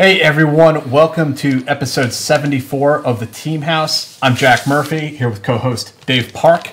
Hey 0.00 0.22
everyone, 0.22 0.90
welcome 0.90 1.34
to 1.34 1.62
episode 1.66 2.14
74 2.14 3.04
of 3.04 3.20
the 3.20 3.26
Team 3.26 3.60
House. 3.60 4.18
I'm 4.22 4.34
Jack 4.34 4.66
Murphy 4.66 5.08
here 5.08 5.28
with 5.28 5.42
co 5.42 5.58
host 5.58 6.06
Dave 6.06 6.32
Parke. 6.32 6.72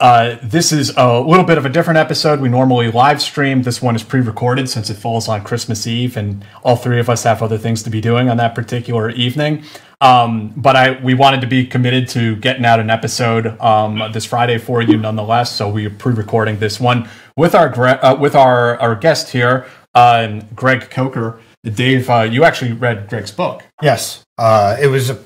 Uh, 0.00 0.34
this 0.42 0.72
is 0.72 0.92
a 0.96 1.20
little 1.20 1.44
bit 1.44 1.58
of 1.58 1.64
a 1.64 1.68
different 1.68 1.98
episode. 1.98 2.40
We 2.40 2.48
normally 2.48 2.90
live 2.90 3.22
stream. 3.22 3.62
This 3.62 3.80
one 3.80 3.94
is 3.94 4.02
pre 4.02 4.20
recorded 4.20 4.68
since 4.68 4.90
it 4.90 4.94
falls 4.94 5.28
on 5.28 5.44
Christmas 5.44 5.86
Eve, 5.86 6.16
and 6.16 6.44
all 6.64 6.74
three 6.74 6.98
of 6.98 7.08
us 7.08 7.22
have 7.22 7.40
other 7.40 7.56
things 7.56 7.84
to 7.84 7.90
be 7.90 8.00
doing 8.00 8.28
on 8.28 8.36
that 8.38 8.56
particular 8.56 9.10
evening. 9.10 9.62
Um, 10.00 10.52
but 10.56 10.74
I 10.74 11.00
we 11.04 11.14
wanted 11.14 11.42
to 11.42 11.46
be 11.46 11.64
committed 11.64 12.08
to 12.08 12.34
getting 12.34 12.64
out 12.64 12.80
an 12.80 12.90
episode 12.90 13.46
um, 13.60 14.10
this 14.10 14.24
Friday 14.24 14.58
for 14.58 14.82
you 14.82 14.96
nonetheless. 14.96 15.54
So 15.54 15.68
we 15.68 15.86
are 15.86 15.90
pre 15.90 16.14
recording 16.14 16.58
this 16.58 16.80
one 16.80 17.08
with 17.36 17.54
our, 17.54 17.72
uh, 18.04 18.16
with 18.16 18.34
our, 18.34 18.76
our 18.80 18.96
guest 18.96 19.30
here, 19.30 19.68
uh, 19.94 20.40
Greg 20.56 20.90
Coker. 20.90 21.40
Dave, 21.64 22.08
uh, 22.08 22.22
you 22.22 22.44
actually 22.44 22.72
read 22.72 23.08
Greg's 23.08 23.30
book. 23.30 23.62
Yes, 23.82 24.24
uh, 24.38 24.76
it 24.80 24.86
was 24.86 25.10
a 25.10 25.18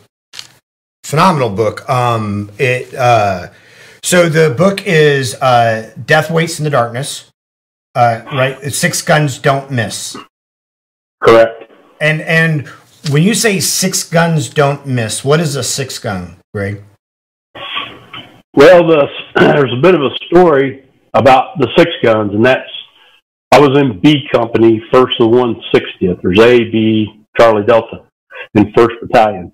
phenomenal 1.04 1.50
book. 1.50 1.88
Um, 1.88 2.50
it 2.58 2.92
uh, 2.94 3.48
so 4.02 4.28
the 4.28 4.54
book 4.54 4.86
is 4.86 5.34
uh, 5.36 5.92
"Death 6.04 6.30
Waits 6.30 6.58
in 6.58 6.64
the 6.64 6.70
Darkness." 6.70 7.30
Uh, 7.94 8.22
right, 8.32 8.72
six 8.72 9.00
guns 9.02 9.38
don't 9.38 9.70
miss. 9.70 10.16
Correct. 11.22 11.70
And 12.00 12.20
and 12.22 12.66
when 13.10 13.22
you 13.22 13.34
say 13.34 13.60
six 13.60 14.02
guns 14.02 14.48
don't 14.48 14.86
miss, 14.86 15.24
what 15.24 15.38
is 15.38 15.54
a 15.54 15.62
six 15.62 15.98
gun, 15.98 16.36
Greg? 16.52 16.82
Well, 18.54 18.86
the, 18.86 19.06
there's 19.36 19.72
a 19.72 19.80
bit 19.80 19.94
of 19.94 20.00
a 20.00 20.10
story 20.26 20.84
about 21.12 21.58
the 21.58 21.68
six 21.76 21.90
guns, 22.02 22.32
and 22.34 22.44
that's 22.44 22.68
I 23.54 23.60
was 23.60 23.78
in 23.78 24.00
B 24.00 24.26
Company, 24.32 24.82
first 24.92 25.14
of 25.20 25.30
160th. 25.30 26.20
There's 26.20 26.40
A, 26.40 26.58
B, 26.72 27.06
Charlie 27.38 27.64
Delta 27.64 27.98
in 28.54 28.72
1st 28.72 29.00
Battalion. 29.00 29.52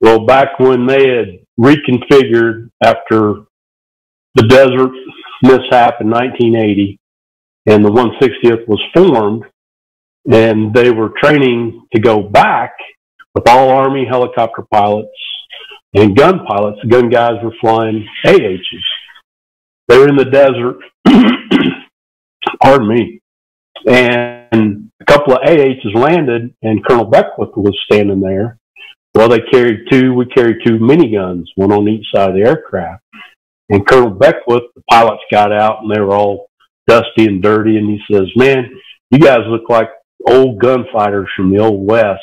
Well, 0.00 0.24
back 0.24 0.58
when 0.58 0.86
they 0.86 1.06
had 1.06 1.40
reconfigured 1.60 2.70
after 2.82 3.42
the 4.34 4.44
desert 4.48 4.92
mishap 5.42 6.00
in 6.00 6.08
1980, 6.08 6.98
and 7.66 7.84
the 7.84 7.90
160th 7.90 8.66
was 8.66 8.80
formed, 8.94 9.44
and 10.32 10.72
they 10.72 10.90
were 10.90 11.12
training 11.22 11.86
to 11.92 12.00
go 12.00 12.22
back 12.22 12.72
with 13.34 13.46
all 13.46 13.68
Army 13.68 14.06
helicopter 14.08 14.64
pilots 14.72 15.10
and 15.92 16.16
gun 16.16 16.46
pilots. 16.46 16.78
The 16.82 16.88
gun 16.88 17.10
guys 17.10 17.34
were 17.42 17.52
flying 17.60 18.08
AHs. 18.24 18.84
They 19.88 19.98
were 19.98 20.08
in 20.08 20.16
the 20.16 20.24
desert. 20.24 20.78
Pardon 22.62 22.88
me 22.88 23.20
and 23.86 24.90
a 25.00 25.04
couple 25.04 25.34
of 25.34 25.40
AHs 25.42 25.94
landed, 25.94 26.54
and 26.62 26.84
Colonel 26.84 27.04
Beckwith 27.04 27.56
was 27.56 27.78
standing 27.90 28.20
there. 28.20 28.58
Well, 29.14 29.28
they 29.28 29.40
carried 29.52 29.86
two. 29.90 30.14
We 30.14 30.26
carried 30.26 30.58
two 30.64 30.78
miniguns, 30.78 31.44
one 31.56 31.72
on 31.72 31.88
each 31.88 32.06
side 32.12 32.30
of 32.30 32.34
the 32.34 32.42
aircraft. 32.42 33.02
And 33.70 33.86
Colonel 33.86 34.10
Beckwith, 34.10 34.64
the 34.74 34.82
pilots 34.90 35.22
got 35.30 35.52
out, 35.52 35.82
and 35.82 35.90
they 35.90 36.00
were 36.00 36.14
all 36.14 36.48
dusty 36.86 37.26
and 37.26 37.42
dirty. 37.42 37.76
And 37.76 37.88
he 37.88 38.00
says, 38.10 38.28
"Man, 38.36 38.70
you 39.10 39.18
guys 39.18 39.40
look 39.46 39.68
like 39.68 39.90
old 40.26 40.58
gunfighters 40.58 41.28
from 41.36 41.50
the 41.50 41.58
old 41.58 41.86
west." 41.86 42.22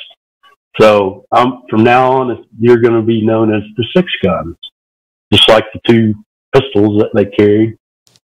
So 0.79 1.25
um, 1.31 1.63
from 1.69 1.83
now 1.83 2.11
on, 2.11 2.45
you're 2.59 2.81
going 2.81 2.93
to 2.93 3.01
be 3.01 3.25
known 3.25 3.53
as 3.53 3.63
the 3.75 3.85
six 3.95 4.11
guns, 4.23 4.55
just 5.31 5.47
like 5.49 5.65
the 5.73 5.81
two 5.87 6.13
pistols 6.53 7.01
that 7.01 7.11
they 7.13 7.25
carried 7.25 7.77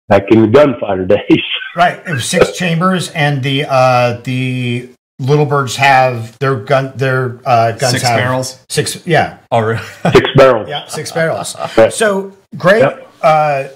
back 0.09 0.24
in 0.30 0.41
the 0.41 0.47
gunfighter 0.47 1.06
days. 1.06 1.41
Right, 1.75 2.02
it 2.06 2.12
was 2.12 2.25
six 2.25 2.52
chambers, 2.56 3.09
and 3.12 3.41
the 3.44 3.66
uh, 3.68 4.22
the 4.24 4.90
little 5.19 5.46
birds 5.46 5.75
have 5.78 6.38
their 6.40 6.56
gun 6.58 6.94
their 6.96 7.40
uh, 7.46 7.72
guns 7.74 7.91
Six 7.94 8.03
have 8.03 8.18
barrels? 8.19 8.63
Six, 8.69 9.08
yeah, 9.08 9.38
Oh, 9.52 9.59
really? 9.59 9.84
Six 10.12 10.30
barrels. 10.36 10.69
yeah, 10.69 10.88
six 10.88 11.12
barrels. 11.12 11.56
So 11.92 12.36
Greg, 12.58 12.81
Yep. 12.81 13.12
uh, 13.22 13.68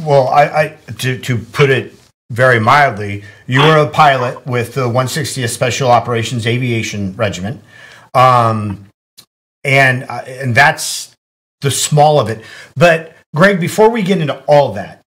well, 0.00 0.28
I, 0.28 0.42
I 0.44 0.78
to 0.98 1.18
to 1.18 1.38
put 1.38 1.70
it 1.70 1.94
very 2.30 2.58
mildly, 2.58 3.24
you 3.46 3.60
were 3.60 3.76
a 3.76 3.88
pilot 3.90 4.46
with 4.46 4.74
the 4.74 4.88
160th 4.88 5.48
Special 5.50 5.90
Operations 5.90 6.46
Aviation 6.46 7.14
Regiment, 7.14 7.62
um, 8.14 8.88
and 9.64 10.04
uh, 10.08 10.22
and 10.26 10.54
that's 10.54 11.14
the 11.60 11.70
small 11.70 12.18
of 12.18 12.28
it. 12.30 12.42
But 12.74 13.14
Greg, 13.34 13.60
before 13.60 13.90
we 13.90 14.02
get 14.02 14.18
into 14.20 14.38
all 14.44 14.72
that, 14.72 15.01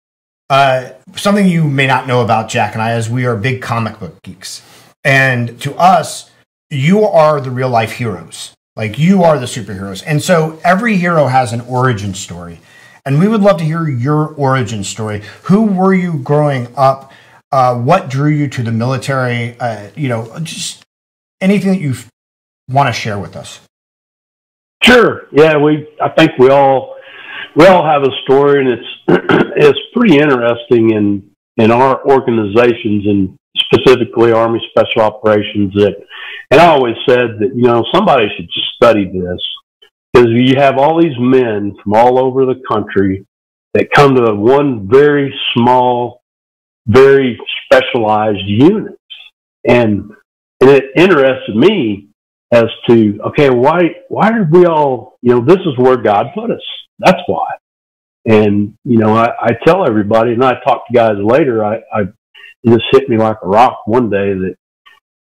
uh, 0.52 0.92
something 1.16 1.48
you 1.48 1.64
may 1.64 1.86
not 1.86 2.06
know 2.06 2.20
about 2.20 2.50
Jack 2.50 2.74
and 2.74 2.82
I 2.82 2.94
is 2.96 3.08
we 3.08 3.24
are 3.24 3.34
big 3.36 3.62
comic 3.62 3.98
book 3.98 4.20
geeks, 4.22 4.60
and 5.02 5.58
to 5.62 5.74
us, 5.76 6.30
you 6.68 7.04
are 7.04 7.40
the 7.40 7.50
real 7.50 7.70
life 7.70 7.92
heroes. 7.92 8.52
Like 8.76 8.98
you 8.98 9.22
are 9.22 9.38
the 9.38 9.46
superheroes, 9.46 10.02
and 10.06 10.22
so 10.22 10.60
every 10.62 10.96
hero 10.96 11.28
has 11.28 11.54
an 11.54 11.62
origin 11.62 12.12
story. 12.12 12.60
And 13.06 13.18
we 13.18 13.28
would 13.28 13.40
love 13.40 13.56
to 13.58 13.64
hear 13.64 13.88
your 13.88 14.28
origin 14.34 14.84
story. 14.84 15.22
Who 15.44 15.62
were 15.62 15.94
you 15.94 16.18
growing 16.18 16.68
up? 16.76 17.10
Uh, 17.50 17.74
what 17.76 18.10
drew 18.10 18.30
you 18.30 18.46
to 18.48 18.62
the 18.62 18.72
military? 18.72 19.58
Uh, 19.58 19.88
you 19.96 20.08
know, 20.10 20.38
just 20.40 20.84
anything 21.40 21.70
that 21.70 21.80
you 21.80 21.94
want 22.68 22.88
to 22.88 22.92
share 22.92 23.18
with 23.18 23.36
us. 23.36 23.60
Sure. 24.82 25.28
Yeah, 25.32 25.56
we. 25.56 25.88
I 26.00 26.10
think 26.10 26.32
we 26.38 26.50
all 26.50 26.96
we 27.54 27.66
all 27.66 27.84
have 27.84 28.02
a 28.02 28.10
story, 28.24 28.60
and 28.60 28.68
it's 28.70 28.88
it's 29.56 29.78
pretty 29.94 30.18
interesting 30.18 30.92
in 30.92 31.30
in 31.58 31.70
our 31.70 32.04
organizations 32.08 33.06
and 33.06 33.36
specifically 33.56 34.32
Army 34.32 34.60
Special 34.70 35.02
Operations. 35.02 35.72
That, 35.74 35.96
and 36.50 36.60
I 36.60 36.66
always 36.66 36.96
said 37.08 37.38
that 37.40 37.52
you 37.54 37.62
know 37.62 37.84
somebody 37.92 38.26
should 38.36 38.48
study 38.74 39.04
this 39.04 39.40
because 40.12 40.28
you 40.30 40.56
have 40.56 40.78
all 40.78 41.00
these 41.00 41.16
men 41.18 41.74
from 41.82 41.94
all 41.94 42.18
over 42.18 42.46
the 42.46 42.60
country 42.70 43.26
that 43.74 43.90
come 43.94 44.14
to 44.14 44.34
one 44.34 44.88
very 44.88 45.34
small, 45.54 46.22
very 46.86 47.38
specialized 47.66 48.44
units, 48.46 48.96
and 49.68 50.10
and 50.60 50.70
it 50.70 50.84
interested 50.96 51.56
me 51.56 52.08
as 52.52 52.66
to 52.88 53.18
okay, 53.28 53.50
why 53.50 53.80
why 54.08 54.30
did 54.30 54.50
we 54.50 54.66
all 54.66 55.18
you 55.22 55.34
know 55.34 55.44
this 55.44 55.60
is 55.60 55.76
where 55.76 55.96
God 55.96 56.26
put 56.34 56.50
us. 56.50 56.62
That's 57.04 57.20
why. 57.26 57.46
And 58.24 58.74
you 58.84 58.98
know, 58.98 59.14
I, 59.14 59.30
I 59.40 59.50
tell 59.66 59.86
everybody, 59.86 60.32
and 60.32 60.44
I 60.44 60.54
talk 60.64 60.86
to 60.86 60.94
guys 60.94 61.16
later. 61.22 61.64
I, 61.64 61.76
I 61.92 62.02
it 62.64 62.70
just 62.70 62.84
hit 62.92 63.08
me 63.08 63.18
like 63.18 63.38
a 63.42 63.48
rock 63.48 63.86
one 63.86 64.08
day 64.10 64.32
that 64.32 64.54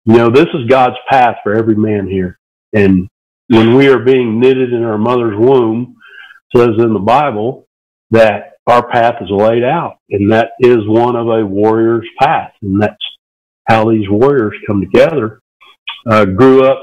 you 0.05 0.17
know 0.17 0.29
this 0.29 0.47
is 0.53 0.67
God's 0.69 0.95
path 1.09 1.37
for 1.43 1.53
every 1.53 1.75
man 1.75 2.07
here. 2.07 2.39
And 2.73 3.07
when 3.49 3.75
we 3.75 3.87
are 3.87 3.99
being 3.99 4.39
knitted 4.39 4.73
in 4.73 4.83
our 4.83 4.97
mother's 4.97 5.37
womb, 5.37 5.95
says 6.55 6.69
in 6.79 6.93
the 6.93 6.99
Bible 6.99 7.67
that 8.11 8.53
our 8.65 8.87
path 8.89 9.15
is 9.21 9.29
laid 9.29 9.63
out, 9.63 9.97
and 10.09 10.31
that 10.31 10.51
is 10.59 10.77
one 10.87 11.15
of 11.15 11.27
a 11.27 11.45
warrior's 11.45 12.07
path, 12.19 12.51
and 12.61 12.81
that's 12.81 12.95
how 13.69 13.89
these 13.89 14.09
warriors 14.09 14.53
come 14.65 14.81
together. 14.81 15.39
Uh, 16.09 16.25
grew 16.25 16.63
up, 16.63 16.79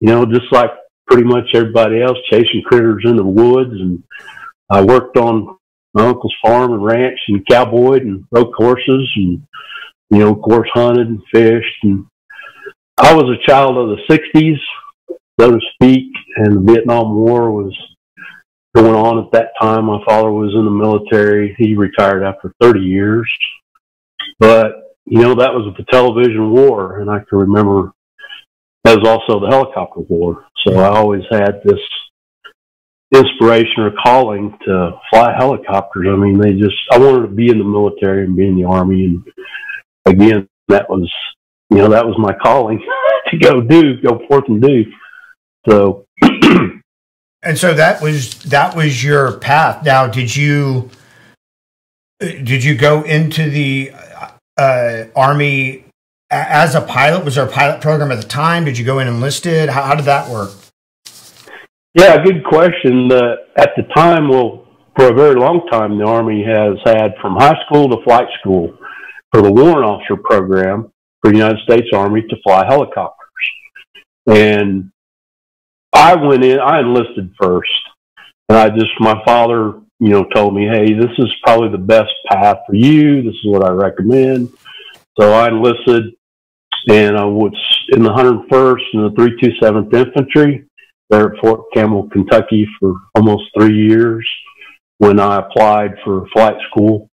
you 0.00 0.08
know, 0.08 0.24
just 0.26 0.50
like 0.52 0.70
pretty 1.06 1.24
much 1.24 1.44
everybody 1.54 2.02
else, 2.02 2.18
chasing 2.30 2.62
critters 2.64 3.02
in 3.04 3.16
the 3.16 3.24
woods, 3.24 3.72
and 3.72 4.02
I 4.70 4.82
worked 4.82 5.16
on 5.16 5.56
my 5.94 6.06
uncle's 6.06 6.34
farm 6.44 6.72
and 6.72 6.84
ranch, 6.84 7.18
and 7.28 7.46
cowboyed 7.46 8.02
and 8.02 8.24
rode 8.30 8.52
horses, 8.56 9.10
and 9.16 9.42
you 10.10 10.18
know, 10.18 10.32
of 10.32 10.42
course, 10.42 10.68
hunted 10.74 11.08
and 11.08 11.22
fished. 11.32 11.84
And 11.84 12.06
I 12.98 13.14
was 13.14 13.24
a 13.24 13.46
child 13.48 13.76
of 13.76 13.96
the 13.96 14.02
'60s, 14.34 14.58
so 15.40 15.50
to 15.50 15.60
speak, 15.74 16.12
and 16.36 16.56
the 16.56 16.72
Vietnam 16.72 17.14
War 17.14 17.50
was 17.50 17.74
going 18.76 18.94
on 18.94 19.24
at 19.24 19.32
that 19.32 19.52
time. 19.60 19.86
My 19.86 20.02
father 20.06 20.30
was 20.30 20.52
in 20.54 20.64
the 20.64 20.70
military. 20.70 21.54
He 21.58 21.74
retired 21.76 22.22
after 22.22 22.52
30 22.60 22.80
years. 22.80 23.30
But, 24.38 24.96
you 25.06 25.22
know, 25.22 25.34
that 25.34 25.54
was 25.54 25.74
the 25.78 25.84
television 25.90 26.50
war. 26.50 27.00
And 27.00 27.10
I 27.10 27.18
can 27.18 27.38
remember 27.38 27.92
that 28.84 28.98
was 28.98 29.08
also 29.08 29.40
the 29.40 29.48
helicopter 29.48 30.00
war. 30.00 30.46
So 30.66 30.76
I 30.76 30.88
always 30.88 31.22
had 31.30 31.60
this 31.64 31.80
inspiration 33.14 33.82
or 33.82 33.92
calling 34.02 34.56
to 34.66 34.92
fly 35.10 35.34
helicopters. 35.36 36.06
I 36.08 36.16
mean, 36.16 36.38
they 36.38 36.54
just, 36.54 36.76
I 36.90 36.98
wanted 36.98 37.28
to 37.28 37.34
be 37.34 37.50
in 37.50 37.58
the 37.58 37.64
military 37.64 38.24
and 38.24 38.36
be 38.36 38.46
in 38.46 38.56
the 38.56 38.64
army. 38.64 39.04
And 39.04 39.24
again, 40.04 40.48
that 40.68 40.88
was, 40.90 41.10
you 41.70 41.78
know, 41.78 41.88
that 41.88 42.06
was 42.06 42.16
my 42.18 42.34
calling 42.42 42.84
to 43.30 43.38
go 43.38 43.60
do, 43.60 44.00
go 44.00 44.26
forth 44.28 44.44
and 44.48 44.60
do. 44.60 44.84
So, 45.68 46.06
And 47.46 47.56
so 47.56 47.74
that 47.74 48.02
was 48.02 48.42
that 48.44 48.74
was 48.74 49.04
your 49.04 49.38
path. 49.38 49.84
Now, 49.84 50.08
did 50.08 50.34
you 50.34 50.90
did 52.18 52.64
you 52.64 52.74
go 52.74 53.02
into 53.02 53.48
the 53.48 53.92
uh, 54.56 55.04
army 55.14 55.84
as 56.28 56.74
a 56.74 56.80
pilot? 56.80 57.24
Was 57.24 57.36
there 57.36 57.46
a 57.46 57.50
pilot 57.50 57.80
program 57.80 58.10
at 58.10 58.20
the 58.20 58.26
time? 58.26 58.64
Did 58.64 58.76
you 58.78 58.84
go 58.84 58.98
in 58.98 59.06
enlisted? 59.06 59.68
How, 59.68 59.82
how 59.82 59.94
did 59.94 60.06
that 60.06 60.28
work? 60.28 60.50
Yeah, 61.96 62.22
good 62.22 62.44
question. 62.44 63.10
Uh, 63.10 63.36
at 63.56 63.70
the 63.74 63.84
time, 63.94 64.28
well, 64.28 64.66
for 64.96 65.08
a 65.10 65.14
very 65.14 65.34
long 65.34 65.66
time, 65.72 65.98
the 65.98 66.04
Army 66.04 66.44
has 66.44 66.76
had 66.84 67.14
from 67.22 67.36
high 67.36 67.56
school 67.64 67.88
to 67.88 68.04
flight 68.04 68.28
school 68.38 68.76
for 69.32 69.40
the 69.40 69.50
warrant 69.50 69.86
officer 69.86 70.16
program 70.22 70.92
for 71.22 71.30
the 71.30 71.38
United 71.38 71.58
States 71.64 71.88
Army 71.94 72.20
to 72.28 72.36
fly 72.44 72.66
helicopters. 72.66 73.16
And 74.26 74.92
I 75.94 76.16
went 76.16 76.44
in, 76.44 76.60
I 76.60 76.80
enlisted 76.80 77.32
first. 77.40 77.70
And 78.50 78.58
I 78.58 78.68
just, 78.68 78.90
my 79.00 79.22
father, 79.24 79.80
you 79.98 80.10
know, 80.10 80.24
told 80.34 80.54
me, 80.54 80.66
hey, 80.66 80.92
this 80.92 81.12
is 81.16 81.32
probably 81.44 81.70
the 81.70 81.78
best 81.78 82.12
path 82.30 82.58
for 82.66 82.74
you. 82.74 83.22
This 83.22 83.36
is 83.36 83.46
what 83.46 83.64
I 83.64 83.70
recommend. 83.70 84.50
So 85.18 85.32
I 85.32 85.48
enlisted 85.48 86.12
and 86.90 87.16
I 87.16 87.24
was 87.24 87.54
in 87.88 88.02
the 88.02 88.10
101st 88.10 88.82
and 88.92 89.04
the 89.06 89.16
327th 89.16 89.94
Infantry 89.94 90.65
there 91.10 91.34
at 91.34 91.40
Fort 91.40 91.66
Campbell, 91.74 92.08
Kentucky 92.10 92.66
for 92.78 92.94
almost 93.14 93.44
three 93.58 93.76
years 93.76 94.26
when 94.98 95.20
I 95.20 95.38
applied 95.38 95.92
for 96.04 96.26
flight 96.32 96.56
school. 96.70 97.08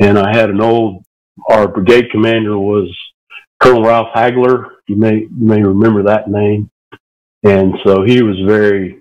And 0.00 0.18
I 0.18 0.36
had 0.36 0.50
an 0.50 0.60
old, 0.60 1.04
our 1.50 1.68
brigade 1.68 2.10
commander 2.10 2.58
was 2.58 2.88
Colonel 3.60 3.84
Ralph 3.84 4.08
Hagler. 4.14 4.70
You 4.86 4.96
may, 4.96 5.20
you 5.20 5.28
may 5.30 5.62
remember 5.62 6.04
that 6.04 6.28
name 6.28 6.70
and 7.44 7.74
so 7.84 8.02
he 8.02 8.22
was 8.22 8.36
very 8.46 9.00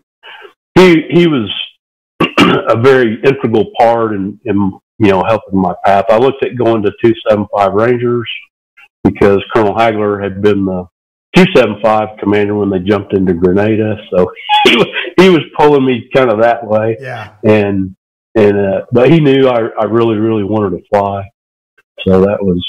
he 0.76 1.04
he 1.10 1.28
was 1.28 1.50
a 2.22 2.80
very 2.80 3.20
integral 3.24 3.72
part 3.78 4.14
in, 4.14 4.40
in 4.46 4.56
you 5.00 5.12
know 5.12 5.24
helping 5.28 5.60
my 5.60 5.74
path. 5.86 6.06
I 6.10 6.18
looked 6.18 6.44
at 6.46 6.58
going 6.58 6.84
to 6.84 6.92
two 7.04 7.14
seven 7.28 7.48
five 7.56 7.74
Rangers 7.74 8.30
because 9.04 9.44
Colonel 9.54 9.76
Hagler 9.76 10.22
had 10.22 10.42
been 10.42 10.66
the 10.66 10.86
two 11.38 11.46
seven 11.56 11.80
five 11.82 12.10
commander 12.20 12.56
when 12.56 12.70
they 12.70 12.80
jumped 12.80 13.14
into 13.14 13.34
Grenada, 13.34 13.96
so 14.10 14.32
he 14.66 14.76
was, 14.76 14.88
he 15.20 15.30
was 15.30 15.42
pulling 15.58 15.86
me 15.86 16.10
kind 16.14 16.30
of 16.32 16.40
that 16.42 16.66
way. 16.66 16.98
Yeah, 17.00 17.34
and 17.44 17.96
and 18.36 18.58
uh, 18.58 18.82
but 18.92 19.12
he 19.12 19.20
knew 19.20 19.48
I 19.48 19.68
I 19.80 19.86
really 19.86 20.18
really 20.18 20.44
wanted 20.44 20.78
to 20.78 20.84
fly, 20.90 21.30
so 22.06 22.22
that 22.22 22.38
was 22.42 22.66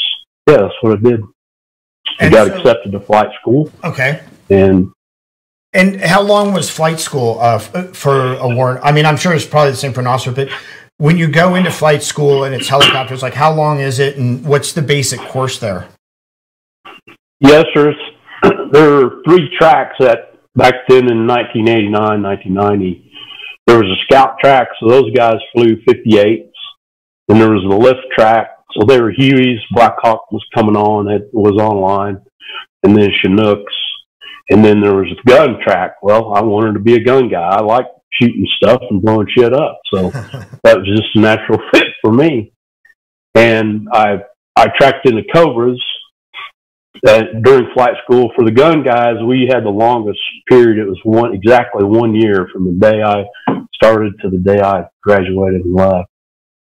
yeah 0.49 0.59
that's 0.59 0.75
what 0.83 0.99
I 0.99 1.01
did. 1.03 1.21
I 2.21 2.25
And 2.25 2.33
got 2.35 2.47
so- 2.49 2.55
accepted 2.57 2.93
to 2.93 3.01
flight 3.01 3.29
school, 3.41 3.71
okay. 3.85 4.23
and 4.51 4.91
And 5.75 6.01
how 6.01 6.23
long 6.23 6.53
was 6.55 6.71
flight 6.71 6.99
school 7.01 7.39
uh, 7.41 7.59
for 7.59 8.35
a 8.35 8.49
warrant? 8.49 8.81
I 8.85 8.93
mean, 8.93 9.05
I'm 9.07 9.17
sure 9.17 9.35
it's 9.35 9.45
probably 9.47 9.73
the 9.73 9.77
same 9.77 9.93
for 9.93 10.01
an 10.01 10.07
officer, 10.07 10.33
but 10.33 10.49
when 10.97 11.17
you 11.19 11.29
go 11.29 11.55
into 11.55 11.71
flight 11.71 12.03
school 12.03 12.45
and 12.45 12.55
it's 12.55 12.67
helicopters, 12.69 13.23
like 13.23 13.35
how 13.35 13.53
long 13.53 13.79
is 13.81 13.99
it, 13.99 14.17
and 14.17 14.45
what's 14.45 14.73
the 14.73 14.83
basic 14.83 15.21
course 15.21 15.59
there? 15.59 15.87
Yes, 17.41 17.67
there's 17.75 17.95
there 18.73 19.05
are 19.05 19.23
three 19.27 19.51
tracks 19.59 19.97
that 20.01 20.35
back 20.55 20.75
then 20.89 21.11
in 21.11 21.27
1989, 21.27 22.23
1990. 22.23 23.13
There 23.67 23.79
was 23.79 23.91
a 23.91 24.03
scout 24.05 24.37
track, 24.43 24.69
so 24.81 24.89
those 24.89 25.11
guys 25.15 25.37
flew 25.55 25.77
58s. 25.89 26.51
Then 27.29 27.39
there 27.39 27.51
was 27.51 27.65
the 27.69 27.77
lift 27.77 28.07
track, 28.17 28.49
so 28.73 28.87
they 28.87 29.01
were 29.01 29.13
Hueys. 29.13 29.59
Black 29.73 29.97
Hawk 29.99 30.31
was 30.33 30.45
coming 30.55 30.77
on, 30.77 31.09
it 31.09 31.29
was 31.33 31.61
online, 31.61 32.21
and 32.83 32.97
then 32.97 33.11
Chinooks. 33.23 33.75
And 34.51 34.65
then 34.65 34.81
there 34.81 34.95
was 34.95 35.09
the 35.09 35.31
gun 35.31 35.59
track. 35.63 35.97
Well, 36.03 36.33
I 36.33 36.41
wanted 36.41 36.73
to 36.73 36.81
be 36.81 36.95
a 36.95 37.05
gun 37.05 37.29
guy. 37.29 37.43
I 37.43 37.61
like 37.61 37.85
shooting 38.11 38.47
stuff 38.57 38.81
and 38.89 39.03
blowing 39.03 39.29
shit 39.37 39.53
up, 39.53 39.79
so 39.93 40.09
that 40.65 40.79
was 40.79 40.87
just 40.87 41.15
a 41.15 41.21
natural 41.21 41.59
fit 41.73 41.89
for 42.01 42.13
me. 42.13 42.53
And 43.35 43.87
I 43.93 44.21
I 44.57 44.69
tracked 44.77 45.07
into 45.07 45.23
Cobras 45.33 45.81
uh, 47.07 47.23
during 47.43 47.73
flight 47.75 47.95
school 48.05 48.31
for 48.35 48.45
the 48.45 48.51
gun 48.51 48.83
guys, 48.83 49.17
we 49.27 49.49
had 49.53 49.65
the 49.65 49.71
longest 49.71 50.21
period. 50.49 50.79
It 50.79 50.89
was 50.89 50.99
one 51.05 51.35
exactly 51.35 51.85
one 51.85 52.15
year 52.15 52.49
from 52.53 52.65
the 52.65 52.73
day 52.73 53.03
I 53.03 53.25
started 53.75 54.15
to 54.21 54.31
the 54.31 54.39
day 54.39 54.61
I 54.61 54.85
graduated 55.03 55.65
and 55.65 55.75
left. 55.75 56.11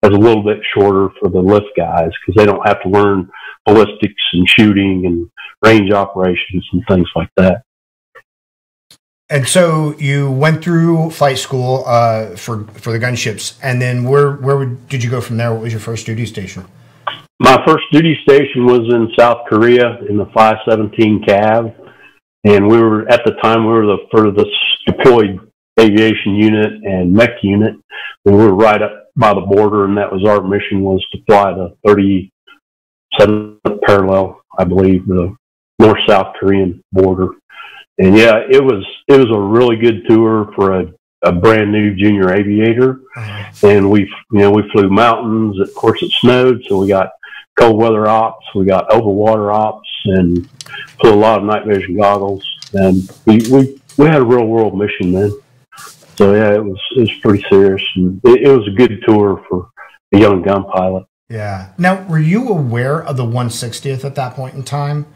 It 0.03 0.13
was 0.13 0.19
a 0.19 0.21
little 0.21 0.43
bit 0.43 0.59
shorter 0.75 1.09
for 1.21 1.29
the 1.29 1.41
lift 1.41 1.67
guys 1.77 2.11
because 2.21 2.37
they 2.37 2.47
don't 2.47 2.67
have 2.67 2.83
to 2.83 2.89
learn 2.89 3.29
ballistics 3.67 4.23
and 4.33 4.49
shooting 4.49 5.05
and 5.05 5.31
range 5.63 5.93
operations 5.93 6.67
and 6.73 6.83
things 6.89 7.09
like 7.15 7.29
that. 7.37 7.63
And 9.29 9.47
so 9.47 9.95
you 9.99 10.31
went 10.31 10.65
through 10.65 11.11
flight 11.11 11.39
school 11.39 11.85
uh, 11.87 12.35
for 12.37 12.65
for 12.65 12.91
the 12.91 12.99
gunships, 12.99 13.57
and 13.63 13.81
then 13.81 14.03
where 14.05 14.33
where 14.33 14.65
did 14.65 15.05
you 15.05 15.11
go 15.11 15.21
from 15.21 15.37
there? 15.37 15.53
What 15.53 15.63
was 15.63 15.73
your 15.73 15.81
first 15.81 16.05
duty 16.07 16.27
station? 16.27 16.65
My 17.43 17.57
first 17.67 17.85
duty 17.91 18.19
station 18.23 18.67
was 18.67 18.81
in 18.93 19.09
South 19.19 19.47
Korea 19.49 19.97
in 20.11 20.19
the 20.19 20.27
517 20.35 21.25
Cav, 21.27 21.75
and 22.45 22.69
we 22.69 22.79
were 22.79 23.11
at 23.11 23.25
the 23.25 23.33
time 23.43 23.65
we 23.65 23.73
were 23.73 23.87
the 23.87 24.07
furthest 24.15 24.51
deployed 24.87 25.41
aviation 25.81 26.35
unit 26.35 26.71
and 26.85 27.11
mech 27.11 27.43
unit, 27.43 27.77
and 28.27 28.37
we 28.37 28.45
were 28.45 28.55
right 28.55 28.83
up 28.83 29.07
by 29.17 29.33
the 29.33 29.41
border, 29.41 29.87
and 29.87 29.97
that 29.97 30.13
was 30.13 30.23
our 30.29 30.43
mission 30.43 30.83
was 30.83 31.03
to 31.13 31.19
fly 31.27 31.51
the 31.55 32.31
37th 33.19 33.81
parallel, 33.87 34.43
I 34.59 34.65
believe, 34.65 35.07
the 35.07 35.35
North 35.79 36.01
South 36.07 36.37
Korean 36.39 36.85
border. 36.93 37.29
And 37.97 38.19
yeah, 38.19 38.41
it 38.51 38.63
was 38.63 38.85
it 39.09 39.17
was 39.17 39.35
a 39.35 39.41
really 39.41 39.77
good 39.77 40.07
tour 40.07 40.53
for 40.55 40.79
a, 40.79 40.93
a 41.23 41.33
brand 41.33 41.73
new 41.73 41.95
junior 41.95 42.35
aviator 42.35 43.01
uh-huh. 43.17 43.69
and 43.69 43.91
we 43.91 44.01
you 44.33 44.39
know 44.41 44.51
we 44.51 44.63
flew 44.73 44.89
mountains 44.89 45.61
of 45.61 45.75
course 45.75 46.03
it 46.03 46.11
snowed 46.13 46.63
so 46.67 46.79
we 46.79 46.89
got 46.89 47.11
cold 47.61 47.77
weather 47.77 48.09
ops. 48.09 48.45
We 48.55 48.65
got 48.65 48.89
overwater 48.91 49.55
ops 49.55 49.89
and 50.07 50.49
flew 51.01 51.13
a 51.13 51.15
lot 51.15 51.39
of 51.39 51.45
night 51.45 51.67
vision 51.67 51.97
goggles. 51.97 52.45
And 52.73 53.09
we 53.27 53.39
we, 53.51 53.81
we 53.99 54.07
had 54.07 54.23
a 54.23 54.25
real 54.25 54.47
world 54.47 54.77
mission 54.77 55.13
then 55.13 55.33
so 56.21 56.35
yeah 56.35 56.53
it 56.53 56.63
was 56.63 56.79
it 56.97 57.01
was 57.01 57.13
pretty 57.23 57.43
serious. 57.51 57.83
And 57.97 58.21
it, 58.25 58.43
it 58.43 58.57
was 58.57 58.69
a 58.69 58.77
good 58.77 59.03
tour 59.07 59.43
for 59.49 59.71
a 60.13 60.19
young 60.19 60.43
gun 60.43 60.65
pilot. 60.65 61.07
Yeah. 61.31 61.73
Now, 61.79 62.05
were 62.09 62.19
you 62.19 62.49
aware 62.49 63.03
of 63.03 63.17
the 63.17 63.25
160th 63.25 64.05
at 64.05 64.17
that 64.17 64.35
point 64.35 64.55
in 64.55 64.65
time? 64.65 65.07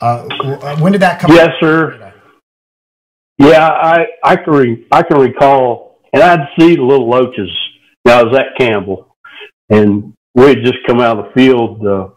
Uh, 0.00 0.28
uh, 0.44 0.76
when 0.76 0.92
did 0.92 1.00
that 1.00 1.18
come? 1.20 1.32
yes 1.32 1.50
sir. 1.60 2.12
Yeah 3.38 3.66
i 3.66 4.06
i 4.22 4.36
can 4.36 4.52
re, 4.52 4.86
i 4.92 5.02
can 5.02 5.18
recall 5.18 5.98
and 6.12 6.22
i'd 6.22 6.48
see 6.58 6.76
the 6.76 6.82
little 6.82 7.08
loaches. 7.08 7.50
Now 8.04 8.20
i 8.20 8.22
was 8.22 8.38
at 8.38 8.56
campbell. 8.58 9.16
And 9.68 10.14
we 10.36 10.48
had 10.48 10.62
just 10.62 10.78
come 10.86 11.00
out 11.00 11.18
of 11.18 11.24
the 11.24 11.32
field 11.32 11.84
uh 11.84 12.08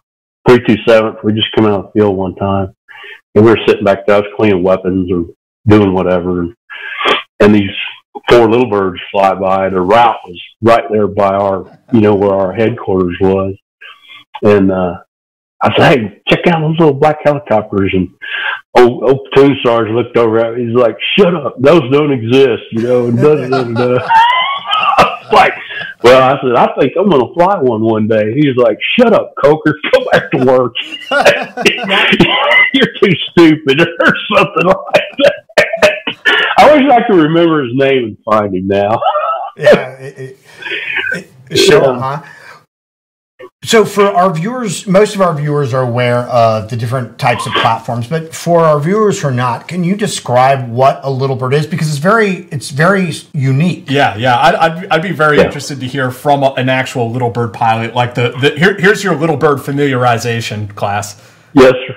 327th 0.47 1.23
we 1.23 1.33
just 1.33 1.51
come 1.55 1.65
out 1.65 1.79
of 1.79 1.85
the 1.85 1.99
field 1.99 2.15
one 2.15 2.35
time 2.35 2.73
and 3.33 3.43
we 3.43 3.51
were 3.51 3.65
sitting 3.65 3.83
back 3.83 4.05
there 4.05 4.17
i 4.17 4.19
was 4.19 4.29
cleaning 4.37 4.61
weapons 4.61 5.11
or 5.11 5.25
doing 5.67 5.93
whatever 5.93 6.41
and, 6.41 6.55
and 7.39 7.55
these 7.55 7.71
four 8.29 8.49
little 8.49 8.69
birds 8.69 8.99
fly 9.11 9.33
by 9.33 9.69
the 9.69 9.79
route 9.79 10.17
was 10.25 10.41
right 10.61 10.83
there 10.91 11.07
by 11.07 11.33
our 11.33 11.79
you 11.93 12.01
know 12.01 12.13
where 12.13 12.33
our 12.33 12.53
headquarters 12.53 13.17
was 13.21 13.55
and 14.43 14.71
uh 14.71 14.95
I 15.61 15.75
said, 15.75 15.99
"Hey, 15.99 16.21
check 16.29 16.47
out 16.47 16.61
those 16.61 16.79
little 16.79 16.93
black 16.93 17.17
helicopters." 17.21 17.91
And 17.93 18.07
old, 18.77 19.03
old 19.03 19.27
platoon 19.33 19.57
sergeant 19.61 19.93
looked 19.93 20.15
over 20.15 20.39
at 20.39 20.55
me. 20.55 20.67
He's 20.67 20.73
like, 20.73 20.95
"Shut 21.17 21.35
up! 21.35 21.55
Those 21.59 21.81
don't 21.91 22.13
exist," 22.13 22.63
you 22.71 22.83
know. 22.83 23.07
And 23.07 23.75
da. 23.75 24.07
like, 25.33 25.53
well, 26.03 26.21
I 26.21 26.41
said, 26.41 26.55
I 26.55 26.73
think 26.79 26.93
I'm 26.97 27.09
going 27.09 27.25
to 27.25 27.33
fly 27.33 27.59
one 27.59 27.81
one 27.81 28.07
day. 28.07 28.33
He's 28.33 28.55
like, 28.55 28.77
shut 28.97 29.13
up, 29.13 29.33
Coker. 29.43 29.75
Go 29.91 30.05
back 30.11 30.31
to 30.31 30.45
work. 30.45 30.73
You're 32.73 32.93
too 33.01 33.15
stupid 33.31 33.81
or 33.81 34.13
something 34.35 34.65
like 34.67 35.09
that. 35.19 35.35
I 36.57 36.73
wish 36.73 36.91
I 36.91 37.03
could 37.07 37.15
remember 37.15 37.63
his 37.63 37.73
name 37.75 38.03
and 38.05 38.17
find 38.23 38.55
him 38.55 38.67
now. 38.67 38.99
yeah. 39.57 39.91
It, 39.97 40.37
it, 41.13 41.31
it, 41.49 41.57
sure, 41.57 41.81
yeah. 41.83 42.17
huh? 42.17 42.29
So, 43.69 43.85
for 43.85 44.05
our 44.05 44.33
viewers, 44.33 44.87
most 44.87 45.13
of 45.13 45.21
our 45.21 45.35
viewers 45.35 45.75
are 45.75 45.83
aware 45.83 46.21
of 46.21 46.71
the 46.71 46.75
different 46.75 47.19
types 47.19 47.45
of 47.45 47.53
platforms, 47.53 48.07
but 48.07 48.33
for 48.33 48.61
our 48.61 48.79
viewers 48.79 49.21
who 49.21 49.27
are 49.27 49.31
not, 49.31 49.67
can 49.67 49.83
you 49.83 49.95
describe 49.95 50.67
what 50.67 50.99
a 51.03 51.11
little 51.11 51.35
bird 51.35 51.53
is? 51.53 51.67
Because 51.67 51.87
it's 51.87 51.99
very, 51.99 52.47
it's 52.51 52.71
very 52.71 53.13
unique. 53.31 53.87
Yeah, 53.87 54.17
yeah. 54.17 54.39
I'd, 54.39 54.55
I'd, 54.55 54.87
I'd 54.87 55.01
be 55.03 55.11
very 55.11 55.37
yeah. 55.37 55.43
interested 55.43 55.79
to 55.81 55.85
hear 55.85 56.09
from 56.09 56.41
a, 56.41 56.53
an 56.53 56.67
actual 56.67 57.11
little 57.11 57.29
bird 57.29 57.53
pilot. 57.53 57.93
Like 57.93 58.15
the, 58.15 58.33
the 58.41 58.57
here, 58.57 58.75
here's 58.75 59.03
your 59.03 59.15
little 59.15 59.37
bird 59.37 59.59
familiarization 59.59 60.73
class. 60.75 61.21
Yes, 61.53 61.73
sir. 61.73 61.95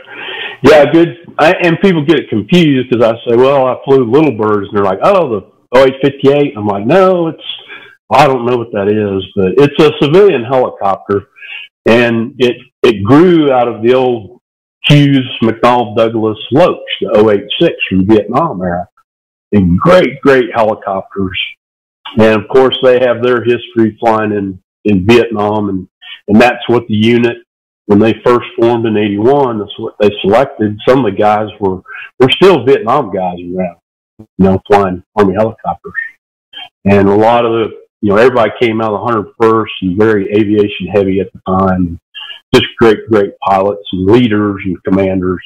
Yeah, 0.64 0.92
good. 0.92 1.26
I, 1.38 1.54
and 1.54 1.80
people 1.80 2.04
get 2.04 2.28
confused 2.28 2.90
because 2.90 3.02
I 3.02 3.14
say, 3.26 3.34
well, 3.34 3.66
I 3.66 3.78
flew 3.86 4.04
little 4.04 4.36
birds, 4.36 4.68
and 4.68 4.76
they're 4.76 4.84
like, 4.84 5.00
oh, 5.02 5.40
the 5.40 5.80
OH-58. 5.80 6.52
I'm 6.54 6.66
like, 6.66 6.84
no, 6.84 7.28
it's, 7.28 7.42
I 8.10 8.26
don't 8.26 8.44
know 8.44 8.58
what 8.58 8.72
that 8.72 8.88
is, 8.88 9.26
but 9.34 9.54
it's 9.56 9.82
a 9.82 9.90
civilian 10.04 10.44
helicopter 10.44 11.28
and 11.86 12.34
it 12.38 12.56
it 12.82 13.02
grew 13.04 13.52
out 13.52 13.68
of 13.68 13.82
the 13.82 13.94
old 13.94 14.40
Hughes 14.88 15.30
McDonnell 15.42 15.96
Douglas 15.96 16.38
Loach, 16.50 16.78
the 17.00 17.10
OH-6 17.10 17.70
from 17.88 18.06
Vietnam 18.06 18.60
era. 18.60 18.88
And 19.52 19.78
great, 19.78 20.20
great 20.20 20.46
helicopters. 20.54 21.38
And 22.18 22.42
of 22.42 22.48
course, 22.48 22.76
they 22.82 22.98
have 23.00 23.22
their 23.22 23.44
history 23.44 23.96
flying 24.00 24.32
in, 24.32 24.62
in 24.84 25.06
Vietnam. 25.06 25.68
And, 25.68 25.88
and 26.26 26.40
that's 26.40 26.68
what 26.68 26.86
the 26.88 26.94
unit, 26.94 27.36
when 27.86 27.98
they 27.98 28.14
first 28.24 28.46
formed 28.58 28.86
in 28.86 28.96
81, 28.96 29.58
that's 29.58 29.78
what 29.78 29.94
they 30.00 30.10
selected. 30.20 30.76
Some 30.88 31.04
of 31.04 31.12
the 31.12 31.18
guys 31.18 31.48
were, 31.60 31.80
were 32.18 32.30
still 32.30 32.64
Vietnam 32.64 33.12
guys 33.12 33.38
around, 33.54 33.76
you 34.18 34.26
know, 34.38 34.60
flying 34.66 35.02
Army 35.14 35.34
helicopters. 35.34 35.92
And 36.84 37.08
a 37.08 37.14
lot 37.14 37.44
of 37.44 37.52
the 37.52 37.81
you 38.02 38.10
know, 38.10 38.16
everybody 38.16 38.50
came 38.60 38.80
out 38.80 38.92
of 38.92 39.06
the 39.06 39.32
101st 39.40 39.70
and 39.82 39.98
very 39.98 40.26
aviation 40.32 40.88
heavy 40.92 41.20
at 41.20 41.32
the 41.32 41.40
time. 41.46 42.00
Just 42.52 42.66
great, 42.76 42.98
great 43.08 43.32
pilots 43.46 43.84
and 43.92 44.06
leaders 44.06 44.60
and 44.64 44.82
commanders. 44.82 45.42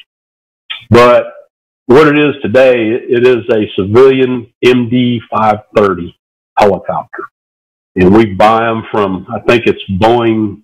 But 0.89 1.25
what 1.85 2.07
it 2.07 2.17
is 2.17 2.33
today, 2.41 2.89
it 2.89 3.27
is 3.27 3.45
a 3.51 3.71
civilian 3.79 4.51
MD 4.65 5.19
530 5.29 6.17
helicopter. 6.57 7.23
And 7.95 8.13
we 8.13 8.33
buy 8.33 8.61
them 8.61 8.83
from, 8.91 9.27
I 9.29 9.39
think 9.47 9.67
it's 9.67 9.83
Boeing, 10.01 10.63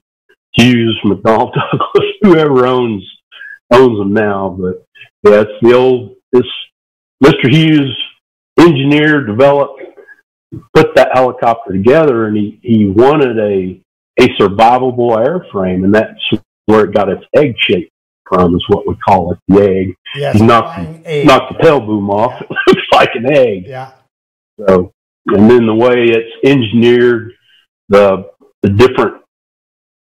Hughes, 0.53 0.99
McDonnell 1.05 1.53
Douglas, 1.71 2.09
whoever 2.21 2.65
owns 2.65 3.07
owns 3.71 3.99
them 3.99 4.13
now. 4.13 4.57
But 4.59 4.83
yeah, 5.23 5.41
it's 5.41 5.61
the 5.61 5.73
old, 5.73 6.15
this 6.31 6.43
Mr. 7.23 7.51
Hughes 7.51 7.95
engineered, 8.59 9.27
developed, 9.27 9.81
put 10.73 10.95
that 10.95 11.09
helicopter 11.13 11.73
together 11.73 12.27
and 12.27 12.37
he, 12.37 12.59
he 12.61 12.85
wanted 12.87 13.37
a, 13.39 13.79
a 14.19 14.27
survivable 14.39 15.17
airframe 15.17 15.83
and 15.83 15.93
that's 15.93 16.21
where 16.65 16.85
it 16.85 16.93
got 16.93 17.09
its 17.09 17.23
egg 17.35 17.55
shape 17.59 17.89
from 18.27 18.55
is 18.55 18.63
what 18.67 18.87
we 18.87 18.95
call 18.95 19.33
it, 19.33 19.39
the 19.47 19.61
egg. 19.61 19.95
He 20.35 20.41
knocked, 20.41 21.03
the, 21.03 21.23
knocked 21.25 21.57
the 21.57 21.63
tail 21.63 21.79
boom 21.79 22.09
off. 22.09 22.33
Yeah. 22.39 22.47
It 22.49 22.57
looks 22.67 22.87
like 22.93 23.09
an 23.15 23.31
egg. 23.31 23.67
Yeah. 23.67 23.91
So, 24.59 24.91
and 25.27 25.49
then 25.49 25.65
the 25.65 25.73
way 25.73 26.05
it's 26.05 26.35
engineered, 26.45 27.33
the, 27.89 28.29
the 28.61 28.69
different 28.69 29.23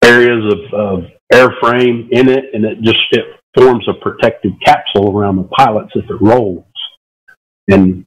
areas 0.04 0.54
of, 0.54 0.74
of 0.74 1.04
airframe 1.32 2.08
in 2.12 2.30
it, 2.30 2.46
and 2.54 2.66
it 2.66 2.82
just 2.82 3.00
it 3.12 3.26
forms 3.58 3.88
a 3.88 3.94
protective 3.94 4.52
capsule 4.64 5.18
around 5.18 5.38
the 5.38 5.44
pilots 5.44 5.92
if 5.96 6.10
it 6.10 6.22
rolls. 6.22 6.66
And 7.70 8.06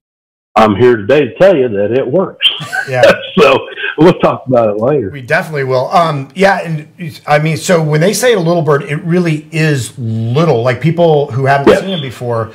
I'm 0.56 0.74
here 0.74 0.96
today 0.96 1.20
to 1.20 1.34
tell 1.38 1.54
you 1.54 1.68
that 1.68 1.92
it 1.92 2.06
works. 2.06 2.48
Yeah. 2.88 3.02
so 3.38 3.68
we'll 3.98 4.18
talk 4.20 4.44
about 4.46 4.70
it 4.70 4.78
later. 4.78 5.10
We 5.10 5.20
definitely 5.20 5.64
will. 5.64 5.88
Um, 5.88 6.30
yeah, 6.34 6.60
and 6.60 7.20
I 7.26 7.38
mean, 7.38 7.58
so 7.58 7.82
when 7.82 8.00
they 8.00 8.14
say 8.14 8.32
a 8.32 8.40
little 8.40 8.62
bird, 8.62 8.82
it 8.84 8.96
really 9.04 9.48
is 9.52 9.96
little. 9.98 10.62
Like 10.62 10.80
people 10.80 11.30
who 11.30 11.44
haven't 11.44 11.68
yes. 11.68 11.80
seen 11.80 11.90
it 11.90 12.00
before, 12.00 12.52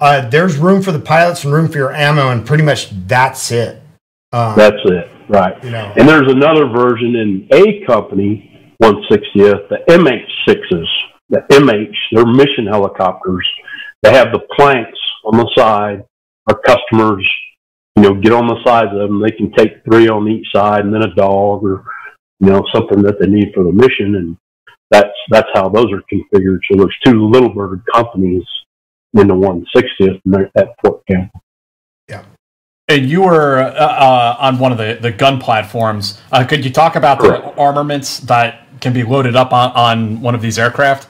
uh, 0.00 0.28
there's 0.28 0.56
room 0.56 0.82
for 0.82 0.90
the 0.90 0.98
pilots 0.98 1.44
and 1.44 1.52
room 1.52 1.68
for 1.68 1.78
your 1.78 1.92
ammo, 1.94 2.30
and 2.30 2.44
pretty 2.44 2.64
much 2.64 2.90
that's 3.06 3.52
it. 3.52 3.80
Um, 4.32 4.56
that's 4.56 4.80
it, 4.86 5.08
right? 5.28 5.62
You 5.62 5.70
know, 5.70 5.92
and 5.96 6.08
there's 6.08 6.30
another 6.30 6.66
version 6.66 7.14
in 7.14 7.48
a 7.52 7.86
company, 7.86 8.74
160th, 8.82 9.68
the 9.68 9.78
MH6s. 9.88 10.86
The 11.30 11.38
MH, 11.52 11.94
they're 12.12 12.26
mission 12.26 12.66
helicopters. 12.66 13.48
They 14.02 14.12
have 14.12 14.30
the 14.32 14.40
planks 14.56 14.98
on 15.24 15.38
the 15.38 15.48
side. 15.56 16.04
Our 16.48 16.60
customers 16.60 17.26
you 17.96 18.02
know, 18.02 18.14
get 18.14 18.32
on 18.32 18.46
the 18.46 18.62
sides 18.64 18.90
of 18.92 18.98
them. 18.98 19.20
They 19.20 19.30
can 19.30 19.52
take 19.52 19.84
three 19.84 20.08
on 20.08 20.28
each 20.28 20.46
side 20.52 20.84
and 20.84 20.92
then 20.92 21.02
a 21.02 21.14
dog 21.14 21.62
or, 21.64 21.84
you 22.40 22.48
know, 22.48 22.64
something 22.74 23.02
that 23.02 23.20
they 23.20 23.26
need 23.26 23.52
for 23.54 23.64
the 23.64 23.72
mission. 23.72 24.16
And 24.16 24.36
that's, 24.90 25.14
that's 25.30 25.48
how 25.54 25.68
those 25.68 25.92
are 25.92 26.02
configured. 26.12 26.58
So 26.70 26.78
there's 26.78 26.96
two 27.04 27.28
little 27.28 27.50
bird 27.50 27.82
companies 27.92 28.42
in 29.14 29.28
the 29.28 29.34
160th 29.34 30.50
at 30.56 30.68
Fort 30.82 31.02
Campbell. 31.08 31.40
Yeah. 32.08 32.24
And 32.88 33.08
you 33.08 33.22
were 33.22 33.58
uh, 33.58 33.70
uh, 33.70 34.36
on 34.40 34.58
one 34.58 34.72
of 34.72 34.78
the, 34.78 34.98
the 35.00 35.12
gun 35.12 35.40
platforms. 35.40 36.20
Uh, 36.32 36.44
could 36.44 36.64
you 36.64 36.72
talk 36.72 36.96
about 36.96 37.20
Correct. 37.20 37.44
the 37.44 37.60
armaments 37.60 38.18
that 38.20 38.66
can 38.80 38.92
be 38.92 39.04
loaded 39.04 39.36
up 39.36 39.52
on, 39.52 39.70
on 39.72 40.20
one 40.20 40.34
of 40.34 40.42
these 40.42 40.58
aircraft? 40.58 41.08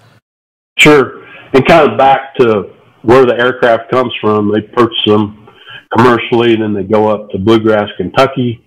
Sure. 0.79 1.25
And 1.55 1.67
kind 1.67 1.91
of 1.91 1.97
back 1.97 2.35
to 2.37 2.71
where 3.03 3.25
the 3.25 3.35
aircraft 3.39 3.91
comes 3.91 4.13
from, 4.21 4.53
they 4.53 4.61
purchase 4.61 5.05
them 5.07 5.44
commercially. 5.97 6.57
Then 6.57 6.75
they 6.75 6.85
go 6.85 7.09
up 7.09 7.31
to 7.31 7.39
Bluegrass, 7.39 7.89
Kentucky. 7.97 8.65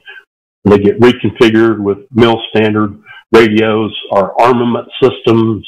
They 0.66 0.80
get 0.80 1.00
reconfigured 1.00 1.80
with 1.80 2.00
mil 2.12 2.42
standard 2.50 3.00
radios, 3.32 3.96
our 4.12 4.40
armament 4.42 4.88
systems, 5.02 5.68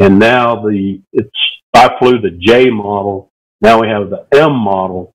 and 0.00 0.18
now 0.18 0.62
the 0.62 1.00
it's 1.12 1.30
I 1.74 1.90
flew 1.98 2.20
the 2.20 2.38
J 2.40 2.70
model. 2.70 3.30
Now 3.60 3.80
we 3.80 3.88
have 3.88 4.10
the 4.10 4.26
M 4.32 4.52
model, 4.52 5.14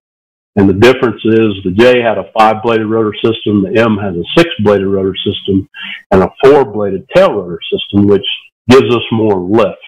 and 0.56 0.70
the 0.70 0.74
difference 0.74 1.22
is 1.26 1.64
the 1.64 1.76
J 1.78 2.02
had 2.02 2.18
a 2.18 2.32
five 2.38 2.64
bladed 2.64 2.88
rotor 2.88 3.14
system, 3.24 3.64
the 3.64 3.80
M 3.80 3.98
has 3.98 4.16
a 4.16 4.24
six 4.38 4.50
bladed 4.64 4.88
rotor 4.88 5.16
system, 5.26 5.68
and 6.12 6.24
a 6.24 6.30
four 6.44 6.66
bladed 6.66 7.08
tail 7.16 7.34
rotor 7.34 7.60
system, 7.72 8.08
which 8.08 8.26
gives 8.70 8.94
us 8.94 9.04
more 9.12 9.40
lift. 9.40 9.80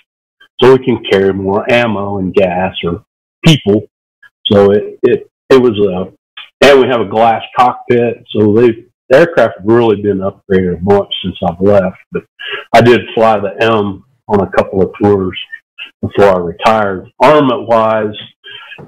So 0.61 0.73
we 0.73 0.85
can 0.85 1.03
carry 1.09 1.33
more 1.33 1.71
ammo 1.71 2.19
and 2.19 2.33
gas 2.33 2.75
or 2.83 3.03
people. 3.45 3.83
So 4.51 4.71
it, 4.71 4.99
it 5.03 5.30
it 5.51 5.61
was 5.61 5.77
a, 5.77 6.67
and 6.67 6.79
we 6.79 6.87
have 6.87 7.01
a 7.01 7.09
glass 7.09 7.43
cockpit. 7.57 8.23
So 8.35 8.53
they, 8.53 8.85
the 9.09 9.17
aircraft 9.17 9.59
have 9.59 9.67
really 9.67 10.01
been 10.01 10.19
upgraded 10.19 10.77
a 10.77 10.81
bunch 10.81 11.11
since 11.23 11.35
I've 11.45 11.59
left. 11.59 11.97
But 12.11 12.23
I 12.73 12.81
did 12.81 13.01
fly 13.13 13.39
the 13.39 13.61
M 13.61 14.03
on 14.27 14.41
a 14.41 14.51
couple 14.51 14.81
of 14.81 14.93
tours 15.01 15.37
before 16.01 16.35
I 16.35 16.39
retired. 16.39 17.11
Armament 17.19 17.67
wise, 17.67 18.15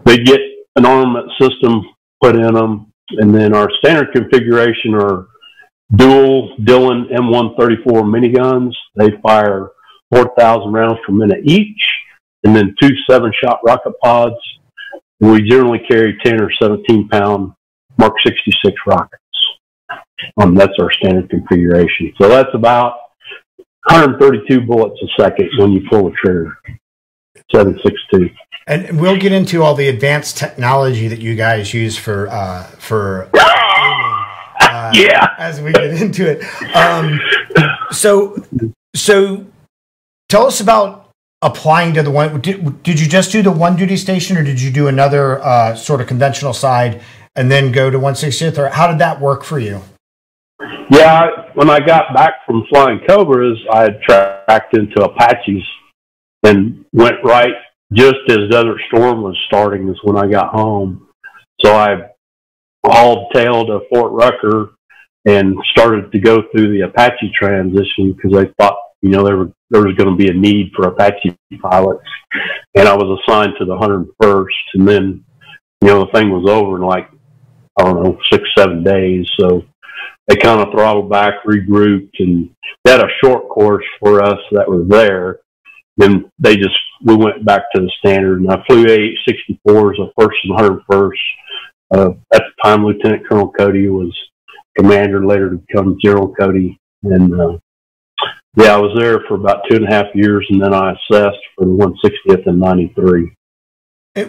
they 0.06 0.18
get 0.18 0.40
an 0.76 0.86
armament 0.86 1.30
system 1.40 1.84
put 2.22 2.36
in 2.36 2.54
them, 2.54 2.92
and 3.10 3.36
then 3.36 3.54
our 3.54 3.70
standard 3.80 4.14
configuration 4.14 4.96
are 4.96 5.28
dual 5.96 6.56
Dillon 6.64 7.10
M134 7.12 7.84
miniguns. 7.86 8.72
They 8.96 9.12
fire 9.22 9.70
4,000 10.14 10.72
rounds 10.72 11.00
per 11.06 11.12
minute 11.12 11.42
each, 11.44 11.84
and 12.44 12.56
then 12.56 12.74
two 12.82 12.92
seven 13.10 13.32
shot 13.44 13.60
rocket 13.66 13.94
pods 14.02 14.36
we 15.32 15.42
generally 15.50 15.80
carry 15.88 16.18
10 16.24 16.42
or 16.42 16.52
17 16.62 17.08
pound 17.10 17.54
Mark 17.98 18.14
66 18.24 18.76
rockets. 18.86 19.22
Um, 20.38 20.56
that's 20.56 20.74
our 20.80 20.92
standard 20.92 21.30
configuration. 21.30 22.14
So 22.20 22.28
that's 22.28 22.50
about 22.54 22.96
132 23.90 24.62
bullets 24.62 25.00
a 25.02 25.22
second 25.22 25.50
when 25.58 25.72
you 25.72 25.86
pull 25.90 26.10
the 26.10 26.16
trigger. 26.16 26.58
762. 27.52 28.30
And 28.66 29.00
we'll 29.00 29.18
get 29.18 29.32
into 29.34 29.62
all 29.62 29.76
the 29.76 29.90
advanced 29.90 30.38
technology 30.38 31.08
that 31.10 31.20
you 31.20 31.36
guys 31.36 31.74
use 31.74 31.98
for 31.98 32.30
uh, 32.30 32.64
for 32.64 33.30
uh, 33.34 34.92
yeah 34.94 35.36
as 35.38 35.60
we 35.60 35.74
get 35.74 36.02
into 36.02 36.30
it. 36.30 36.44
Um, 36.74 37.20
so 37.92 38.38
so 38.96 39.46
tell 40.30 40.48
us 40.48 40.62
about 40.62 41.03
applying 41.44 41.94
to 41.94 42.02
the 42.02 42.10
one 42.10 42.42
did, 42.42 42.82
did 42.84 43.00
you 43.00 43.08
just 43.08 43.32
do 43.32 43.42
the 43.42 43.52
one 43.52 43.76
duty 43.76 43.98
station 43.98 44.38
or 44.38 44.44
did 44.44 44.62
you 44.62 44.72
do 44.72 44.88
another 44.88 45.44
uh, 45.44 45.76
sort 45.76 46.02
of 46.02 46.08
conventional 46.08 46.54
side 46.54 47.02
and 47.36 47.52
then 47.52 47.72
go 47.72 47.90
to 47.90 48.00
160th 48.00 48.58
or 48.58 48.70
how 48.70 48.88
did 48.88 49.00
that 49.00 49.20
work 49.20 49.44
for 49.44 49.60
you? 49.60 49.82
Yeah 50.90 51.28
when 51.54 51.70
i 51.70 51.80
got 51.80 52.14
back 52.16 52.46
from 52.46 52.64
flying 52.70 53.00
cobras 53.08 53.60
i 53.72 53.84
had 53.84 54.02
tracked 54.02 54.76
into 54.76 55.04
apaches 55.04 55.64
and 56.44 56.84
went 56.94 57.16
right 57.24 57.54
just 57.92 58.16
as 58.30 58.50
desert 58.50 58.80
storm 58.88 59.22
was 59.22 59.38
starting 59.48 59.88
is 59.90 59.98
when 60.04 60.18
i 60.18 60.28
got 60.28 60.50
home. 60.50 61.08
So 61.62 61.76
i 61.76 62.10
hauled 62.86 63.32
tail 63.34 63.66
to 63.66 63.82
fort 63.90 64.12
rucker 64.12 64.72
and 65.26 65.56
started 65.72 66.12
to 66.12 66.20
go 66.20 66.44
through 66.52 66.74
the 66.74 66.82
Apache 66.82 67.32
transition 67.40 68.14
because 68.14 68.32
they 68.34 68.52
thought, 68.60 68.76
you 69.02 69.10
know, 69.10 69.24
they 69.24 69.34
were, 69.34 69.52
there 69.74 69.82
was 69.82 69.96
going 69.96 70.10
to 70.10 70.16
be 70.16 70.30
a 70.30 70.34
need 70.34 70.72
for 70.76 70.88
Apache 70.88 71.36
pilots. 71.60 72.04
And 72.76 72.88
I 72.88 72.96
was 72.96 73.20
assigned 73.20 73.54
to 73.58 73.66
the 73.66 73.74
101st. 73.74 74.46
And 74.76 74.88
then, 74.88 75.26
you 75.82 75.88
know, 75.88 76.06
the 76.06 76.12
thing 76.14 76.30
was 76.30 76.48
over 76.48 76.76
in 76.76 76.84
like, 76.84 77.10
I 77.80 77.84
don't 77.84 78.04
know, 78.04 78.18
six, 78.32 78.44
seven 78.56 78.84
days. 78.84 79.26
So 79.40 79.64
they 80.28 80.36
kind 80.36 80.62
of 80.62 80.72
throttled 80.72 81.10
back, 81.10 81.44
regrouped, 81.44 82.20
and 82.20 82.52
they 82.86 82.92
had 82.92 83.04
a 83.04 83.10
short 83.24 83.50
course 83.50 83.84
for 84.00 84.24
us 84.24 84.38
that 84.52 84.70
was 84.70 84.88
there. 84.88 85.40
Then 85.98 86.30
they 86.38 86.56
just, 86.56 86.78
we 87.04 87.16
went 87.16 87.44
back 87.44 87.64
to 87.74 87.82
the 87.82 87.92
standard. 87.98 88.42
And 88.42 88.52
I 88.52 88.64
flew 88.68 88.84
AH-64s, 88.84 89.98
the 89.98 90.12
first 90.20 90.38
and 90.44 90.56
101st. 90.88 91.12
Uh, 91.96 92.10
at 92.32 92.44
the 92.44 92.64
time, 92.64 92.86
Lieutenant 92.86 93.28
Colonel 93.28 93.52
Cody 93.52 93.88
was 93.88 94.16
commander, 94.78 95.26
later 95.26 95.50
to 95.50 95.58
become 95.58 95.98
General 96.00 96.32
Cody. 96.36 96.80
And 97.02 97.34
uh, 97.34 97.58
yeah, 98.56 98.76
I 98.76 98.78
was 98.78 98.96
there 98.98 99.20
for 99.28 99.36
about 99.36 99.64
two 99.70 99.76
and 99.78 99.86
a 99.86 99.92
half 99.92 100.08
years, 100.14 100.46
and 100.50 100.62
then 100.62 100.74
I 100.74 100.92
assessed 100.92 101.40
for 101.56 101.66
the 101.66 101.72
160th 101.72 102.48
in 102.48 102.60
'93. 102.60 103.34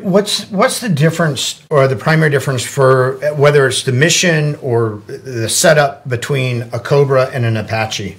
What's 0.00 0.50
what's 0.50 0.80
the 0.80 0.88
difference, 0.88 1.62
or 1.70 1.86
the 1.88 1.96
primary 1.96 2.30
difference 2.30 2.64
for 2.64 3.16
whether 3.36 3.66
it's 3.66 3.82
the 3.82 3.92
mission 3.92 4.54
or 4.56 5.02
the 5.06 5.48
setup 5.48 6.08
between 6.08 6.62
a 6.72 6.80
Cobra 6.80 7.26
and 7.26 7.44
an 7.44 7.56
Apache? 7.56 8.16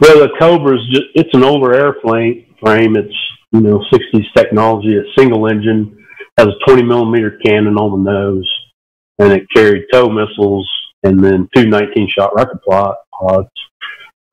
Well, 0.00 0.20
the 0.20 0.30
Cobra 0.38 0.76
is 0.76 0.86
just, 0.90 1.06
it's 1.14 1.30
an 1.32 1.44
older 1.44 1.74
airplane 1.74 2.46
frame. 2.60 2.96
It's 2.96 3.14
you 3.52 3.60
know 3.60 3.84
60s 3.92 4.32
technology. 4.34 4.96
It's 4.96 5.08
single 5.16 5.46
engine, 5.46 6.04
has 6.36 6.48
a 6.48 6.64
20 6.66 6.82
millimeter 6.82 7.38
cannon 7.44 7.76
on 7.76 8.02
the 8.02 8.10
nose 8.10 8.48
and 9.18 9.32
it 9.32 9.46
carried 9.54 9.84
TOW 9.92 10.08
missiles 10.08 10.68
and 11.02 11.22
then 11.22 11.48
two 11.54 11.66
19 11.66 12.08
shot 12.08 12.34
rocket 12.34 12.58
pods. 12.64 13.48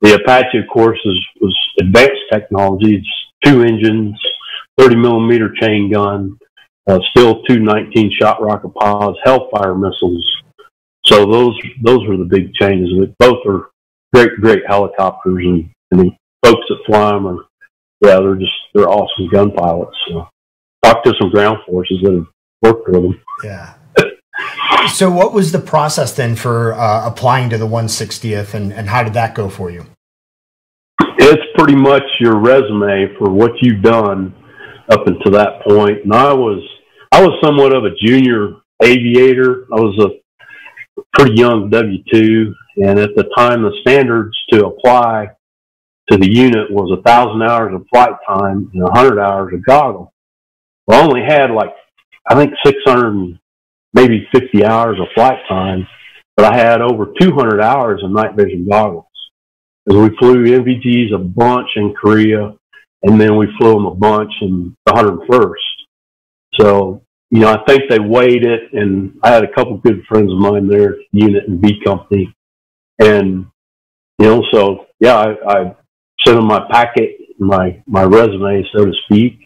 The 0.02 0.16
Apache, 0.16 0.58
of 0.58 0.66
course, 0.72 1.00
is, 1.06 1.20
was 1.42 1.58
advanced 1.80 2.22
technology. 2.32 2.96
It's 2.96 3.08
two 3.44 3.64
engines, 3.64 4.20
30 4.78 4.96
millimeter 4.98 5.54
chain 5.60 5.92
gun, 5.92 6.38
uh, 6.88 7.00
still 7.12 7.42
two 7.44 7.60
19 7.60 8.12
shot 8.12 8.42
rocket 8.42 8.70
pods, 8.70 9.18
Hellfire 9.24 9.76
missiles. 9.76 10.26
So 11.06 11.26
those 11.32 11.58
those 11.84 12.08
were 12.08 12.18
the 12.18 12.26
big 12.26 12.54
changes. 12.54 12.90
Both 13.20 13.46
are 13.48 13.70
great, 14.14 14.32
great 14.42 14.64
helicopters, 14.68 15.46
and, 15.46 15.70
and 15.92 16.00
the 16.00 16.12
folks 16.44 16.66
that 16.70 16.80
fly 16.86 17.12
them 17.12 17.28
are, 17.28 17.46
yeah, 18.02 18.20
they're 18.20 18.36
just 18.36 18.52
they're 18.74 18.90
awesome 18.90 19.30
gun 19.32 19.52
pilots. 19.52 19.96
So, 20.08 20.28
talked 20.84 21.06
to 21.06 21.14
some 21.20 21.30
ground 21.30 21.60
forces 21.66 22.00
that 22.04 22.14
have 22.14 22.28
worked 22.62 22.88
with 22.88 23.02
them. 23.02 23.22
Yeah, 23.44 23.76
so, 24.88 25.12
what 25.12 25.34
was 25.34 25.52
the 25.52 25.60
process 25.60 26.14
then 26.16 26.36
for 26.36 26.74
uh, 26.74 27.08
applying 27.08 27.50
to 27.50 27.58
the 27.58 27.68
160th, 27.68 28.54
and, 28.54 28.74
and 28.74 28.90
how 28.90 29.04
did 29.04 29.14
that 29.14 29.36
go 29.36 29.50
for 29.50 29.70
you? 29.70 29.86
It's 31.18 31.44
pretty 31.58 31.76
much 31.76 32.04
your 32.20 32.38
resume 32.38 33.16
for 33.18 33.32
what 33.32 33.52
you've 33.62 33.82
done 33.82 34.34
up 34.90 35.08
until 35.08 35.32
that 35.32 35.62
point. 35.68 36.04
And 36.04 36.14
I 36.14 36.34
was, 36.34 36.62
I 37.12 37.22
was 37.22 37.40
somewhat 37.44 37.76
of 37.76 37.86
a 37.86 37.96
junior 38.06 38.56
aviator. 38.82 39.66
I 39.72 39.80
was 39.80 39.98
a 40.06 41.02
pretty 41.18 41.36
young 41.36 41.70
W 41.70 42.04
two, 42.12 42.54
and 42.78 43.00
at 43.00 43.16
the 43.16 43.30
time, 43.38 43.64
the 43.64 43.76
standards 43.82 44.36
to 44.52 44.68
apply 44.68 45.28
to 46.12 46.18
the 46.18 46.32
unit 46.32 46.72
was 46.72 46.98
a 46.98 47.02
thousand 47.02 47.42
hours 47.42 47.74
of 47.74 47.86
flight 47.92 48.14
time 48.28 48.70
and 48.74 48.84
a 48.84 48.92
hundred 48.92 49.20
hours 49.20 49.54
of 49.54 49.66
goggle. 49.66 50.14
I 50.90 51.02
only 51.02 51.22
had 51.28 51.52
like 51.52 51.74
I 52.28 52.36
think 52.36 52.54
600 52.64 53.40
maybe 53.96 54.28
50 54.34 54.66
hours 54.66 55.00
of 55.00 55.08
flight 55.16 55.40
time, 55.50 55.88
but 56.36 56.54
I 56.54 56.58
had 56.58 56.82
over 56.82 57.14
200 57.20 57.62
hours 57.62 58.02
of 58.04 58.12
night 58.12 58.36
vision 58.36 58.68
goggles. 58.70 59.06
As 59.90 59.96
we 59.96 60.16
flew 60.18 60.44
NVGs 60.46 61.14
a 61.14 61.18
bunch 61.18 61.70
in 61.78 61.96
Korea, 62.00 62.54
and 63.04 63.20
then 63.20 63.38
we 63.38 63.48
flew 63.58 63.74
them 63.74 63.86
a 63.86 63.96
bunch 63.96 64.32
in 64.42 64.76
the 64.86 64.92
101st. 64.94 66.60
So, 66.60 67.02
you 67.32 67.40
know, 67.40 67.54
I 67.54 67.64
think 67.68 67.84
they 67.90 68.00
weighed 68.00 68.44
it, 68.44 68.74
and 68.74 69.18
I 69.24 69.32
had 69.32 69.44
a 69.44 69.54
couple 69.54 69.78
good 69.78 70.04
friends 70.08 70.32
of 70.32 70.40
mine 70.40 70.68
there, 70.68 70.96
unit 71.12 71.48
and 71.48 71.62
B 71.62 71.80
company, 71.84 72.34
and 73.00 73.46
you 74.20 74.26
know, 74.26 74.44
so 74.52 74.88
yeah, 75.00 75.18
I, 75.18 75.52
I 75.52 75.76
sent 76.26 76.38
them 76.38 76.48
my 76.48 76.66
packet, 76.72 77.18
my 77.38 77.84
my 77.86 78.04
resume, 78.04 78.66
so 78.74 78.86
to 78.86 78.94
speak, 79.06 79.45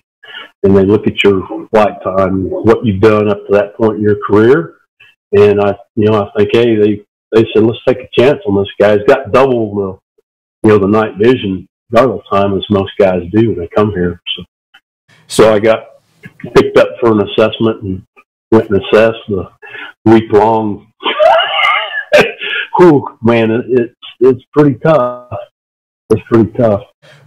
and 0.64 0.76
they 0.76 0.86
look 0.86 1.08
at 1.08 1.24
your 1.24 1.48
flight 1.70 2.02
time, 2.04 2.50
what 2.50 2.86
you've 2.86 3.02
done 3.02 3.30
up 3.30 3.46
to 3.48 3.54
that 3.54 3.76
point 3.76 3.98
in 3.98 4.04
your 4.04 4.18
career. 4.26 4.76
And 5.32 5.62
I, 5.62 5.76
you 5.96 6.06
know, 6.06 6.24
I 6.24 6.32
think, 6.38 6.50
hey, 6.54 6.76
they, 6.76 7.06
they 7.32 7.46
said, 7.54 7.64
let's 7.64 7.84
take 7.88 8.00
a 8.00 8.10
chance 8.20 8.40
on 8.46 8.58
this 8.58 8.72
guy. 8.80 8.98
He's 8.98 9.08
got 9.08 9.32
double 9.32 9.76
the, 9.76 10.68
you 10.68 10.70
know, 10.70 10.80
the 10.80 10.88
night 10.88 11.16
vision 11.18 11.68
goggle 11.94 12.22
time 12.32 12.56
as 12.58 12.66
most 12.70 12.92
guys 13.00 13.22
do 13.32 13.50
when 13.50 13.60
they 13.60 13.70
come 13.76 13.92
here. 13.92 14.22
So, 14.36 14.44
so 15.28 15.54
I 15.54 15.60
got 15.60 16.02
picked 16.56 16.78
up 16.78 16.90
for 17.00 17.12
an 17.12 17.22
assessment 17.22 17.84
and 17.84 18.04
went 18.52 18.70
and 18.70 18.82
assessed 18.84 19.20
the 19.28 19.50
week 20.06 20.32
long. 20.32 20.92
Whew, 22.78 23.18
man, 23.22 23.52
it, 23.52 23.66
it's, 23.70 23.96
it's 24.20 24.44
pretty 24.52 24.78
tough. 24.80 25.32
It's 26.10 26.22
pretty 26.28 26.52
tough. 26.54 26.84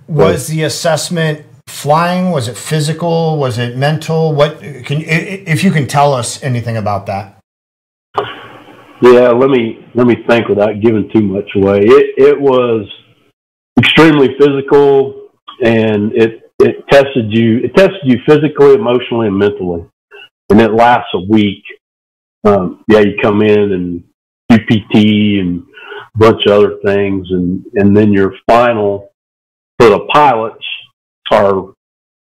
Was 0.08 0.48
the 0.48 0.64
assessment 0.64 1.46
flying? 1.72 2.30
Was 2.30 2.48
it 2.48 2.56
physical? 2.56 3.38
Was 3.38 3.58
it 3.58 3.76
mental? 3.76 4.34
What 4.34 4.60
can 4.60 5.02
if 5.02 5.64
you 5.64 5.70
can 5.70 5.86
tell 5.86 6.12
us 6.12 6.42
anything 6.42 6.76
about 6.76 7.06
that? 7.06 7.38
Yeah, 9.00 9.30
let 9.30 9.50
me 9.50 9.84
let 9.94 10.06
me 10.06 10.16
think 10.28 10.48
without 10.48 10.80
giving 10.80 11.10
too 11.12 11.22
much 11.22 11.50
away. 11.56 11.80
It 11.80 12.14
it 12.18 12.40
was 12.40 12.86
extremely 13.78 14.28
physical, 14.38 15.30
and 15.64 16.12
it 16.14 16.52
it 16.60 16.86
tested 16.88 17.32
you. 17.32 17.58
It 17.64 17.74
tested 17.74 18.02
you 18.04 18.18
physically, 18.28 18.74
emotionally, 18.74 19.26
and 19.26 19.36
mentally, 19.36 19.84
and 20.50 20.60
it 20.60 20.72
lasts 20.72 21.10
a 21.14 21.20
week. 21.28 21.64
Um, 22.44 22.84
yeah, 22.88 23.00
you 23.00 23.14
come 23.20 23.42
in 23.42 23.72
and 23.72 24.04
do 24.48 24.58
PT 24.58 25.40
and 25.40 25.62
a 26.14 26.18
bunch 26.18 26.42
of 26.46 26.52
other 26.52 26.76
things, 26.84 27.26
and 27.30 27.64
and 27.74 27.96
then 27.96 28.12
your 28.12 28.34
final 28.46 29.10
for 29.78 29.88
the 29.88 30.06
pilots 30.12 30.64
our 31.32 31.74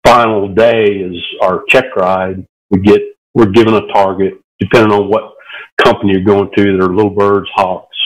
final 0.05 0.55
day 0.55 0.87
is 0.87 1.17
our 1.41 1.65
check 1.69 1.95
ride. 1.97 2.47
We 2.71 2.81
get 2.81 3.01
we're 3.35 3.51
given 3.51 3.75
a 3.75 3.87
target 3.93 4.35
depending 4.61 4.93
on 4.93 5.09
what 5.09 5.35
company 5.83 6.13
you're 6.13 6.25
going 6.25 6.51
to. 6.57 6.77
There 6.77 6.87
are 6.87 6.95
little 6.95 7.11
birds, 7.11 7.49
hawks, 7.55 7.97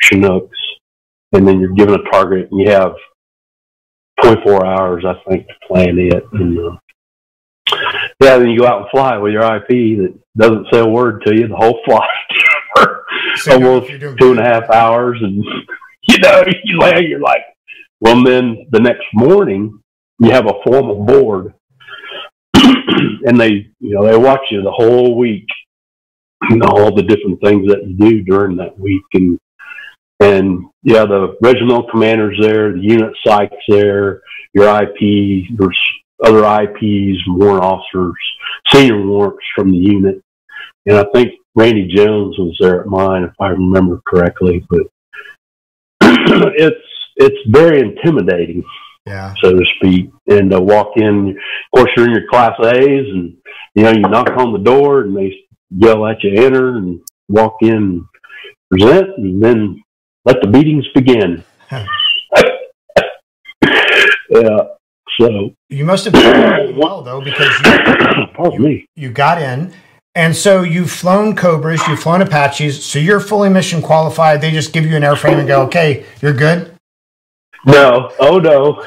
chinooks, 0.00 0.58
and 1.32 1.46
then 1.46 1.60
you're 1.60 1.74
given 1.74 1.94
a 1.94 2.10
target 2.10 2.48
and 2.50 2.60
you 2.60 2.70
have 2.70 2.94
24 4.22 4.66
hours, 4.66 5.04
I 5.06 5.14
think, 5.28 5.46
to 5.46 5.54
plan 5.66 5.98
it. 5.98 6.24
And 6.32 6.58
uh, 6.58 6.76
yeah, 8.20 8.38
then 8.38 8.48
you 8.48 8.60
go 8.60 8.66
out 8.66 8.82
and 8.82 8.90
fly 8.90 9.18
with 9.18 9.32
your 9.32 9.42
IP 9.42 9.68
that 9.68 10.14
doesn't 10.36 10.66
say 10.72 10.80
a 10.80 10.86
word 10.86 11.22
to 11.26 11.34
you 11.34 11.48
the 11.48 11.56
whole 11.56 11.80
flight 11.84 12.08
so 13.36 13.52
almost 13.52 13.88
two 13.88 14.30
and 14.30 14.38
a 14.38 14.44
half 14.44 14.68
hours, 14.70 15.18
and 15.22 15.44
you 16.08 16.18
know 16.18 16.44
you 16.64 16.78
land, 16.78 17.06
you're 17.06 17.20
like, 17.20 17.42
well, 18.00 18.22
then 18.24 18.66
the 18.70 18.80
next 18.80 19.04
morning 19.12 19.80
you 20.20 20.30
have 20.30 20.46
a 20.46 20.62
formal 20.64 21.04
board 21.04 21.54
and 22.54 23.38
they 23.40 23.70
you 23.80 23.94
know 23.94 24.06
they 24.06 24.16
watch 24.16 24.40
you 24.50 24.62
the 24.62 24.70
whole 24.70 25.16
week 25.16 25.46
know 26.50 26.66
all 26.68 26.94
the 26.94 27.02
different 27.02 27.40
things 27.42 27.68
that 27.68 27.86
you 27.86 27.94
do 27.94 28.22
during 28.22 28.56
that 28.56 28.78
week. 28.78 29.02
And 29.14 29.38
and 30.20 30.66
yeah 30.82 31.04
the 31.04 31.36
regimental 31.42 31.88
commanders 31.90 32.38
there 32.40 32.72
the 32.72 32.80
unit 32.80 33.12
psychs 33.26 33.50
there 33.68 34.22
your 34.52 34.82
ip 34.82 34.96
there's 35.58 35.80
other 36.24 36.44
ips 36.44 37.18
warrant 37.26 37.64
officers 37.64 38.14
senior 38.72 39.04
warrants 39.04 39.44
from 39.56 39.70
the 39.72 39.76
unit. 39.76 40.22
And 40.86 40.96
i 40.96 41.04
think 41.12 41.32
randy 41.56 41.88
jones 41.92 42.38
was 42.38 42.56
there 42.60 42.80
at 42.80 42.86
mine 42.86 43.24
if 43.24 43.32
i 43.40 43.48
remember 43.48 44.00
correctly 44.06 44.64
but 44.70 44.82
it's 46.00 46.76
it's 47.16 47.48
very 47.48 47.80
intimidating 47.80 48.62
yeah. 49.06 49.34
so 49.42 49.52
to 49.52 49.64
speak, 49.76 50.10
and 50.26 50.52
uh, 50.54 50.60
walk 50.60 50.92
in. 50.96 51.30
Of 51.30 51.76
course, 51.76 51.90
you're 51.96 52.06
in 52.06 52.12
your 52.12 52.28
class 52.30 52.52
A's, 52.60 53.06
and 53.08 53.36
you 53.74 53.82
know 53.82 53.90
you 53.90 54.00
knock 54.00 54.30
on 54.36 54.52
the 54.52 54.58
door, 54.58 55.02
and 55.02 55.16
they 55.16 55.34
yell 55.70 56.06
at 56.06 56.22
you, 56.22 56.44
enter, 56.44 56.76
and 56.76 57.00
walk 57.28 57.56
in, 57.62 57.72
and 57.72 58.04
present, 58.70 59.10
and 59.18 59.42
then 59.42 59.82
let 60.24 60.36
the 60.42 60.48
meetings 60.48 60.86
begin. 60.94 61.44
yeah. 64.30 64.64
So 65.20 65.54
you 65.68 65.84
must 65.84 66.04
have 66.06 66.14
done 66.14 66.76
well 66.76 67.02
though, 67.02 67.20
because 67.20 67.50
you, 67.64 68.52
you, 68.52 68.58
me. 68.58 68.86
you 68.96 69.10
got 69.10 69.40
in. 69.40 69.72
And 70.16 70.34
so 70.36 70.62
you've 70.62 70.92
flown 70.92 71.34
Cobras, 71.34 71.86
you've 71.88 71.98
flown 71.98 72.22
Apaches, 72.22 72.84
so 72.84 73.00
you're 73.00 73.18
fully 73.18 73.48
mission 73.48 73.82
qualified. 73.82 74.40
They 74.40 74.52
just 74.52 74.72
give 74.72 74.86
you 74.86 74.94
an 74.94 75.02
airframe 75.02 75.38
and 75.40 75.48
go, 75.48 75.62
okay, 75.62 76.06
you're 76.22 76.32
good. 76.32 76.73
No, 77.66 78.10
oh 78.20 78.38
no, 78.38 78.82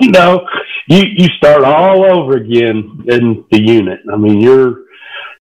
no. 0.02 0.46
You 0.88 1.04
you 1.16 1.28
start 1.36 1.64
all 1.64 2.04
over 2.04 2.36
again 2.36 3.04
in 3.08 3.44
the 3.50 3.60
unit. 3.60 4.00
I 4.12 4.16
mean, 4.16 4.40
you're 4.40 4.80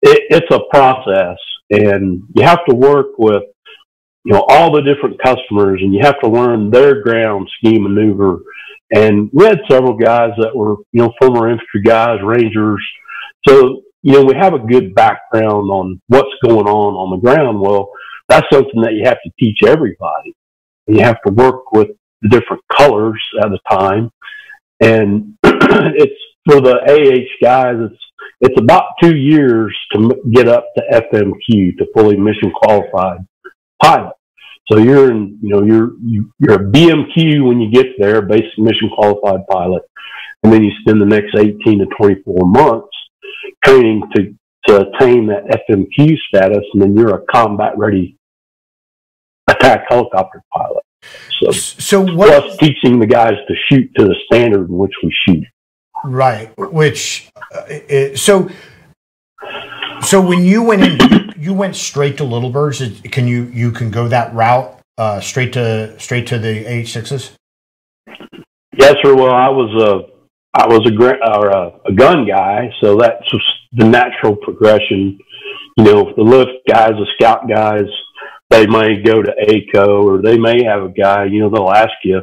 it, 0.02 0.22
it's 0.30 0.50
a 0.50 0.60
process, 0.70 1.38
and 1.70 2.22
you 2.34 2.44
have 2.44 2.64
to 2.68 2.74
work 2.74 3.18
with 3.18 3.42
you 4.26 4.32
know, 4.32 4.44
all 4.48 4.72
the 4.74 4.82
different 4.82 5.22
customers 5.22 5.80
and 5.80 5.94
you 5.94 6.00
have 6.02 6.18
to 6.20 6.28
learn 6.28 6.68
their 6.68 7.00
ground 7.02 7.48
scheme 7.58 7.84
maneuver. 7.84 8.40
And 8.92 9.30
we 9.32 9.44
had 9.44 9.60
several 9.70 9.96
guys 9.96 10.30
that 10.38 10.54
were, 10.54 10.76
you 10.92 11.02
know, 11.02 11.12
former 11.20 11.48
infantry 11.48 11.82
guys, 11.84 12.18
rangers. 12.24 12.84
So, 13.46 13.82
you 14.02 14.14
know, 14.14 14.24
we 14.24 14.34
have 14.34 14.52
a 14.52 14.58
good 14.58 14.94
background 14.96 15.70
on 15.70 16.00
what's 16.08 16.28
going 16.44 16.66
on 16.66 16.94
on 16.94 17.10
the 17.12 17.24
ground. 17.24 17.60
Well, 17.60 17.88
that's 18.28 18.46
something 18.52 18.82
that 18.82 18.94
you 18.94 19.04
have 19.04 19.18
to 19.24 19.30
teach 19.38 19.58
everybody. 19.64 20.34
You 20.88 21.00
have 21.04 21.22
to 21.24 21.32
work 21.32 21.70
with 21.70 21.88
different 22.28 22.62
colors 22.76 23.22
at 23.42 23.52
a 23.52 23.58
time. 23.70 24.10
And 24.80 25.36
it's 25.44 26.20
for 26.48 26.60
the 26.60 26.76
AH 26.76 27.44
guys, 27.44 27.76
it's 27.78 28.02
it's 28.40 28.60
about 28.60 28.84
two 29.02 29.16
years 29.16 29.74
to 29.92 30.14
get 30.30 30.48
up 30.48 30.66
to 30.76 30.82
FMQ 30.92 31.78
to 31.78 31.86
fully 31.94 32.16
mission 32.16 32.52
qualified 32.52 33.26
pilot. 33.82 34.12
So 34.70 34.78
you're 34.78 35.10
in, 35.10 35.38
you 35.40 35.48
know, 35.48 35.62
you're 35.62 35.92
you, 36.04 36.30
you're 36.38 36.54
a 36.54 36.70
BMQ 36.70 37.46
when 37.46 37.60
you 37.60 37.70
get 37.70 37.86
there, 37.98 38.20
basic 38.20 38.58
mission 38.58 38.90
qualified 38.94 39.46
pilot, 39.48 39.82
and 40.42 40.52
then 40.52 40.62
you 40.62 40.70
spend 40.80 41.00
the 41.00 41.06
next 41.06 41.34
18 41.36 41.78
to 41.78 41.86
24 41.96 42.46
months 42.46 42.88
training 43.64 44.02
to 44.14 44.34
to 44.68 44.88
attain 44.88 45.28
that 45.28 45.44
FMQ 45.70 46.16
status, 46.28 46.64
and 46.72 46.82
then 46.82 46.96
you're 46.96 47.14
a 47.14 47.24
combat 47.32 47.72
ready 47.76 48.18
attack 49.48 49.84
helicopter 49.88 50.42
pilot. 50.52 50.82
So, 51.40 51.50
so 51.52 52.14
what, 52.14 52.42
plus 52.42 52.56
teaching 52.58 52.98
the 52.98 53.06
guys 53.06 53.34
to 53.48 53.54
shoot 53.68 53.90
to 53.96 54.04
the 54.04 54.14
standard 54.26 54.68
in 54.68 54.76
which 54.76 54.92
we 55.02 55.14
shoot. 55.26 55.44
Right. 56.04 56.56
Which, 56.56 57.28
uh, 57.54 57.62
it, 57.68 58.18
so, 58.18 58.48
so 60.02 60.20
when 60.20 60.44
you 60.44 60.62
went 60.62 60.82
in, 60.82 61.34
you, 61.38 61.52
went 61.52 61.76
straight 61.76 62.16
to 62.18 62.24
Little 62.24 62.50
Birds. 62.50 62.82
Can 63.10 63.26
you 63.26 63.44
you 63.44 63.70
can 63.70 63.90
go 63.90 64.08
that 64.08 64.34
route 64.34 64.80
uh, 64.98 65.20
straight 65.20 65.52
to 65.54 65.98
straight 65.98 66.26
to 66.28 66.38
the 66.38 66.66
AH 66.66 66.86
sixes? 66.86 67.32
Yes, 68.76 68.96
sir. 69.02 69.14
Well, 69.14 69.32
I 69.32 69.48
was 69.48 69.70
a 69.82 70.16
I 70.58 70.66
was 70.66 70.86
a 70.86 71.38
or 71.38 71.48
a, 71.48 71.72
a 71.86 71.92
gun 71.92 72.26
guy, 72.26 72.70
so 72.80 72.96
that's 72.96 73.24
the 73.72 73.84
natural 73.84 74.36
progression. 74.36 75.18
You 75.76 75.84
know, 75.84 76.12
the 76.16 76.22
lift 76.22 76.66
guys, 76.68 76.92
the 76.92 77.06
scout 77.18 77.48
guys, 77.48 77.84
they 78.50 78.66
may 78.66 79.02
go 79.02 79.22
to 79.22 79.32
ACO 79.48 80.06
or 80.06 80.22
they 80.22 80.38
may 80.38 80.64
have 80.64 80.82
a 80.84 80.88
guy. 80.88 81.24
You 81.24 81.40
know, 81.40 81.50
they'll 81.50 81.70
ask 81.70 81.92
you, 82.04 82.20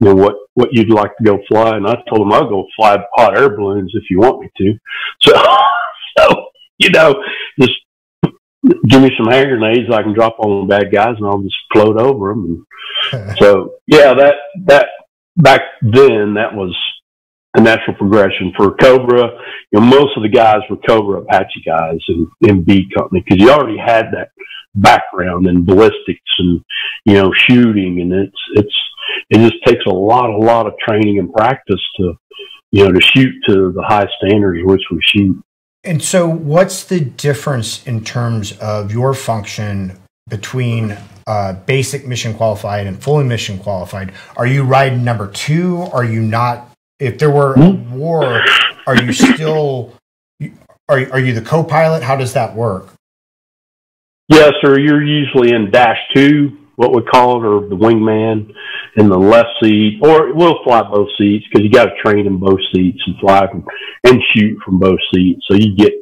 you 0.00 0.08
know, 0.08 0.14
what, 0.14 0.36
what 0.54 0.68
you'd 0.72 0.92
like 0.92 1.16
to 1.16 1.24
go 1.24 1.38
fly. 1.48 1.76
And 1.76 1.86
I 1.86 1.96
told 2.08 2.22
them 2.22 2.32
I'll 2.32 2.48
go 2.48 2.66
fly 2.76 2.96
hot 3.14 3.36
air 3.36 3.50
balloons 3.56 3.92
if 3.94 4.04
you 4.10 4.20
want 4.20 4.40
me 4.40 4.50
to. 4.58 4.78
So, 5.20 5.32
so, 6.16 6.46
you 6.78 6.90
know, 6.90 7.14
just 7.60 7.72
give 8.88 9.02
me 9.02 9.10
some 9.16 9.30
hand 9.30 9.48
grenades 9.48 9.92
I 9.92 10.02
can 10.02 10.14
drop 10.14 10.38
on 10.38 10.66
the 10.66 10.74
bad 10.74 10.92
guys 10.92 11.14
and 11.16 11.26
I'll 11.26 11.42
just 11.42 11.56
float 11.72 12.00
over 12.00 12.30
them. 12.30 12.66
And 13.12 13.38
so, 13.38 13.74
yeah, 13.86 14.14
that, 14.14 14.34
that 14.66 14.86
back 15.36 15.62
then, 15.82 16.34
that 16.34 16.54
was 16.54 16.76
a 17.54 17.60
natural 17.60 17.96
progression 17.96 18.52
for 18.56 18.74
Cobra. 18.76 19.28
You 19.72 19.80
know, 19.80 19.86
most 19.86 20.16
of 20.16 20.22
the 20.22 20.28
guys 20.28 20.60
were 20.70 20.76
Cobra 20.88 21.20
Apache 21.22 21.62
guys 21.66 21.98
in, 22.08 22.30
in 22.42 22.64
B 22.64 22.88
company 22.96 23.24
because 23.24 23.42
you 23.42 23.50
already 23.50 23.78
had 23.78 24.06
that 24.12 24.30
background 24.80 25.46
in 25.46 25.64
ballistics 25.64 26.30
and, 26.38 26.60
you 27.04 27.14
know, 27.14 27.32
shooting. 27.32 28.00
And 28.00 28.12
it's, 28.12 28.40
it's, 28.54 28.76
it 29.30 29.38
just 29.38 29.62
takes 29.64 29.84
a 29.86 29.90
lot, 29.90 30.30
a 30.30 30.36
lot 30.36 30.66
of 30.66 30.74
training 30.78 31.18
and 31.18 31.32
practice 31.32 31.80
to, 31.98 32.14
you 32.70 32.84
know, 32.84 32.92
to 32.92 33.00
shoot 33.00 33.34
to 33.48 33.72
the 33.72 33.82
high 33.82 34.08
standards 34.18 34.60
which 34.64 34.82
we 34.90 35.00
shoot. 35.02 35.42
And 35.84 36.02
so, 36.02 36.28
what's 36.28 36.84
the 36.84 37.00
difference 37.00 37.86
in 37.86 38.04
terms 38.04 38.52
of 38.58 38.92
your 38.92 39.14
function 39.14 39.98
between 40.28 40.98
uh, 41.26 41.54
basic 41.66 42.06
mission 42.06 42.34
qualified 42.34 42.86
and 42.86 43.00
fully 43.02 43.24
mission 43.24 43.58
qualified? 43.58 44.12
Are 44.36 44.46
you 44.46 44.64
riding 44.64 45.04
number 45.04 45.28
two? 45.30 45.82
Are 45.92 46.04
you 46.04 46.20
not? 46.20 46.70
If 46.98 47.18
there 47.18 47.30
were 47.30 47.54
a 47.54 47.70
hmm? 47.70 47.94
war, 47.94 48.42
are 48.86 49.02
you 49.02 49.12
still? 49.12 49.94
Are 50.88 50.98
are 51.12 51.20
you 51.20 51.32
the 51.32 51.42
co-pilot? 51.42 52.02
How 52.02 52.16
does 52.16 52.32
that 52.32 52.56
work? 52.56 52.88
Yes, 54.28 54.52
sir. 54.62 54.78
You're 54.78 55.02
usually 55.02 55.52
in 55.52 55.70
dash 55.70 55.98
two 56.14 56.58
what 56.78 56.94
we 56.94 57.02
call 57.02 57.42
it, 57.42 57.44
or 57.44 57.68
the 57.68 57.74
wingman 57.74 58.54
in 58.96 59.08
the 59.08 59.18
left 59.18 59.48
seat, 59.60 59.98
or 60.00 60.32
we'll 60.32 60.62
fly 60.62 60.80
both 60.82 61.08
seats 61.18 61.44
because 61.50 61.64
you 61.64 61.70
got 61.70 61.86
to 61.86 61.96
train 62.00 62.24
in 62.24 62.38
both 62.38 62.60
seats 62.72 63.02
and 63.04 63.18
fly 63.18 63.48
from, 63.50 63.66
and 64.04 64.22
shoot 64.32 64.56
from 64.64 64.78
both 64.78 65.00
seats. 65.12 65.44
So 65.50 65.56
you 65.56 65.74
get 65.74 65.92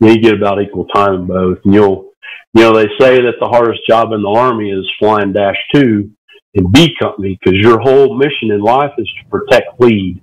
you, 0.00 0.18
get 0.18 0.34
about 0.34 0.60
equal 0.60 0.86
time 0.86 1.14
in 1.14 1.26
both, 1.28 1.58
and 1.64 1.72
you'll 1.72 2.10
you 2.54 2.62
know 2.62 2.74
they 2.74 2.88
say 2.98 3.20
that 3.22 3.34
the 3.40 3.46
hardest 3.46 3.82
job 3.88 4.12
in 4.12 4.22
the 4.22 4.28
army 4.28 4.70
is 4.70 4.84
flying 4.98 5.32
dash 5.32 5.56
two 5.72 6.10
in 6.54 6.72
B 6.72 6.92
company 7.00 7.38
because 7.40 7.56
your 7.60 7.78
whole 7.78 8.18
mission 8.18 8.50
in 8.50 8.60
life 8.60 8.92
is 8.98 9.08
to 9.22 9.30
protect 9.30 9.80
lead. 9.80 10.20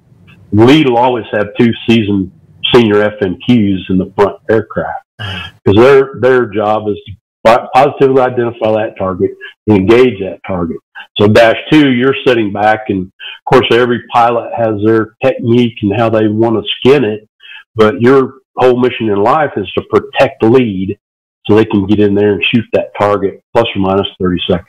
Lead 0.52 0.90
will 0.90 0.98
always 0.98 1.26
have 1.32 1.48
two 1.58 1.72
seasoned 1.88 2.30
senior 2.74 2.96
FMQs 2.96 3.90
in 3.90 3.98
the 3.98 4.12
front 4.18 4.38
aircraft 4.50 5.06
because 5.64 5.82
their 5.82 6.16
their 6.20 6.46
job 6.48 6.90
is 6.90 6.98
to 7.08 7.14
positively 7.44 8.22
identify 8.22 8.72
that 8.72 8.96
target 8.98 9.32
and 9.68 9.78
engage 9.78 10.20
that 10.20 10.40
target. 10.48 10.78
So 11.18 11.28
dash 11.28 11.58
two, 11.72 11.92
you're 11.92 12.16
sitting 12.26 12.52
back 12.52 12.86
and 12.90 13.06
of 13.06 13.52
course 13.52 13.68
every 13.72 14.04
pilot 14.14 14.52
has 14.56 14.76
their 14.86 15.16
technique 15.24 15.76
and 15.82 15.94
how 15.96 16.10
they 16.10 16.28
want 16.28 16.56
to 16.56 16.72
skin 16.80 17.04
it, 17.04 17.28
but 17.76 18.02
your 18.02 18.36
whole 18.58 18.80
mission 18.80 19.10
in 19.10 19.22
life 19.22 19.52
is 19.58 19.72
to 19.78 19.84
protect 19.90 20.42
the 20.42 20.50
lead 20.50 20.98
so 21.46 21.56
they 21.56 21.66
can 21.66 21.86
get 21.86 22.00
in 22.00 22.16
there 22.16 22.34
and 22.34 22.44
shoot 22.54 22.66
that 22.74 22.92
target 22.98 23.44
plus 23.54 23.68
or 23.76 23.82
minus 23.82 24.08
30 24.22 24.38
seconds. 24.48 24.68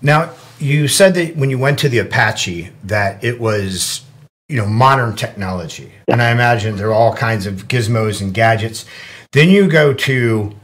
Now, 0.00 0.32
you 0.58 0.88
said 0.88 1.14
that 1.14 1.36
when 1.36 1.50
you 1.50 1.58
went 1.58 1.78
to 1.80 1.88
the 1.88 1.98
Apache 1.98 2.70
that 2.84 3.22
it 3.22 3.40
was, 3.40 4.04
you 4.48 4.56
know, 4.56 4.66
modern 4.66 5.14
technology. 5.14 5.92
And 6.06 6.22
I 6.22 6.30
imagine 6.30 6.76
there 6.76 6.88
are 6.88 6.94
all 6.94 7.14
kinds 7.14 7.46
of 7.46 7.68
gizmos 7.68 8.22
and 8.22 8.32
gadgets. 8.32 8.86
Then 9.32 9.50
you 9.50 9.68
go 9.68 9.92
to 9.92 10.54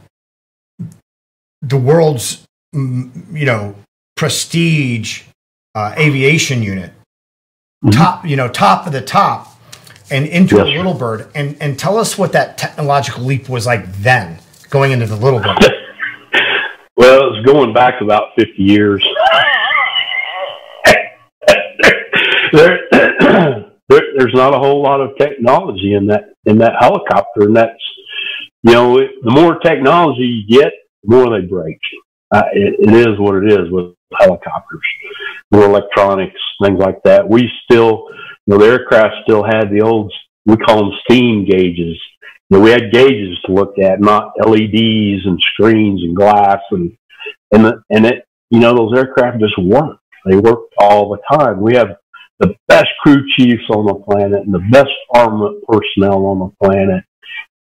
the 1.67 1.77
world's 1.77 2.45
mm, 2.73 3.11
you 3.31 3.45
know 3.45 3.75
prestige 4.15 5.23
uh, 5.73 5.93
aviation 5.97 6.61
unit, 6.63 6.91
mm-hmm. 7.83 7.89
top 7.91 8.25
you 8.25 8.35
know 8.35 8.47
top 8.47 8.85
of 8.85 8.93
the 8.93 9.01
top, 9.01 9.47
and 10.09 10.25
into 10.27 10.57
yes. 10.57 10.67
a 10.67 10.69
little 10.69 10.93
bird, 10.93 11.29
and 11.35 11.57
and 11.59 11.79
tell 11.79 11.97
us 11.97 12.17
what 12.17 12.31
that 12.33 12.57
technological 12.57 13.23
leap 13.23 13.49
was 13.49 13.65
like 13.65 13.91
then 13.97 14.39
going 14.69 14.91
into 14.91 15.05
the 15.05 15.15
little 15.15 15.39
bird. 15.39 15.57
well, 16.97 17.33
it's 17.33 17.45
going 17.45 17.73
back 17.73 18.01
about 18.01 18.29
fifty 18.37 18.63
years. 18.63 19.05
there, 22.53 22.79
there, 22.91 24.01
there's 24.17 24.33
not 24.33 24.53
a 24.53 24.59
whole 24.59 24.81
lot 24.81 25.01
of 25.01 25.17
technology 25.17 25.93
in 25.93 26.07
that 26.07 26.33
in 26.45 26.59
that 26.59 26.73
helicopter, 26.79 27.41
and 27.41 27.55
that's 27.55 27.73
you 28.63 28.71
know 28.71 28.97
it, 28.99 29.11
the 29.23 29.31
more 29.31 29.59
technology 29.59 30.23
you 30.47 30.59
get, 30.61 30.71
more 31.07 31.29
they 31.29 31.45
break. 31.45 31.79
Uh, 32.31 32.43
it, 32.53 32.75
it 32.79 32.93
is 32.93 33.19
what 33.19 33.35
it 33.35 33.51
is 33.51 33.71
with 33.71 33.93
helicopters, 34.19 34.81
more 35.51 35.65
electronics, 35.65 36.39
things 36.63 36.79
like 36.79 37.01
that. 37.03 37.27
We 37.27 37.49
still, 37.63 38.07
you 38.45 38.47
know, 38.47 38.57
the 38.57 38.71
aircraft 38.71 39.15
still 39.23 39.43
had 39.43 39.69
the 39.69 39.81
old, 39.81 40.11
we 40.45 40.57
call 40.57 40.77
them 40.77 40.99
steam 41.09 41.45
gauges. 41.45 41.97
You 42.49 42.57
know, 42.57 42.59
we 42.59 42.71
had 42.71 42.91
gauges 42.91 43.37
to 43.45 43.53
look 43.53 43.77
at, 43.79 43.99
not 43.99 44.33
LEDs 44.45 45.25
and 45.25 45.39
screens 45.53 46.01
and 46.03 46.15
glass 46.15 46.59
and, 46.71 46.95
and, 47.51 47.65
the, 47.65 47.81
and 47.89 48.05
it, 48.05 48.25
you 48.49 48.59
know, 48.59 48.75
those 48.75 48.97
aircraft 48.97 49.39
just 49.39 49.57
worked. 49.57 49.99
They 50.25 50.37
worked 50.37 50.73
all 50.79 51.09
the 51.09 51.37
time. 51.37 51.61
We 51.61 51.75
have 51.75 51.97
the 52.39 52.55
best 52.67 52.87
crew 53.01 53.23
chiefs 53.35 53.63
on 53.69 53.85
the 53.85 53.95
planet 53.95 54.41
and 54.41 54.53
the 54.53 54.63
best 54.71 54.91
armament 55.13 55.63
personnel 55.67 56.25
on 56.25 56.39
the 56.39 56.65
planet. 56.65 57.03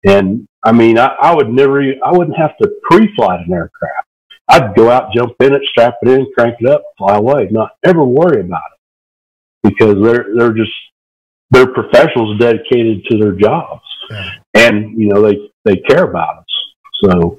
And 0.05 0.47
I 0.63 0.73
mean, 0.73 0.99
I, 0.99 1.15
I 1.21 1.35
would 1.35 1.49
never, 1.49 1.81
I 1.83 2.13
wouldn't 2.13 2.37
have 2.37 2.57
to 2.59 2.71
pre-flight 2.83 3.47
an 3.47 3.53
aircraft. 3.53 4.09
I'd 4.49 4.75
go 4.75 4.91
out, 4.91 5.13
jump 5.15 5.33
in 5.41 5.55
it, 5.55 5.63
strap 5.71 5.95
it 6.03 6.09
in, 6.09 6.27
crank 6.37 6.57
it 6.61 6.69
up, 6.69 6.83
fly 6.99 7.17
away, 7.17 7.49
not 7.51 7.71
ever 7.85 8.05
worry 8.05 8.41
about 8.41 8.63
it 8.73 8.75
because 9.65 9.97
they're 10.03 10.27
they're 10.37 10.53
just 10.53 10.73
they're 11.51 11.67
professionals 11.67 12.39
dedicated 12.39 13.05
to 13.07 13.19
their 13.19 13.33
jobs, 13.33 13.83
yeah. 14.11 14.31
and 14.55 15.01
you 15.01 15.09
know 15.09 15.23
they 15.23 15.51
they 15.65 15.77
care 15.77 16.05
about 16.05 16.39
us. 16.39 16.45
So 17.03 17.39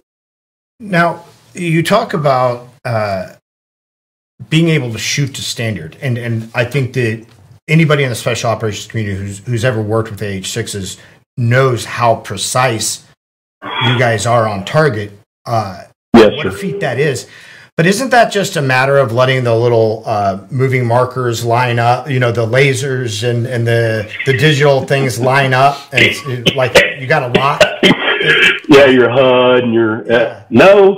now 0.80 1.24
you 1.54 1.84
talk 1.84 2.14
about 2.14 2.68
uh, 2.84 3.36
being 4.50 4.70
able 4.70 4.92
to 4.92 4.98
shoot 4.98 5.36
to 5.36 5.42
standard, 5.42 5.96
and 6.02 6.18
and 6.18 6.50
I 6.54 6.66
think 6.66 6.94
that 6.94 7.26
anybody 7.68 8.04
in 8.04 8.10
the 8.10 8.16
special 8.16 8.50
operations 8.50 8.88
community 8.88 9.18
who's 9.18 9.40
who's 9.40 9.64
ever 9.64 9.82
worked 9.82 10.10
with 10.12 10.22
AH 10.22 10.48
sixes 10.48 10.98
knows 11.38 11.86
how 11.86 12.16
precise 12.18 13.06
you 13.64 14.00
guys 14.00 14.26
are 14.26 14.48
on 14.48 14.66
target. 14.66 15.12
Uh, 15.46 15.84
yes, 16.14 16.32
what 16.32 16.44
sir. 16.44 16.50
a 16.50 16.52
feat 16.52 16.80
that 16.80 17.00
is. 17.00 17.28
But 17.78 17.86
isn't 17.86 18.12
that 18.12 18.32
just 18.32 18.56
a 18.56 18.62
matter 18.62 18.98
of 18.98 19.12
letting 19.12 19.44
the 19.44 19.54
little 19.54 20.04
uh, 20.06 20.48
moving 20.50 20.86
markers 20.86 21.44
line 21.44 21.78
up? 21.78 22.10
You 22.10 22.20
know, 22.20 22.32
the 22.32 22.46
lasers 22.46 23.28
and, 23.30 23.46
and 23.46 23.68
the 23.68 24.10
the 24.26 24.38
digital 24.38 24.86
things 24.86 25.20
line 25.20 25.54
up, 25.54 25.78
and 25.92 26.02
it's, 26.02 26.22
it's 26.26 26.56
like 26.56 26.82
you 27.00 27.08
got 27.08 27.24
a 27.24 27.40
lot. 27.40 27.62
Yeah, 28.70 28.86
your 28.86 29.10
HUD 29.10 29.64
and 29.64 29.74
your 29.74 30.12
uh, 30.12 30.44
no. 30.50 30.98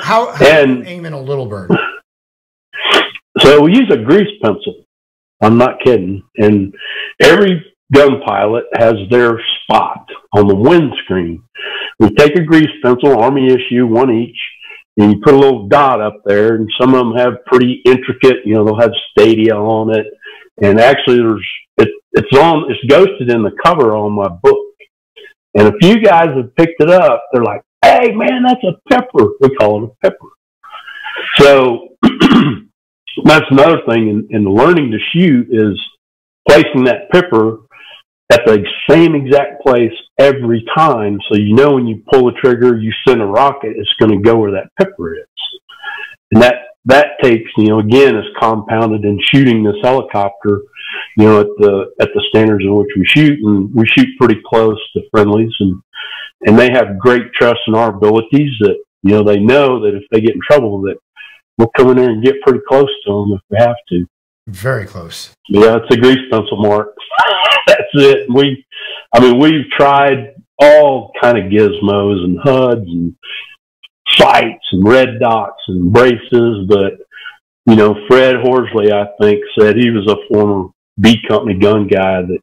how, 0.00 0.32
how 0.32 0.46
and 0.46 0.86
aiming 0.86 1.12
a 1.12 1.20
little 1.20 1.46
bird? 1.46 1.70
So 3.40 3.62
we 3.62 3.72
use 3.72 3.90
a 3.92 3.98
grease 3.98 4.32
pencil. 4.42 4.84
I'm 5.42 5.58
not 5.58 5.78
kidding. 5.84 6.22
And 6.38 6.74
every 7.20 7.62
gun 7.92 8.20
pilot 8.26 8.64
has 8.74 8.94
their 9.10 9.40
spot 9.62 10.08
on 10.32 10.48
the 10.48 10.54
windscreen. 10.56 11.42
We 11.98 12.10
take 12.10 12.36
a 12.36 12.42
grease 12.42 12.70
pencil, 12.82 13.18
Army 13.18 13.46
issue, 13.46 13.86
one 13.86 14.10
each, 14.10 14.38
and 14.96 15.12
you 15.12 15.20
put 15.22 15.34
a 15.34 15.38
little 15.38 15.68
dot 15.68 16.00
up 16.00 16.22
there. 16.24 16.56
And 16.56 16.68
some 16.80 16.94
of 16.94 17.00
them 17.00 17.16
have 17.16 17.44
pretty 17.46 17.82
intricate, 17.84 18.44
you 18.44 18.54
know, 18.54 18.64
they'll 18.64 18.80
have 18.80 18.92
stadia 19.10 19.54
on 19.54 19.94
it. 19.94 20.06
And 20.62 20.80
actually, 20.80 21.18
there's 21.18 21.46
it, 21.78 21.88
it's 22.12 22.36
on, 22.38 22.70
it's 22.70 22.80
ghosted 22.88 23.30
in 23.30 23.42
the 23.42 23.52
cover 23.64 23.94
on 23.94 24.12
my 24.12 24.28
book. 24.28 24.58
And 25.54 25.68
a 25.68 25.78
few 25.80 26.02
guys 26.02 26.28
have 26.36 26.54
picked 26.56 26.82
it 26.82 26.90
up. 26.90 27.22
They're 27.32 27.42
like, 27.42 27.62
"Hey, 27.82 28.12
man, 28.12 28.42
that's 28.42 28.62
a 28.64 28.78
pepper." 28.90 29.28
We 29.40 29.54
call 29.56 29.84
it 29.84 29.90
a 29.90 30.08
pepper. 30.08 30.28
So 31.38 31.96
that's 33.24 33.46
another 33.50 33.80
thing 33.88 34.08
in, 34.08 34.28
in 34.30 34.44
learning 34.44 34.90
to 34.92 34.98
shoot 35.12 35.48
is 35.50 35.80
placing 36.48 36.84
that 36.84 37.10
pepper 37.10 37.58
at 38.32 38.40
the 38.44 38.64
same 38.90 39.14
exact 39.14 39.62
place 39.62 39.92
every 40.18 40.64
time. 40.76 41.18
So 41.28 41.38
you 41.38 41.54
know 41.54 41.74
when 41.74 41.86
you 41.86 42.02
pull 42.10 42.26
the 42.26 42.32
trigger, 42.42 42.76
you 42.76 42.92
send 43.06 43.22
a 43.22 43.26
rocket, 43.26 43.74
it's 43.76 43.92
going 44.00 44.12
to 44.12 44.22
go 44.22 44.36
where 44.36 44.50
that 44.52 44.70
pepper 44.78 45.14
is. 45.14 45.26
And 46.32 46.42
that, 46.42 46.56
that 46.86 47.18
takes, 47.22 47.50
you 47.56 47.68
know, 47.68 47.78
again, 47.78 48.16
is 48.16 48.24
compounded 48.40 49.04
in 49.04 49.20
shooting 49.32 49.62
this 49.62 49.76
helicopter, 49.82 50.62
you 51.16 51.24
know, 51.24 51.40
at 51.40 51.46
the, 51.58 51.86
at 52.00 52.08
the 52.14 52.24
standards 52.28 52.64
in 52.64 52.74
which 52.74 52.90
we 52.96 53.04
shoot. 53.06 53.38
And 53.42 53.72
we 53.72 53.86
shoot 53.86 54.08
pretty 54.18 54.40
close 54.44 54.78
to 54.94 55.02
friendlies 55.12 55.52
and, 55.60 55.80
and 56.46 56.58
they 56.58 56.70
have 56.72 56.98
great 56.98 57.32
trust 57.32 57.60
in 57.68 57.74
our 57.74 57.94
abilities 57.94 58.50
that, 58.60 58.76
you 59.02 59.12
know, 59.12 59.22
they 59.22 59.38
know 59.38 59.80
that 59.80 59.94
if 59.94 60.02
they 60.10 60.20
get 60.20 60.34
in 60.34 60.40
trouble 60.48 60.82
that 60.82 60.96
we'll 61.58 61.70
come 61.76 61.90
in 61.90 61.96
there 61.96 62.10
and 62.10 62.24
get 62.24 62.42
pretty 62.42 62.60
close 62.68 62.90
to 63.04 63.12
them 63.12 63.32
if 63.32 63.40
we 63.50 63.56
have 63.58 63.76
to. 63.88 64.06
Very 64.46 64.86
close. 64.86 65.30
Yeah, 65.48 65.78
it's 65.82 65.94
a 65.94 66.00
grease 66.00 66.30
pencil 66.30 66.62
mark. 66.62 66.94
That's 67.66 67.82
it. 67.94 68.28
We, 68.32 68.64
I 69.12 69.20
mean, 69.20 69.40
we've 69.40 69.68
tried 69.76 70.34
all 70.58 71.12
kind 71.20 71.38
of 71.38 71.44
gizmos 71.50 72.24
and 72.24 72.38
HUDs 72.38 72.86
and 72.86 73.16
sights 74.08 74.64
and 74.72 74.86
red 74.86 75.18
dots 75.20 75.60
and 75.68 75.92
braces, 75.92 76.66
but 76.68 76.92
you 77.66 77.74
know, 77.74 77.96
Fred 78.06 78.36
Horsley, 78.42 78.92
I 78.92 79.06
think, 79.20 79.40
said 79.58 79.76
he 79.76 79.90
was 79.90 80.06
a 80.08 80.32
former 80.32 80.68
B 81.00 81.16
company 81.28 81.58
gun 81.58 81.88
guy 81.88 82.22
that, 82.22 82.38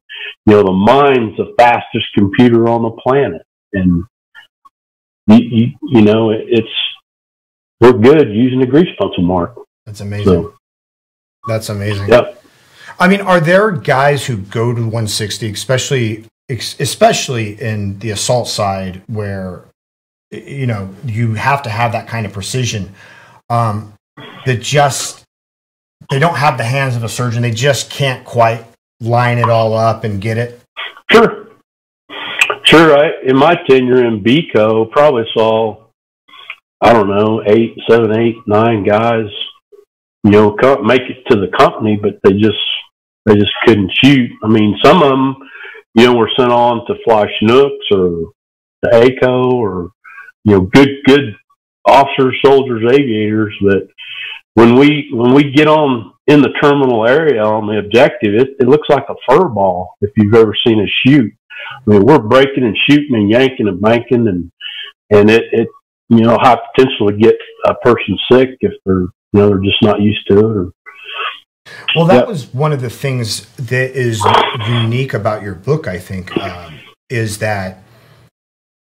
you 0.46 0.54
know, 0.54 0.64
the 0.64 0.72
mind's 0.72 1.38
the 1.38 1.54
fastest 1.58 2.06
computer 2.14 2.68
on 2.68 2.84
the 2.84 2.92
planet. 3.02 3.42
And, 3.72 4.04
you, 5.28 5.38
you, 5.38 5.68
you 5.84 6.02
know, 6.02 6.32
it's, 6.32 6.68
we're 7.80 7.94
good 7.94 8.30
using 8.30 8.60
the 8.60 8.66
grease 8.66 8.94
pencil 9.00 9.24
mark. 9.24 9.56
That's 9.86 10.02
amazing. 10.02 10.26
So, 10.26 10.54
That's 11.48 11.70
amazing. 11.70 12.10
Yep. 12.10 12.44
I 13.00 13.08
mean, 13.08 13.22
are 13.22 13.40
there 13.40 13.72
guys 13.72 14.26
who 14.26 14.38
go 14.38 14.74
to 14.74 14.82
160, 14.82 15.52
especially 15.52 16.26
especially 16.50 17.60
in 17.62 18.00
the 18.00 18.12
assault 18.12 18.48
side, 18.48 19.02
where 19.08 19.66
you 20.32 20.68
know 20.68 20.94
you 21.06 21.34
have 21.34 21.64
to 21.64 21.70
have 21.70 21.92
that 21.92 22.08
kind 22.08 22.26
of 22.26 22.34
precision? 22.34 22.94
Um, 23.50 23.94
that 24.46 24.62
just 24.62 25.24
they 26.10 26.20
don't 26.20 26.36
have 26.36 26.58
the 26.58 26.64
hands 26.64 26.96
of 26.96 27.04
a 27.04 27.10
surgeon. 27.10 27.42
They 27.42 27.52
just 27.52 27.90
can't 27.90 28.24
quite 28.26 28.66
line 29.02 29.38
it 29.38 29.50
all 29.50 29.74
up 29.74 30.04
and 30.04 30.22
get 30.22 30.38
it. 30.38 30.62
Sure, 31.12 31.48
sure. 32.64 32.98
I 32.98 33.12
in 33.26 33.36
my 33.36 33.56
tenure 33.68 34.06
in 34.06 34.24
BCO 34.24 34.92
probably 34.92 35.26
saw 35.34 35.84
I 36.84 36.92
don't 36.92 37.08
know, 37.08 37.42
eight, 37.48 37.78
seven, 37.90 38.18
eight, 38.20 38.36
nine 38.46 38.84
guys, 38.84 39.28
you 40.24 40.32
know, 40.32 40.56
make 40.84 41.02
it 41.02 41.24
to 41.30 41.40
the 41.40 41.52
company, 41.58 42.00
but 42.02 42.20
they 42.24 42.34
just 42.34 42.58
they 43.26 43.36
just 43.36 43.52
couldn't 43.66 43.92
shoot. 44.04 44.32
I 44.44 44.48
mean, 44.48 44.78
some 44.84 45.02
of 45.02 45.10
them, 45.10 45.36
you 45.96 46.06
know, 46.06 46.16
were 46.16 46.32
sent 46.38 46.52
on 46.52 46.86
to 46.88 46.96
fly 47.04 47.26
Chinooks 47.40 47.86
or 47.92 48.32
the 48.82 48.96
ACO 48.96 49.52
or 49.56 49.92
you 50.44 50.56
know, 50.56 50.62
good 50.62 50.90
good 51.06 51.36
officers, 51.86 52.40
soldiers, 52.44 52.92
aviators. 52.92 53.56
But 53.62 53.88
when 54.56 54.76
we 54.76 55.10
when 55.12 55.34
we 55.34 55.52
get 55.52 55.68
on 55.68 56.14
in 56.28 56.42
the 56.42 56.54
terminal 56.62 57.08
area 57.08 57.44
on 57.44 57.68
the 57.68 57.80
objective, 57.80 58.36
it, 58.36 58.56
it 58.60 58.68
looks 58.68 58.90
like 58.90 59.06
a 59.10 59.16
fur 59.28 59.48
ball 59.50 59.96
if 60.02 60.12
you've 60.16 60.36
ever 60.36 60.54
seen 60.66 60.80
a 60.80 60.88
shoot. 61.06 61.32
I 61.70 61.90
mean, 61.90 62.06
we're 62.06 62.20
breaking 62.20 62.64
and 62.64 62.78
shooting 62.90 63.16
and 63.16 63.30
yanking 63.30 63.68
and 63.68 63.82
banking 63.82 64.28
and 64.28 64.52
and 65.10 65.30
it, 65.30 65.44
it 65.52 65.68
you 66.10 66.22
know, 66.22 66.38
high 66.40 66.60
potential 66.76 67.10
to 67.10 67.18
get 67.18 67.36
a 67.66 67.74
person 67.76 68.18
sick 68.32 68.50
if 68.62 68.74
they're, 68.86 69.08
you 69.34 69.40
know, 69.40 69.50
they're 69.50 69.60
just 69.60 69.82
not 69.82 70.02
used 70.02 70.26
to 70.28 70.38
it. 70.38 70.44
Or, 70.44 70.72
well, 71.96 72.06
that 72.06 72.26
yeah. 72.26 72.30
was 72.30 72.54
one 72.54 72.72
of 72.72 72.82
the 72.82 72.90
things 72.90 73.46
that 73.56 73.92
is 73.92 74.24
unique 74.68 75.14
about 75.14 75.42
your 75.42 75.56
book, 75.56 75.88
I 75.88 76.00
think, 76.00 76.36
um, 76.38 76.80
is 77.10 77.40
that 77.40 77.84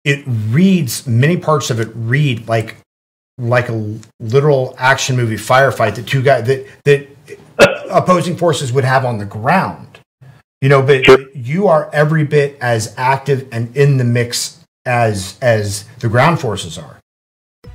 it 0.04 0.24
reads 0.28 1.08
many 1.08 1.38
parts 1.38 1.70
of 1.70 1.80
it 1.80 1.90
read 1.96 2.48
like 2.48 2.78
like 3.38 3.68
a 3.68 4.00
literal 4.20 4.74
action 4.78 5.18
movie 5.18 5.36
firefight 5.36 5.96
that 5.96 6.08
two 6.08 6.22
guys 6.22 6.46
that 6.48 6.68
that 6.86 7.10
opposing 7.90 8.38
forces 8.38 8.72
would 8.72 8.86
have 8.86 9.06
on 9.06 9.18
the 9.18 9.26
ground. 9.26 10.00
You 10.62 10.70
know, 10.70 10.82
but 10.82 11.06
sure. 11.06 11.30
you 11.34 11.68
are 11.68 11.90
every 11.94 12.24
bit 12.24 12.58
as 12.62 12.94
active 12.98 13.48
and 13.52 13.76
in 13.76 13.98
the 13.98 14.04
mix 14.04 14.64
as 14.86 15.38
as 15.42 15.86
the 16.00 16.10
ground 16.10 16.40
forces 16.40 16.78
are. 16.78 16.95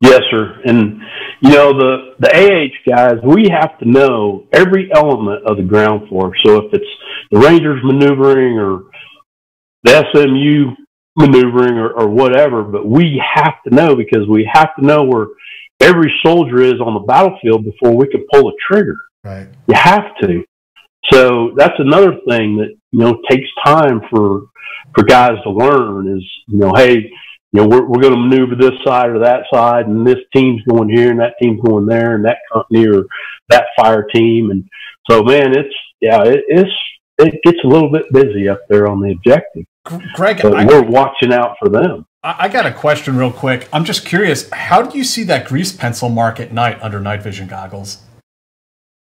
Yes, 0.00 0.20
sir. 0.30 0.60
And 0.64 1.00
you 1.40 1.50
know 1.50 1.72
the 1.72 2.14
the 2.18 2.28
AH 2.28 2.90
guys, 2.90 3.18
we 3.24 3.48
have 3.48 3.78
to 3.78 3.88
know 3.88 4.46
every 4.52 4.90
element 4.94 5.46
of 5.46 5.56
the 5.56 5.62
ground 5.62 6.08
force. 6.08 6.38
So 6.44 6.66
if 6.66 6.74
it's 6.74 6.84
the 7.30 7.38
Rangers 7.38 7.80
maneuvering 7.82 8.58
or 8.58 8.84
the 9.84 10.04
SMU 10.12 10.74
maneuvering 11.16 11.78
or, 11.78 11.90
or 11.90 12.08
whatever, 12.08 12.62
but 12.62 12.86
we 12.86 13.22
have 13.34 13.54
to 13.66 13.74
know 13.74 13.96
because 13.96 14.28
we 14.28 14.48
have 14.52 14.74
to 14.76 14.84
know 14.84 15.04
where 15.04 15.28
every 15.80 16.12
soldier 16.24 16.62
is 16.62 16.80
on 16.80 16.94
the 16.94 17.06
battlefield 17.06 17.64
before 17.64 17.96
we 17.96 18.06
can 18.08 18.24
pull 18.32 18.48
a 18.48 18.52
trigger. 18.70 18.96
Right. 19.24 19.48
You 19.66 19.74
have 19.74 20.04
to. 20.22 20.44
So 21.12 21.52
that's 21.56 21.78
another 21.78 22.18
thing 22.28 22.56
that 22.58 22.76
you 22.92 22.98
know 22.98 23.20
takes 23.30 23.48
time 23.64 24.00
for 24.10 24.42
for 24.94 25.04
guys 25.04 25.36
to 25.44 25.50
learn 25.50 26.16
is 26.16 26.24
you 26.48 26.58
know 26.58 26.72
hey 26.74 27.10
you 27.56 27.62
know, 27.62 27.68
we're, 27.68 27.86
we're 27.86 28.02
going 28.02 28.12
to 28.12 28.20
maneuver 28.20 28.54
this 28.54 28.78
side 28.84 29.08
or 29.08 29.18
that 29.20 29.44
side, 29.50 29.86
and 29.86 30.06
this 30.06 30.18
team's 30.34 30.60
going 30.68 30.90
here, 30.90 31.10
and 31.10 31.18
that 31.20 31.36
team's 31.40 31.58
going 31.62 31.86
there, 31.86 32.14
and 32.14 32.24
that 32.26 32.36
company 32.52 32.86
or 32.86 33.04
that 33.48 33.64
fire 33.78 34.06
team, 34.14 34.50
and 34.50 34.68
so 35.08 35.22
man, 35.22 35.56
it's 35.56 35.74
yeah, 36.00 36.22
it, 36.22 36.44
it's 36.48 36.70
it 37.18 37.40
gets 37.44 37.58
a 37.64 37.66
little 37.66 37.90
bit 37.90 38.12
busy 38.12 38.46
up 38.46 38.60
there 38.68 38.88
on 38.88 39.00
the 39.00 39.10
objective. 39.12 39.64
Greg, 40.14 40.42
but 40.42 40.54
I, 40.54 40.66
we're 40.66 40.82
watching 40.82 41.32
out 41.32 41.56
for 41.58 41.70
them. 41.70 42.04
I 42.22 42.48
got 42.48 42.66
a 42.66 42.72
question 42.72 43.16
real 43.16 43.32
quick. 43.32 43.68
I'm 43.72 43.84
just 43.84 44.04
curious, 44.04 44.50
how 44.50 44.82
do 44.82 44.98
you 44.98 45.04
see 45.04 45.22
that 45.24 45.46
grease 45.46 45.72
pencil 45.72 46.10
mark 46.10 46.40
at 46.40 46.52
night 46.52 46.78
under 46.82 47.00
night 47.00 47.22
vision 47.22 47.46
goggles? 47.46 48.02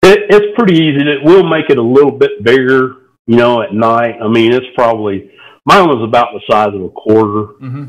It, 0.04 0.28
it's 0.30 0.56
pretty 0.56 0.76
easy. 0.76 1.02
It 1.02 1.24
will 1.24 1.44
make 1.44 1.70
it 1.70 1.80
a 1.80 1.84
little 1.84 2.12
bit 2.12 2.44
bigger, 2.44 2.98
you 3.26 3.36
know, 3.36 3.63
at 3.63 3.74
night. 3.74 4.18
I 4.22 4.28
mean, 4.30 4.54
it's 4.54 4.68
probably 4.76 5.32
mine 5.65 5.89
was 5.89 6.08
about 6.08 6.30
the 6.34 6.41
size 6.50 6.74
of 6.74 6.82
a 6.84 6.89
quarter. 6.89 7.54
Mm-hmm 7.60 7.86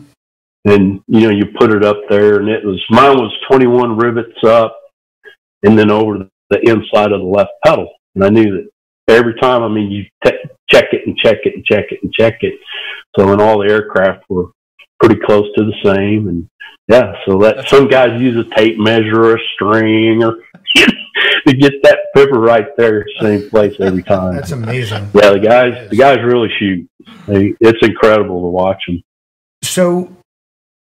and 0.66 1.00
you 1.06 1.20
know 1.20 1.30
you 1.30 1.46
put 1.58 1.72
it 1.72 1.84
up 1.84 1.96
there 2.10 2.38
and 2.38 2.48
it 2.48 2.64
was 2.64 2.82
mine 2.90 3.16
was 3.16 3.32
21 3.50 3.96
rivets 3.96 4.44
up 4.44 4.78
and 5.62 5.78
then 5.78 5.90
over 5.90 6.28
the 6.50 6.58
inside 6.68 7.12
of 7.12 7.20
the 7.20 7.26
left 7.26 7.50
pedal 7.64 7.88
and 8.14 8.24
i 8.24 8.28
knew 8.28 8.44
that 8.44 8.68
every 9.14 9.34
time 9.40 9.62
i 9.62 9.68
mean 9.68 9.90
you 9.90 10.04
te- 10.24 10.48
check 10.68 10.86
it 10.92 11.06
and 11.06 11.16
check 11.16 11.38
it 11.44 11.54
and 11.54 11.64
check 11.64 11.86
it 11.90 12.00
and 12.02 12.12
check 12.12 12.38
it 12.42 12.54
so 13.16 13.32
and 13.32 13.40
all 13.40 13.58
the 13.58 13.68
aircraft 13.68 14.24
were 14.28 14.50
pretty 15.00 15.20
close 15.24 15.46
to 15.56 15.64
the 15.64 15.74
same 15.84 16.28
and 16.28 16.48
yeah 16.88 17.12
so 17.26 17.38
that 17.38 17.68
some 17.68 17.88
guys 17.88 18.20
use 18.20 18.36
a 18.36 18.54
tape 18.56 18.78
measure 18.78 19.24
or 19.24 19.36
a 19.36 19.40
string 19.54 20.22
or 20.22 20.36
to 21.46 21.54
get 21.54 21.72
that 21.82 21.98
pepper 22.14 22.40
right 22.40 22.76
there 22.76 23.04
same 23.20 23.48
place 23.50 23.76
every 23.80 24.02
time 24.02 24.34
That's 24.34 24.52
amazing. 24.52 25.10
Yeah, 25.14 25.30
the 25.30 25.38
guys 25.38 25.90
the 25.90 25.96
guys 25.96 26.18
really 26.24 26.48
shoot. 26.58 26.88
They, 27.26 27.54
it's 27.60 27.78
incredible 27.86 28.42
to 28.42 28.48
watch 28.48 28.82
them. 28.86 29.02
So 29.62 30.15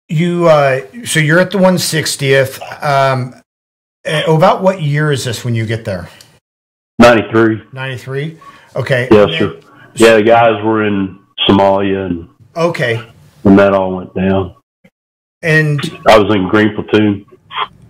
you 0.10 0.48
uh, 0.48 0.82
so 1.06 1.19
you're 1.19 1.39
at 1.39 1.52
the 1.52 1.58
160th. 1.58 2.60
Um, 2.84 3.36
eh, 4.06 4.24
about 4.28 4.62
what 4.62 4.82
year 4.82 5.12
is 5.12 5.24
this 5.24 5.45
when 5.45 5.56
you 5.56 5.65
get 5.65 5.86
there? 5.86 6.10
93. 7.00 7.62
93. 7.72 8.38
Okay. 8.76 9.08
And 9.10 9.17
then- 9.17 9.39
sir. 9.39 9.60
Yeah, 9.95 10.15
the 10.15 10.24
guys 10.24 10.63
were 10.63 10.86
in 10.86 11.19
Somalia 11.48 12.06
and 12.06 12.30
Okay. 12.56 13.04
when 13.43 13.56
that 13.56 13.74
all 13.74 13.95
went 13.95 14.13
down. 14.13 14.56
And 15.41 15.80
I 16.08 16.17
was 16.19 16.34
in 16.36 16.48
Green 16.48 16.76
Platoon. 16.76 17.26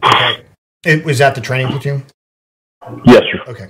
okay. 0.03 0.41
it 0.85 1.03
was 1.03 1.19
at 1.19 1.35
the 1.35 1.41
training 1.41 1.67
platoon. 1.67 2.05
Yes, 3.05 3.23
sir. 3.31 3.51
Okay. 3.51 3.67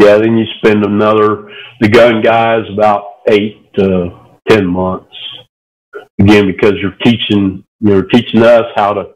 Yeah, 0.00 0.16
then 0.18 0.38
you 0.38 0.46
spend 0.58 0.84
another, 0.84 1.50
the 1.80 1.88
gun 1.88 2.22
guys, 2.22 2.64
about 2.72 3.04
eight 3.28 3.72
to 3.74 4.10
10 4.48 4.66
months. 4.66 5.05
Again, 6.18 6.46
because 6.46 6.74
you're 6.80 6.96
teaching, 7.04 7.64
you're 7.80 8.06
teaching 8.06 8.42
us 8.42 8.64
how 8.74 8.94
to, 8.94 9.14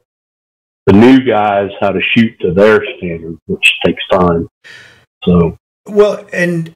the 0.86 0.92
new 0.92 1.20
guys, 1.20 1.70
how 1.80 1.92
to 1.92 2.00
shoot 2.14 2.38
to 2.40 2.52
their 2.52 2.82
standard, 2.98 3.38
which 3.46 3.72
takes 3.84 4.02
time. 4.10 4.48
So, 5.24 5.56
Well, 5.86 6.26
and 6.32 6.74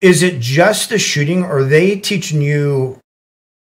is 0.00 0.22
it 0.22 0.40
just 0.40 0.90
the 0.90 0.98
shooting, 0.98 1.42
or 1.42 1.58
are 1.58 1.64
they 1.64 1.98
teaching 1.98 2.40
you 2.40 3.00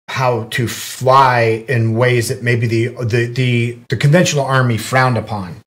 how 0.10 0.44
to 0.46 0.68
fly 0.68 1.66
in 1.68 1.96
ways 1.96 2.30
that 2.30 2.44
maybe 2.44 2.68
the 2.68 2.88
the 3.06 3.26
the, 3.26 3.80
the 3.90 3.98
conventional 3.98 4.46
army 4.46 4.78
frowned 4.78 5.18
upon? 5.18 5.62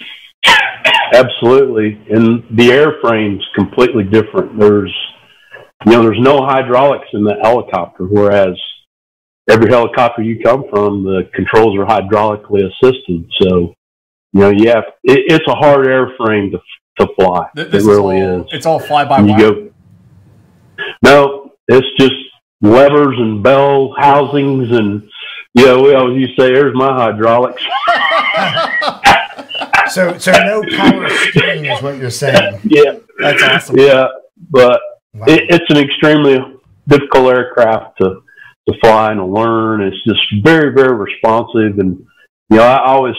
absolutely. 1.13 2.01
And 2.11 2.45
the 2.51 2.69
airframe's 2.71 3.45
completely 3.55 4.05
different. 4.05 4.59
There's, 4.59 4.95
you 5.85 5.93
know, 5.93 6.03
there's 6.03 6.21
no 6.21 6.45
hydraulics 6.45 7.09
in 7.13 7.25
the 7.25 7.35
helicopter, 7.43 8.05
whereas 8.05 8.57
every 9.49 9.71
helicopter 9.71 10.23
you 10.23 10.41
come 10.43 10.65
from, 10.71 11.05
the 11.05 11.29
controls 11.35 11.77
are 11.79 11.87
hydraulically 11.87 12.65
assisted. 12.71 13.29
So, 13.43 13.75
you 14.33 14.41
know, 14.41 14.51
yeah, 14.51 14.81
it, 15.05 15.21
it's 15.33 15.47
a 15.49 15.55
hard 15.55 15.87
airframe 15.87 16.51
to 16.53 16.59
to 16.99 17.07
fly. 17.19 17.47
Th- 17.55 17.69
It 17.69 17.71
This 17.73 17.85
really 17.85 18.23
all, 18.23 18.41
is. 18.43 18.47
It's 18.53 18.67
all 18.67 18.79
fly 18.79 19.05
by 19.05 19.21
wire. 19.21 19.39
go. 19.39 19.71
No, 21.03 21.53
it's 21.69 21.87
just 21.99 22.15
levers 22.63 23.17
and 23.19 23.43
bell 23.43 23.95
housings, 23.99 24.71
and 24.71 25.09
you 25.55 25.67
know, 25.67 25.83
we 25.83 25.95
always 25.95 26.19
used 26.19 26.37
to 26.39 26.43
say, 26.47 26.53
"There's 26.55 26.75
my 26.75 26.93
hydraulics." 26.95 27.63
So 29.89 30.19
so 30.19 30.33
no 30.33 30.63
power 30.77 31.09
steering 31.09 31.65
is 31.67 31.81
what 31.81 31.97
you're 31.97 32.11
saying. 32.11 32.61
yeah, 32.65 32.95
That's 33.19 33.43
awesome. 33.43 33.79
yeah, 33.79 34.09
but 34.51 34.81
Wow. 35.15 35.25
it, 35.29 35.45
it's 35.49 35.65
an 35.71 35.79
extremely 35.79 36.39
difficult 36.89 37.33
aircraft 37.35 37.99
to 38.03 38.21
to 38.69 38.79
fly 38.81 39.13
and 39.13 39.21
to 39.21 39.27
learn. 39.27 39.83
It's 39.83 40.03
just 40.05 40.45
very 40.45 40.73
very 40.75 40.97
responsive, 40.97 41.79
and 41.79 41.99
you 42.51 42.57
know 42.57 42.63
I 42.63 42.85
always 42.85 43.15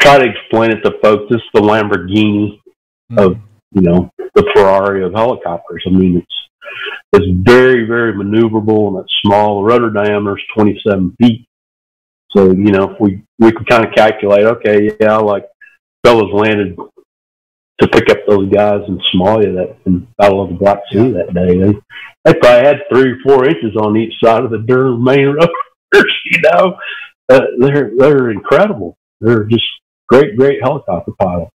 try 0.00 0.18
to 0.18 0.24
explain 0.24 0.70
it 0.70 0.82
to 0.82 0.98
folks. 1.02 1.24
It's 1.30 1.42
the 1.54 1.60
Lamborghini 1.60 2.60
hmm. 3.10 3.18
of 3.18 3.36
you 3.72 3.82
know 3.82 4.10
the 4.18 4.50
Ferrari 4.54 5.04
of 5.04 5.12
helicopters. 5.12 5.84
I 5.86 5.90
mean 5.90 6.18
it's 6.18 6.36
it's 7.12 7.42
very 7.42 7.84
very 7.84 8.12
maneuverable 8.12 8.88
and 8.88 8.98
it's 8.98 9.14
small. 9.24 9.62
The 9.62 9.68
rotor 9.68 9.90
diameter 9.90 10.36
is 10.36 10.44
27 10.54 11.16
feet. 11.20 11.46
So 12.36 12.50
you 12.50 12.72
know 12.72 12.90
if 12.90 13.00
we 13.00 13.22
we 13.38 13.52
can 13.52 13.64
kind 13.64 13.84
of 13.84 13.94
calculate. 13.94 14.44
Okay, 14.44 14.90
yeah, 15.00 15.16
like 15.16 15.46
fellas 16.04 16.32
landed 16.32 16.76
to 17.80 17.88
pick 17.88 18.08
up 18.10 18.18
those 18.26 18.50
guys 18.50 18.80
in 18.88 19.00
Somalia 19.12 19.54
that 19.54 19.76
in 19.86 20.06
Battle 20.18 20.42
of 20.42 20.48
the 20.48 20.54
Black 20.54 20.78
Sea 20.90 21.12
that 21.12 21.34
day. 21.34 21.58
They 21.58 21.72
they 22.24 22.38
probably 22.40 22.66
had 22.66 22.80
three 22.90 23.12
or 23.12 23.16
four 23.24 23.44
inches 23.46 23.76
on 23.76 23.96
each 23.96 24.14
side 24.22 24.44
of 24.44 24.50
the 24.50 24.58
darn 24.66 25.02
main 25.02 25.26
rotor. 25.26 25.52
you 25.94 26.40
know, 26.42 26.76
uh, 27.28 27.40
they're 27.58 27.92
they're 27.96 28.30
incredible. 28.30 28.96
They're 29.20 29.44
just 29.44 29.64
great, 30.08 30.36
great 30.36 30.60
helicopter 30.62 31.12
pilots. 31.18 31.50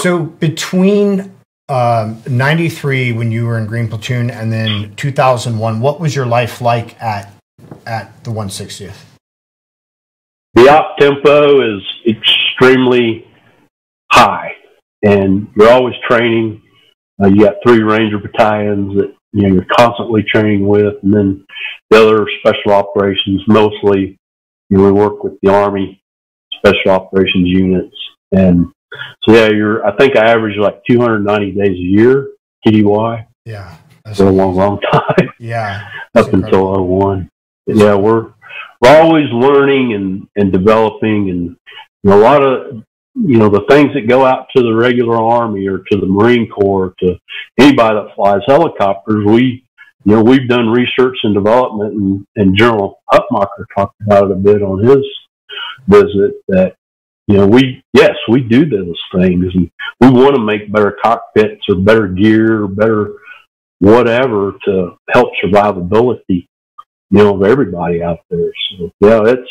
So 0.00 0.24
between 0.24 1.32
um, 1.68 2.22
93 2.28 3.12
when 3.12 3.32
you 3.32 3.46
were 3.46 3.58
in 3.58 3.66
Green 3.66 3.88
Platoon 3.88 4.30
and 4.30 4.52
then 4.52 4.94
2001, 4.96 5.80
what 5.80 6.00
was 6.00 6.14
your 6.14 6.26
life 6.26 6.60
like 6.60 7.00
at 7.02 7.32
at 7.86 8.24
the 8.24 8.30
160th? 8.30 8.96
The 10.54 10.68
op 10.68 10.96
tempo 10.98 11.76
is 11.76 11.82
extremely 12.06 13.26
high, 14.12 14.52
and 15.04 15.48
you're 15.56 15.70
always 15.70 15.94
training. 16.08 16.62
Uh, 17.22 17.28
you 17.28 17.44
got 17.44 17.56
three 17.64 17.82
Ranger 17.82 18.18
battalions 18.18 18.96
that 18.96 19.14
you 19.32 19.42
know 19.42 19.54
you're 19.54 19.66
constantly 19.76 20.24
training 20.24 20.66
with, 20.66 20.94
and 21.02 21.14
then 21.14 21.44
the 21.90 22.02
other 22.02 22.26
special 22.40 22.72
operations. 22.72 23.42
Mostly, 23.46 24.16
you 24.70 24.78
know, 24.78 24.84
we 24.84 24.92
work 24.92 25.22
with 25.22 25.34
the 25.42 25.52
Army 25.52 26.02
special 26.56 26.90
operations 26.90 27.46
units, 27.46 27.94
and 28.32 28.66
so 29.22 29.32
yeah, 29.34 29.48
you're. 29.48 29.86
I 29.86 29.94
think 29.96 30.16
I 30.16 30.30
average 30.30 30.56
like 30.58 30.82
290 30.90 31.52
days 31.52 31.68
a 31.76 31.80
year 31.80 32.30
TDY 32.66 33.26
Yeah. 33.44 33.76
That's- 34.04 34.16
for 34.18 34.26
a 34.26 34.30
long, 34.30 34.54
long 34.54 34.80
time 34.80 35.30
yeah. 35.38 35.88
up 36.14 36.32
until 36.32 36.84
01. 36.84 37.28
Yeah, 37.66 37.94
we're 37.94 38.32
we're 38.80 39.00
always 39.00 39.26
learning 39.32 39.94
and 39.94 40.26
and 40.36 40.52
developing, 40.52 41.30
and 41.30 41.56
know, 42.04 42.18
a 42.18 42.22
lot 42.22 42.42
of 42.42 42.82
you 43.14 43.38
know 43.38 43.48
the 43.48 43.64
things 43.68 43.90
that 43.94 44.08
go 44.08 44.24
out 44.24 44.46
to 44.56 44.62
the 44.62 44.74
regular 44.74 45.16
Army 45.16 45.66
or 45.66 45.78
to 45.78 45.98
the 45.98 46.06
Marine 46.06 46.48
Corps, 46.48 46.94
to 47.00 47.16
anybody 47.58 47.94
that 47.94 48.14
flies 48.14 48.40
helicopters. 48.46 49.24
We 49.26 49.64
you 50.04 50.16
know 50.16 50.22
we've 50.22 50.48
done 50.48 50.68
research 50.68 51.16
and 51.22 51.34
development, 51.34 51.94
and, 51.94 52.26
and 52.36 52.58
General 52.58 53.00
Hutmacher 53.12 53.66
talked 53.76 54.00
about 54.02 54.24
it 54.24 54.32
a 54.32 54.36
bit 54.36 54.62
on 54.62 54.84
his 54.84 55.04
visit 55.88 56.34
that. 56.48 56.74
You 57.26 57.38
know, 57.38 57.46
we 57.46 57.82
yes, 57.94 58.12
we 58.28 58.42
do 58.42 58.68
those 58.68 59.00
things, 59.14 59.46
and 59.54 59.70
we 59.98 60.10
want 60.10 60.34
to 60.34 60.42
make 60.42 60.70
better 60.70 60.94
cockpits 61.02 61.62
or 61.70 61.76
better 61.76 62.06
gear 62.06 62.64
or 62.64 62.68
better 62.68 63.14
whatever 63.78 64.52
to 64.66 64.98
help 65.10 65.30
survivability 65.42 66.46
you 67.14 67.22
know, 67.22 67.36
of 67.36 67.42
everybody 67.44 68.02
out 68.02 68.18
there. 68.30 68.50
So 68.78 68.90
yeah, 69.00 69.20
it's 69.24 69.50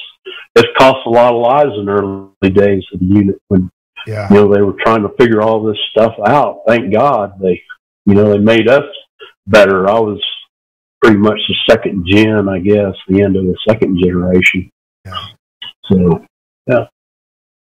it's 0.56 0.67
cost 0.78 0.99
a 1.06 1.10
lot 1.10 1.34
of 1.34 1.41
lives 1.41 1.71
in 1.80 1.86
the 1.86 1.91
early 1.93 2.54
days 2.54 2.84
of 2.93 2.99
the 2.99 3.06
unit 3.06 3.36
when 3.47 3.69
Yeah. 4.06 4.28
you 4.30 4.36
know 4.36 4.54
they 4.54 4.62
were 4.62 4.76
trying 4.84 5.04
to 5.04 5.10
figure 5.17 5.41
all 5.41 5.63
this 5.63 5.78
stuff 5.91 6.13
out. 6.28 6.62
Thank 6.67 6.91
God 6.93 7.39
they 7.41 7.62
you 8.06 8.15
know 8.15 8.32
they 8.32 8.38
made 8.39 8.67
us 8.67 8.84
better. 9.47 9.89
I 9.89 9.99
was 9.99 10.21
pretty 11.02 11.17
much 11.17 11.39
the 11.47 11.56
second 11.69 12.06
gen, 12.06 12.47
I 12.49 12.60
guess, 12.60 12.93
the 13.08 13.21
end 13.21 13.36
of 13.38 13.43
the 13.45 13.56
second 13.67 13.97
generation. 14.04 14.69
Yeah. 15.06 15.26
So 15.86 16.26
yeah, 16.67 16.86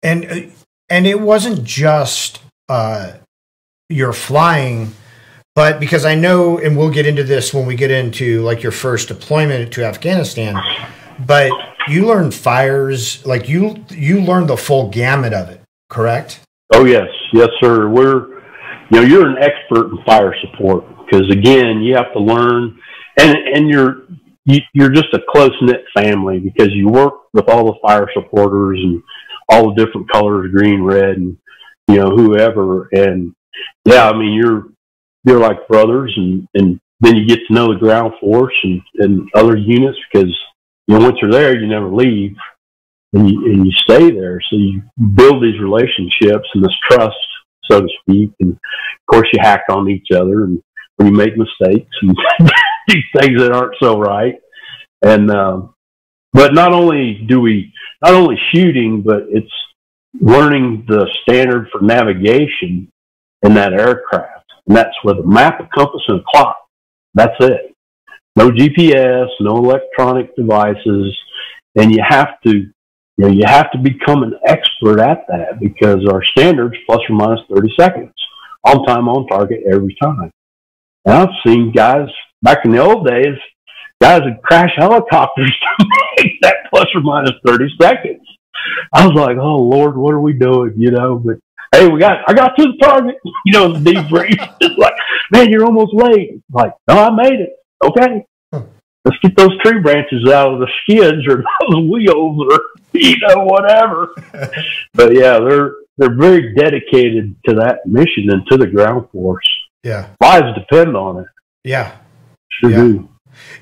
And 0.04 0.26
uh, 0.26 0.42
and 0.90 1.08
it 1.08 1.20
wasn't 1.22 1.64
just 1.64 2.42
uh, 2.70 3.14
your 3.90 4.14
flying, 4.14 4.92
but 5.56 5.80
because 5.80 6.06
I 6.06 6.16
know, 6.16 6.60
and 6.60 6.78
we'll 6.78 6.92
get 6.92 7.06
into 7.06 7.24
this 7.24 7.54
when 7.54 7.66
we 7.66 7.76
get 7.76 7.90
into 7.90 8.42
like 8.42 8.62
your 8.62 8.74
first 8.74 9.08
deployment 9.08 9.72
to 9.74 9.86
Afghanistan. 9.86 10.56
But 11.26 11.52
you 11.88 12.06
learned 12.06 12.34
fires, 12.34 13.26
like 13.26 13.48
you 13.48 13.84
you 13.90 14.22
learned 14.22 14.50
the 14.50 14.58
full 14.58 14.90
gamut 14.90 15.34
of 15.34 15.50
it, 15.50 15.62
correct? 15.90 16.42
Oh 16.74 16.84
yes, 16.84 17.08
yes, 17.32 17.48
sir. 17.62 17.88
We're, 17.88 18.40
you 18.90 19.00
know, 19.00 19.02
you're 19.02 19.28
an 19.28 19.38
expert 19.38 19.92
in 19.92 20.04
fire 20.06 20.36
support 20.42 20.84
because 21.06 21.30
again, 21.32 21.82
you 21.82 21.96
have 21.96 22.12
to 22.14 22.20
learn, 22.20 22.78
and 23.18 23.38
and 23.38 23.70
you're 23.70 24.08
you, 24.44 24.60
you're 24.74 24.92
just 24.92 25.14
a 25.14 25.20
close 25.30 25.54
knit 25.62 25.86
family 25.96 26.40
because 26.40 26.70
you 26.72 26.90
work 26.90 27.14
with 27.34 27.48
all 27.48 27.66
the 27.66 27.80
fire 27.82 28.10
supporters 28.14 28.80
and 28.82 29.02
all 29.48 29.74
the 29.74 29.86
different 29.86 30.12
colors, 30.12 30.52
green, 30.52 30.82
red, 30.82 31.18
and 31.18 31.38
you 31.88 31.96
know 31.96 32.10
whoever. 32.10 32.90
And 32.92 33.34
yeah, 33.86 34.10
I 34.10 34.18
mean 34.18 34.34
you're 34.34 34.66
you're 35.26 35.40
like 35.40 35.68
brothers, 35.68 36.14
and 36.16 36.48
and 36.54 36.80
then 37.02 37.16
you 37.16 37.26
get 37.26 37.40
to 37.48 37.54
know 37.54 37.74
the 37.74 37.80
ground 37.80 38.14
force 38.20 38.56
and 38.64 38.82
and 38.96 39.30
other 39.36 39.58
units 39.58 39.98
because 40.12 40.36
you 40.88 40.98
know 40.98 41.06
once 41.06 41.18
you're 41.22 41.32
there, 41.32 41.60
you 41.60 41.68
never 41.68 41.90
leave 41.90 42.36
and 43.16 43.30
you, 43.30 43.46
and 43.46 43.66
you 43.66 43.72
stay 43.72 44.12
there. 44.12 44.40
So 44.50 44.58
you 44.58 44.82
build 45.16 45.42
these 45.42 45.60
relationships 45.60 46.48
and 46.54 46.64
this 46.64 46.76
trust, 46.90 47.16
so 47.70 47.82
to 47.82 47.88
speak. 48.02 48.32
And 48.40 48.54
of 48.54 49.06
course, 49.10 49.28
you 49.34 49.40
hack 49.42 49.64
on 49.70 49.90
each 49.90 50.08
other 50.14 50.44
and 50.44 50.62
when 50.98 51.08
you 51.10 51.14
make 51.14 51.38
mistakes 51.38 51.96
and 52.02 52.16
do 52.88 52.96
things 53.20 53.42
that 53.42 53.52
aren't 53.52 53.76
so 53.82 54.00
right. 54.00 54.36
And, 55.02 55.30
um, 55.32 55.74
but 56.34 56.54
not 56.54 56.74
only 56.74 57.26
do 57.28 57.40
we, 57.40 57.74
not 58.04 58.14
only 58.14 58.38
shooting, 58.52 59.02
but 59.02 59.24
it's 59.30 59.52
learning 60.20 60.86
the 60.88 61.08
standard 61.22 61.70
for 61.72 61.82
navigation 61.82 62.92
in 63.44 63.54
that 63.54 63.74
aircraft. 63.74 64.35
And 64.68 64.76
that's 64.76 64.96
with 65.04 65.20
a 65.20 65.24
map, 65.24 65.60
a 65.60 65.70
compass, 65.76 66.02
and 66.08 66.20
a 66.20 66.24
clock. 66.34 66.58
That's 67.14 67.36
it. 67.40 67.76
No 68.36 68.52
GPS, 68.52 69.28
no 69.40 69.58
electronic 69.58 70.36
devices. 70.36 71.18
And 71.76 71.92
you 71.94 72.04
have 72.08 72.40
to 72.46 72.66
you 73.18 73.26
know, 73.26 73.32
you 73.32 73.44
have 73.46 73.72
to 73.72 73.78
become 73.78 74.24
an 74.24 74.34
expert 74.46 75.00
at 75.00 75.26
that 75.30 75.60
because 75.62 76.06
our 76.12 76.24
standards 76.24 76.76
plus 76.86 77.00
or 77.10 77.16
minus 77.16 77.40
30 77.50 77.74
seconds 77.80 78.14
on 78.66 78.84
time, 78.86 79.08
on 79.08 79.26
target 79.28 79.62
every 79.72 79.96
time. 80.02 80.32
And 81.06 81.14
I've 81.14 81.30
seen 81.46 81.72
guys 81.72 82.10
back 82.42 82.66
in 82.66 82.72
the 82.72 82.80
old 82.80 83.08
days, 83.08 83.38
guys 84.02 84.22
would 84.26 84.42
crash 84.42 84.72
helicopters 84.76 85.54
to 85.80 85.86
make 86.18 86.34
that 86.42 86.58
plus 86.70 86.88
or 86.94 87.02
minus 87.02 87.32
30 87.46 87.68
seconds. 87.82 88.28
I 88.94 89.06
was 89.06 89.16
like, 89.16 89.38
oh 89.38 89.58
Lord, 89.58 89.96
what 89.96 90.14
are 90.14 90.20
we 90.20 90.34
doing? 90.34 90.74
You 90.76 90.92
know, 90.92 91.16
but 91.16 91.38
hey, 91.74 91.88
we 91.88 92.00
got, 92.00 92.20
I 92.28 92.34
got 92.34 92.56
to 92.58 92.64
the 92.64 92.78
target, 92.82 93.16
you 93.46 93.54
know, 93.54 93.74
the 93.74 93.92
debrief. 93.92 94.78
like, 94.78 94.94
man, 95.32 95.50
you're 95.50 95.66
almost 95.66 95.94
late. 95.94 96.42
Like, 96.52 96.74
no, 96.88 96.96
I 97.00 97.10
made 97.12 97.40
it. 97.40 97.50
Okay. 97.84 98.26
Let's 98.52 99.18
get 99.22 99.38
those 99.38 99.56
tree 99.62 99.80
branches 99.82 100.28
out 100.30 100.54
of 100.54 100.60
the 100.60 100.68
skids 100.82 101.28
or 101.28 101.44
those 101.70 101.90
wheels 101.92 102.42
or, 102.50 102.60
you 102.94 103.16
know, 103.20 103.44
whatever. 103.44 104.10
but 104.96 105.14
yeah, 105.14 105.40
they're, 105.40 105.76
they're 105.98 106.16
very 106.16 106.56
dedicated 106.56 107.36
to 107.46 107.54
that 107.56 107.86
mission 107.86 108.32
and 108.32 108.46
to 108.48 108.58
the 108.58 108.66
ground 108.66 109.08
force. 109.12 109.46
Yeah. 109.84 110.08
Lives 110.22 110.58
depend 110.58 110.98
on 110.98 111.20
it. 111.20 111.28
Yeah. 111.64 111.96
Sure 112.50 112.72
Yeah. 112.72 112.78
do. 112.78 113.10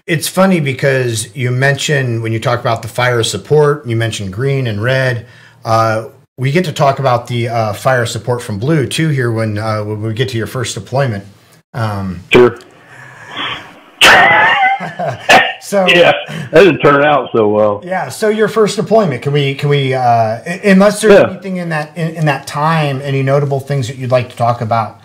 It's 0.07 0.27
funny 0.27 0.59
because 0.59 1.35
you 1.35 1.51
mentioned 1.51 2.21
when 2.23 2.31
you 2.31 2.39
talk 2.39 2.59
about 2.61 2.81
the 2.81 2.87
fire 2.87 3.23
support, 3.23 3.85
you 3.87 3.95
mentioned 3.95 4.31
green 4.31 4.67
and 4.67 4.81
red. 4.81 5.27
Uh, 5.65 6.09
we 6.37 6.51
get 6.51 6.65
to 6.65 6.73
talk 6.73 6.99
about 6.99 7.27
the 7.27 7.47
uh, 7.47 7.73
fire 7.73 8.05
support 8.05 8.41
from 8.41 8.57
blue 8.59 8.87
too 8.87 9.09
here 9.09 9.31
when, 9.31 9.57
uh, 9.57 9.83
when 9.83 10.01
we 10.01 10.13
get 10.13 10.29
to 10.29 10.37
your 10.37 10.47
first 10.47 10.73
deployment. 10.75 11.25
Um, 11.73 12.21
Sure. 12.31 12.57
so 15.61 15.85
Yeah. 15.87 16.11
That 16.51 16.63
didn't 16.63 16.79
turn 16.79 17.03
out 17.03 17.29
so 17.35 17.47
well. 17.49 17.81
Yeah. 17.83 18.09
So 18.09 18.29
your 18.29 18.47
first 18.47 18.75
deployment, 18.75 19.21
can 19.21 19.31
we 19.33 19.55
can 19.55 19.69
we 19.69 19.93
uh, 19.93 20.41
unless 20.63 21.01
there's 21.01 21.13
Yeah. 21.13 21.29
anything 21.29 21.57
in 21.57 21.69
that 21.69 21.95
in, 21.97 22.15
in 22.15 22.25
that 22.25 22.45
time, 22.47 23.01
any 23.01 23.23
notable 23.23 23.59
things 23.59 23.87
that 23.87 23.97
you'd 23.97 24.11
like 24.11 24.29
to 24.29 24.35
talk 24.35 24.61
about? 24.61 24.99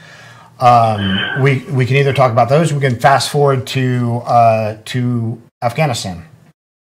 Um, 0.60 1.42
we 1.42 1.60
we 1.70 1.86
can 1.86 1.96
either 1.96 2.12
talk 2.12 2.32
about 2.32 2.48
those. 2.48 2.72
Or 2.72 2.74
we 2.76 2.80
can 2.80 2.98
fast 2.98 3.30
forward 3.30 3.66
to 3.68 4.22
uh, 4.26 4.76
to 4.86 5.40
Afghanistan. 5.62 6.24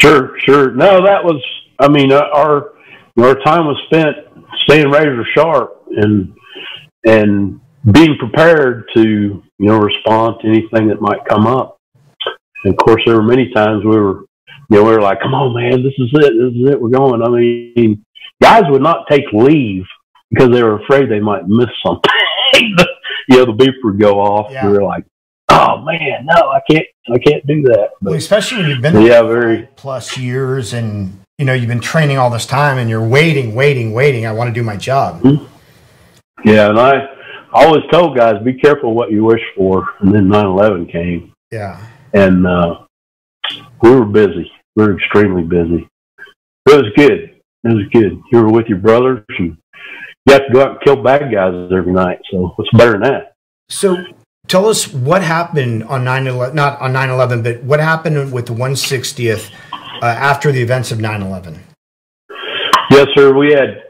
Sure, 0.00 0.38
sure. 0.40 0.70
No, 0.72 1.04
that 1.04 1.22
was. 1.22 1.42
I 1.78 1.88
mean, 1.88 2.12
uh, 2.12 2.22
our 2.32 2.72
our 3.18 3.34
time 3.40 3.66
was 3.66 3.76
spent 3.86 4.16
staying 4.64 4.90
razor 4.90 5.24
sharp 5.34 5.84
and 5.90 6.34
and 7.04 7.60
being 7.92 8.16
prepared 8.18 8.88
to 8.94 9.02
you 9.02 9.42
know 9.58 9.78
respond 9.78 10.36
to 10.40 10.48
anything 10.48 10.88
that 10.88 11.00
might 11.00 11.24
come 11.28 11.46
up. 11.46 11.78
And 12.64 12.74
of 12.74 12.78
course, 12.78 13.02
there 13.06 13.16
were 13.16 13.22
many 13.22 13.50
times 13.52 13.84
we 13.84 13.96
were, 13.96 14.20
you 14.68 14.76
know, 14.76 14.84
we 14.84 14.92
were 14.92 15.02
like, 15.02 15.20
"Come 15.20 15.34
on, 15.34 15.54
man, 15.54 15.82
this 15.82 15.94
is 15.98 16.10
it, 16.12 16.32
this 16.32 16.54
is 16.54 16.70
it, 16.70 16.80
we're 16.80 16.90
going." 16.90 17.22
I 17.22 17.28
mean, 17.28 18.04
guys 18.42 18.62
would 18.68 18.82
not 18.82 19.06
take 19.10 19.24
leave 19.32 19.84
because 20.30 20.50
they 20.50 20.62
were 20.62 20.82
afraid 20.82 21.10
they 21.10 21.20
might 21.20 21.46
miss 21.46 21.68
something. 21.84 22.10
you 23.28 23.36
know, 23.36 23.46
the 23.46 23.52
beeper 23.52 23.84
would 23.84 24.00
go 24.00 24.20
off. 24.20 24.50
Yeah. 24.50 24.66
We 24.66 24.72
were 24.72 24.82
like, 24.82 25.04
"Oh 25.50 25.82
man, 25.84 26.24
no, 26.26 26.34
I 26.50 26.60
can't, 26.70 26.86
I 27.12 27.18
can't 27.18 27.46
do 27.46 27.62
that." 27.62 27.90
Well, 28.00 28.14
especially 28.14 28.58
when 28.58 28.70
you've 28.70 28.82
been 28.82 29.00
yeah, 29.02 29.22
very. 29.22 29.68
plus 29.76 30.16
years 30.16 30.72
and 30.72 31.20
you 31.38 31.44
know 31.44 31.52
you've 31.54 31.68
been 31.68 31.80
training 31.80 32.18
all 32.18 32.30
this 32.30 32.46
time 32.46 32.78
and 32.78 32.88
you're 32.90 33.06
waiting, 33.06 33.54
waiting, 33.54 33.92
waiting. 33.92 34.26
I 34.26 34.32
want 34.32 34.48
to 34.48 34.54
do 34.54 34.62
my 34.64 34.76
job. 34.76 35.22
Yeah, 36.44 36.70
and 36.70 36.78
I 36.78 36.92
I 37.52 37.64
always 37.64 37.82
told 37.92 38.16
guys, 38.16 38.42
be 38.44 38.54
careful 38.54 38.94
what 38.94 39.10
you 39.10 39.24
wish 39.24 39.42
for. 39.56 39.84
And 40.00 40.14
then 40.14 40.28
9/11 40.28 40.90
came, 40.90 41.32
Yeah. 41.50 41.80
and 42.14 42.46
uh, 42.46 42.78
we 43.82 43.90
were 43.90 44.04
busy. 44.06 44.50
We 44.76 44.84
were 44.84 44.96
extremely 44.96 45.42
busy. 45.42 45.86
It 46.68 46.76
was 46.76 46.92
good. 46.96 47.36
It 47.64 47.74
was 47.74 47.84
good. 47.92 48.20
You 48.32 48.38
were 48.42 48.50
with 48.52 48.66
your 48.68 48.78
brothers, 48.78 49.24
and 49.38 49.56
you 50.26 50.32
have 50.32 50.46
to 50.46 50.52
go 50.52 50.62
out 50.62 50.70
and 50.72 50.80
kill 50.82 51.02
bad 51.02 51.32
guys 51.32 51.70
every 51.72 51.92
night. 51.92 52.20
So 52.30 52.52
what's 52.56 52.70
better 52.72 52.92
than 52.92 53.02
that? 53.02 53.32
So 53.68 53.96
tell 54.50 54.66
us 54.66 54.92
what 54.92 55.22
happened 55.22 55.84
on 55.84 56.04
9/11, 56.04 56.54
not 56.54 56.78
on 56.80 56.92
9/11, 56.92 57.42
but 57.42 57.62
what 57.62 57.80
happened 57.80 58.32
with 58.32 58.46
the 58.46 58.52
160th 58.52 59.50
uh, 59.72 60.04
after 60.04 60.52
the 60.52 60.60
events 60.60 60.90
of 60.90 60.98
9/11. 60.98 61.58
Yes, 62.90 63.06
sir. 63.14 63.32
We 63.32 63.52
had. 63.52 63.84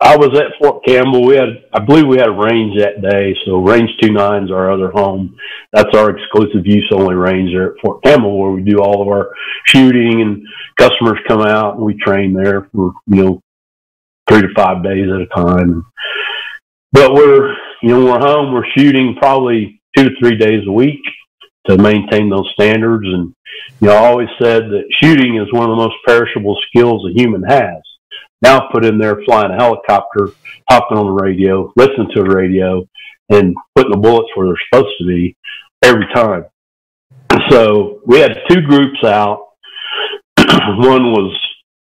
I 0.00 0.16
was 0.16 0.38
at 0.38 0.52
Fort 0.60 0.84
Campbell. 0.84 1.24
We 1.24 1.36
had, 1.36 1.64
I 1.72 1.78
believe, 1.78 2.06
we 2.06 2.18
had 2.18 2.28
a 2.28 2.32
range 2.32 2.78
that 2.78 3.00
day. 3.00 3.34
So 3.44 3.58
Range 3.58 3.88
Two 4.02 4.12
Nine 4.12 4.44
is 4.44 4.50
our 4.50 4.70
other 4.70 4.90
home. 4.90 5.36
That's 5.72 5.94
our 5.96 6.10
exclusive 6.10 6.66
use 6.66 6.90
only 6.92 7.14
range 7.14 7.52
there 7.52 7.74
at 7.74 7.80
Fort 7.82 8.02
Campbell, 8.02 8.38
where 8.38 8.50
we 8.50 8.62
do 8.62 8.80
all 8.80 9.02
of 9.02 9.08
our 9.08 9.30
shooting 9.66 10.20
and 10.20 10.46
customers 10.78 11.18
come 11.26 11.40
out 11.40 11.76
and 11.76 11.84
we 11.84 11.94
train 11.94 12.34
there 12.34 12.68
for 12.72 12.92
you 13.06 13.24
know 13.24 13.40
three 14.28 14.42
to 14.42 14.48
five 14.54 14.82
days 14.84 15.08
at 15.08 15.20
a 15.20 15.26
time. 15.26 15.86
But 16.92 17.14
we're 17.14 17.54
you 17.82 17.88
know 17.88 18.04
we're 18.04 18.18
home. 18.18 18.52
We're 18.52 18.70
shooting 18.76 19.16
probably 19.18 19.80
two 19.96 20.10
to 20.10 20.16
three 20.20 20.36
days 20.36 20.66
a 20.66 20.72
week 20.72 21.00
to 21.66 21.78
maintain 21.78 22.28
those 22.28 22.50
standards. 22.52 23.06
And 23.06 23.34
you 23.80 23.88
know, 23.88 23.94
I 23.94 24.06
always 24.06 24.28
said 24.40 24.64
that 24.70 24.84
shooting 25.02 25.36
is 25.36 25.52
one 25.52 25.64
of 25.64 25.76
the 25.76 25.82
most 25.82 25.96
perishable 26.06 26.58
skills 26.68 27.06
a 27.08 27.12
human 27.12 27.42
has 27.42 27.82
now 28.44 28.68
put 28.70 28.84
in 28.84 28.98
there 28.98 29.22
flying 29.24 29.50
a 29.50 29.56
helicopter, 29.56 30.30
hopping 30.68 30.98
on 30.98 31.06
the 31.06 31.22
radio, 31.22 31.72
listening 31.76 32.10
to 32.14 32.22
the 32.22 32.28
radio, 32.28 32.86
and 33.30 33.56
putting 33.74 33.90
the 33.90 33.96
bullets 33.96 34.28
where 34.34 34.48
they're 34.48 34.56
supposed 34.70 34.94
to 35.00 35.06
be 35.06 35.36
every 35.82 36.06
time. 36.14 36.44
So 37.50 38.00
we 38.06 38.20
had 38.20 38.42
two 38.48 38.60
groups 38.60 39.02
out. 39.02 39.48
one 40.38 41.12
was 41.12 41.36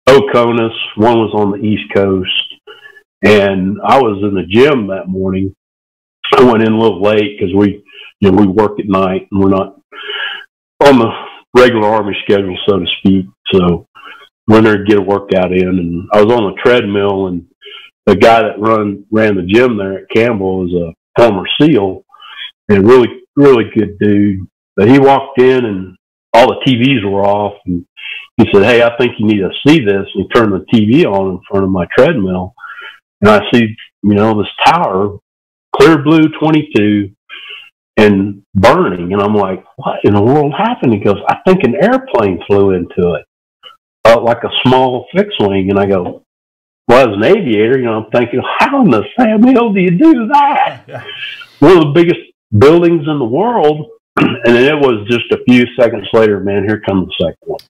Oconus, 0.08 0.76
one 0.96 1.18
was 1.18 1.32
on 1.34 1.52
the 1.52 1.66
East 1.66 1.92
Coast, 1.94 2.54
and 3.22 3.78
I 3.82 3.98
was 4.00 4.22
in 4.22 4.34
the 4.34 4.46
gym 4.46 4.88
that 4.88 5.08
morning. 5.08 5.54
I 6.36 6.44
went 6.44 6.62
in 6.62 6.72
a 6.72 6.78
little 6.78 7.02
late 7.02 7.38
because 7.38 7.54
we, 7.54 7.83
you 8.24 8.30
know, 8.30 8.40
we 8.40 8.46
work 8.46 8.80
at 8.80 8.88
night 8.88 9.28
and 9.30 9.40
we're 9.40 9.50
not 9.50 9.78
on 10.82 10.98
the 10.98 11.10
regular 11.54 11.86
Army 11.86 12.16
schedule, 12.24 12.56
so 12.66 12.78
to 12.78 12.86
speak. 12.98 13.26
So 13.52 13.86
went 14.46 14.64
there 14.64 14.78
to 14.78 14.84
get 14.84 14.98
a 14.98 15.02
workout 15.02 15.52
in, 15.52 15.68
and 15.68 16.08
I 16.12 16.22
was 16.22 16.32
on 16.32 16.50
the 16.50 16.60
treadmill, 16.62 17.26
and 17.26 17.46
the 18.06 18.16
guy 18.16 18.42
that 18.42 18.58
run 18.58 19.04
ran 19.10 19.36
the 19.36 19.42
gym 19.42 19.76
there 19.76 20.00
at 20.00 20.10
Campbell 20.14 20.64
was 20.64 20.72
a 20.72 21.20
former 21.20 21.44
SEAL, 21.60 22.04
and 22.68 22.86
really 22.86 23.08
really 23.36 23.64
good 23.76 23.98
dude. 23.98 24.46
But 24.76 24.88
he 24.88 24.98
walked 24.98 25.40
in, 25.40 25.64
and 25.64 25.96
all 26.32 26.48
the 26.48 26.60
TVs 26.66 27.04
were 27.04 27.24
off, 27.24 27.54
and 27.66 27.84
he 28.38 28.46
said, 28.52 28.64
"Hey, 28.64 28.82
I 28.82 28.96
think 28.96 29.12
you 29.18 29.26
need 29.26 29.40
to 29.40 29.50
see 29.66 29.84
this." 29.84 30.06
And 30.14 30.24
he 30.24 30.28
turned 30.28 30.52
the 30.52 30.64
TV 30.72 31.04
on 31.04 31.32
in 31.32 31.40
front 31.48 31.64
of 31.64 31.70
my 31.70 31.86
treadmill, 31.96 32.54
and 33.20 33.30
I 33.30 33.40
see, 33.52 33.76
you 34.02 34.14
know, 34.14 34.36
this 34.38 34.50
tower, 34.64 35.18
clear 35.76 36.02
blue 36.02 36.28
twenty 36.40 36.70
two. 36.74 37.13
And 37.96 38.42
burning, 38.54 39.12
and 39.12 39.22
I'm 39.22 39.34
like, 39.34 39.64
"What 39.76 40.00
in 40.02 40.14
the 40.14 40.22
world 40.22 40.52
happened?" 40.52 40.92
He 40.92 40.98
goes, 40.98 41.20
"I 41.28 41.36
think 41.46 41.62
an 41.62 41.76
airplane 41.80 42.40
flew 42.46 42.70
into 42.70 43.14
it." 43.14 43.24
uh, 44.04 44.20
like 44.20 44.44
a 44.44 44.50
small 44.62 45.06
fixed 45.14 45.40
wing, 45.40 45.70
and 45.70 45.78
I 45.78 45.86
go, 45.86 46.22
well, 46.86 47.08
as 47.08 47.16
an 47.16 47.24
aviator, 47.24 47.78
you 47.78 47.86
know, 47.86 48.04
I'm 48.04 48.10
thinking, 48.10 48.42
how 48.58 48.82
in 48.82 48.90
the 48.90 49.04
Sam 49.18 49.42
Hill 49.42 49.72
do 49.72 49.80
you 49.80 49.92
do 49.92 50.28
that? 50.28 50.84
One 51.60 51.78
of 51.78 51.84
the 51.84 51.92
biggest 51.94 52.20
buildings 52.56 53.06
in 53.08 53.18
the 53.18 53.24
world, 53.24 53.86
and 54.16 54.38
then 54.44 54.76
it 54.76 54.80
was 54.80 55.06
just 55.08 55.30
a 55.32 55.42
few 55.48 55.66
seconds 55.78 56.06
later, 56.12 56.40
man, 56.40 56.64
here 56.66 56.80
comes 56.80 57.08
the 57.08 57.24
second 57.26 57.46
one, 57.46 57.60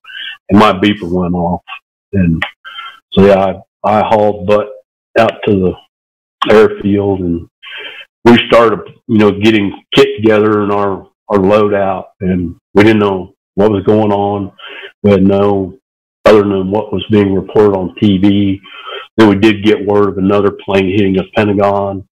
and 0.51 0.59
my 0.59 0.73
beeper 0.73 1.11
went 1.11 1.35
off, 1.35 1.63
and 2.13 2.43
so 3.13 3.25
yeah, 3.25 3.61
I, 3.85 3.99
I 4.01 4.09
hauled 4.09 4.47
butt 4.47 4.69
out 5.19 5.35
to 5.47 5.53
the 5.53 6.53
airfield, 6.53 7.21
and 7.21 7.49
we 8.25 8.39
started, 8.49 8.81
you 9.07 9.19
know, 9.19 9.31
getting 9.31 9.83
kit 9.95 10.09
together 10.17 10.63
and 10.63 10.73
our 10.73 11.09
our 11.29 11.39
loadout, 11.39 12.07
and 12.21 12.57
we 12.75 12.83
didn't 12.83 12.99
know 12.99 13.35
what 13.55 13.71
was 13.71 13.85
going 13.85 14.13
on. 14.13 14.53
We 15.03 15.11
had 15.11 15.23
no 15.23 15.79
other 16.25 16.43
than 16.43 16.71
what 16.71 16.93
was 16.93 17.05
being 17.11 17.35
reported 17.35 17.77
on 17.77 17.95
TV. 18.03 18.59
Then 19.17 19.29
we 19.29 19.37
did 19.37 19.65
get 19.65 19.87
word 19.87 20.09
of 20.09 20.19
another 20.19 20.51
plane 20.65 20.91
hitting 20.91 21.15
the 21.15 21.25
Pentagon, 21.37 22.07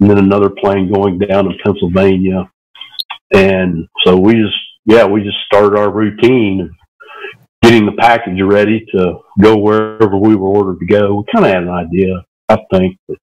and 0.00 0.10
then 0.10 0.18
another 0.18 0.50
plane 0.50 0.92
going 0.92 1.18
down 1.18 1.46
in 1.46 1.58
Pennsylvania. 1.64 2.50
And 3.32 3.86
so 4.04 4.18
we 4.18 4.34
just, 4.34 4.56
yeah, 4.86 5.04
we 5.04 5.22
just 5.22 5.38
started 5.46 5.78
our 5.78 5.90
routine 5.90 6.62
of 6.62 6.70
getting 7.62 7.86
the 7.86 7.92
package 7.92 8.40
ready 8.42 8.84
to 8.92 9.20
go 9.40 9.56
wherever 9.56 10.16
we 10.16 10.34
were 10.34 10.48
ordered 10.48 10.80
to 10.80 10.86
go. 10.86 11.14
We 11.14 11.24
kind 11.32 11.44
of 11.44 11.52
had 11.52 11.62
an 11.62 11.68
idea, 11.68 12.24
I 12.48 12.56
think, 12.72 12.96
that 13.08 13.18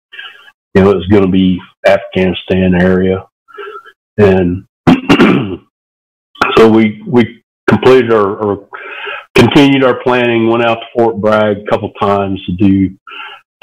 you 0.75 0.83
know 0.83 0.91
it 0.91 0.97
was 0.97 1.07
going 1.09 1.25
to 1.25 1.31
be 1.31 1.61
Afghanistan 1.87 2.75
area, 2.75 3.27
and 4.19 4.65
so 6.57 6.69
we 6.69 7.03
we 7.07 7.43
completed 7.69 8.13
our 8.13 8.37
or 8.37 8.69
continued 9.35 9.85
our 9.85 10.03
planning. 10.03 10.49
Went 10.49 10.65
out 10.65 10.77
to 10.77 10.87
Fort 10.95 11.21
Bragg 11.21 11.59
a 11.59 11.71
couple 11.71 11.91
times 12.01 12.45
to 12.47 12.53
do 12.53 12.97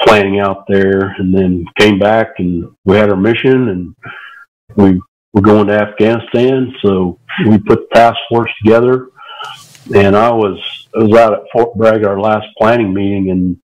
planning 0.02 0.40
out 0.40 0.64
there, 0.68 1.14
and 1.18 1.34
then 1.34 1.64
came 1.78 1.98
back 1.98 2.34
and 2.38 2.68
we 2.84 2.96
had 2.96 3.10
our 3.10 3.16
mission, 3.16 3.68
and 3.68 3.94
we 4.76 5.00
were 5.32 5.42
going 5.42 5.66
to 5.66 5.74
Afghanistan. 5.74 6.74
So 6.82 7.18
we 7.46 7.58
put 7.58 7.80
the 7.80 7.94
task 7.94 8.18
force 8.28 8.50
together, 8.62 9.08
and 9.94 10.16
I 10.16 10.30
was 10.30 10.58
I 10.94 11.02
was 11.02 11.18
out 11.18 11.32
at 11.32 11.40
Fort 11.52 11.76
Bragg 11.76 12.04
our 12.04 12.20
last 12.20 12.46
planning 12.56 12.94
meeting, 12.94 13.30
and 13.30 13.56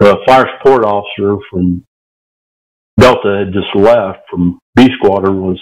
the 0.00 0.16
fire 0.26 0.48
support 0.58 0.84
officer 0.84 1.36
from 1.50 1.84
Delta 3.00 3.44
had 3.44 3.52
just 3.52 3.74
left 3.74 4.20
from 4.30 4.58
B 4.76 4.88
Squadron 4.98 5.42
was 5.42 5.60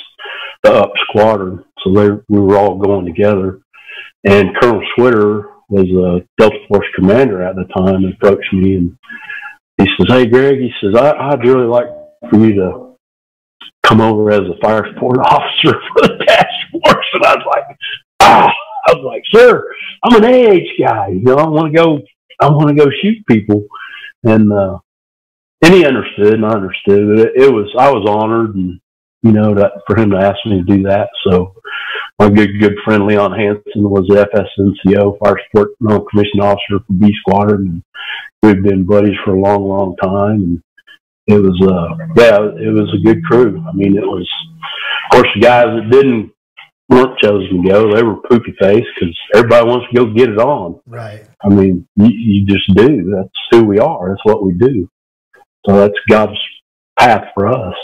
the 0.64 0.72
up 0.72 0.92
squadron, 1.08 1.64
so 1.82 1.92
they 1.94 2.10
we 2.28 2.40
were 2.40 2.56
all 2.56 2.78
going 2.78 3.06
together. 3.06 3.60
And 4.24 4.56
Colonel 4.60 4.82
Switter 4.96 5.50
was 5.68 5.86
a 5.86 6.26
Delta 6.40 6.58
Force 6.68 6.86
commander 6.96 7.42
at 7.42 7.54
the 7.54 7.64
time, 7.76 8.04
approached 8.04 8.52
me 8.52 8.74
and 8.74 8.98
he 9.78 9.86
says, 9.96 10.06
"Hey, 10.08 10.26
Greg," 10.26 10.58
he 10.58 10.72
says, 10.80 10.94
I, 10.96 11.12
"I'd 11.12 11.46
really 11.46 11.66
like 11.66 11.86
for 12.28 12.36
you 12.38 12.54
to 12.56 12.94
come 13.86 14.00
over 14.00 14.30
as 14.30 14.40
a 14.40 14.60
fire 14.60 14.84
support 14.92 15.18
officer 15.24 15.78
for 15.92 16.02
the 16.02 16.24
task 16.26 16.48
force." 16.72 17.06
And 17.14 17.24
I 17.24 17.34
was 17.34 17.46
like, 17.46 17.76
"Ah." 18.22 18.52
I 18.88 18.94
was 18.94 19.04
like, 19.04 19.22
"Sir, 19.34 19.64
I'm 20.02 20.16
an 20.16 20.24
AH 20.24 20.82
guy. 20.82 21.08
You 21.08 21.20
know, 21.20 21.36
I 21.36 21.46
want 21.46 21.72
to 21.72 21.78
go. 21.78 21.98
I 22.40 22.48
want 22.48 22.68
to 22.68 22.74
go 22.74 22.90
shoot 23.02 23.24
people." 23.26 23.66
And 24.24 24.50
uh, 24.50 24.78
and 25.62 25.74
he 25.74 25.84
understood, 25.84 26.34
and 26.34 26.46
I 26.46 26.50
understood. 26.50 27.18
It, 27.18 27.32
it 27.36 27.52
was 27.52 27.72
I 27.78 27.90
was 27.90 28.06
honored, 28.08 28.54
and 28.54 28.80
you 29.22 29.32
know, 29.32 29.54
that 29.54 29.72
for 29.86 29.98
him 29.98 30.10
to 30.10 30.18
ask 30.18 30.36
me 30.46 30.58
to 30.58 30.76
do 30.76 30.82
that. 30.84 31.08
So 31.28 31.54
my 32.18 32.28
good 32.28 32.60
good 32.60 32.74
friend 32.84 33.06
Leon 33.06 33.32
Hanson 33.32 33.90
was 33.90 34.06
the 34.08 34.26
FSNCO 34.26 35.18
Fire 35.18 35.40
Support 35.50 35.70
Non 35.80 36.04
Commissioned 36.10 36.42
Officer 36.42 36.78
for 36.86 36.92
B 36.92 37.12
Squadron, 37.20 37.66
and 37.66 37.82
we've 38.42 38.62
been 38.62 38.84
buddies 38.84 39.16
for 39.24 39.34
a 39.34 39.40
long, 39.40 39.66
long 39.68 39.96
time. 39.96 40.42
And 40.42 40.62
it 41.26 41.38
was, 41.38 41.60
uh, 41.62 42.06
yeah, 42.16 42.38
it 42.58 42.72
was 42.72 42.92
a 42.94 43.04
good 43.04 43.22
crew. 43.24 43.62
I 43.68 43.72
mean, 43.72 43.96
it 43.96 44.06
was, 44.06 44.28
of 45.10 45.16
course, 45.16 45.28
the 45.34 45.40
guys 45.40 45.66
that 45.66 45.90
didn't 45.90 46.32
weren't 46.88 47.18
chosen 47.18 47.62
to 47.62 47.68
go, 47.68 47.94
they 47.94 48.02
were 48.02 48.16
poopy 48.16 48.54
faced 48.58 48.86
because 48.98 49.16
everybody 49.34 49.66
wants 49.66 49.86
to 49.90 49.96
go 49.96 50.06
get 50.12 50.30
it 50.30 50.38
on. 50.38 50.80
Right. 50.86 51.24
I 51.44 51.48
mean, 51.48 51.86
you, 51.96 52.08
you 52.08 52.46
just 52.46 52.74
do. 52.74 53.12
That's 53.14 53.28
who 53.50 53.64
we 53.64 53.78
are. 53.78 54.08
That's 54.08 54.24
what 54.24 54.44
we 54.44 54.54
do. 54.54 54.88
So 55.68 55.76
that's 55.76 55.94
God's 56.08 56.38
path 56.98 57.24
for 57.34 57.46
us. 57.46 57.74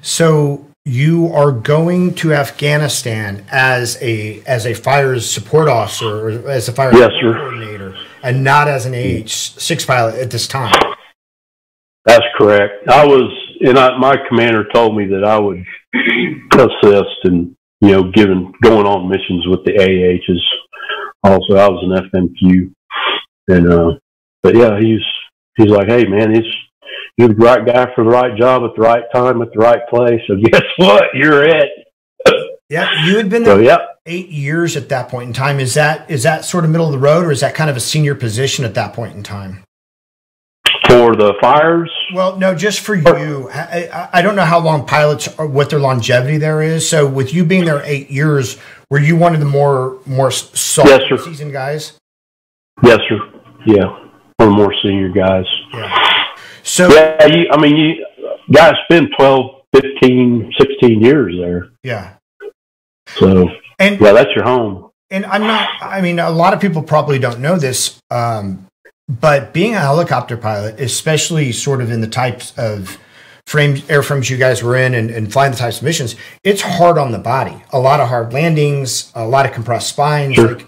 So 0.00 0.66
you 0.84 1.28
are 1.32 1.50
going 1.50 2.14
to 2.14 2.32
Afghanistan 2.32 3.44
as 3.50 4.00
a 4.00 4.42
as 4.46 4.66
a 4.66 4.74
fire 4.74 5.18
support 5.18 5.68
officer 5.68 6.28
or 6.28 6.50
as 6.50 6.68
a 6.68 6.72
fire 6.72 6.92
Yes, 6.92 7.10
coordinator 7.20 7.96
and 8.22 8.44
not 8.44 8.68
as 8.68 8.86
an 8.86 8.94
AH 8.94 9.28
six 9.28 9.84
pilot 9.84 10.16
at 10.16 10.30
this 10.30 10.46
time. 10.46 10.74
That's 12.04 12.24
correct. 12.36 12.88
I 12.88 13.06
was, 13.06 13.32
and 13.60 13.78
I, 13.78 13.96
my 13.98 14.16
commander 14.28 14.64
told 14.74 14.96
me 14.96 15.06
that 15.06 15.24
I 15.24 15.38
would 15.38 15.64
assist 16.52 17.24
and 17.24 17.56
you 17.80 17.90
know, 17.90 18.10
given 18.12 18.52
going 18.62 18.86
on 18.86 19.08
missions 19.08 19.46
with 19.48 19.64
the 19.64 19.76
AHs. 19.76 20.44
Also, 21.24 21.56
I 21.56 21.68
was 21.68 21.82
an 21.84 22.10
FMQ, 22.10 22.72
and 23.48 23.72
uh, 23.72 23.90
but 24.42 24.56
yeah, 24.56 24.78
he's 24.80 25.00
he's 25.56 25.70
like, 25.70 25.88
hey 25.88 26.04
man, 26.06 26.34
he's 26.34 26.44
you're 27.18 27.28
the 27.28 27.34
right 27.34 27.64
guy 27.66 27.94
for 27.94 28.04
the 28.04 28.10
right 28.10 28.36
job 28.38 28.62
at 28.64 28.74
the 28.74 28.80
right 28.82 29.04
time 29.14 29.42
at 29.42 29.48
the 29.52 29.58
right 29.58 29.80
place. 29.90 30.20
So 30.26 30.36
guess 30.44 30.62
what? 30.76 31.04
You're 31.14 31.44
it. 31.44 31.68
Yeah, 32.70 33.04
you 33.04 33.18
had 33.18 33.28
been 33.28 33.44
So 33.44 33.56
there 33.58 33.64
yeah, 33.66 33.78
eight 34.06 34.30
years 34.30 34.78
at 34.78 34.88
that 34.88 35.10
point 35.10 35.26
in 35.26 35.34
time. 35.34 35.60
Is 35.60 35.74
that 35.74 36.10
is 36.10 36.22
that 36.22 36.46
sort 36.46 36.64
of 36.64 36.70
middle 36.70 36.86
of 36.86 36.92
the 36.92 36.98
road, 36.98 37.26
or 37.26 37.30
is 37.30 37.40
that 37.40 37.54
kind 37.54 37.68
of 37.68 37.76
a 37.76 37.80
senior 37.80 38.14
position 38.14 38.64
at 38.64 38.72
that 38.76 38.94
point 38.94 39.14
in 39.14 39.22
time? 39.22 39.62
for 40.88 41.14
the 41.14 41.34
fires. 41.40 41.90
Well, 42.14 42.36
no, 42.38 42.54
just 42.54 42.80
for 42.80 42.94
you. 42.94 43.50
I, 43.52 44.08
I- 44.14 44.22
don't 44.22 44.36
know 44.36 44.44
how 44.44 44.58
long 44.58 44.86
pilots 44.86 45.28
are, 45.38 45.46
what 45.46 45.68
their 45.70 45.80
longevity 45.80 46.38
there 46.38 46.62
is. 46.62 46.88
So, 46.88 47.06
with 47.06 47.34
you 47.34 47.44
being 47.44 47.64
there 47.66 47.82
eight 47.84 48.10
years, 48.10 48.58
were 48.90 48.98
you 49.00 49.16
one 49.16 49.34
of 49.34 49.40
the 49.40 49.46
more 49.46 49.98
more 50.06 50.30
solid 50.30 50.88
Yes, 50.88 51.02
sir. 51.10 51.18
seasoned 51.18 51.52
guys? 51.52 51.98
Yes, 52.82 53.00
sir. 53.08 53.18
Yeah, 53.66 54.06
the 54.38 54.46
more 54.50 54.74
senior 54.82 55.08
guys. 55.10 55.44
Yeah. 55.72 56.24
So, 56.62 56.88
Yeah, 56.92 57.26
you, 57.26 57.48
I 57.50 57.60
mean, 57.60 57.76
you 57.76 58.06
guys 58.52 58.74
spend 58.84 59.10
12, 59.18 59.50
15, 59.74 60.52
16 60.58 61.00
years 61.02 61.34
there. 61.38 61.70
yeah. 61.82 62.14
So 63.18 63.48
And 63.78 64.00
yeah, 64.00 64.12
that's 64.12 64.30
your 64.34 64.44
home. 64.44 64.90
and 65.10 65.26
I'm 65.26 65.42
not. 65.42 65.68
I 65.82 66.00
mean, 66.00 66.18
a 66.18 66.30
lot 66.30 66.54
of 66.54 66.60
people 66.60 66.82
probably 66.82 67.18
don't 67.18 67.40
know 67.40 67.58
this, 67.58 68.00
um, 68.10 68.66
but 69.08 69.52
being 69.52 69.74
a 69.74 69.80
helicopter 69.80 70.36
pilot, 70.36 70.80
especially 70.80 71.52
sort 71.52 71.80
of 71.82 71.90
in 71.90 72.00
the 72.00 72.06
types 72.08 72.54
of 72.56 72.98
frames, 73.46 73.82
airframes 73.82 74.30
you 74.30 74.36
guys 74.38 74.62
were 74.62 74.76
in, 74.76 74.94
and, 74.94 75.10
and 75.10 75.32
flying 75.32 75.50
the 75.52 75.58
types 75.58 75.78
of 75.78 75.82
missions, 75.82 76.14
it's 76.44 76.62
hard 76.62 76.96
on 76.96 77.10
the 77.12 77.18
body. 77.18 77.62
A 77.72 77.78
lot 77.78 78.00
of 78.00 78.08
hard 78.08 78.32
landings, 78.32 79.10
a 79.14 79.26
lot 79.26 79.44
of 79.44 79.52
compressed 79.52 79.88
spines. 79.88 80.36
Sure. 80.36 80.54
Like, 80.54 80.66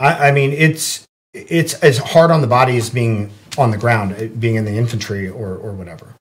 I, 0.00 0.28
I 0.28 0.32
mean, 0.32 0.52
it's 0.52 1.03
it's 1.34 1.74
as 1.82 1.98
hard 1.98 2.30
on 2.30 2.40
the 2.40 2.46
body 2.46 2.76
as 2.76 2.88
being 2.88 3.30
on 3.58 3.70
the 3.70 3.76
ground, 3.76 4.14
uh, 4.14 4.26
being 4.38 4.54
in 4.54 4.64
the 4.64 4.76
infantry 4.76 5.28
or 5.28 5.56
or 5.56 5.72
whatever. 5.72 6.14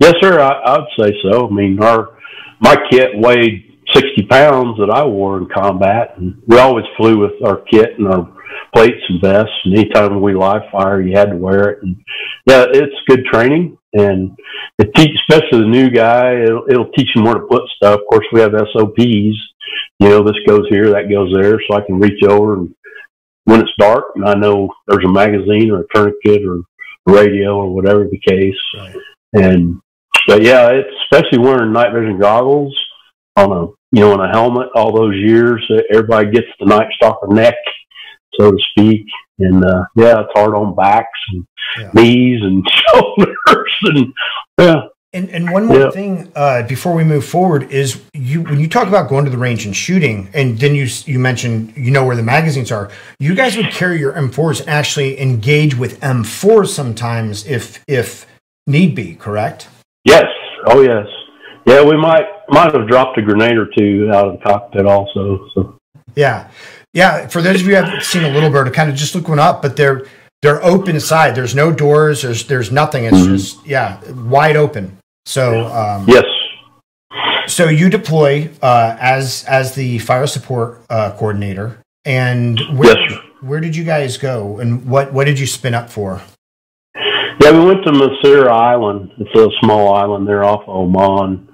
Yes, 0.00 0.14
sir. 0.20 0.40
I, 0.40 0.74
I'd 0.74 0.86
say 0.98 1.12
so. 1.22 1.48
I 1.48 1.50
mean, 1.50 1.82
our 1.82 2.18
my 2.60 2.76
kit 2.90 3.10
weighed 3.14 3.78
sixty 3.92 4.22
pounds 4.28 4.78
that 4.78 4.90
I 4.90 5.04
wore 5.04 5.38
in 5.38 5.48
combat, 5.48 6.14
and 6.16 6.40
we 6.46 6.58
always 6.58 6.84
flew 6.96 7.18
with 7.18 7.32
our 7.44 7.62
kit 7.70 7.98
and 7.98 8.08
our 8.08 8.32
plates 8.74 9.02
and 9.08 9.20
vests. 9.20 9.52
And 9.64 9.76
anytime 9.76 10.20
we 10.20 10.34
live 10.34 10.62
fire, 10.70 11.02
you 11.02 11.16
had 11.16 11.30
to 11.30 11.36
wear 11.36 11.70
it. 11.70 11.82
And 11.82 11.96
yeah, 12.46 12.66
it's 12.68 12.94
good 13.08 13.24
training, 13.32 13.76
and 13.92 14.36
it 14.78 14.94
teach 14.94 15.10
especially 15.28 15.60
the 15.60 15.68
new 15.68 15.90
guy. 15.90 16.42
It'll, 16.42 16.64
it'll 16.68 16.92
teach 16.92 17.08
him 17.14 17.24
where 17.24 17.34
to 17.34 17.46
put 17.46 17.62
stuff. 17.76 18.00
Of 18.00 18.06
course, 18.10 18.26
we 18.32 18.40
have 18.40 18.52
SOPs. 18.52 19.36
You 20.00 20.08
know, 20.08 20.22
this 20.22 20.36
goes 20.46 20.66
here, 20.68 20.90
that 20.90 21.10
goes 21.10 21.32
there, 21.34 21.60
so 21.66 21.76
I 21.76 21.80
can 21.86 21.98
reach 21.98 22.22
over 22.24 22.54
and 22.54 22.74
when 23.44 23.60
it's 23.60 23.72
dark 23.78 24.04
and 24.16 24.24
I 24.24 24.34
know 24.34 24.68
there's 24.86 25.04
a 25.04 25.08
magazine 25.08 25.70
or 25.70 25.80
a 25.80 25.86
tourniquet 25.94 26.42
or 26.46 26.60
radio 27.06 27.56
or 27.56 27.74
whatever 27.74 28.04
the 28.08 28.18
case. 28.18 28.56
Right. 28.78 28.96
And 29.34 29.80
but 30.26 30.42
yeah, 30.42 30.68
it's 30.70 30.88
especially 31.10 31.38
wearing 31.38 31.72
night 31.72 31.92
vision 31.92 32.18
goggles 32.18 32.74
on 33.36 33.52
a 33.52 33.66
you 33.92 34.00
know 34.00 34.12
on 34.12 34.20
a 34.20 34.32
helmet 34.32 34.68
all 34.74 34.94
those 34.94 35.14
years. 35.16 35.62
Everybody 35.92 36.30
gets 36.30 36.46
the 36.58 36.66
night 36.66 36.88
stalker 36.96 37.26
neck, 37.28 37.56
so 38.38 38.52
to 38.52 38.58
speak. 38.70 39.04
And 39.40 39.64
uh, 39.64 39.84
yeah, 39.96 40.20
it's 40.20 40.30
hard 40.34 40.54
on 40.54 40.74
backs 40.76 41.08
and 41.32 41.46
Yeah. 41.78 41.90
knees 41.92 42.40
and 42.42 42.64
shoulders 42.92 43.72
and 43.82 44.12
yeah. 44.60 44.80
And 45.14 45.30
and 45.30 45.50
one 45.50 45.66
more 45.66 45.78
Yeah. 45.78 45.90
thing 45.90 46.32
uh, 46.34 46.62
before 46.62 46.92
we 46.92 47.04
move 47.04 47.24
forward 47.24 47.70
is 47.70 48.02
you 48.12 48.42
when 48.42 48.58
you 48.58 48.68
talk 48.68 48.88
about 48.88 49.08
going 49.08 49.24
to 49.24 49.30
the 49.30 49.38
range 49.38 49.64
and 49.64 49.74
shooting, 49.74 50.28
and 50.34 50.58
then 50.58 50.74
you 50.74 50.88
you 51.06 51.18
mentioned 51.20 51.72
you 51.76 51.90
know 51.92 52.04
where 52.04 52.16
the 52.16 52.22
magazines 52.22 52.72
are. 52.72 52.90
You 53.20 53.34
guys 53.36 53.56
would 53.56 53.70
carry 53.70 54.00
your 54.00 54.12
M4s 54.14 54.60
and 54.60 54.68
actually 54.68 55.20
engage 55.20 55.76
with 55.76 56.00
M4s 56.00 56.68
sometimes 56.68 57.46
if 57.46 57.82
if 57.86 58.26
need 58.66 58.94
be. 58.96 59.14
Correct? 59.14 59.68
Yes. 60.04 60.26
Oh 60.66 60.80
yes. 60.82 61.06
Yeah, 61.64 61.82
we 61.84 61.96
might 61.96 62.26
might 62.48 62.74
have 62.74 62.88
dropped 62.88 63.16
a 63.16 63.22
grenade 63.22 63.56
or 63.56 63.66
two 63.78 64.10
out 64.12 64.26
of 64.26 64.32
the 64.38 64.44
cockpit 64.44 64.84
also. 64.84 65.48
So 65.54 65.78
Yeah, 66.16 66.48
yeah. 66.92 67.28
For 67.28 67.40
those 67.40 67.60
of 67.60 67.66
you 67.68 67.76
who 67.76 67.82
haven't 67.82 68.02
seen 68.02 68.24
a 68.24 68.30
little 68.30 68.50
bird, 68.50 68.72
kind 68.74 68.90
of 68.90 68.96
just 68.96 69.14
look 69.14 69.28
one 69.28 69.38
up, 69.38 69.62
but 69.62 69.76
they're 69.76 70.02
they're 70.42 70.62
open 70.64 70.98
side. 71.00 71.36
There's 71.36 71.54
no 71.54 71.70
doors. 71.72 72.22
There's 72.22 72.46
there's 72.48 72.72
nothing. 72.72 73.04
It's 73.04 73.24
just 73.24 73.64
yeah, 73.66 74.00
wide 74.10 74.56
open. 74.56 74.98
So 75.26 75.66
um, 75.66 76.06
yes. 76.08 76.24
So 77.46 77.68
you 77.68 77.88
deploy 77.90 78.50
uh, 78.62 78.96
as 78.98 79.44
as 79.44 79.74
the 79.74 79.98
fire 79.98 80.26
support 80.26 80.82
uh, 80.90 81.12
coordinator, 81.12 81.80
and 82.04 82.58
where, 82.76 82.98
Yes, 82.98 83.20
where 83.40 83.60
did 83.60 83.76
you 83.76 83.84
guys 83.84 84.16
go, 84.16 84.58
and 84.58 84.86
what 84.86 85.12
what 85.12 85.24
did 85.24 85.38
you 85.38 85.46
spin 85.46 85.74
up 85.74 85.90
for? 85.90 86.22
Yeah, 87.40 87.50
we 87.52 87.64
went 87.64 87.84
to 87.84 87.92
Masirah 87.92 88.48
Island. 88.48 89.10
It's 89.18 89.34
a 89.38 89.48
small 89.60 89.94
island 89.94 90.26
there 90.26 90.44
off 90.44 90.66
Oman, 90.66 91.48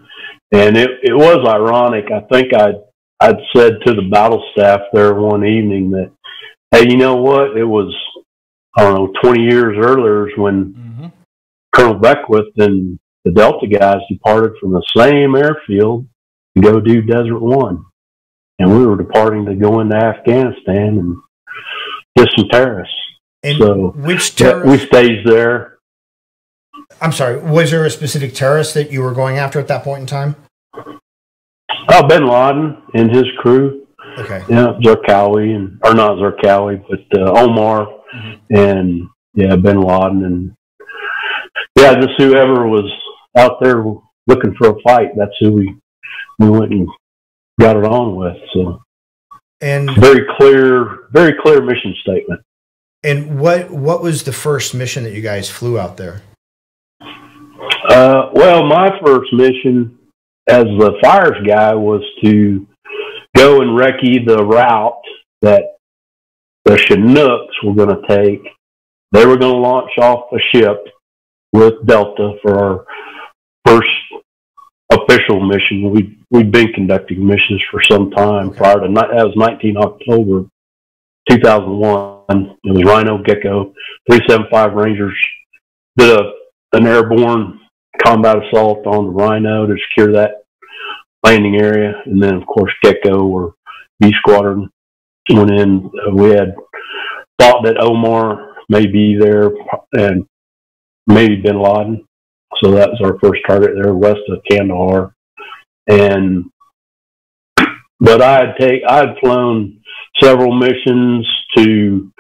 and 0.52 0.76
it 0.76 0.90
it 1.02 1.14
was 1.14 1.46
ironic. 1.48 2.06
I 2.12 2.20
think 2.32 2.52
I 2.54 2.66
would 2.66 2.82
I'd 3.20 3.36
said 3.54 3.78
to 3.84 3.94
the 3.94 4.08
battle 4.10 4.42
staff 4.52 4.80
there 4.94 5.14
one 5.14 5.44
evening 5.44 5.90
that, 5.90 6.10
hey, 6.70 6.86
you 6.88 6.96
know 6.96 7.16
what? 7.16 7.56
It 7.56 7.64
was 7.64 7.94
I 8.76 8.82
don't 8.82 8.94
know 8.94 9.12
twenty 9.22 9.42
years 9.42 9.76
earlier 9.78 10.28
is 10.28 10.36
when 10.38 11.12
Colonel 11.74 11.98
Beckwith 11.98 12.52
and 12.56 12.98
the 13.24 13.32
Delta 13.32 13.66
guys 13.66 13.98
departed 14.10 14.52
from 14.60 14.72
the 14.72 14.82
same 14.96 15.34
airfield 15.36 16.06
to 16.56 16.62
go 16.62 16.80
do 16.80 17.02
Desert 17.02 17.38
One, 17.40 17.84
and 18.58 18.70
we 18.76 18.86
were 18.86 18.96
departing 18.96 19.44
to 19.46 19.54
go 19.54 19.80
into 19.80 19.96
Afghanistan 19.96 20.98
and 20.98 21.16
get 22.16 22.28
some 22.36 22.48
terrorists. 22.50 22.94
And 23.42 23.58
so 23.58 23.92
which 23.96 24.38
yeah, 24.40 24.50
terrorist? 24.52 24.70
we 24.82 24.86
stayed 24.86 25.26
there. 25.26 25.78
I'm 27.00 27.12
sorry. 27.12 27.38
Was 27.38 27.70
there 27.70 27.84
a 27.84 27.90
specific 27.90 28.34
terrorist 28.34 28.74
that 28.74 28.90
you 28.90 29.00
were 29.02 29.14
going 29.14 29.38
after 29.38 29.58
at 29.58 29.68
that 29.68 29.84
point 29.84 30.02
in 30.02 30.06
time? 30.06 30.36
Oh, 31.88 32.06
Bin 32.06 32.26
Laden 32.26 32.82
and 32.94 33.10
his 33.14 33.24
crew. 33.38 33.86
Okay. 34.18 34.42
Yeah, 34.48 34.74
Zarqawi 34.82 35.54
and 35.54 35.78
or 35.84 35.94
not 35.94 36.16
Zarqawi, 36.18 36.82
but 36.88 37.18
uh, 37.20 37.32
Omar 37.40 37.86
Mm-hmm. 38.12 38.56
and 38.56 39.08
yeah, 39.34 39.54
Bin 39.54 39.80
Laden 39.80 40.24
and 40.24 40.52
yeah, 41.78 41.94
just 41.94 42.10
whoever 42.18 42.66
was 42.66 42.90
out 43.36 43.58
there 43.62 43.82
looking 44.26 44.54
for 44.58 44.70
a 44.70 44.80
fight. 44.82 45.10
That's 45.16 45.34
who 45.40 45.52
we 45.52 45.76
we 46.38 46.48
went 46.50 46.72
and 46.72 46.88
got 47.60 47.76
it 47.76 47.84
on 47.84 48.16
with. 48.16 48.36
So 48.54 48.82
And 49.60 49.90
very 49.98 50.26
clear, 50.38 51.08
very 51.12 51.34
clear 51.42 51.60
mission 51.62 51.94
statement. 52.02 52.40
and 53.04 53.38
what 53.40 53.70
what 53.70 54.02
was 54.02 54.24
the 54.24 54.32
first 54.32 54.74
mission 54.74 55.04
that 55.04 55.12
you 55.12 55.22
guys 55.22 55.48
flew 55.50 55.78
out 55.78 55.96
there? 55.96 56.22
Uh, 57.88 58.30
well, 58.34 58.64
my 58.66 58.90
first 59.04 59.32
mission 59.32 59.98
as 60.48 60.64
the 60.64 60.92
fires 61.02 61.36
guy 61.46 61.74
was 61.74 62.02
to 62.22 62.66
go 63.36 63.60
and 63.62 63.70
recce 63.78 64.26
the 64.26 64.44
route 64.44 65.00
that 65.42 65.62
the 66.64 66.76
Chinooks 66.76 67.54
were 67.64 67.74
going 67.74 67.88
to 67.88 68.06
take. 68.08 68.42
They 69.12 69.24
were 69.26 69.36
going 69.36 69.54
to 69.54 69.58
launch 69.58 69.90
off 69.98 70.32
a 70.32 70.38
ship 70.54 70.84
with 71.52 71.74
Delta 71.86 72.34
for 72.42 72.58
our 72.58 72.84
official 74.91 75.41
mission. 75.41 75.91
We 75.91 76.18
we'd 76.30 76.53
been 76.53 76.72
conducting 76.72 77.24
missions 77.26 77.62
for 77.70 77.82
some 77.82 78.11
time 78.11 78.49
Okay. 78.49 78.59
prior 78.59 78.80
to 78.80 78.93
that 78.95 79.26
was 79.26 79.34
19 79.36 79.76
October 79.76 80.47
2001. 81.28 82.57
It 82.64 82.72
was 82.72 82.84
Rhino 82.84 83.18
Gecko 83.22 83.72
375 84.11 84.72
Rangers 84.74 85.14
did 85.97 86.18
a 86.18 86.32
an 86.72 86.86
airborne 86.86 87.61
combat 88.03 88.36
assault 88.45 88.86
on 88.86 89.07
the 89.07 89.11
Rhino 89.11 89.66
to 89.66 89.76
secure 89.88 90.12
that 90.12 90.43
landing 91.24 91.57
area, 91.57 92.01
and 92.07 92.22
then 92.22 92.34
of 92.34 92.47
course 92.47 92.72
Gecko 92.82 93.26
or 93.26 93.55
B 93.99 94.12
Squadron 94.18 94.68
went 95.30 95.51
in. 95.51 95.91
Uh, 96.07 96.14
we 96.14 96.30
had 96.30 96.55
thought 97.38 97.64
that 97.64 97.80
Omar 97.80 98.55
may 98.68 98.86
be 98.86 99.16
there 99.16 99.51
and 99.93 100.24
maybe 101.07 101.36
Bin 101.36 101.61
Laden, 101.61 102.07
so 102.62 102.72
that 102.72 102.90
was 102.90 103.01
our 103.03 103.18
first 103.20 103.42
target 103.46 103.72
there 103.74 103.94
west 103.94 104.20
of 104.28 104.42
Kandahar, 104.51 105.14
and 105.88 106.44
but 108.01 108.22
I 108.22 108.46
had 108.46 108.57
take 108.59 108.82
I 108.88 108.96
had 109.07 109.16
flown 109.20 109.80
several 110.20 110.53
missions 110.53 111.26
to 111.57 112.12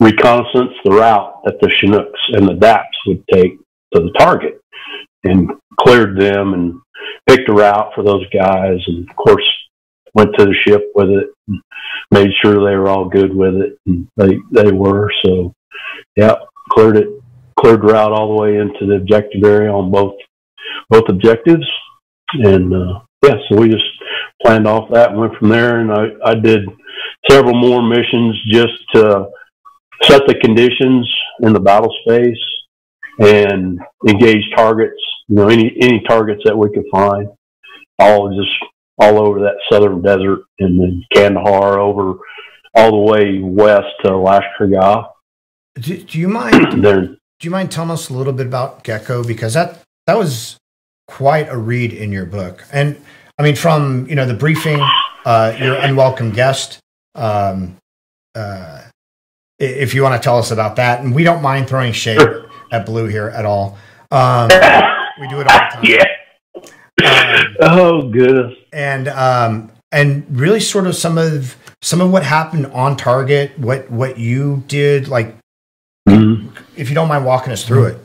reconnaissance 0.00 0.72
the 0.84 0.90
route 0.90 1.40
that 1.44 1.60
the 1.60 1.72
Chinooks 1.80 2.20
and 2.32 2.46
the 2.46 2.54
DAPs 2.54 2.98
would 3.06 3.24
take 3.32 3.56
to 3.94 4.00
the 4.00 4.12
target 4.18 4.60
and 5.22 5.50
cleared 5.80 6.20
them 6.20 6.52
and 6.52 6.80
picked 7.28 7.48
a 7.48 7.52
route 7.52 7.92
for 7.94 8.02
those 8.04 8.24
guys 8.30 8.78
and 8.86 9.08
of 9.08 9.16
course 9.16 9.44
went 10.14 10.30
to 10.36 10.44
the 10.44 10.54
ship 10.66 10.90
with 10.94 11.08
it 11.10 11.28
and 11.48 11.60
made 12.10 12.30
sure 12.42 12.54
they 12.54 12.76
were 12.76 12.88
all 12.88 13.08
good 13.08 13.34
with 13.34 13.54
it 13.56 13.78
and 13.86 14.06
they 14.16 14.38
they 14.52 14.72
were. 14.72 15.10
So 15.24 15.52
yeah 16.16 16.34
cleared 16.70 16.96
it 16.96 17.08
cleared 17.58 17.84
route 17.84 18.12
all 18.12 18.28
the 18.28 18.42
way 18.42 18.56
into 18.56 18.86
the 18.86 18.96
objective 18.96 19.44
area 19.44 19.70
on 19.70 19.90
both 19.90 20.14
both 20.90 21.08
objectives. 21.08 21.66
And 22.32 22.74
uh 22.74 23.00
yeah 23.22 23.36
so 23.48 23.56
we 23.56 23.68
just 23.68 23.84
planned 24.42 24.66
off 24.66 24.90
that 24.92 25.10
and 25.10 25.20
went 25.20 25.36
from 25.36 25.48
there. 25.48 25.80
And 25.80 25.92
i 25.92 26.08
i 26.24 26.34
did 26.34 26.68
several 27.30 27.54
more 27.54 27.82
missions 27.82 28.40
just 28.50 28.74
to 28.94 29.28
set 30.02 30.22
the 30.26 30.34
conditions 30.42 31.10
in 31.40 31.52
the 31.52 31.60
battle 31.60 31.94
space 32.04 32.38
and 33.18 33.78
engage 34.08 34.44
targets, 34.56 35.00
you 35.28 35.36
know, 35.36 35.48
any 35.48 35.76
any 35.80 36.02
targets 36.08 36.42
that 36.44 36.56
we 36.56 36.72
could 36.72 36.84
find, 36.90 37.28
all 37.98 38.28
just 38.36 38.52
all 38.98 39.20
over 39.20 39.40
that 39.40 39.56
southern 39.70 40.02
desert 40.02 40.44
and 40.60 40.80
then 40.80 41.04
Kandahar 41.14 41.78
over 41.80 42.18
all 42.74 42.90
the 42.90 43.12
way 43.12 43.40
west 43.40 43.88
to 44.04 44.10
Lashkargah. 44.10 45.08
Do, 45.80 45.96
do 45.96 46.18
you 46.18 46.28
mind 46.28 46.84
then 46.84 47.18
do 47.40 47.46
you 47.46 47.50
mind 47.50 47.70
telling 47.70 47.90
us 47.90 48.08
a 48.08 48.14
little 48.14 48.32
bit 48.32 48.46
about 48.46 48.84
Gecko 48.84 49.24
because 49.24 49.54
that 49.54 49.80
that 50.06 50.16
was 50.18 50.56
quite 51.08 51.48
a 51.48 51.56
read 51.56 51.92
in 51.92 52.12
your 52.12 52.26
book. 52.26 52.64
And 52.72 52.96
I 53.38 53.42
mean 53.42 53.56
from, 53.56 54.06
you 54.08 54.14
know, 54.14 54.26
the 54.26 54.34
briefing, 54.34 54.80
uh 55.24 55.56
your 55.58 55.74
unwelcome 55.76 56.30
guest 56.32 56.78
um 57.14 57.76
uh 58.34 58.82
if 59.58 59.94
you 59.94 60.02
want 60.02 60.20
to 60.20 60.24
tell 60.24 60.38
us 60.38 60.50
about 60.50 60.76
that 60.76 61.00
and 61.00 61.14
we 61.14 61.22
don't 61.24 61.42
mind 61.42 61.68
throwing 61.68 61.92
shade 61.92 62.18
Sure. 62.20 62.46
at 62.72 62.86
blue 62.86 63.06
here 63.06 63.28
at 63.28 63.44
all. 63.44 63.78
Um 64.10 64.48
we 65.20 65.28
do 65.28 65.40
it 65.40 65.46
all 65.48 65.58
the 65.58 65.70
time. 65.72 65.84
yeah. 65.84 66.04
Um, 67.04 67.56
Oh 67.60 68.08
goodness. 68.08 68.56
and 68.72 69.08
um, 69.08 69.70
and 69.92 70.24
really 70.30 70.60
sort 70.60 70.86
of 70.86 70.94
some 70.96 71.18
of 71.18 71.56
some 71.82 72.00
of 72.00 72.10
what 72.10 72.22
happened 72.24 72.66
on 72.66 72.96
target, 72.96 73.58
what 73.58 73.90
what 73.90 74.18
you 74.18 74.62
did, 74.68 75.08
like 75.08 75.36
Mhm. 76.08 76.50
if 76.76 76.88
you 76.88 76.94
don't 76.94 77.08
mind 77.08 77.24
walking 77.24 77.52
us 77.52 77.64
through 77.64 77.86
it. 77.86 77.98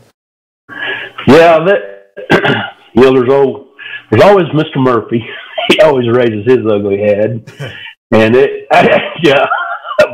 Yeah, 1.28 1.60
that 1.66 2.12
you 2.94 3.02
know, 3.04 3.14
there's 3.14 3.30
old, 3.32 3.68
there's 4.10 4.24
always 4.24 4.48
Mr. 4.48 4.78
Murphy. 4.78 5.26
He 5.70 5.80
always 5.82 6.10
raises 6.10 6.46
his 6.48 6.66
ugly 6.66 6.98
head, 6.98 7.44
and 8.12 8.36
it, 8.36 8.68
yeah, 9.24 9.46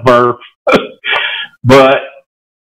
Murph. 0.06 0.36
but 1.64 1.98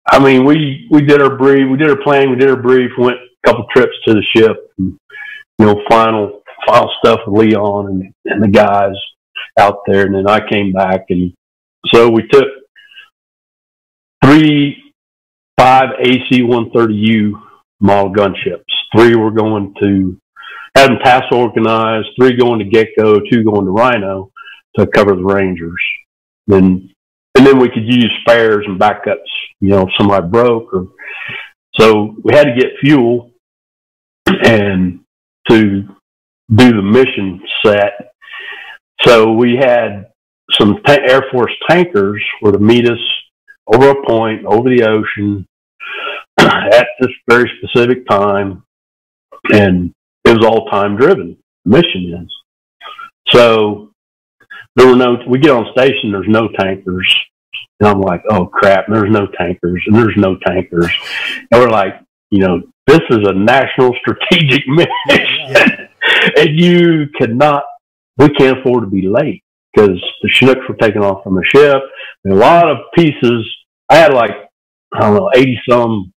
I 0.08 0.20
mean, 0.24 0.46
we 0.46 0.88
we 0.92 1.02
did 1.02 1.20
our 1.20 1.36
brief, 1.36 1.68
we 1.68 1.78
did 1.78 1.90
our 1.90 2.00
plan, 2.04 2.30
we 2.30 2.36
did 2.36 2.48
our 2.50 2.62
brief, 2.62 2.92
went 3.00 3.18
a 3.18 3.48
couple 3.48 3.66
trips 3.76 3.96
to 4.06 4.14
the 4.14 4.22
ship, 4.36 4.72
and, 4.78 4.96
you 5.58 5.66
know, 5.66 5.82
final 5.90 6.44
final 6.68 6.92
stuff 7.00 7.22
with 7.26 7.48
Leon 7.48 7.88
and 7.88 8.14
and 8.26 8.44
the 8.44 8.50
guys 8.50 8.94
out 9.60 9.80
there, 9.88 10.06
and 10.06 10.14
then 10.14 10.30
I 10.30 10.48
came 10.48 10.72
back, 10.72 11.06
and 11.10 11.34
so 11.92 12.08
we 12.08 12.28
took 12.28 12.46
three 14.24 14.85
five 15.58 15.90
AC 16.00 16.42
130U 16.42 17.32
model 17.80 18.14
gunships. 18.14 18.64
Three 18.96 19.16
were 19.16 19.32
going 19.32 19.74
to 19.82 20.20
had 20.76 20.90
them 20.90 21.00
task 21.04 21.32
organized, 21.32 22.08
three 22.20 22.36
going 22.36 22.60
to 22.60 22.66
Gecko, 22.66 23.20
two 23.32 23.44
going 23.44 23.66
to 23.66 23.72
Rhino 23.72 24.32
to 24.78 24.88
cover 24.88 25.16
the 25.16 25.24
Rangers. 25.24 25.82
Then 26.48 26.90
and 27.38 27.46
then 27.46 27.60
we 27.60 27.70
could 27.70 27.86
use 27.86 28.12
spares 28.22 28.66
and 28.66 28.80
backups, 28.80 29.18
you 29.60 29.70
know, 29.70 29.82
if 29.82 29.90
somebody 29.98 30.28
broke 30.28 30.74
or 30.74 30.88
so 31.76 32.16
we 32.24 32.34
had 32.34 32.46
to 32.46 32.56
get 32.56 32.72
fuel 32.80 33.32
and 34.28 35.02
to 35.50 35.82
do 36.54 36.72
the 36.72 36.82
mission 36.82 37.42
set. 37.64 38.14
So 39.02 39.34
we 39.34 39.58
had 39.58 40.12
some 40.54 40.80
Air 40.88 41.26
Force 41.32 41.52
tankers 41.70 42.24
were 42.42 42.54
to 42.54 42.60
meet 42.60 42.90
us 42.90 43.00
over 43.68 43.90
a 43.90 44.06
point 44.06 44.46
over 44.46 44.70
the 44.70 44.84
ocean 44.84 45.48
at 46.40 46.88
this 47.00 47.12
very 47.28 47.52
specific 47.60 48.08
time, 48.08 48.64
and 49.52 49.94
it 50.26 50.38
was 50.38 50.46
all 50.46 50.70
time 50.70 50.96
driven. 50.96 51.38
Mission 51.66 52.22
is 52.24 52.32
so 53.30 53.92
there 54.76 54.88
were 54.88 54.96
no. 54.96 55.18
We 55.28 55.40
get 55.40 55.52
on 55.52 55.72
station. 55.72 56.12
There's 56.12 56.28
no 56.28 56.50
tankers, 56.60 57.16
and 57.80 57.90
I'm 57.90 58.02
like, 58.02 58.24
oh 58.30 58.46
crap! 58.46 58.86
There's 58.88 59.12
no 59.12 59.28
tankers, 59.28 59.84
and 59.88 59.96
there's 59.96 60.18
no 60.18 60.38
tankers, 60.46 60.92
and 61.52 61.62
we're 61.62 61.70
like, 61.70 62.02
you 62.30 62.40
know, 62.40 62.62
this 62.86 63.02
is 63.10 63.28
a 63.28 63.34
national 63.34 63.96
strategic 64.00 64.68
mission, 64.68 65.90
and 66.38 66.60
you 66.60 67.08
cannot. 67.18 67.64
We 68.18 68.30
can't 68.30 68.60
afford 68.60 68.84
to 68.84 68.90
be 68.90 69.08
late 69.08 69.44
because 69.76 70.02
the 70.22 70.30
Chinooks 70.30 70.68
were 70.70 70.76
taking 70.76 71.04
off 71.04 71.24
from 71.24 71.36
the 71.36 71.46
ship. 71.46 71.82
And 72.24 72.34
a 72.34 72.38
lot 72.38 72.70
of 72.70 72.78
pieces. 72.96 73.46
I 73.90 73.98
had 73.98 74.14
like 74.14 74.32
I 74.96 75.02
don't 75.02 75.16
know, 75.16 75.30
80 75.36 75.62
some 75.70 76.14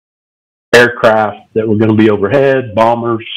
aircraft 0.73 1.53
that 1.53 1.67
were 1.67 1.77
going 1.77 1.89
to 1.89 1.95
be 1.95 2.09
overhead, 2.09 2.73
bombers 2.75 3.27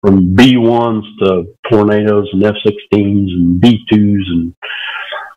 from 0.00 0.34
B 0.34 0.54
1s 0.54 1.02
to 1.20 1.54
tornadoes 1.70 2.28
and 2.32 2.44
F 2.44 2.54
16s 2.64 3.32
and 3.32 3.60
B 3.60 3.80
2s 3.92 4.22
and 4.28 4.54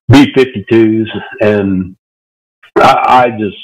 B 0.07 0.31
52s. 0.33 1.07
And 1.41 1.95
I, 2.77 3.03
I 3.07 3.29
just, 3.31 3.57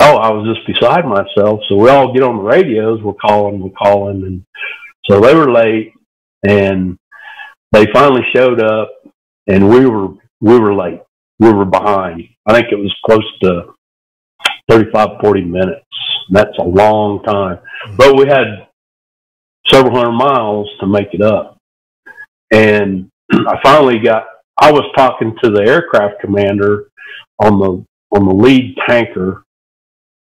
oh, 0.00 0.16
I 0.16 0.30
was 0.30 0.54
just 0.54 0.66
beside 0.66 1.04
myself. 1.04 1.60
So 1.68 1.76
we 1.76 1.88
all 1.88 2.12
get 2.12 2.22
on 2.22 2.36
the 2.36 2.42
radios, 2.42 3.02
we're 3.02 3.14
calling, 3.14 3.60
we're 3.60 3.70
calling. 3.70 4.22
And 4.24 4.44
so 5.06 5.20
they 5.20 5.34
were 5.34 5.50
late 5.50 5.92
and 6.46 6.98
they 7.72 7.86
finally 7.92 8.22
showed 8.34 8.62
up 8.62 8.90
and 9.46 9.68
we 9.68 9.86
were, 9.86 10.08
we 10.40 10.58
were 10.58 10.74
late. 10.74 11.00
We 11.38 11.52
were 11.52 11.64
behind. 11.64 12.22
I 12.46 12.52
think 12.52 12.66
it 12.70 12.76
was 12.76 12.94
close 13.04 13.24
to 13.42 13.74
35, 14.68 15.20
40 15.20 15.42
minutes. 15.42 15.84
That's 16.30 16.56
a 16.58 16.64
long 16.64 17.22
time. 17.22 17.58
But 17.96 18.16
we 18.16 18.26
had 18.26 18.68
several 19.66 19.96
hundred 19.96 20.12
miles 20.12 20.68
to 20.80 20.86
make 20.86 21.08
it 21.12 21.22
up. 21.22 21.58
And 22.52 23.08
I 23.32 23.58
finally 23.62 23.98
got, 23.98 24.24
I 24.58 24.70
was 24.70 24.84
talking 24.96 25.34
to 25.42 25.50
the 25.50 25.62
aircraft 25.62 26.20
commander 26.20 26.90
on 27.42 27.58
the 27.58 27.84
on 28.12 28.26
the 28.26 28.34
lead 28.34 28.76
tanker, 28.88 29.44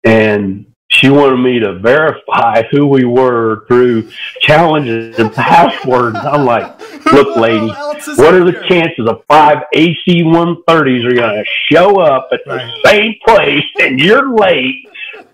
and 0.03 0.65
she 0.89 1.09
wanted 1.09 1.37
me 1.37 1.59
to 1.59 1.79
verify 1.79 2.63
who 2.71 2.85
we 2.87 3.05
were 3.05 3.65
through 3.67 4.09
challenges 4.39 5.17
and 5.19 5.33
passwords. 5.33 6.17
I'm 6.17 6.45
like, 6.45 6.79
look, 7.05 7.35
lady, 7.37 7.67
what 7.67 8.33
are 8.33 8.45
the 8.45 8.63
chances 8.67 9.07
of 9.07 9.23
five 9.27 9.63
AC 9.73 9.97
130s 10.07 11.05
are 11.05 11.15
going 11.15 11.43
to 11.43 11.45
show 11.71 11.99
up 11.99 12.29
at 12.31 12.41
the 12.45 12.81
same 12.85 13.15
place 13.27 13.63
and 13.81 13.99
you're 13.99 14.35
late? 14.35 14.87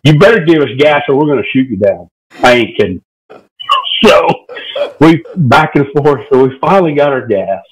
You 0.04 0.18
better 0.18 0.43
give 0.43 0.62
us 0.62 0.70
gas 0.78 1.04
or 1.08 1.16
we're 1.16 1.26
going 1.26 1.43
to 1.43 1.49
shoot 1.49 1.70
you 1.70 1.78
down. 1.78 2.08
I 2.43 2.54
ain't 2.54 2.78
kidding. 2.78 3.02
So 4.04 4.28
we 4.99 5.24
back 5.36 5.76
and 5.76 5.86
forth. 5.95 6.22
So 6.32 6.47
we 6.47 6.58
finally 6.60 6.95
got 6.95 7.10
our 7.10 7.28
gas, 7.28 7.64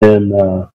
and 0.00 0.32
uh, 0.32 0.66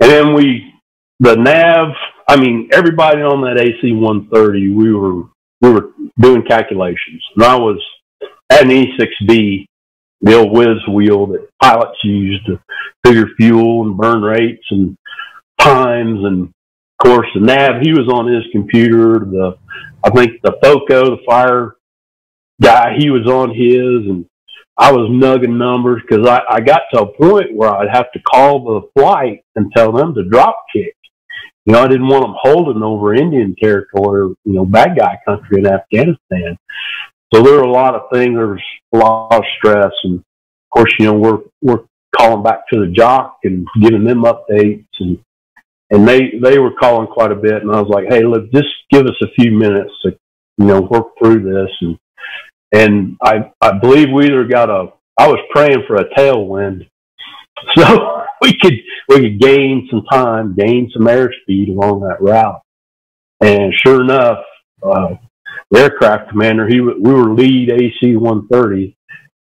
and 0.00 0.10
then 0.10 0.34
we 0.34 0.74
the 1.20 1.36
nav. 1.36 1.94
I 2.28 2.34
mean, 2.34 2.70
everybody 2.72 3.22
on 3.22 3.42
that 3.42 3.60
AC 3.60 3.92
130, 3.92 4.74
we 4.74 4.92
were 4.92 5.22
we 5.60 5.70
were 5.70 5.90
doing 6.18 6.44
calculations. 6.46 7.22
And 7.36 7.44
I 7.44 7.56
was 7.56 7.80
at 8.50 8.62
an 8.62 8.68
E6B, 8.68 9.66
the 10.20 10.34
old 10.34 10.52
whiz 10.52 10.78
wheel 10.88 11.26
that 11.28 11.48
pilots 11.62 11.98
use 12.02 12.40
to 12.46 12.60
figure 13.04 13.26
fuel 13.36 13.86
and 13.86 13.96
burn 13.96 14.22
rates 14.22 14.64
and 14.70 14.96
times. 15.58 16.24
And 16.24 16.44
of 16.44 17.06
course, 17.06 17.26
the 17.34 17.40
nav, 17.40 17.82
he 17.82 17.92
was 17.92 18.08
on 18.08 18.32
his 18.32 18.44
computer. 18.52 19.20
The, 19.20 19.56
I 20.04 20.10
think 20.10 20.40
the 20.42 20.56
FOCO, 20.62 21.16
the 21.16 21.22
fire 21.26 21.76
guy, 22.60 22.96
he 22.98 23.10
was 23.10 23.26
on 23.26 23.50
his. 23.50 24.08
And 24.08 24.26
I 24.76 24.92
was 24.92 25.10
nugging 25.10 25.56
numbers 25.56 26.02
because 26.06 26.26
I, 26.26 26.42
I 26.48 26.60
got 26.60 26.82
to 26.92 27.02
a 27.02 27.12
point 27.12 27.54
where 27.54 27.70
I'd 27.70 27.94
have 27.94 28.10
to 28.12 28.20
call 28.20 28.64
the 28.64 29.00
flight 29.00 29.44
and 29.56 29.72
tell 29.76 29.92
them 29.92 30.14
to 30.14 30.24
drop 30.24 30.56
kick 30.74 30.94
you 31.66 31.72
know, 31.72 31.82
I 31.82 31.88
didn't 31.88 32.08
want 32.08 32.24
them 32.24 32.36
holding 32.40 32.82
over 32.82 33.14
Indian 33.14 33.56
territory, 33.60 34.34
you 34.44 34.52
know, 34.52 34.66
bad 34.66 34.98
guy 34.98 35.18
country 35.26 35.60
in 35.60 35.66
Afghanistan. 35.66 36.58
So 37.32 37.42
there 37.42 37.54
were 37.54 37.62
a 37.62 37.70
lot 37.70 37.94
of 37.94 38.10
things. 38.12 38.36
There 38.36 38.48
was 38.48 38.62
a 38.92 38.98
lot 38.98 39.34
of 39.34 39.44
stress, 39.56 39.92
and 40.04 40.18
of 40.18 40.70
course, 40.70 40.94
you 40.98 41.06
know, 41.06 41.14
we're 41.14 41.38
we're 41.62 41.84
calling 42.16 42.42
back 42.42 42.68
to 42.72 42.80
the 42.80 42.92
JOC 42.92 43.32
and 43.44 43.66
giving 43.80 44.04
them 44.04 44.24
updates, 44.24 44.86
and 45.00 45.18
and 45.90 46.06
they 46.06 46.32
they 46.42 46.58
were 46.58 46.74
calling 46.74 47.08
quite 47.08 47.32
a 47.32 47.36
bit, 47.36 47.62
and 47.62 47.70
I 47.70 47.80
was 47.80 47.88
like, 47.88 48.06
hey, 48.08 48.22
look, 48.24 48.52
just 48.52 48.68
give 48.90 49.06
us 49.06 49.16
a 49.22 49.32
few 49.40 49.50
minutes 49.52 49.92
to 50.04 50.16
you 50.58 50.66
know 50.66 50.82
work 50.82 51.06
through 51.18 51.42
this, 51.42 51.70
and 51.80 51.98
and 52.72 53.16
I 53.22 53.50
I 53.60 53.78
believe 53.78 54.08
we 54.12 54.26
either 54.26 54.44
got 54.44 54.68
a 54.68 54.92
I 55.18 55.28
was 55.28 55.40
praying 55.50 55.84
for 55.86 55.96
a 55.96 56.08
tailwind, 56.10 56.88
so 57.76 58.23
we 58.42 58.58
could 58.58 58.74
we 59.08 59.16
could 59.22 59.40
gain 59.40 59.88
some 59.90 60.04
time, 60.10 60.54
gain 60.56 60.90
some 60.92 61.06
airspeed 61.06 61.68
along 61.70 62.00
that 62.02 62.20
route. 62.22 62.62
And 63.40 63.72
sure 63.84 64.02
enough, 64.02 64.38
uh, 64.82 65.14
the 65.70 65.80
aircraft 65.80 66.30
commander, 66.30 66.68
he 66.68 66.80
we 66.80 67.12
were 67.12 67.34
lead 67.34 67.70
AC 67.70 68.16
130, 68.16 68.96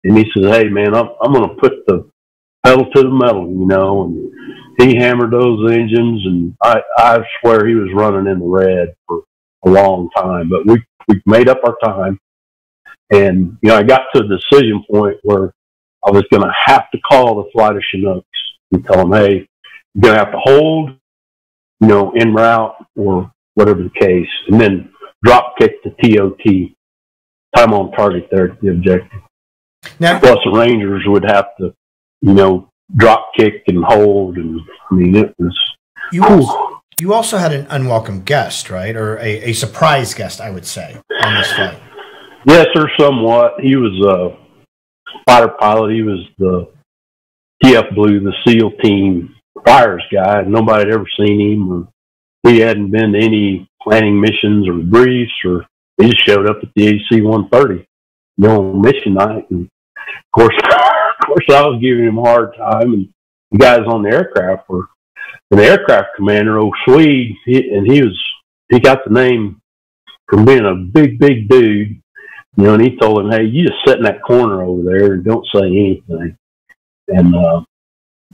and 0.05 0.17
he 0.17 0.25
says, 0.33 0.45
"Hey 0.51 0.69
man, 0.69 0.95
I'm 0.95 1.09
I'm 1.21 1.33
going 1.33 1.49
to 1.49 1.55
put 1.55 1.73
the 1.87 2.09
pedal 2.65 2.85
to 2.91 3.03
the 3.03 3.09
metal, 3.11 3.47
you 3.49 3.67
know." 3.67 4.05
And 4.05 4.31
he 4.79 4.97
hammered 4.97 5.31
those 5.31 5.71
engines, 5.71 6.25
and 6.25 6.55
I 6.63 6.81
I 6.97 7.19
swear 7.41 7.67
he 7.67 7.75
was 7.75 7.91
running 7.93 8.31
in 8.31 8.39
the 8.39 8.45
red 8.45 8.95
for 9.07 9.23
a 9.65 9.69
long 9.69 10.09
time, 10.15 10.49
but 10.49 10.65
we 10.65 10.83
we 11.07 11.21
made 11.25 11.49
up 11.49 11.61
our 11.65 11.77
time. 11.83 12.19
And 13.11 13.57
you 13.61 13.69
know, 13.69 13.77
I 13.77 13.83
got 13.83 14.03
to 14.15 14.23
a 14.23 14.27
decision 14.27 14.83
point 14.89 15.17
where 15.23 15.53
I 16.05 16.11
was 16.11 16.23
going 16.31 16.43
to 16.43 16.53
have 16.65 16.89
to 16.91 16.99
call 17.01 17.35
the 17.43 17.49
flight 17.51 17.75
of 17.75 17.83
Chinooks 17.91 18.40
and 18.71 18.85
tell 18.85 18.97
them, 18.97 19.11
hey, 19.11 19.47
you're 19.93 20.01
going 20.01 20.13
to 20.13 20.19
have 20.19 20.31
to 20.31 20.39
hold, 20.39 20.91
you 21.79 21.87
know, 21.87 22.11
en 22.11 22.33
route 22.33 22.75
or 22.95 23.31
whatever 23.55 23.83
the 23.83 23.99
case, 23.99 24.29
and 24.47 24.59
then 24.59 24.91
drop 25.23 25.55
kick 25.57 25.83
the 25.83 25.89
TOT, 26.01 26.71
time 27.55 27.73
on 27.73 27.91
target 27.91 28.27
there 28.31 28.51
at 28.51 28.61
the 28.61 28.69
objective. 28.69 29.21
Now, 29.99 30.19
Plus, 30.19 30.37
the 30.45 30.51
Rangers 30.51 31.03
would 31.07 31.25
have 31.25 31.47
to, 31.59 31.73
you 32.21 32.33
know, 32.33 32.69
drop 32.95 33.31
kick 33.35 33.63
and 33.67 33.83
hold, 33.83 34.37
and 34.37 34.59
I 34.89 34.95
mean, 34.95 35.15
it 35.15 35.33
was. 35.39 35.57
You 36.11 36.23
also, 36.23 36.81
you 36.99 37.13
also 37.13 37.37
had 37.37 37.51
an 37.51 37.67
unwelcome 37.69 38.21
guest, 38.21 38.69
right, 38.69 38.95
or 38.95 39.17
a, 39.17 39.49
a 39.49 39.53
surprise 39.53 40.13
guest, 40.13 40.39
I 40.39 40.49
would 40.49 40.65
say, 40.65 40.97
on 41.23 41.33
this 41.35 41.51
flight. 41.53 41.79
Yes, 42.45 42.67
sir, 42.73 42.89
somewhat. 42.99 43.53
He 43.59 43.75
was 43.75 43.93
a 44.05 44.37
fighter 45.25 45.49
pilot. 45.59 45.93
He 45.93 46.01
was 46.01 46.19
the 46.37 46.71
TF 47.63 47.95
Blue, 47.95 48.19
the 48.19 48.33
SEAL 48.45 48.71
team 48.83 49.35
fires 49.65 50.03
guy. 50.11 50.43
Nobody 50.43 50.85
had 50.85 50.93
ever 50.93 51.05
seen 51.19 51.39
him, 51.39 51.71
or 51.71 51.87
he 52.49 52.59
hadn't 52.59 52.91
been 52.91 53.13
to 53.13 53.19
any 53.19 53.69
planning 53.81 54.19
missions 54.19 54.67
or 54.67 54.73
briefs, 54.73 55.31
or 55.45 55.65
he 55.97 56.09
just 56.09 56.25
showed 56.25 56.49
up 56.49 56.57
at 56.63 56.69
the 56.75 56.87
AC 56.87 57.21
130, 57.21 57.85
you 58.37 58.47
know, 58.47 58.73
mission 58.73 59.13
night. 59.13 59.49
And 59.51 59.69
of 59.97 60.31
course, 60.33 60.55
of 60.63 61.27
course, 61.27 61.45
I 61.49 61.61
was 61.67 61.81
giving 61.81 62.05
him 62.05 62.17
a 62.17 62.23
hard 62.23 62.55
time, 62.55 62.93
and 62.93 63.09
the 63.51 63.57
guys 63.57 63.81
on 63.87 64.03
the 64.03 64.09
aircraft 64.09 64.69
were 64.69 64.87
an 65.51 65.59
aircraft 65.59 66.15
commander, 66.15 66.59
old 66.59 66.75
Swede, 66.85 67.35
he, 67.45 67.69
and 67.71 67.91
he 67.91 68.01
was 68.01 68.19
he 68.69 68.79
got 68.79 69.03
the 69.05 69.13
name 69.13 69.61
from 70.27 70.45
being 70.45 70.65
a 70.65 70.75
big, 70.75 71.19
big 71.19 71.49
dude, 71.49 72.01
you 72.55 72.63
know, 72.63 72.73
and 72.73 72.83
he 72.83 72.97
told 72.97 73.19
him, 73.19 73.31
"Hey, 73.31 73.43
you 73.43 73.67
just 73.67 73.79
sit 73.85 73.97
in 73.97 74.03
that 74.03 74.23
corner 74.23 74.63
over 74.63 74.81
there 74.83 75.13
and 75.13 75.25
don't 75.25 75.45
say 75.53 75.67
anything." 75.67 76.37
And 77.11 77.35
uh, 77.35 77.61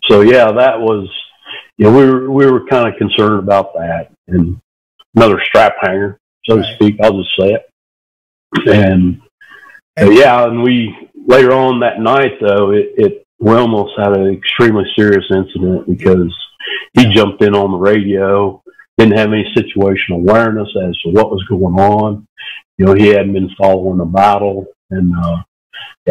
so, 0.03 0.21
yeah, 0.21 0.51
that 0.51 0.79
was, 0.79 1.09
you 1.77 1.85
know, 1.85 1.97
we 1.97 2.05
were, 2.05 2.31
we 2.31 2.45
were 2.45 2.65
kind 2.65 2.87
of 2.87 2.97
concerned 2.97 3.39
about 3.39 3.73
that. 3.73 4.11
And 4.27 4.59
another 5.15 5.41
strap 5.43 5.75
hanger, 5.81 6.19
so 6.45 6.57
right. 6.57 6.65
to 6.65 6.75
speak, 6.75 6.99
I'll 7.01 7.21
just 7.21 7.35
say 7.39 7.53
it. 7.53 7.69
And, 8.67 9.21
and 9.95 10.13
yeah, 10.13 10.45
and 10.47 10.63
we, 10.63 10.95
later 11.15 11.51
on 11.51 11.79
that 11.81 11.99
night, 11.99 12.39
though, 12.39 12.71
it, 12.71 12.93
it 12.97 13.23
we 13.39 13.53
almost 13.53 13.93
had 13.97 14.17
an 14.17 14.33
extremely 14.33 14.85
serious 14.95 15.25
incident 15.29 15.87
because 15.87 16.33
he 16.93 17.13
jumped 17.13 17.43
in 17.43 17.53
on 17.53 17.71
the 17.71 17.77
radio, 17.77 18.61
didn't 18.97 19.17
have 19.17 19.31
any 19.31 19.45
situational 19.55 20.15
awareness 20.15 20.69
as 20.83 20.97
to 20.99 21.11
what 21.11 21.29
was 21.29 21.43
going 21.47 21.75
on. 21.75 22.27
You 22.77 22.85
know, 22.85 22.93
he 22.93 23.07
hadn't 23.07 23.33
been 23.33 23.49
following 23.57 23.99
the 23.99 24.05
battle, 24.05 24.65
and 24.89 25.13
uh, 25.15 25.37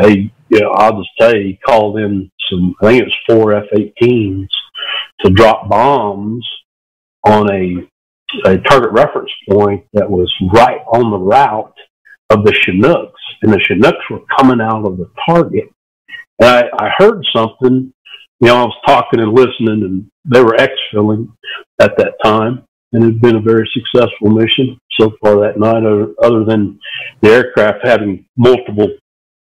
he, 0.05 0.33
you 0.49 0.61
know, 0.61 0.71
I'll 0.71 0.99
just 0.99 1.11
you, 1.19 1.43
he 1.43 1.59
called 1.67 1.99
in 1.99 2.31
some, 2.51 2.75
I 2.83 2.87
think 2.87 3.03
it 3.03 3.07
was 3.07 3.15
four 3.29 3.57
F-18s 3.57 4.49
to 5.21 5.31
drop 5.31 5.69
bombs 5.69 6.47
on 7.25 7.51
a, 7.51 7.89
a 8.49 8.59
target 8.59 8.93
reference 8.93 9.31
point 9.49 9.85
that 9.93 10.09
was 10.09 10.33
right 10.53 10.81
on 10.93 11.11
the 11.11 11.19
route 11.19 11.75
of 12.31 12.45
the 12.45 12.53
Chinooks, 12.53 13.21
and 13.43 13.53
the 13.53 13.61
Chinooks 13.67 14.11
were 14.11 14.23
coming 14.37 14.61
out 14.61 14.87
of 14.87 14.99
the 14.99 15.11
target. 15.29 15.69
And 16.41 16.49
I, 16.49 16.87
I 16.87 16.91
heard 16.99 17.25
something, 17.35 17.93
you 18.41 18.49
know, 18.49 18.57
I 18.57 18.65
was 18.65 18.77
talking 18.87 19.21
and 19.21 19.33
listening, 19.33 19.83
and 19.83 20.11
they 20.25 20.43
were 20.43 20.57
exfilling 20.59 21.29
at 21.81 21.97
that 21.99 22.15
time, 22.23 22.65
and 22.93 23.05
it 23.05 23.07
had 23.07 23.21
been 23.21 23.37
a 23.37 23.41
very 23.41 23.69
successful 23.73 24.31
mission 24.31 24.79
so 25.01 25.13
far 25.21 25.37
that 25.41 25.59
night, 25.59 25.85
other 26.23 26.45
than 26.45 26.79
the 27.23 27.31
aircraft 27.31 27.87
having 27.87 28.27
multiple 28.37 28.89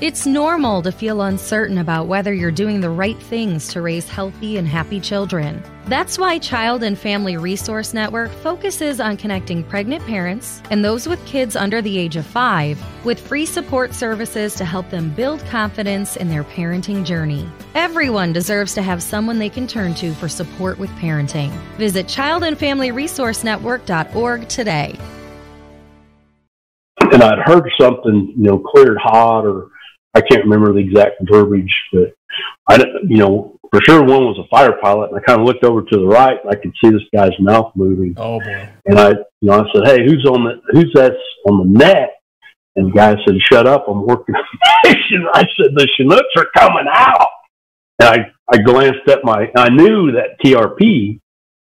It's 0.00 0.24
normal 0.24 0.80
to 0.80 0.92
feel 0.92 1.20
uncertain 1.20 1.76
about 1.76 2.06
whether 2.06 2.32
you're 2.32 2.50
doing 2.50 2.80
the 2.80 2.88
right 2.88 3.18
things 3.18 3.68
to 3.68 3.82
raise 3.82 4.08
healthy 4.08 4.56
and 4.56 4.66
happy 4.66 4.98
children. 4.98 5.62
That's 5.88 6.18
why 6.18 6.38
Child 6.38 6.82
and 6.84 6.98
Family 6.98 7.36
Resource 7.36 7.92
Network 7.92 8.30
focuses 8.30 8.98
on 8.98 9.18
connecting 9.18 9.62
pregnant 9.62 10.02
parents 10.06 10.62
and 10.70 10.82
those 10.82 11.06
with 11.06 11.22
kids 11.26 11.54
under 11.54 11.82
the 11.82 11.98
age 11.98 12.16
of 12.16 12.24
five 12.24 12.82
with 13.04 13.20
free 13.20 13.44
support 13.44 13.92
services 13.92 14.54
to 14.54 14.64
help 14.64 14.88
them 14.88 15.10
build 15.10 15.44
confidence 15.44 16.16
in 16.16 16.30
their 16.30 16.44
parenting 16.44 17.04
journey. 17.04 17.46
Everyone 17.74 18.32
deserves 18.32 18.72
to 18.76 18.82
have 18.82 19.02
someone 19.02 19.38
they 19.38 19.50
can 19.50 19.66
turn 19.66 19.92
to 19.96 20.14
for 20.14 20.30
support 20.30 20.78
with 20.78 20.88
parenting. 20.92 21.50
Visit 21.76 22.06
childandfamilyresourcenetwork.org 22.06 24.48
today. 24.48 24.98
And 27.12 27.22
I'd 27.22 27.40
heard 27.44 27.68
something, 27.78 28.32
you 28.34 28.44
know, 28.44 28.58
cleared 28.58 28.96
hot 28.96 29.44
or 29.44 29.68
I 30.14 30.20
can't 30.20 30.44
remember 30.44 30.72
the 30.72 30.80
exact 30.80 31.16
verbiage, 31.22 31.74
but 31.92 32.14
I, 32.68 32.84
you 33.06 33.18
know, 33.18 33.58
for 33.70 33.80
sure 33.82 34.00
one 34.00 34.24
was 34.24 34.38
a 34.38 34.48
fighter 34.48 34.76
pilot, 34.82 35.10
and 35.10 35.18
I 35.18 35.22
kind 35.22 35.40
of 35.40 35.46
looked 35.46 35.64
over 35.64 35.82
to 35.82 35.96
the 35.96 36.06
right, 36.06 36.38
and 36.42 36.50
I 36.50 36.56
could 36.56 36.72
see 36.82 36.90
this 36.90 37.02
guy's 37.14 37.38
mouth 37.38 37.72
moving. 37.76 38.14
Oh 38.16 38.40
boy! 38.40 38.68
And 38.86 38.98
I, 38.98 39.10
you 39.10 39.50
know, 39.50 39.60
I 39.60 39.72
said, 39.72 39.86
"Hey, 39.86 40.04
who's 40.04 40.26
on 40.26 40.44
the 40.44 40.60
who's 40.72 40.92
that 40.94 41.12
on 41.46 41.58
the 41.58 41.78
net?" 41.78 42.20
And 42.76 42.88
the 42.88 42.96
guy 42.96 43.16
said, 43.26 43.34
shut 43.52 43.66
up, 43.66 43.86
I'm 43.88 44.06
working 44.06 44.34
on 44.34 44.44
the 44.52 44.88
mission. 44.88 45.26
I 45.34 45.40
said, 45.40 45.74
the 45.74 45.88
Chinooks 45.96 46.28
are 46.36 46.46
coming 46.56 46.86
out. 46.90 47.28
And 47.98 48.08
I, 48.08 48.32
I 48.50 48.58
glanced 48.58 49.08
at 49.08 49.24
my, 49.24 49.50
I 49.56 49.68
knew 49.68 50.12
that 50.12 50.40
TRP. 50.44 51.20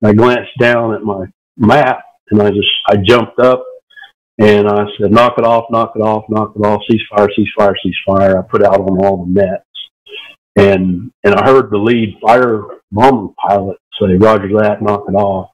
I 0.03 0.13
glanced 0.13 0.57
down 0.59 0.93
at 0.93 1.03
my 1.03 1.25
map 1.57 2.03
and 2.29 2.41
I 2.41 2.49
just, 2.49 2.67
I 2.87 2.97
jumped 2.97 3.39
up 3.39 3.65
and 4.37 4.67
I 4.67 4.85
said, 4.99 5.11
knock 5.11 5.35
it 5.37 5.45
off, 5.45 5.65
knock 5.69 5.93
it 5.95 6.01
off, 6.01 6.25
knock 6.29 6.53
it 6.55 6.59
off, 6.65 6.81
ceasefire, 6.89 7.29
ceasefire, 7.37 7.73
ceasefire. 7.85 8.37
I 8.37 8.47
put 8.47 8.63
out 8.63 8.79
on 8.79 9.05
all 9.05 9.25
the 9.25 9.31
nets. 9.31 9.63
And, 10.57 11.11
and 11.23 11.35
I 11.35 11.45
heard 11.45 11.69
the 11.69 11.77
lead 11.77 12.15
fire 12.21 12.63
bombing 12.91 13.33
pilot 13.47 13.77
say, 13.99 14.15
roger 14.15 14.47
that, 14.59 14.81
knock 14.81 15.03
it 15.07 15.13
off. 15.13 15.51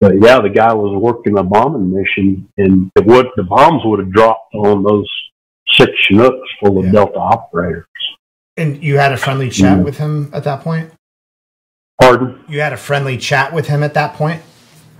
But 0.00 0.14
yeah, 0.20 0.40
the 0.40 0.50
guy 0.50 0.72
was 0.74 1.00
working 1.00 1.38
a 1.38 1.42
bombing 1.42 1.92
mission 1.94 2.48
and 2.58 2.90
it 2.96 3.06
would, 3.06 3.26
the 3.36 3.44
bombs 3.44 3.82
would 3.84 3.98
have 4.00 4.12
dropped 4.12 4.54
on 4.54 4.82
those 4.82 5.08
six 5.70 5.90
Chinooks 6.06 6.48
full 6.60 6.78
of 6.78 6.86
Yeah. 6.86 6.92
Delta 6.92 7.18
operators. 7.18 7.86
And 8.56 8.82
you 8.82 8.98
had 8.98 9.12
a 9.12 9.16
friendly 9.16 9.50
chat 9.50 9.78
Mhm. 9.78 9.84
with 9.84 9.98
him 9.98 10.30
at 10.32 10.44
that 10.44 10.60
point? 10.62 10.90
Pardon? 12.00 12.44
You 12.48 12.60
had 12.60 12.72
a 12.72 12.76
friendly 12.76 13.16
chat 13.16 13.52
with 13.52 13.66
him 13.68 13.82
at 13.82 13.94
that 13.94 14.14
point? 14.14 14.42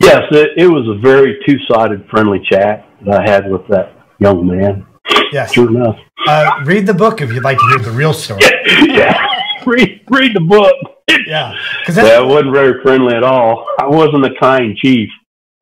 Yes, 0.01 0.23
it, 0.31 0.51
it 0.57 0.67
was 0.69 0.87
a 0.89 1.01
very 1.01 1.39
two-sided 1.47 2.07
friendly 2.11 2.41
chat 2.41 2.89
that 3.05 3.21
I 3.21 3.31
had 3.31 3.51
with 3.51 3.67
that 3.69 3.93
young 4.19 4.47
man. 4.47 4.87
Yes. 5.33 5.53
Sure 5.53 5.69
enough. 5.69 5.97
Uh, 6.27 6.51
read 6.65 6.87
the 6.87 6.95
book 6.95 7.21
if 7.21 7.33
you'd 7.33 7.45
like 7.45 7.59
to 7.59 7.67
hear 7.69 7.79
the 7.79 7.91
real 7.91 8.13
story. 8.13 8.41
yeah. 8.83 9.27
Read, 9.67 10.03
read 10.11 10.35
the 10.35 10.41
book. 10.41 10.75
Yeah. 11.27 11.57
Because 11.81 11.97
Yeah, 11.97 12.21
wasn't 12.21 12.53
very 12.53 12.83
friendly 12.83 13.15
at 13.15 13.23
all. 13.25 13.67
I 13.81 13.87
wasn't 13.87 14.25
a 14.27 14.35
kind 14.41 14.77
chief. 14.77 15.09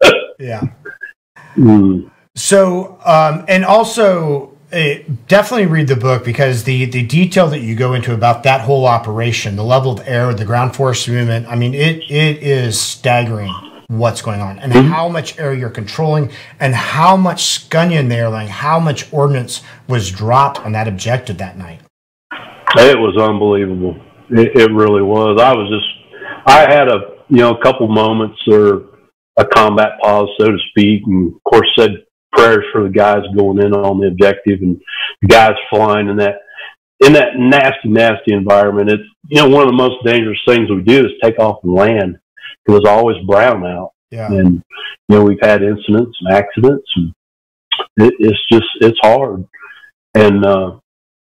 yeah. 0.39 0.63
Mm. 1.57 2.11
So, 2.35 2.99
um, 3.05 3.45
and 3.49 3.65
also, 3.65 4.57
uh, 4.73 4.95
definitely 5.29 5.67
read 5.67 5.89
the 5.89 5.97
book 5.97 6.25
because 6.25 6.65
the 6.65 6.87
the 6.87 7.03
detail 7.07 7.47
that 7.49 7.61
you 7.61 7.77
go 7.77 7.93
into 7.95 8.13
about 8.13 8.43
that 8.43 8.63
whole 8.63 8.87
operation, 8.87 9.57
the 9.57 9.65
level 9.65 9.93
of 9.93 10.07
air, 10.07 10.33
the 10.35 10.45
ground 10.45 10.75
force 10.75 11.07
movement. 11.07 11.47
I 11.47 11.57
mean, 11.57 11.75
it 11.75 12.11
it 12.11 12.43
is 12.43 12.81
staggering 12.81 13.53
what's 13.89 14.23
going 14.23 14.41
on 14.41 14.59
and 14.59 14.73
mm-hmm. 14.73 14.89
how 14.89 15.09
much 15.09 15.39
air 15.39 15.55
you're 15.55 15.71
controlling 15.71 16.31
and 16.61 16.75
how 16.75 17.17
much 17.17 17.43
scunion 17.43 18.09
they're 18.09 18.31
like 18.31 18.49
how 18.49 18.79
much 18.79 19.13
ordnance 19.13 19.63
was 19.89 20.11
dropped 20.11 20.59
on 20.61 20.73
that 20.73 20.89
objective 20.89 21.39
that 21.39 21.57
night. 21.59 21.81
It 22.77 22.99
was 22.99 23.17
unbelievable. 23.17 24.01
It, 24.31 24.57
it 24.57 24.73
really 24.73 25.03
was. 25.03 25.41
I 25.41 25.53
was 25.53 25.71
just, 25.71 26.47
I 26.47 26.61
had 26.63 26.89
a, 26.89 27.19
you 27.29 27.39
know, 27.39 27.55
a 27.55 27.63
couple 27.63 27.87
moments 27.89 28.39
or 28.49 28.87
a 29.37 29.45
combat 29.45 29.93
pause, 30.03 30.29
so 30.39 30.51
to 30.51 30.59
speak, 30.71 31.03
and 31.07 31.35
of 31.35 31.43
course 31.45 31.69
said 31.79 31.91
prayers 32.33 32.65
for 32.73 32.83
the 32.83 32.89
guys 32.89 33.23
going 33.37 33.63
in 33.63 33.73
on 33.73 34.01
the 34.01 34.09
objective 34.09 34.61
and 34.61 34.81
the 35.23 35.29
guys 35.29 35.53
flying 35.71 36.09
in 36.09 36.17
that, 36.17 36.37
in 37.01 37.13
that 37.13 37.37
nasty, 37.37 37.89
nasty 37.89 38.33
environment. 38.33 38.91
It's, 38.91 39.03
you 39.29 39.41
know, 39.41 39.49
one 39.49 39.63
of 39.63 39.69
the 39.69 39.77
most 39.77 40.05
dangerous 40.05 40.41
things 40.47 40.69
we 40.71 40.83
do 40.83 41.07
is 41.07 41.13
take 41.23 41.39
off 41.39 41.63
and 41.63 41.75
land 41.75 42.19
because 42.65 42.81
was 42.81 42.89
always 42.89 43.17
brown 43.27 43.65
out. 43.67 43.93
Yeah. 44.11 44.29
And, 44.29 44.63
you 45.09 45.17
know, 45.17 45.25
we've 45.25 45.39
had 45.41 45.63
incidents 45.63 46.17
and 46.21 46.35
accidents 46.35 46.89
and 46.97 47.13
it, 47.97 48.15
it's 48.19 48.49
just, 48.51 48.67
it's 48.81 48.99
hard. 49.03 49.45
And, 50.15 50.45
uh, 50.45 50.79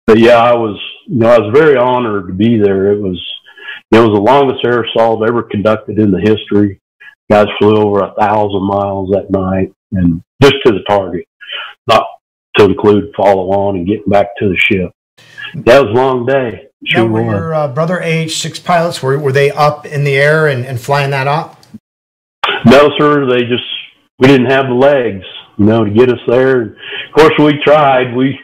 but 0.08 0.20
yeah, 0.20 0.38
I 0.38 0.54
was, 0.54 0.80
you 1.08 1.18
know, 1.18 1.30
I 1.30 1.40
was 1.40 1.54
very 1.54 1.78
honored 1.78 2.28
to 2.28 2.34
be 2.34 2.58
there. 2.58 2.92
It 2.92 3.00
was, 3.00 3.22
it 3.92 3.98
was 3.98 4.10
the 4.10 4.22
longest 4.22 4.66
air 4.66 4.84
assault 4.84 5.28
ever 5.28 5.44
conducted 5.44 6.00
in 6.00 6.12
the 6.12 6.20
history. 6.20 6.80
Guys 7.30 7.48
flew 7.60 7.76
over 7.76 8.00
a 8.00 8.14
thousand 8.20 8.64
miles 8.64 9.10
that 9.12 9.30
night 9.30 9.72
and 9.92 10.22
just 10.42 10.56
to 10.66 10.72
the 10.72 10.84
target, 10.88 11.26
not 11.88 12.06
to 12.58 12.66
include 12.66 13.14
follow 13.16 13.52
on 13.52 13.76
and 13.76 13.88
getting 13.88 14.10
back 14.10 14.28
to 14.38 14.50
the 14.50 14.58
ship. 14.58 14.92
That 15.56 15.84
was 15.84 15.90
a 15.90 15.94
long 15.94 16.26
day. 16.26 16.68
Now, 16.82 17.06
were 17.08 17.24
your 17.24 17.54
uh, 17.54 17.68
brother 17.68 18.02
AH-6 18.02 18.64
pilots, 18.64 19.04
were, 19.04 19.20
were 19.20 19.34
they 19.34 19.52
up 19.52 19.86
in 19.86 20.06
the 20.06 20.16
air 20.16 20.48
and, 20.48 20.66
and 20.66 20.80
flying 20.80 21.12
that 21.12 21.28
up? 21.28 21.62
No, 22.66 22.90
sir. 22.98 23.30
They 23.30 23.42
just 23.42 23.64
we 24.20 24.28
didn't 24.28 24.50
have 24.50 24.68
the 24.68 24.74
legs, 24.74 25.26
you 25.58 25.66
know, 25.66 25.84
to 25.84 25.92
get 25.92 26.10
us 26.10 26.20
there. 26.28 26.62
Of 26.62 27.14
course, 27.16 27.34
we 27.40 27.60
tried. 27.64 28.16
We 28.16 28.40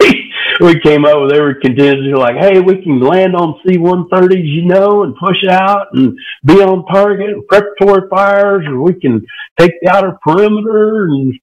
we 0.60 0.80
came 0.80 1.04
up 1.04 1.20
with 1.20 1.32
every 1.32 1.60
contingency, 1.60 2.14
like, 2.14 2.36
hey, 2.36 2.60
we 2.60 2.82
can 2.82 3.00
land 3.00 3.34
on 3.34 3.60
C-130s, 3.66 4.44
you 4.44 4.64
know, 4.66 5.02
and 5.02 5.14
push 5.16 5.44
out 5.48 5.88
and 5.92 6.16
be 6.44 6.62
on 6.62 6.84
target, 6.86 7.30
and 7.30 7.46
preparatory 7.46 8.08
fires, 8.08 8.66
or 8.66 8.80
we 8.80 8.94
can 8.94 9.24
take 9.58 9.72
the 9.82 9.90
outer 9.90 10.18
perimeter. 10.22 11.04
And 11.06 11.34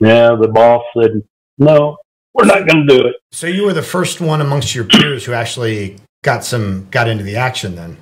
yeah, 0.00 0.36
the 0.40 0.48
boss 0.48 0.82
said, 0.98 1.22
no, 1.58 1.96
we're 2.34 2.44
not 2.44 2.66
going 2.66 2.86
to 2.86 2.98
do 2.98 3.06
it. 3.06 3.16
So 3.32 3.46
you 3.46 3.64
were 3.64 3.72
the 3.72 3.82
first 3.82 4.20
one 4.20 4.40
amongst 4.40 4.74
your 4.74 4.84
peers 4.84 5.24
who 5.24 5.32
actually 5.32 5.96
got 6.22 6.44
some 6.44 6.88
got 6.90 7.08
into 7.08 7.24
the 7.24 7.36
action 7.36 7.76
then. 7.76 7.98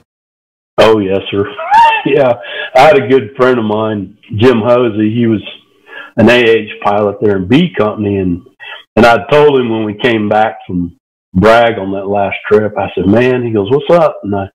Oh 0.78 0.98
yes, 0.98 1.20
sir. 1.30 1.44
yeah, 2.06 2.32
I 2.74 2.80
had 2.80 2.98
a 2.98 3.08
good 3.08 3.36
friend 3.36 3.58
of 3.58 3.64
mine, 3.64 4.16
Jim 4.36 4.60
Hosey. 4.64 5.14
He 5.14 5.26
was 5.26 5.42
an 6.16 6.28
AH 6.28 6.84
pilot 6.84 7.18
there 7.20 7.36
in 7.36 7.46
B 7.46 7.72
Company, 7.76 8.18
and 8.18 8.42
and 8.96 9.06
I 9.06 9.24
told 9.30 9.60
him 9.60 9.70
when 9.70 9.84
we 9.84 9.94
came 10.02 10.28
back 10.28 10.58
from 10.66 10.96
Bragg 11.34 11.78
on 11.78 11.92
that 11.92 12.08
last 12.08 12.36
trip, 12.50 12.72
I 12.78 12.90
said, 12.94 13.06
"Man," 13.06 13.44
he 13.44 13.52
goes, 13.52 13.70
"What's 13.70 13.90
up?" 13.90 14.20
And 14.22 14.34
I, 14.34 14.48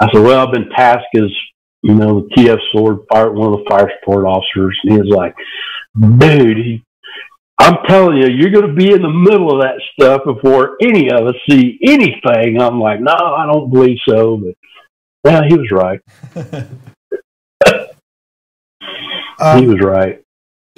I 0.00 0.08
said, 0.12 0.22
"Well, 0.22 0.44
I've 0.44 0.52
been 0.52 0.70
tasked 0.70 1.16
as 1.16 1.30
you 1.82 1.94
know 1.94 2.20
the 2.20 2.34
TF 2.36 2.58
Sword 2.72 2.98
fire, 3.12 3.32
one 3.32 3.52
of 3.52 3.60
the 3.60 3.70
fire 3.70 3.90
support 4.00 4.24
officers," 4.24 4.78
and 4.82 4.92
he 4.92 4.98
was 4.98 5.08
like, 5.08 5.34
"Dude, 6.18 6.56
he." 6.56 6.84
I'm 7.62 7.78
telling 7.86 8.18
you, 8.18 8.28
you're 8.28 8.50
going 8.50 8.66
to 8.66 8.74
be 8.74 8.92
in 8.92 9.02
the 9.02 9.08
middle 9.08 9.52
of 9.54 9.62
that 9.62 9.80
stuff 9.94 10.22
before 10.24 10.76
any 10.82 11.10
of 11.10 11.26
us 11.26 11.34
see 11.48 11.78
anything. 11.84 12.60
I'm 12.60 12.80
like, 12.80 13.00
no, 13.00 13.12
I 13.12 13.46
don't 13.46 13.70
believe 13.70 13.98
so, 14.08 14.36
but 14.36 14.54
yeah, 15.30 15.42
he 15.48 15.56
was 15.56 15.70
right. 15.70 16.00
he 17.64 17.72
Um, 19.40 19.66
was 19.66 19.80
right. 19.80 20.22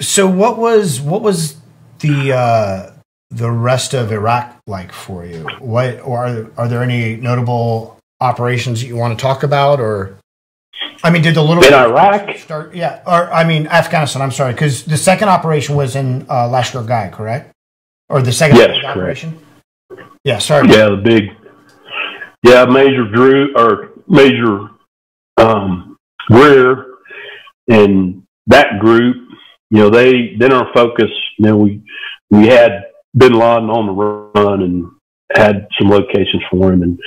so 0.01 0.27
what 0.27 0.59
was 0.59 1.01
what 1.01 1.23
was 1.23 1.57
the 2.01 2.33
uh, 2.33 2.93
the 3.31 3.51
rest 3.51 3.95
of 3.95 4.13
Iraq 4.13 4.57
like 4.67 4.93
for 4.93 5.25
you? 5.25 5.47
What 5.59 6.01
or 6.01 6.27
are, 6.27 6.51
are 6.57 6.69
there 6.69 6.83
any 6.83 7.17
notable 7.17 7.99
operations 8.21 8.81
that 8.81 8.87
you 8.87 8.97
want 8.97 9.19
to 9.19 9.23
talk 9.23 9.43
about? 9.43 9.81
Or 9.81 10.17
I 11.05 11.11
mean, 11.11 11.21
did 11.21 11.35
the 11.35 11.43
little 11.43 11.63
In 11.63 11.75
Iraq, 11.75 12.39
start? 12.39 12.75
Yeah, 12.75 13.03
or 13.07 13.31
I 13.31 13.45
mean 13.45 13.67
Afghanistan. 13.67 14.23
I'm 14.23 14.31
sorry, 14.33 14.55
because 14.55 14.85
the 14.87 14.97
second 14.97 15.29
operation 15.29 15.77
was 15.77 15.97
in 15.97 16.23
uh, 16.31 16.49
Lashkar 16.49 16.87
Gah, 16.87 17.11
correct? 17.11 17.53
Or 18.09 18.23
the 18.23 18.33
second 18.33 18.57
Yes, 18.57 18.69
correct. 18.71 18.85
operation? 18.87 19.39
Yeah, 20.25 20.39
sorry. 20.39 20.69
yeah, 20.69 20.89
the 20.89 20.97
big, 20.97 21.25
yeah, 22.43 22.65
Major 22.65 23.05
Drew 23.11 23.55
or 23.55 23.91
Major 24.09 24.71
um, 25.37 25.97
Greer 26.31 26.87
and 27.69 28.23
that 28.47 28.79
group. 28.81 29.17
You 29.71 29.81
know, 29.81 29.91
they 29.91 30.37
then 30.39 30.55
our 30.55 30.73
focus. 30.73 31.11
You 31.39 31.47
know, 31.47 31.57
we 31.59 31.83
we 32.31 32.47
had 32.47 32.85
Bin 33.15 33.35
Laden 33.35 33.69
on 33.69 33.87
the 33.87 33.93
run 34.41 34.63
and 34.63 34.87
had 35.37 35.69
some 35.79 35.91
locations 35.91 36.43
for 36.51 36.73
him, 36.73 36.83
and 36.83 36.99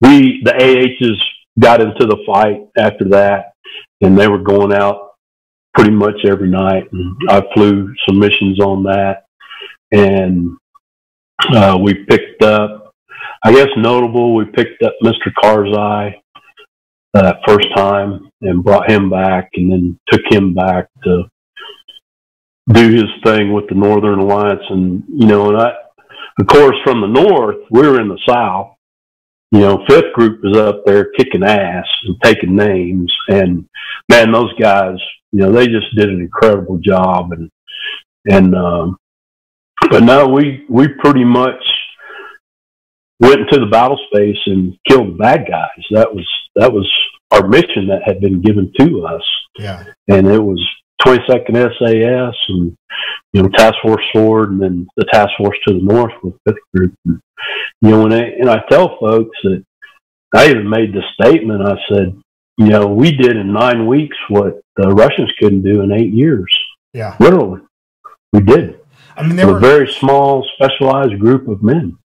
we 0.00 0.40
the 0.42 0.54
AHs 0.54 1.20
got 1.58 1.80
into 1.80 2.06
the 2.06 2.22
fight 2.26 2.66
after 2.76 3.08
that, 3.10 3.52
and 4.00 4.18
they 4.18 4.28
were 4.28 4.38
going 4.38 4.72
out 4.72 5.12
pretty 5.74 5.90
much 5.90 6.24
every 6.24 6.48
night. 6.48 6.84
And 6.92 7.16
I 7.28 7.42
flew 7.54 7.92
some 8.06 8.18
missions 8.18 8.60
on 8.60 8.82
that, 8.84 9.24
and 9.90 10.56
uh, 11.52 11.78
we 11.80 11.94
picked 11.94 12.42
up. 12.42 12.94
I 13.44 13.52
guess 13.52 13.68
notable, 13.76 14.34
we 14.34 14.44
picked 14.44 14.82
up 14.82 14.94
Mr. 15.02 15.32
Karzai 15.42 16.14
uh, 17.14 17.22
that 17.22 17.40
first 17.46 17.66
time 17.74 18.30
and 18.40 18.64
brought 18.64 18.90
him 18.90 19.10
back, 19.10 19.50
and 19.54 19.72
then 19.72 19.98
took 20.10 20.22
him 20.30 20.54
back 20.54 20.88
to 21.04 21.24
do 22.72 22.90
his 22.90 23.10
thing 23.24 23.52
with 23.52 23.68
the 23.68 23.74
Northern 23.74 24.20
Alliance. 24.20 24.62
And 24.70 25.02
you 25.08 25.26
know, 25.26 25.50
and 25.50 25.60
I, 25.60 25.72
of 26.40 26.46
course, 26.46 26.76
from 26.84 27.00
the 27.00 27.08
north, 27.08 27.56
we 27.70 27.82
were 27.82 28.00
in 28.00 28.08
the 28.08 28.18
south. 28.26 28.71
You 29.52 29.60
know, 29.60 29.84
fifth 29.86 30.12
group 30.14 30.40
was 30.42 30.56
up 30.56 30.82
there 30.86 31.10
kicking 31.16 31.44
ass 31.44 31.84
and 32.04 32.16
taking 32.24 32.56
names, 32.56 33.12
and 33.28 33.68
man, 34.08 34.32
those 34.32 34.52
guys, 34.58 34.96
you 35.30 35.40
know, 35.40 35.52
they 35.52 35.66
just 35.66 35.94
did 35.94 36.08
an 36.08 36.20
incredible 36.20 36.78
job, 36.78 37.32
and 37.32 37.50
and 38.26 38.54
um, 38.54 38.96
but 39.90 40.02
no, 40.04 40.26
we 40.28 40.64
we 40.70 40.88
pretty 40.88 41.24
much 41.24 41.62
went 43.20 43.40
into 43.42 43.60
the 43.60 43.70
battle 43.70 43.98
space 44.12 44.38
and 44.46 44.76
killed 44.88 45.08
the 45.14 45.18
bad 45.18 45.46
guys. 45.48 45.84
That 45.90 46.14
was 46.14 46.26
that 46.56 46.72
was 46.72 46.90
our 47.30 47.46
mission 47.46 47.86
that 47.88 48.02
had 48.06 48.20
been 48.20 48.40
given 48.40 48.72
to 48.78 49.04
us, 49.06 49.22
Yeah. 49.58 49.84
and 50.08 50.26
it 50.26 50.42
was 50.42 50.62
22nd 51.00 51.54
SAS 51.78 52.34
and 52.48 52.76
you 53.32 53.42
know 53.42 53.48
Task 53.48 53.74
Force 53.82 54.04
Sword, 54.12 54.50
and 54.50 54.62
then 54.62 54.86
the 54.96 55.06
Task 55.12 55.30
Force 55.38 55.56
to 55.66 55.74
the 55.74 55.80
north 55.80 56.12
with 56.22 56.34
Fifth 56.46 56.58
Group. 56.74 56.94
And, 57.04 57.20
you 57.80 57.90
know, 57.90 58.04
and 58.04 58.14
I, 58.14 58.20
and 58.20 58.50
I 58.50 58.62
tell 58.70 58.96
folks 59.00 59.36
that 59.44 59.64
I 60.34 60.48
even 60.48 60.68
made 60.68 60.92
the 60.92 61.02
statement. 61.14 61.62
I 61.62 61.76
said, 61.88 62.20
you 62.56 62.66
know, 62.66 62.86
we 62.86 63.12
did 63.12 63.36
in 63.36 63.52
nine 63.52 63.86
weeks 63.86 64.16
what 64.28 64.60
the 64.76 64.88
Russians 64.88 65.30
couldn't 65.38 65.62
do 65.62 65.80
in 65.80 65.92
eight 65.92 66.12
years. 66.12 66.52
Yeah. 66.92 67.16
Literally, 67.18 67.60
we 68.32 68.40
did. 68.40 68.78
I 69.16 69.22
mean, 69.22 69.36
there 69.36 69.46
were 69.46 69.58
a 69.58 69.60
very 69.60 69.92
small, 69.92 70.46
specialized 70.54 71.18
group 71.18 71.48
of 71.48 71.62
men. 71.62 71.98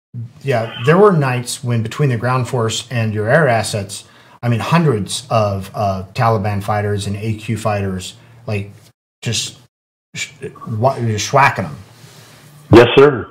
yeah, 0.43 0.81
there 0.85 0.97
were 0.97 1.13
nights 1.13 1.63
when 1.63 1.83
between 1.83 2.09
the 2.09 2.17
ground 2.17 2.47
force 2.47 2.87
and 2.91 3.13
your 3.13 3.29
air 3.29 3.47
assets, 3.47 4.05
I 4.41 4.49
mean, 4.49 4.59
hundreds 4.59 5.25
of 5.29 5.71
uh, 5.73 6.05
Taliban 6.13 6.61
fighters 6.63 7.07
and 7.07 7.15
AQ 7.15 7.59
fighters, 7.59 8.15
like 8.47 8.71
just 9.21 9.59
sh- 10.15 10.31
just 10.41 11.31
schwacking 11.31 11.57
them. 11.57 11.75
Yes, 12.71 12.87
sir. 12.97 13.29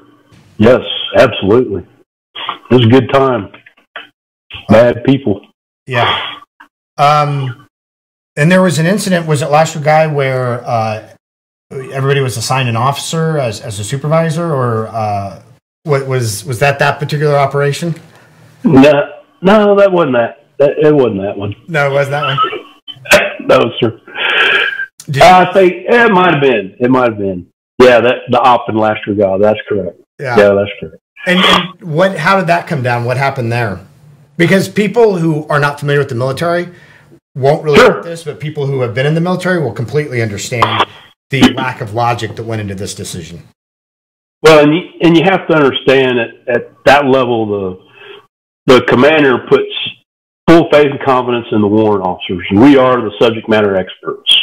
Yes, 0.58 0.82
absolutely. 1.16 1.86
It 2.70 2.74
was 2.74 2.86
a 2.86 2.88
good 2.88 3.10
time. 3.12 3.52
Bad 4.68 5.04
people. 5.04 5.46
Yeah. 5.86 6.22
Um, 6.98 7.66
and 8.36 8.50
there 8.50 8.62
was 8.62 8.78
an 8.78 8.86
incident. 8.86 9.26
Was 9.26 9.42
it 9.42 9.50
last 9.50 9.74
year, 9.74 9.84
guy 9.84 10.06
where 10.06 10.64
uh, 10.66 11.08
everybody 11.70 12.20
was 12.20 12.36
assigned 12.36 12.68
an 12.68 12.76
officer 12.76 13.38
as, 13.38 13.60
as 13.60 13.78
a 13.78 13.84
supervisor, 13.84 14.52
or 14.52 14.88
uh, 14.88 15.42
what 15.84 16.06
was 16.06 16.44
was 16.44 16.58
that 16.60 16.78
that 16.78 16.98
particular 16.98 17.36
operation? 17.36 17.94
No, 18.64 19.12
no, 19.42 19.76
that 19.76 19.92
wasn't 19.92 20.14
that. 20.14 20.46
that 20.58 20.70
it 20.78 20.94
wasn't 20.94 21.22
that 21.22 21.36
one. 21.36 21.54
No, 21.68 21.90
it 21.90 21.94
was 21.94 22.08
that 22.08 22.22
one. 22.24 22.38
no, 23.46 23.72
sir. 23.80 24.00
You- 25.08 25.22
uh, 25.22 25.46
I 25.48 25.52
think 25.52 25.72
eh, 25.88 26.06
it 26.06 26.12
might 26.12 26.32
have 26.34 26.42
been. 26.42 26.76
It 26.78 26.90
might 26.90 27.10
have 27.10 27.18
been. 27.18 27.46
Yeah, 27.80 28.00
that 28.00 28.14
the 28.30 28.40
op 28.40 28.68
and 28.68 28.78
Laster 28.78 29.14
guy. 29.14 29.38
That's 29.38 29.60
correct. 29.68 30.00
yeah. 30.18 30.36
Yeah, 30.38 30.54
that's 30.54 30.70
correct. 30.80 31.02
And, 31.26 31.38
and 31.40 31.92
what? 31.94 32.16
How 32.16 32.38
did 32.38 32.46
that 32.48 32.66
come 32.66 32.82
down? 32.82 33.04
What 33.04 33.16
happened 33.16 33.52
there? 33.52 33.80
Because 34.36 34.68
people 34.68 35.16
who 35.18 35.46
are 35.48 35.58
not 35.60 35.80
familiar 35.80 36.00
with 36.00 36.08
the 36.08 36.14
military 36.14 36.68
won't 37.34 37.64
really 37.64 37.78
Sure. 37.78 37.94
get 37.94 38.04
this, 38.04 38.24
but 38.24 38.40
people 38.40 38.66
who 38.66 38.80
have 38.80 38.94
been 38.94 39.06
in 39.06 39.14
the 39.14 39.20
military 39.20 39.62
will 39.62 39.72
completely 39.72 40.22
understand 40.22 40.86
the 41.30 41.40
lack 41.54 41.80
of 41.80 41.92
logic 41.94 42.36
that 42.36 42.44
went 42.44 42.60
into 42.60 42.74
this 42.74 42.94
decision. 42.94 43.42
Well, 44.42 44.62
and 44.64 44.74
you, 44.74 44.82
and 45.02 45.16
you 45.16 45.22
have 45.24 45.46
to 45.48 45.54
understand 45.54 46.18
that 46.18 46.54
at 46.54 46.70
that 46.84 47.06
level, 47.06 47.46
the 47.46 48.74
the 48.74 48.82
commander 48.86 49.38
puts 49.48 49.72
full 50.48 50.68
faith 50.70 50.86
and 50.90 51.00
confidence 51.04 51.46
in 51.52 51.60
the 51.60 51.66
warrant 51.66 52.04
officers. 52.04 52.46
We 52.52 52.76
are 52.76 53.00
the 53.00 53.12
subject 53.20 53.48
matter 53.48 53.76
experts, 53.76 54.36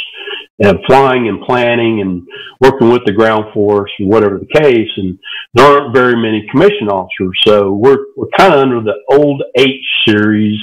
and 0.59 0.79
flying 0.87 1.27
and 1.27 1.41
planning 1.41 2.01
and 2.01 2.27
working 2.59 2.89
with 2.89 3.03
the 3.05 3.11
ground 3.11 3.45
force 3.53 3.91
and 3.99 4.09
whatever 4.09 4.39
the 4.39 4.61
case. 4.61 4.89
And 4.97 5.17
there 5.53 5.65
aren't 5.65 5.95
very 5.95 6.15
many 6.15 6.47
commissioned 6.51 6.89
officers, 6.89 7.37
so 7.45 7.71
we're 7.73 8.05
we're 8.15 8.27
kind 8.37 8.53
of 8.53 8.59
under 8.59 8.81
the 8.81 8.95
old 9.09 9.43
H 9.57 9.85
series. 10.07 10.59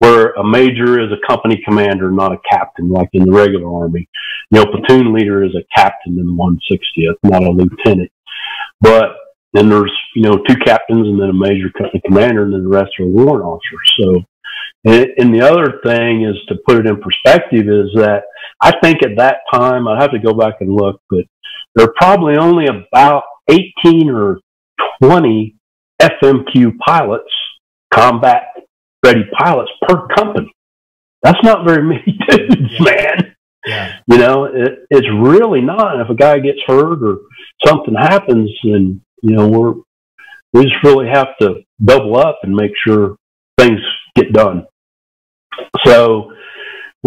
Where 0.00 0.28
a 0.34 0.48
major 0.48 1.00
is 1.00 1.10
a 1.10 1.26
company 1.26 1.60
commander, 1.64 2.12
not 2.12 2.30
a 2.30 2.38
captain, 2.48 2.88
like 2.88 3.08
in 3.14 3.24
the 3.24 3.32
regular 3.32 3.68
army. 3.68 4.08
You 4.52 4.60
know, 4.60 4.66
platoon 4.66 5.12
leader 5.12 5.42
is 5.42 5.56
a 5.56 5.64
captain 5.76 6.16
in 6.20 6.24
the 6.24 6.32
160th, 6.32 7.16
not 7.24 7.42
a 7.42 7.50
lieutenant. 7.50 8.12
But 8.80 9.16
then 9.52 9.68
there's, 9.68 9.92
you 10.14 10.22
know, 10.22 10.36
two 10.46 10.56
captains 10.64 11.06
and 11.06 11.20
then 11.20 11.30
a 11.30 11.34
major 11.34 11.70
company 11.76 12.02
commander 12.04 12.44
and 12.44 12.52
then 12.52 12.62
the 12.62 12.68
rest 12.68 12.90
are 13.00 13.06
warrant 13.06 13.44
officers. 13.44 13.92
So, 13.98 14.22
and, 14.84 15.06
and 15.18 15.34
the 15.34 15.40
other 15.40 15.80
thing 15.84 16.24
is 16.24 16.36
to 16.48 16.56
put 16.66 16.78
it 16.78 16.86
in 16.86 17.00
perspective 17.00 17.66
is 17.66 17.90
that 17.94 18.22
I 18.60 18.72
think 18.82 19.02
at 19.02 19.16
that 19.16 19.38
time, 19.52 19.86
I'd 19.86 20.00
have 20.02 20.10
to 20.12 20.18
go 20.18 20.34
back 20.34 20.54
and 20.60 20.74
look, 20.74 21.00
but 21.10 21.24
there 21.74 21.86
are 21.86 21.94
probably 21.96 22.36
only 22.36 22.66
about 22.66 23.22
18 23.48 24.10
or 24.10 24.40
20 25.02 25.54
FMQ 26.02 26.78
pilots, 26.78 27.30
combat 27.92 28.42
ready 29.04 29.22
pilots 29.38 29.70
per 29.82 30.06
company. 30.08 30.52
That's 31.22 31.42
not 31.42 31.64
very 31.66 31.82
many 31.82 32.18
dudes, 32.28 32.72
Yeah. 32.80 32.84
man. 32.84 33.34
Yeah. 33.66 33.96
You 34.06 34.18
know, 34.18 34.44
it, 34.44 34.86
it's 34.90 35.06
really 35.20 35.60
not. 35.60 35.92
And 35.94 36.00
if 36.02 36.08
a 36.10 36.14
guy 36.14 36.38
gets 36.38 36.58
hurt 36.66 37.02
or 37.02 37.18
something 37.66 37.94
happens, 37.94 38.50
then 38.62 39.00
you 39.22 39.34
know 39.36 39.48
we're 39.48 39.74
we 40.52 40.64
just 40.64 40.82
really 40.84 41.08
have 41.08 41.28
to 41.40 41.56
double 41.84 42.16
up 42.16 42.38
and 42.44 42.54
make 42.54 42.70
sure 42.86 43.16
things 43.58 43.80
get 44.14 44.32
done. 44.32 44.66
So 45.84 46.32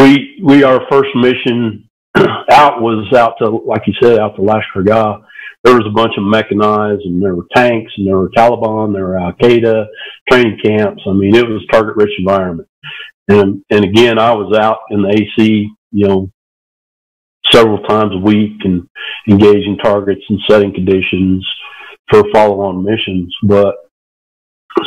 we 0.02 0.42
we 0.44 0.64
our 0.64 0.82
first 0.90 1.10
mission 1.16 1.88
out 2.52 2.82
was 2.82 3.12
out 3.14 3.36
to 3.40 3.50
like 3.50 3.84
you 3.88 3.94
said 4.02 4.20
out 4.20 4.36
to 4.36 4.42
Lashkar 4.42 4.86
Gah. 4.86 5.22
There 5.64 5.76
was 5.76 5.86
a 5.86 5.94
bunch 5.94 6.14
of 6.18 6.24
mechanized 6.24 7.04
and 7.04 7.22
there 7.22 7.36
were 7.36 7.46
tanks 7.56 7.94
and 7.96 8.08
there 8.08 8.18
were 8.18 8.32
Taliban, 8.32 8.94
there 8.94 9.06
were 9.06 9.20
Al 9.20 9.34
Qaeda 9.34 9.86
training 10.30 10.60
camps. 10.64 11.04
I 11.08 11.14
mean, 11.14 11.36
it 11.36 11.48
was 11.48 11.62
target 11.72 11.96
rich 11.96 12.12
environment. 12.18 12.68
And 13.28 13.64
and 13.70 13.86
again, 13.86 14.18
I 14.18 14.34
was 14.34 14.58
out 14.58 14.80
in 14.90 15.04
the 15.04 15.10
AC, 15.10 15.68
you 15.92 16.08
know, 16.08 16.32
several 17.52 17.80
times 17.84 18.14
a 18.14 18.18
week 18.18 18.58
and 18.64 18.88
engaging 19.30 19.78
targets 19.84 20.22
and 20.30 20.40
setting 20.50 20.74
conditions 20.74 21.48
for 22.10 22.24
follow 22.34 22.62
on 22.62 22.84
missions. 22.84 23.34
But 23.44 23.76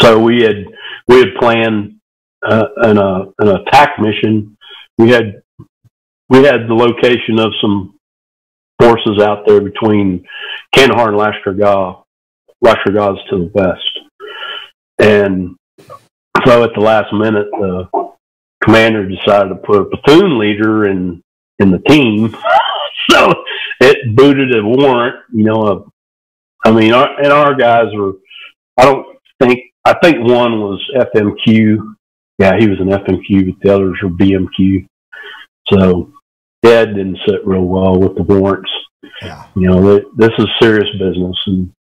so 0.00 0.18
we 0.18 0.42
had 0.42 0.64
we 1.08 1.18
had 1.18 1.34
planned 1.38 2.00
uh, 2.44 2.66
an 2.76 2.98
uh, 2.98 3.24
an 3.38 3.48
attack 3.48 3.98
mission. 3.98 4.53
We 4.98 5.10
had 5.10 5.42
we 6.28 6.44
had 6.44 6.68
the 6.68 6.74
location 6.74 7.38
of 7.38 7.52
some 7.60 7.98
forces 8.80 9.20
out 9.22 9.46
there 9.46 9.60
between 9.60 10.24
Kandahar 10.74 11.10
and 11.10 11.18
Lashkar 11.18 11.58
Gah. 11.58 12.02
Lashkar 12.64 12.94
Gah 12.94 13.12
is 13.12 13.18
to 13.30 13.38
the 13.38 13.50
west, 13.54 13.98
and 14.98 15.56
so 16.46 16.64
at 16.64 16.70
the 16.74 16.80
last 16.80 17.12
minute, 17.12 17.46
the 17.52 17.88
commander 18.62 19.08
decided 19.08 19.50
to 19.50 19.56
put 19.56 19.80
a 19.80 19.96
platoon 19.96 20.38
leader 20.38 20.86
in 20.86 21.22
in 21.58 21.70
the 21.70 21.78
team. 21.78 22.36
so 23.10 23.32
it 23.80 24.16
booted 24.16 24.56
a 24.56 24.62
warrant. 24.62 25.16
You 25.32 25.44
know, 25.44 25.62
a, 25.66 26.68
I 26.68 26.72
mean, 26.72 26.92
our, 26.92 27.20
and 27.20 27.32
our 27.32 27.54
guys 27.54 27.86
were. 27.94 28.14
I 28.76 28.84
don't 28.84 29.06
think. 29.40 29.60
I 29.84 29.94
think 30.02 30.18
one 30.18 30.60
was 30.60 30.80
FMQ. 30.96 31.94
Yeah, 32.38 32.56
he 32.58 32.68
was 32.68 32.80
an 32.80 32.88
FMQ, 32.88 33.46
but 33.46 33.62
the 33.62 33.74
others 33.74 33.98
were 34.02 34.10
BMQ. 34.10 34.86
So 35.72 36.12
that 36.62 36.86
didn't 36.86 37.18
sit 37.26 37.46
real 37.46 37.64
well 37.64 37.98
with 37.98 38.16
the 38.16 38.22
warrants. 38.22 38.70
Yeah. 39.22 39.46
You 39.54 39.68
know, 39.68 39.98
th- 39.98 40.08
this 40.16 40.32
is 40.38 40.46
serious 40.60 40.88
business, 40.98 41.36
and 41.46 41.72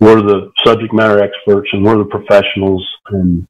we're 0.00 0.22
the 0.22 0.52
subject 0.64 0.92
matter 0.92 1.22
experts, 1.22 1.68
and 1.72 1.84
we're 1.84 1.98
the 1.98 2.04
professionals, 2.04 2.86
and 3.08 3.46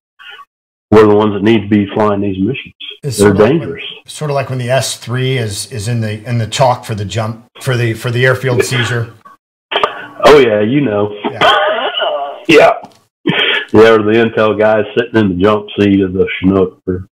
we're 0.91 1.07
the 1.07 1.15
ones 1.15 1.35
that 1.35 1.43
need 1.43 1.63
to 1.63 1.69
be 1.69 1.87
flying 1.95 2.21
these 2.21 2.39
missions. 2.39 2.75
It's 3.03 3.19
They're 3.19 3.29
sort 3.29 3.33
of 3.33 3.39
like 3.41 3.51
dangerous. 3.51 3.85
Sort 4.07 4.31
of 4.31 4.35
like 4.35 4.49
when 4.49 4.59
the 4.59 4.71
S 4.71 4.97
three 4.97 5.37
is 5.37 5.71
is 5.73 5.89
in 5.89 6.01
the 6.01 6.25
in 6.25 6.39
the 6.39 6.47
chalk 6.47 6.85
for 6.85 6.95
the 6.95 7.05
jump 7.05 7.47
for 7.61 7.77
the 7.77 7.93
for 7.95 8.11
the 8.11 8.25
airfield 8.25 8.65
seizure. 8.65 9.13
Oh 10.25 10.39
yeah, 10.39 10.61
you 10.63 10.81
know. 10.81 11.15
Yeah. 11.31 11.57
yeah. 12.49 12.73
Yeah, 13.77 13.91
or 13.91 13.99
the 13.99 14.13
intel 14.13 14.59
guys 14.59 14.85
sitting 14.97 15.17
in 15.21 15.37
the 15.37 15.43
jump 15.45 15.67
seat 15.79 16.01
of 16.01 16.15
the 16.15 16.27
Chinook 16.41 16.81
or 16.87 17.07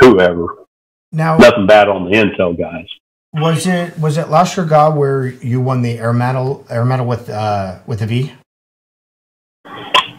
whoever. 0.00 0.64
Now, 1.12 1.36
Nothing 1.36 1.66
bad 1.66 1.88
on 1.88 2.10
the 2.10 2.16
intel 2.16 2.58
guys. 2.58 2.86
was 3.34 3.66
it 3.66 3.98
was 3.98 4.16
it 4.16 4.26
Lashkar 4.26 4.68
Gah 4.68 4.90
where 4.94 5.26
you 5.26 5.60
won 5.60 5.82
the 5.82 5.98
air 5.98 6.12
medal 6.12 6.64
air 6.70 6.84
medal 6.84 7.06
with 7.06 7.28
uh 7.28 7.80
with 7.86 8.00
a 8.02 8.06
V? 8.06 8.32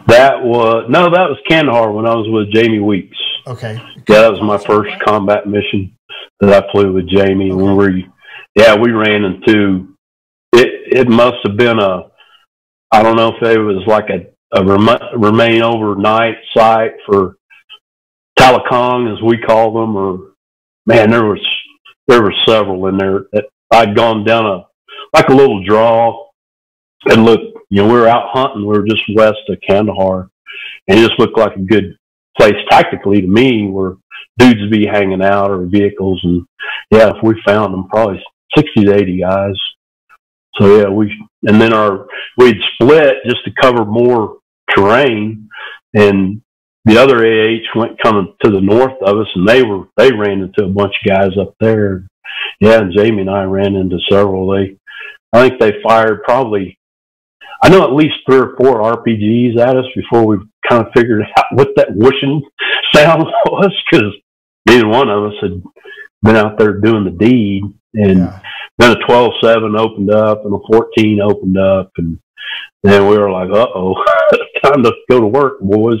That 0.06 0.42
was 0.42 0.86
no, 0.88 1.04
that 1.10 1.28
was 1.28 1.38
Kandahar 1.48 1.92
when 1.92 2.06
I 2.06 2.14
was 2.14 2.26
with 2.30 2.52
Jamie 2.54 2.80
Weeks. 2.80 3.16
Okay. 3.46 3.74
Yeah, 4.08 4.20
that 4.22 4.32
was 4.32 4.40
my 4.42 4.58
first 4.58 4.90
combat 5.04 5.46
mission 5.46 5.94
that 6.40 6.64
I 6.64 6.70
flew 6.72 6.92
with 6.92 7.08
Jamie. 7.08 7.52
When 7.52 7.76
we, 7.76 8.06
yeah, 8.54 8.74
we 8.76 8.92
ran 8.92 9.24
into 9.24 9.88
it. 10.52 10.68
It 10.90 11.08
must 11.08 11.36
have 11.44 11.56
been 11.56 11.78
a, 11.78 12.04
I 12.90 13.02
don't 13.02 13.16
know 13.16 13.34
if 13.36 13.42
it 13.42 13.58
was 13.58 13.84
like 13.86 14.08
a 14.08 14.26
Uh, 14.54 14.62
a 14.62 14.64
rem- 14.64 15.20
remain 15.20 15.62
overnight 15.62 16.36
site 16.54 16.92
for 17.06 17.36
Talakong, 18.38 19.12
as 19.14 19.22
we 19.22 19.38
call 19.38 19.72
them, 19.72 19.96
or 19.96 20.32
man, 20.86 21.10
there 21.10 21.24
was 21.24 21.44
there 22.06 22.22
were 22.22 22.34
several 22.46 22.86
in 22.86 22.96
there 22.96 23.24
that 23.32 23.46
I'd 23.70 23.96
gone 23.96 24.24
down 24.24 24.46
a 24.46 24.66
like 25.14 25.28
a 25.28 25.34
little 25.34 25.64
draw 25.64 26.28
and 27.06 27.24
look, 27.24 27.40
you 27.70 27.82
know, 27.82 27.86
we 27.86 27.98
were 27.98 28.08
out 28.08 28.30
hunting. 28.32 28.62
We 28.62 28.78
were 28.78 28.86
just 28.86 29.02
west 29.14 29.38
of 29.48 29.58
Kandahar, 29.66 30.28
and 30.88 30.98
it 30.98 31.06
just 31.06 31.18
looked 31.18 31.38
like 31.38 31.56
a 31.56 31.60
good 31.60 31.96
place 32.38 32.56
tactically 32.70 33.20
to 33.20 33.26
me 33.26 33.68
where 33.68 33.96
dudes 34.38 34.60
would 34.60 34.70
be 34.70 34.86
hanging 34.86 35.22
out 35.22 35.50
or 35.50 35.66
vehicles. 35.66 36.20
And 36.24 36.46
yeah, 36.90 37.10
if 37.10 37.22
we 37.22 37.40
found 37.46 37.72
them, 37.72 37.88
probably 37.88 38.22
60 38.56 38.84
to 38.84 38.94
80 38.94 39.20
guys. 39.20 39.54
So 40.56 40.76
yeah, 40.76 40.88
we, 40.88 41.12
and 41.44 41.60
then 41.60 41.72
our, 41.72 42.06
we'd 42.36 42.56
split 42.74 43.16
just 43.26 43.44
to 43.44 43.52
cover 43.60 43.84
more 43.84 44.37
terrain. 44.74 45.48
And 45.94 46.42
the 46.84 46.98
other 46.98 47.24
AH 47.24 47.78
went 47.78 48.00
coming 48.02 48.34
to 48.44 48.50
the 48.50 48.60
north 48.60 48.94
of 49.02 49.18
us 49.18 49.26
and 49.34 49.46
they 49.46 49.62
were, 49.62 49.84
they 49.96 50.12
ran 50.12 50.40
into 50.42 50.64
a 50.64 50.68
bunch 50.68 50.94
of 51.02 51.08
guys 51.08 51.36
up 51.40 51.54
there. 51.60 52.06
Yeah. 52.60 52.78
And 52.80 52.92
Jamie 52.96 53.22
and 53.22 53.30
I 53.30 53.44
ran 53.44 53.74
into 53.76 53.98
several. 54.10 54.48
They, 54.50 54.76
I 55.32 55.48
think 55.48 55.60
they 55.60 55.82
fired 55.82 56.22
probably, 56.24 56.78
I 57.62 57.68
know 57.68 57.82
at 57.84 57.92
least 57.92 58.14
three 58.26 58.38
or 58.38 58.54
four 58.56 58.80
RPGs 58.96 59.58
at 59.58 59.76
us 59.76 59.84
before 59.94 60.24
we 60.26 60.38
kind 60.68 60.86
of 60.86 60.92
figured 60.96 61.22
out 61.36 61.44
what 61.52 61.68
that 61.76 61.94
whooshing 61.94 62.42
sound 62.94 63.24
was 63.46 63.72
because 63.90 64.14
neither 64.66 64.86
one 64.86 65.08
of 65.10 65.24
us 65.24 65.34
had 65.42 65.62
been 66.22 66.36
out 66.36 66.58
there 66.58 66.74
doing 66.80 67.04
the 67.04 67.10
deed. 67.10 67.62
And 67.94 68.18
Yeah. 68.18 68.40
then 68.78 68.92
a 68.92 69.00
12-7 69.06 69.78
opened 69.78 70.10
up 70.10 70.44
and 70.44 70.54
a 70.54 70.58
14 70.70 71.20
opened 71.20 71.58
up, 71.58 71.90
and 71.96 72.18
then 72.82 73.08
we 73.08 73.18
were 73.18 73.30
like, 73.30 73.50
"Uh 73.50 73.66
oh, 73.74 73.94
time 74.62 74.82
to 74.82 74.92
go 75.10 75.20
to 75.20 75.26
work, 75.26 75.60
boys." 75.60 76.00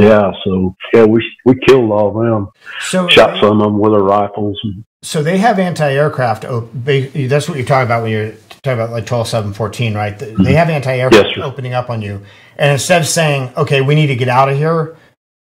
Yeah, 0.00 0.32
so 0.44 0.74
yeah, 0.94 1.04
we 1.04 1.22
we 1.44 1.58
killed 1.66 1.90
all 1.90 2.08
of 2.08 2.24
them. 2.24 2.48
So 2.80 3.06
Shot 3.08 3.38
some 3.40 3.60
of 3.60 3.64
them 3.64 3.78
with 3.78 3.92
our 3.92 4.02
rifles. 4.02 4.58
So 5.02 5.22
they 5.22 5.38
have 5.38 5.58
anti-aircraft. 5.58 6.44
op- 6.44 6.70
That's 6.72 7.48
what 7.48 7.58
you're 7.58 7.66
talking 7.66 7.86
about 7.86 8.02
when 8.02 8.12
you're 8.12 8.32
talking 8.62 8.72
about 8.80 8.90
like 8.90 9.06
12, 9.06 9.28
7, 9.28 9.52
14, 9.52 9.94
right? 9.94 10.18
They 10.18 10.26
they 10.26 10.32
mm-hmm. 10.32 10.44
have 10.44 10.70
anti-aircraft 10.70 11.36
Yes, 11.36 11.44
opening 11.44 11.74
up 11.74 11.90
on 11.90 12.02
you, 12.02 12.22
and 12.56 12.72
instead 12.72 13.02
of 13.02 13.08
saying, 13.08 13.52
"Okay, 13.56 13.80
we 13.82 13.94
need 13.94 14.06
to 14.08 14.16
get 14.16 14.28
out 14.28 14.48
of 14.48 14.56
here," 14.56 14.96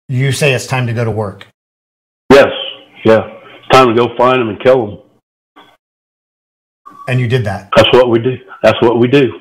you 0.10 0.32
say 0.32 0.54
it's 0.54 0.66
time 0.66 0.88
to 0.88 0.94
go 0.94 1.04
to 1.06 1.12
work. 1.12 1.48
Yes, 2.32 2.50
yeah, 3.06 3.28
it's 3.58 3.68
time 3.72 3.88
to 3.90 3.94
go 3.94 4.16
find 4.18 4.42
them 4.42 4.50
and 4.50 4.64
kill 4.64 4.88
them. 4.88 4.98
And 7.08 7.20
you 7.20 7.28
did 7.28 7.46
that. 7.46 7.70
That's 7.76 7.92
what 7.94 8.10
we 8.10 8.20
do. 8.20 8.38
That's 8.64 8.82
what 8.82 9.00
we 9.00 9.08
do. 9.08 9.32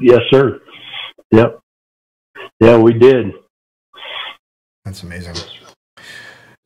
Yes, 0.00 0.20
sir. 0.30 0.60
Yep. 1.30 1.61
Yeah, 2.62 2.78
we 2.78 2.92
did. 2.92 3.32
That's 4.84 5.02
amazing. 5.02 5.34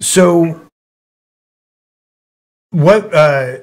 So, 0.03 0.68
what? 2.70 3.14
Uh, 3.14 3.61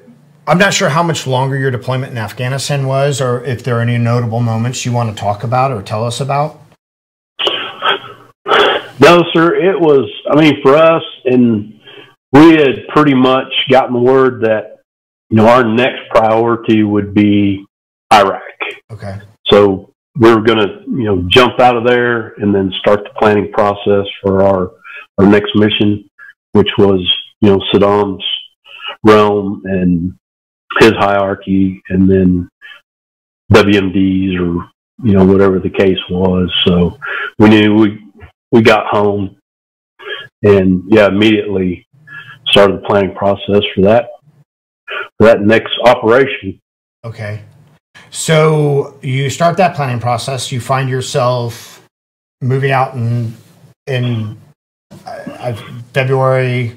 I'm 0.48 0.58
not 0.58 0.74
sure 0.74 0.88
how 0.88 1.04
much 1.04 1.28
longer 1.28 1.56
your 1.56 1.70
deployment 1.70 2.10
in 2.10 2.18
Afghanistan 2.18 2.88
was, 2.88 3.20
or 3.20 3.44
if 3.44 3.62
there 3.62 3.78
are 3.78 3.80
any 3.80 3.98
notable 3.98 4.40
moments 4.40 4.84
you 4.84 4.90
want 4.90 5.16
to 5.16 5.16
talk 5.16 5.44
about 5.44 5.70
or 5.70 5.80
tell 5.80 6.04
us 6.04 6.20
about. 6.20 6.60
No, 8.98 9.22
sir. 9.32 9.54
It 9.54 9.78
was. 9.80 10.10
I 10.28 10.34
mean, 10.34 10.60
for 10.60 10.74
us, 10.74 11.04
and 11.26 11.78
we 12.32 12.56
had 12.56 12.88
pretty 12.88 13.14
much 13.14 13.52
gotten 13.70 13.92
the 13.92 14.00
word 14.00 14.40
that 14.40 14.80
you 15.30 15.36
know 15.36 15.46
our 15.46 15.62
next 15.62 16.00
priority 16.10 16.82
would 16.82 17.14
be 17.14 17.64
Iraq. 18.12 18.42
Okay. 18.90 19.20
So 19.46 19.93
we 20.16 20.32
were 20.32 20.42
going 20.42 20.58
to, 20.58 20.82
you 20.86 21.04
know, 21.04 21.26
jump 21.28 21.58
out 21.60 21.76
of 21.76 21.86
there 21.86 22.34
and 22.34 22.54
then 22.54 22.72
start 22.78 23.02
the 23.04 23.10
planning 23.18 23.50
process 23.52 24.06
for 24.22 24.42
our 24.42 24.72
our 25.18 25.26
next 25.26 25.54
mission, 25.54 26.08
which 26.52 26.68
was, 26.76 27.00
you 27.40 27.50
know, 27.50 27.60
Saddam's 27.72 28.24
realm 29.04 29.62
and 29.64 30.12
his 30.80 30.92
hierarchy, 30.92 31.80
and 31.88 32.10
then 32.10 32.48
WMDs 33.52 34.40
or 34.40 34.68
you 35.02 35.12
know 35.12 35.24
whatever 35.24 35.58
the 35.58 35.70
case 35.70 35.98
was. 36.10 36.52
So 36.66 36.98
we 37.38 37.48
knew 37.48 37.74
we 37.74 38.04
we 38.52 38.62
got 38.62 38.86
home, 38.86 39.36
and 40.42 40.82
yeah, 40.88 41.08
immediately 41.08 41.86
started 42.46 42.76
the 42.76 42.86
planning 42.86 43.14
process 43.14 43.62
for 43.74 43.82
that 43.82 44.10
for 45.18 45.26
that 45.26 45.42
next 45.42 45.72
operation. 45.84 46.60
Okay. 47.04 47.42
So 48.14 48.96
you 49.02 49.28
start 49.28 49.56
that 49.56 49.74
planning 49.74 49.98
process. 49.98 50.52
You 50.52 50.60
find 50.60 50.88
yourself 50.88 51.84
moving 52.40 52.70
out 52.70 52.94
in 52.94 53.34
in 53.88 54.36
uh, 55.04 55.10
uh, 55.40 55.56
February, 55.92 56.76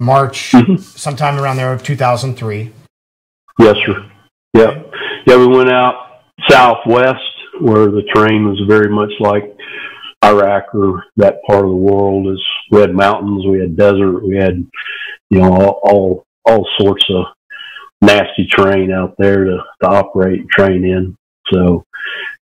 March, 0.00 0.52
Mhm. 0.52 0.80
sometime 0.80 1.38
around 1.38 1.58
there 1.58 1.74
of 1.74 1.82
2003. 1.82 2.72
Yes, 3.58 3.76
sir. 3.84 4.02
Yeah, 4.54 4.82
yeah. 5.26 5.36
We 5.36 5.46
went 5.46 5.70
out 5.70 5.94
southwest 6.48 7.20
where 7.60 7.86
the 7.86 8.02
terrain 8.14 8.48
was 8.48 8.58
very 8.66 8.88
much 8.88 9.12
like 9.20 9.44
Iraq 10.24 10.74
or 10.74 11.04
that 11.18 11.42
part 11.46 11.64
of 11.64 11.70
the 11.70 11.76
world. 11.76 12.28
Is 12.32 12.42
we 12.70 12.80
had 12.80 12.94
mountains, 12.94 13.44
we 13.46 13.60
had 13.60 13.76
desert, 13.76 14.24
we 14.26 14.36
had 14.36 14.66
you 15.28 15.38
know 15.42 15.52
all 15.52 15.80
all, 15.84 16.24
all 16.46 16.66
sorts 16.80 17.04
of 17.10 17.26
nasty 18.06 18.46
terrain 18.46 18.92
out 18.92 19.14
there 19.18 19.44
to, 19.44 19.58
to 19.82 19.88
operate 19.88 20.40
and 20.40 20.50
train 20.50 20.84
in. 20.84 21.16
So 21.52 21.84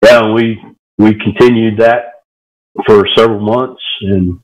yeah, 0.03 0.31
we 0.31 0.59
we 0.97 1.13
continued 1.13 1.79
that 1.79 2.13
for 2.85 3.07
several 3.15 3.41
months 3.41 3.81
and 4.01 4.39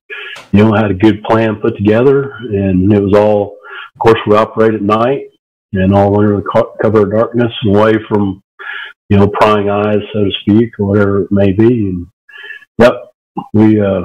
you 0.51 0.63
know 0.63 0.73
had 0.73 0.91
a 0.91 0.95
good 0.95 1.23
plan 1.23 1.55
put 1.61 1.77
together 1.77 2.31
and 2.33 2.91
it 2.91 3.01
was 3.01 3.13
all 3.13 3.57
of 3.93 3.99
course 3.99 4.19
we 4.27 4.35
operate 4.35 4.73
at 4.73 4.81
night 4.81 5.29
and 5.73 5.93
all 5.93 6.17
under 6.19 6.37
the 6.37 6.43
co- 6.43 6.75
cover 6.81 7.03
of 7.03 7.11
darkness 7.11 7.51
and 7.63 7.75
away 7.75 7.93
from, 8.07 8.41
you 9.09 9.17
know, 9.17 9.27
prying 9.27 9.69
eyes, 9.69 10.01
so 10.13 10.23
to 10.23 10.31
speak, 10.41 10.71
or 10.79 10.87
whatever 10.87 11.23
it 11.23 11.31
may 11.31 11.51
be. 11.51 11.89
And 11.89 12.07
yep, 12.77 12.93
we 13.53 13.79
uh, 13.79 14.01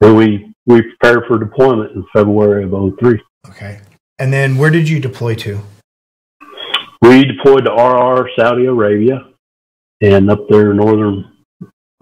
we 0.00 0.54
we 0.66 0.82
prepared 0.82 1.24
for 1.26 1.38
deployment 1.38 1.92
in 1.92 2.04
February 2.12 2.64
of 2.64 2.98
03. 2.98 3.20
Okay. 3.48 3.80
And 4.18 4.32
then 4.32 4.56
where 4.56 4.70
did 4.70 4.88
you 4.88 5.00
deploy 5.00 5.34
to? 5.36 5.60
We 7.02 7.24
deployed 7.24 7.64
to 7.64 7.70
Arar, 7.72 8.26
Saudi 8.38 8.66
Arabia, 8.66 9.26
and 10.00 10.30
up 10.30 10.46
there 10.48 10.72
northern, 10.72 11.24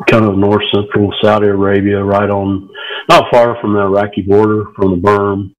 kind 0.06 0.26
of 0.26 0.36
north 0.36 0.62
central 0.74 1.12
Saudi 1.22 1.46
Arabia, 1.46 2.04
right 2.04 2.28
on, 2.28 2.68
not 3.08 3.30
far 3.32 3.58
from 3.62 3.72
the 3.72 3.80
Iraqi 3.80 4.20
border, 4.20 4.64
from 4.76 4.90
the 4.90 4.96
berm 4.98 5.54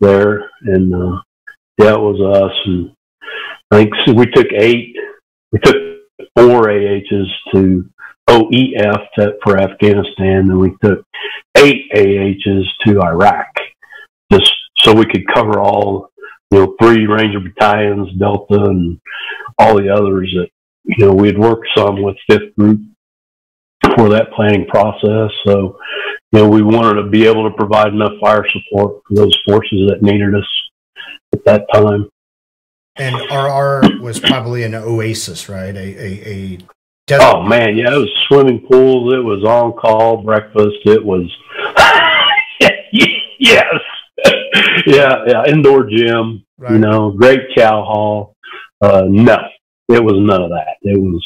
there. 0.00 0.50
And 0.62 0.92
uh, 0.92 1.20
yeah, 1.78 1.94
it 1.94 2.00
was 2.00 2.20
us. 2.20 2.58
And 2.66 2.90
I 3.70 3.76
think 3.76 3.94
so 4.04 4.14
we 4.14 4.26
took 4.26 4.48
eight, 4.52 4.96
we 5.52 5.60
took 5.60 5.76
four 6.36 6.68
AHs 6.68 7.30
to 7.54 7.88
OEF 8.28 9.06
to, 9.16 9.34
for 9.44 9.58
Afghanistan, 9.60 10.50
and 10.50 10.58
we 10.58 10.74
took 10.82 11.04
eight 11.56 11.84
AHs 11.94 12.66
to 12.84 13.00
Iraq, 13.00 13.46
just 14.32 14.52
so 14.78 14.92
we 14.92 15.04
could 15.04 15.24
cover 15.32 15.60
all, 15.60 16.10
you 16.52 16.58
know, 16.58 16.76
three 16.80 17.06
Ranger 17.06 17.40
battalions, 17.40 18.12
Delta, 18.18 18.64
and 18.64 19.00
all 19.58 19.76
the 19.76 19.88
others 19.88 20.30
that, 20.36 20.48
you 20.84 21.06
know, 21.06 21.14
we 21.14 21.28
had 21.28 21.38
worked 21.38 21.66
some 21.74 22.02
with 22.02 22.16
Fifth 22.28 22.54
Group 22.58 22.80
for 23.96 24.10
that 24.10 24.32
planning 24.36 24.66
process. 24.66 25.30
So, 25.46 25.78
you 26.30 26.40
know, 26.40 26.48
we 26.48 26.62
wanted 26.62 27.00
to 27.02 27.08
be 27.08 27.26
able 27.26 27.48
to 27.48 27.56
provide 27.56 27.94
enough 27.94 28.12
fire 28.20 28.44
support 28.50 29.02
for 29.08 29.14
those 29.14 29.36
forces 29.48 29.88
that 29.88 30.02
needed 30.02 30.34
us 30.34 30.46
at 31.32 31.42
that 31.46 31.66
time. 31.72 32.10
And 32.96 33.16
Arar 33.30 34.00
was 34.00 34.20
probably 34.20 34.64
an 34.64 34.74
oasis, 34.74 35.48
right? 35.48 35.74
A 35.74 35.78
a, 35.78 36.28
a 36.28 36.58
oh, 36.60 36.66
desert. 37.06 37.24
Oh 37.24 37.42
man, 37.42 37.78
yeah, 37.78 37.94
it 37.94 37.98
was 37.98 38.10
swimming 38.28 38.66
pools. 38.70 39.14
It 39.14 39.24
was 39.24 39.42
on 39.44 39.72
call 39.72 40.22
breakfast. 40.22 40.76
It 40.84 41.02
was 41.02 41.24
yes, 43.40 43.74
yeah, 44.86 45.24
yeah, 45.26 45.44
indoor 45.46 45.84
gym. 45.88 46.44
Right. 46.58 46.72
You 46.72 46.78
know, 46.78 47.10
great 47.10 47.40
cow 47.56 47.82
hall. 47.82 48.36
Uh, 48.80 49.04
no, 49.08 49.38
it 49.88 50.02
was 50.02 50.14
none 50.16 50.42
of 50.42 50.50
that. 50.50 50.76
It 50.82 51.00
was 51.00 51.24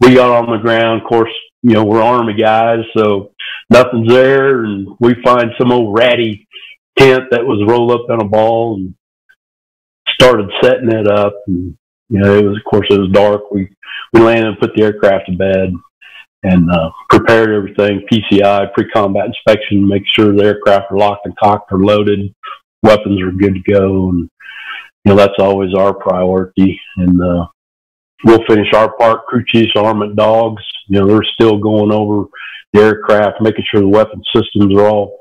we 0.00 0.14
got 0.14 0.30
on 0.30 0.50
the 0.50 0.62
ground. 0.62 1.02
Of 1.02 1.08
course, 1.08 1.32
you 1.62 1.72
know 1.74 1.84
we're 1.84 2.02
army 2.02 2.34
guys, 2.34 2.84
so 2.96 3.32
nothing's 3.70 4.08
there, 4.08 4.64
and 4.64 4.88
we 5.00 5.14
find 5.22 5.50
some 5.58 5.72
old 5.72 5.96
ratty 5.96 6.46
tent 6.98 7.24
that 7.30 7.46
was 7.46 7.64
rolled 7.66 7.92
up 7.92 8.06
in 8.10 8.20
a 8.20 8.28
ball 8.28 8.76
and 8.76 8.94
started 10.08 10.50
setting 10.62 10.90
it 10.90 11.08
up. 11.08 11.34
And 11.46 11.76
you 12.08 12.20
know, 12.20 12.36
it 12.36 12.44
was 12.44 12.56
of 12.56 12.64
course 12.64 12.86
it 12.90 12.98
was 12.98 13.10
dark. 13.12 13.50
We 13.50 13.70
we 14.12 14.20
landed 14.20 14.48
and 14.48 14.58
put 14.58 14.74
the 14.74 14.82
aircraft 14.82 15.26
to 15.26 15.36
bed 15.36 15.72
and 16.42 16.70
uh, 16.70 16.90
prepared 17.10 17.50
everything 17.50 18.06
PCI 18.10 18.72
pre-combat 18.72 19.26
inspection, 19.26 19.86
make 19.86 20.04
sure 20.14 20.32
the 20.32 20.44
aircraft 20.44 20.92
are 20.92 20.98
locked 20.98 21.26
and 21.26 21.36
cocked 21.36 21.72
or 21.72 21.78
loaded, 21.78 22.32
weapons 22.82 23.20
are 23.22 23.32
good 23.32 23.54
to 23.54 23.72
go, 23.72 24.10
and 24.10 24.30
you 25.04 25.12
know 25.12 25.16
that's 25.16 25.38
always 25.38 25.74
our 25.74 25.94
priority. 25.94 26.80
And 26.98 27.20
uh, 27.20 27.46
we'll 28.24 28.44
finish 28.48 28.72
our 28.74 28.96
part. 28.96 29.26
Crew 29.26 29.44
chiefs, 29.48 29.72
armament 29.76 30.16
dogs, 30.16 30.62
you 30.88 31.00
know 31.00 31.06
they're 31.06 31.22
still 31.34 31.58
going 31.58 31.92
over 31.92 32.28
the 32.72 32.82
aircraft, 32.82 33.40
making 33.40 33.64
sure 33.70 33.80
the 33.80 33.88
weapon 33.88 34.22
systems 34.34 34.76
are 34.76 34.86
all 34.86 35.18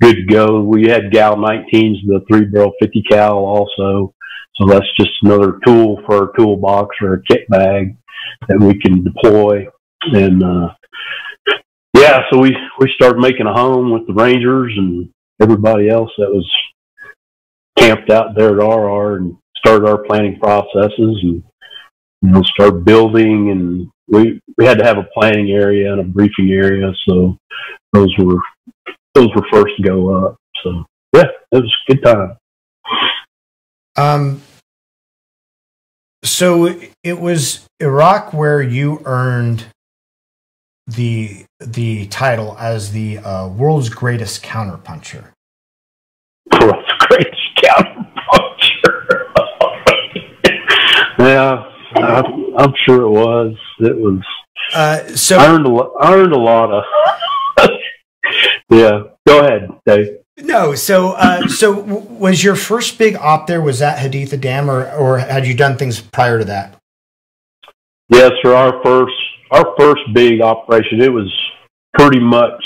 good 0.00 0.16
to 0.16 0.24
go. 0.24 0.62
We 0.62 0.88
had 0.88 1.12
GAU-19s, 1.12 2.06
the 2.06 2.20
three 2.28 2.44
barrel 2.44 2.72
50 2.80 3.02
cal 3.10 3.38
also. 3.38 4.14
So 4.56 4.66
that's 4.66 4.86
just 4.98 5.10
another 5.22 5.58
tool 5.64 6.02
for 6.04 6.16
our 6.16 6.32
toolbox 6.36 6.96
or 7.00 7.14
a 7.14 7.22
kit 7.22 7.48
bag 7.48 7.96
that 8.48 8.60
we 8.60 8.78
can 8.78 9.02
deploy. 9.02 9.66
And 10.04 10.42
uh, 10.42 10.74
yeah, 11.96 12.22
so 12.30 12.38
we 12.38 12.56
we 12.78 12.92
started 12.94 13.20
making 13.20 13.46
a 13.46 13.52
home 13.52 13.90
with 13.92 14.06
the 14.06 14.14
Rangers 14.14 14.72
and 14.76 15.08
everybody 15.40 15.88
else 15.88 16.10
that 16.18 16.30
was 16.30 16.50
camped 17.78 18.10
out 18.10 18.34
there 18.34 18.48
at 18.48 18.64
Arar 18.64 19.18
and 19.18 19.36
started 19.56 19.88
our 19.88 19.98
planning 20.04 20.38
processes 20.38 20.92
and 20.98 21.42
you 22.22 22.30
know 22.30 22.42
start 22.42 22.84
building 22.84 23.50
and 23.50 23.88
we 24.08 24.40
we 24.56 24.64
had 24.64 24.78
to 24.78 24.84
have 24.84 24.98
a 24.98 25.08
planning 25.14 25.50
area 25.50 25.92
and 25.92 26.00
a 26.00 26.04
briefing 26.04 26.50
area 26.50 26.92
so 27.08 27.36
those 27.92 28.12
were 28.18 28.40
those 29.14 29.28
were 29.34 29.46
first 29.50 29.76
to 29.76 29.82
go 29.82 30.26
up. 30.26 30.36
So 30.62 30.84
yeah 31.14 31.28
it 31.52 31.62
was 31.62 31.74
a 31.88 31.92
good 31.92 32.02
time. 32.02 32.36
Um, 33.96 34.42
so 36.24 36.80
it 37.02 37.20
was 37.20 37.66
Iraq 37.80 38.32
where 38.32 38.62
you 38.62 39.02
earned 39.04 39.66
the 40.94 41.44
the 41.60 42.06
title 42.06 42.56
as 42.58 42.92
the 42.92 43.18
uh, 43.18 43.48
world's 43.48 43.88
greatest 43.88 44.42
counterpuncher. 44.42 45.32
world's 46.60 46.92
greatest 46.98 47.42
counterpuncher. 47.62 48.08
Yeah, 51.18 51.70
I, 51.94 52.22
I'm 52.58 52.72
sure 52.84 53.02
it 53.02 53.10
was. 53.10 53.54
It 53.78 53.96
was. 53.96 54.20
Uh, 54.74 55.06
so 55.14 55.38
I 55.38 55.46
earned 55.54 55.66
a 55.66 55.68
lot. 55.68 55.92
Earned 56.02 56.32
a 56.32 56.38
lot 56.38 56.72
of. 56.72 56.84
yeah, 58.70 59.02
go 59.26 59.40
ahead, 59.40 59.68
Dave. 59.86 60.16
No, 60.38 60.74
so 60.74 61.12
uh, 61.12 61.46
so 61.46 61.76
w- 61.76 62.00
was 62.08 62.42
your 62.42 62.56
first 62.56 62.98
big 62.98 63.14
op 63.16 63.46
there? 63.46 63.60
Was 63.60 63.78
that 63.78 63.98
Haditha 63.98 64.40
Dam, 64.40 64.68
or 64.68 64.90
or 64.92 65.18
had 65.18 65.46
you 65.46 65.54
done 65.54 65.76
things 65.76 66.00
prior 66.00 66.38
to 66.40 66.44
that? 66.46 66.76
Yes, 68.08 68.32
for 68.42 68.54
our 68.54 68.82
first 68.82 69.14
our 69.52 69.74
first 69.78 70.02
big 70.14 70.40
operation, 70.40 71.00
it 71.00 71.12
was 71.12 71.32
pretty 71.94 72.20
much 72.20 72.62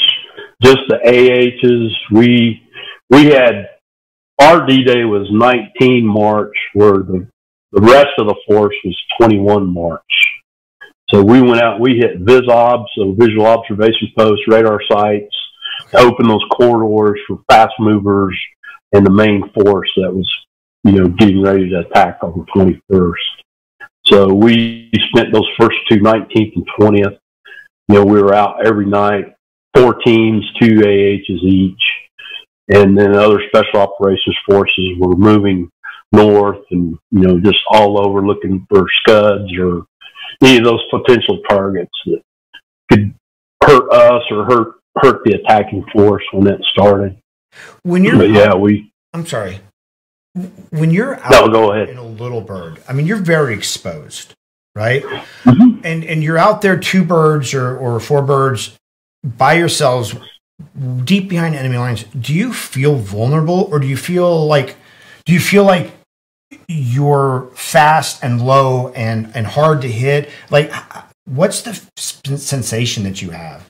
just 0.62 0.78
the 0.88 0.98
AHs. 1.04 1.96
We 2.10 2.62
we 3.10 3.26
had 3.26 3.68
our 4.40 4.66
D 4.66 4.84
Day 4.84 5.04
was 5.04 5.28
19 5.30 6.06
March, 6.06 6.54
where 6.74 6.98
the 6.98 7.28
the 7.72 7.82
rest 7.82 8.08
of 8.18 8.28
the 8.28 8.36
force 8.48 8.74
was 8.84 8.96
21 9.20 9.66
March. 9.66 10.00
So 11.10 11.22
we 11.22 11.40
went 11.40 11.62
out, 11.62 11.80
we 11.80 11.98
hit 11.98 12.24
VisObs, 12.24 12.86
so 12.96 13.14
visual 13.18 13.46
observation 13.46 14.08
posts, 14.16 14.42
radar 14.48 14.80
sites, 14.90 15.34
open 15.94 16.26
those 16.26 16.44
corridors 16.52 17.20
for 17.26 17.38
fast 17.50 17.74
movers 17.78 18.36
and 18.92 19.04
the 19.04 19.10
main 19.10 19.42
force 19.54 19.90
that 19.96 20.12
was, 20.12 20.28
you 20.84 20.92
know, 20.92 21.08
getting 21.08 21.42
ready 21.42 21.68
to 21.68 21.80
attack 21.80 22.18
on 22.22 22.32
the 22.32 22.80
21st. 22.90 23.35
So 24.06 24.32
we 24.32 24.90
spent 25.10 25.32
those 25.32 25.48
first 25.58 25.76
two, 25.88 25.98
19th 25.98 26.52
and 26.56 26.68
20th. 26.78 27.18
You 27.88 27.94
know, 27.94 28.04
we 28.04 28.20
were 28.22 28.34
out 28.34 28.66
every 28.66 28.86
night, 28.86 29.34
four 29.74 29.94
teams, 29.94 30.44
two 30.60 30.80
AHs 30.80 31.42
each. 31.42 31.82
And 32.68 32.98
then 32.98 33.14
other 33.14 33.40
special 33.48 33.80
operations 33.80 34.36
forces 34.48 34.90
were 34.98 35.16
moving 35.16 35.70
north 36.12 36.64
and, 36.70 36.98
you 37.10 37.20
know, 37.20 37.40
just 37.40 37.58
all 37.70 38.04
over 38.04 38.26
looking 38.26 38.66
for 38.68 38.86
scuds 39.02 39.52
or 39.58 39.86
any 40.42 40.58
of 40.58 40.64
those 40.64 40.82
potential 40.90 41.40
targets 41.48 41.92
that 42.06 42.22
could 42.90 43.14
hurt 43.62 43.90
us 43.92 44.22
or 44.30 44.44
hurt 44.44 44.74
hurt 44.98 45.22
the 45.24 45.34
attacking 45.34 45.84
force 45.92 46.22
when 46.32 46.44
that 46.44 46.62
started. 46.72 47.16
When 47.82 48.04
you're 48.04 48.16
But 48.16 48.30
yeah, 48.30 48.54
we 48.54 48.92
I'm 49.12 49.26
sorry. 49.26 49.60
When 50.70 50.90
you're 50.90 51.16
out 51.24 51.50
no 51.50 51.72
in 51.72 51.96
a 51.96 52.02
little 52.04 52.40
bird, 52.42 52.82
I 52.88 52.92
mean, 52.92 53.06
you're 53.06 53.16
very 53.16 53.54
exposed, 53.54 54.34
right? 54.74 55.02
Mhm. 55.44 55.80
And 55.84 56.04
and 56.04 56.22
you're 56.22 56.36
out 56.38 56.60
there 56.62 56.76
two 56.76 57.04
birds 57.04 57.54
or 57.54 57.76
or 57.76 57.98
four 58.00 58.22
birds 58.22 58.76
by 59.24 59.54
yourselves, 59.54 60.14
deep 61.04 61.28
behind 61.28 61.54
enemy 61.54 61.78
lines. 61.78 62.04
Do 62.20 62.34
you 62.34 62.52
feel 62.52 62.96
vulnerable, 62.96 63.68
or 63.70 63.78
do 63.78 63.86
you 63.86 63.96
feel 63.96 64.46
like 64.46 64.76
do 65.24 65.32
you 65.32 65.40
feel 65.40 65.64
like 65.64 65.92
you're 66.68 67.48
fast 67.54 68.22
and 68.22 68.40
low 68.44 68.88
and 68.94 69.30
and 69.34 69.46
hard 69.46 69.80
to 69.82 69.90
hit? 69.90 70.28
Like, 70.50 70.70
what's 71.24 71.62
the 71.62 71.70
f- 71.70 72.38
sensation 72.38 73.04
that 73.04 73.22
you 73.22 73.30
have? 73.30 73.66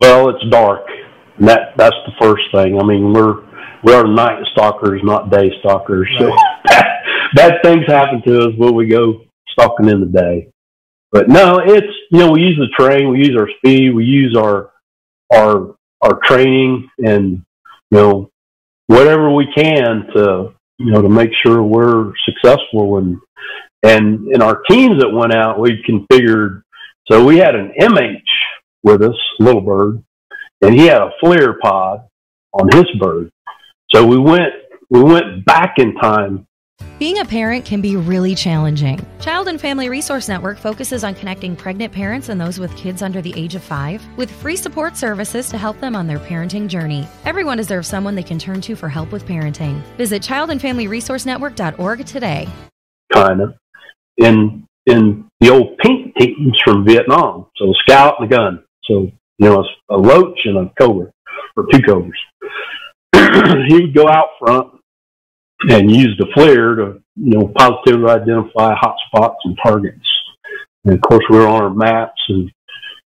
Well, 0.00 0.28
it's 0.30 0.44
dark. 0.50 0.86
That 1.38 1.76
that's 1.76 1.96
the 2.06 2.12
first 2.18 2.42
thing. 2.52 2.80
I 2.80 2.84
mean, 2.84 3.12
we're 3.12 3.42
we 3.82 3.92
are 3.92 4.06
night 4.06 4.42
stalkers, 4.52 5.00
not 5.04 5.30
day 5.30 5.50
stalkers. 5.60 6.08
So 6.18 6.30
bad 7.34 7.62
things 7.62 7.84
happen 7.86 8.22
to 8.26 8.48
us 8.48 8.52
when 8.56 8.74
we 8.74 8.88
go 8.88 9.22
stalking 9.48 9.88
in 9.88 10.00
the 10.00 10.06
day. 10.06 10.50
But 11.12 11.28
no, 11.28 11.60
it's 11.64 11.86
you 12.10 12.18
know 12.18 12.32
we 12.32 12.42
use 12.42 12.58
the 12.58 12.68
terrain, 12.78 13.10
we 13.10 13.18
use 13.18 13.36
our 13.38 13.48
speed, 13.58 13.94
we 13.94 14.04
use 14.04 14.36
our 14.36 14.70
our 15.32 15.76
our 16.02 16.18
training, 16.24 16.88
and 16.98 17.42
you 17.90 17.98
know 17.98 18.30
whatever 18.88 19.30
we 19.30 19.46
can 19.56 20.06
to 20.14 20.52
you 20.78 20.92
know 20.92 21.02
to 21.02 21.08
make 21.08 21.30
sure 21.42 21.62
we're 21.62 22.12
successful 22.24 22.98
and 22.98 23.18
and 23.82 24.28
in 24.34 24.42
our 24.42 24.62
teams 24.68 25.00
that 25.00 25.10
went 25.10 25.32
out, 25.32 25.60
we 25.60 25.82
configured. 25.88 26.62
So 27.10 27.24
we 27.24 27.38
had 27.38 27.54
an 27.54 27.72
MH 27.80 28.20
with 28.82 29.02
us, 29.02 29.14
little 29.38 29.60
bird, 29.60 30.02
and 30.60 30.74
he 30.74 30.86
had 30.86 31.02
a 31.02 31.12
FLIR 31.22 31.60
pod 31.60 32.08
on 32.52 32.68
his 32.72 32.86
bird. 32.98 33.30
So 33.90 34.04
we 34.04 34.18
went 34.18 34.52
we 34.90 35.02
went 35.02 35.44
back 35.44 35.74
in 35.78 35.94
time. 35.96 36.46
Being 36.98 37.18
a 37.18 37.24
parent 37.24 37.64
can 37.64 37.80
be 37.80 37.96
really 37.96 38.34
challenging. 38.34 39.04
Child 39.20 39.48
and 39.48 39.60
Family 39.60 39.88
Resource 39.88 40.28
Network 40.28 40.58
focuses 40.58 41.04
on 41.04 41.14
connecting 41.14 41.54
pregnant 41.54 41.92
parents 41.92 42.28
and 42.30 42.40
those 42.40 42.58
with 42.58 42.74
kids 42.76 43.02
under 43.02 43.20
the 43.20 43.32
age 43.36 43.54
of 43.54 43.62
five 43.62 44.02
with 44.16 44.30
free 44.30 44.56
support 44.56 44.96
services 44.96 45.48
to 45.50 45.58
help 45.58 45.78
them 45.80 45.94
on 45.94 46.06
their 46.06 46.18
parenting 46.18 46.68
journey. 46.68 47.06
Everyone 47.24 47.58
deserves 47.58 47.88
someone 47.88 48.14
they 48.14 48.22
can 48.22 48.38
turn 48.38 48.60
to 48.62 48.76
for 48.76 48.88
help 48.88 49.12
with 49.12 49.26
parenting. 49.26 49.80
Visit 49.96 50.22
childandfamilyresourcenetwork.org 50.22 52.06
today. 52.06 52.48
kind 53.12 53.40
of 53.40 53.54
in 54.16 54.66
in 54.86 55.28
the 55.40 55.50
old 55.50 55.76
pink 55.78 56.14
teams 56.16 56.58
from 56.64 56.84
Vietnam. 56.84 57.46
So 57.56 57.70
a 57.70 57.74
scout 57.86 58.16
and 58.18 58.32
a 58.32 58.36
gun. 58.36 58.64
So 58.84 59.10
you 59.38 59.48
know 59.48 59.62
a, 59.90 59.94
a 59.94 59.98
loach 59.98 60.40
and 60.44 60.56
a 60.58 60.72
cobra 60.80 61.12
or 61.56 61.66
two 61.72 61.82
cobras. 61.82 62.18
he 63.68 63.74
would 63.74 63.94
go 63.94 64.08
out 64.08 64.30
front 64.38 64.72
and 65.68 65.90
use 65.90 66.16
the 66.18 66.26
FLIR 66.36 66.76
to 66.76 67.02
you 67.16 67.38
know 67.38 67.52
positively 67.56 68.10
identify 68.10 68.74
hot 68.74 68.96
spots 69.06 69.38
and 69.44 69.58
targets. 69.62 70.06
And 70.84 70.94
of 70.94 71.00
course 71.00 71.24
we 71.30 71.38
were 71.38 71.48
on 71.48 71.62
our 71.62 71.74
maps 71.74 72.20
and 72.28 72.50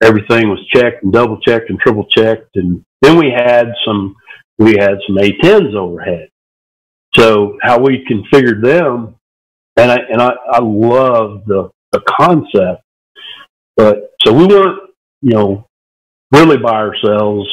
everything 0.04 0.50
was 0.50 0.66
checked 0.74 1.04
and 1.04 1.12
double 1.12 1.40
checked 1.42 1.70
and 1.70 1.80
triple 1.80 2.06
checked 2.06 2.56
and 2.56 2.84
then 3.02 3.18
we 3.18 3.32
had 3.36 3.68
some 3.86 4.16
we 4.58 4.74
had 4.78 4.98
some 5.08 5.18
A10s 5.18 5.76
overhead. 5.76 6.30
So 7.16 7.58
how 7.62 7.80
we 7.80 8.06
configured 8.06 8.64
them 8.64 9.16
and 9.78 9.92
I 9.92 9.98
and 10.10 10.22
I, 10.22 10.32
I 10.52 10.60
love 10.62 11.46
the 11.46 11.70
the 11.92 12.02
concept. 12.08 12.84
But 13.78 14.12
so 14.24 14.34
we 14.34 14.46
weren't, 14.46 14.90
you 15.22 15.34
know, 15.34 15.68
really 16.32 16.58
by 16.58 16.74
ourselves. 16.74 17.50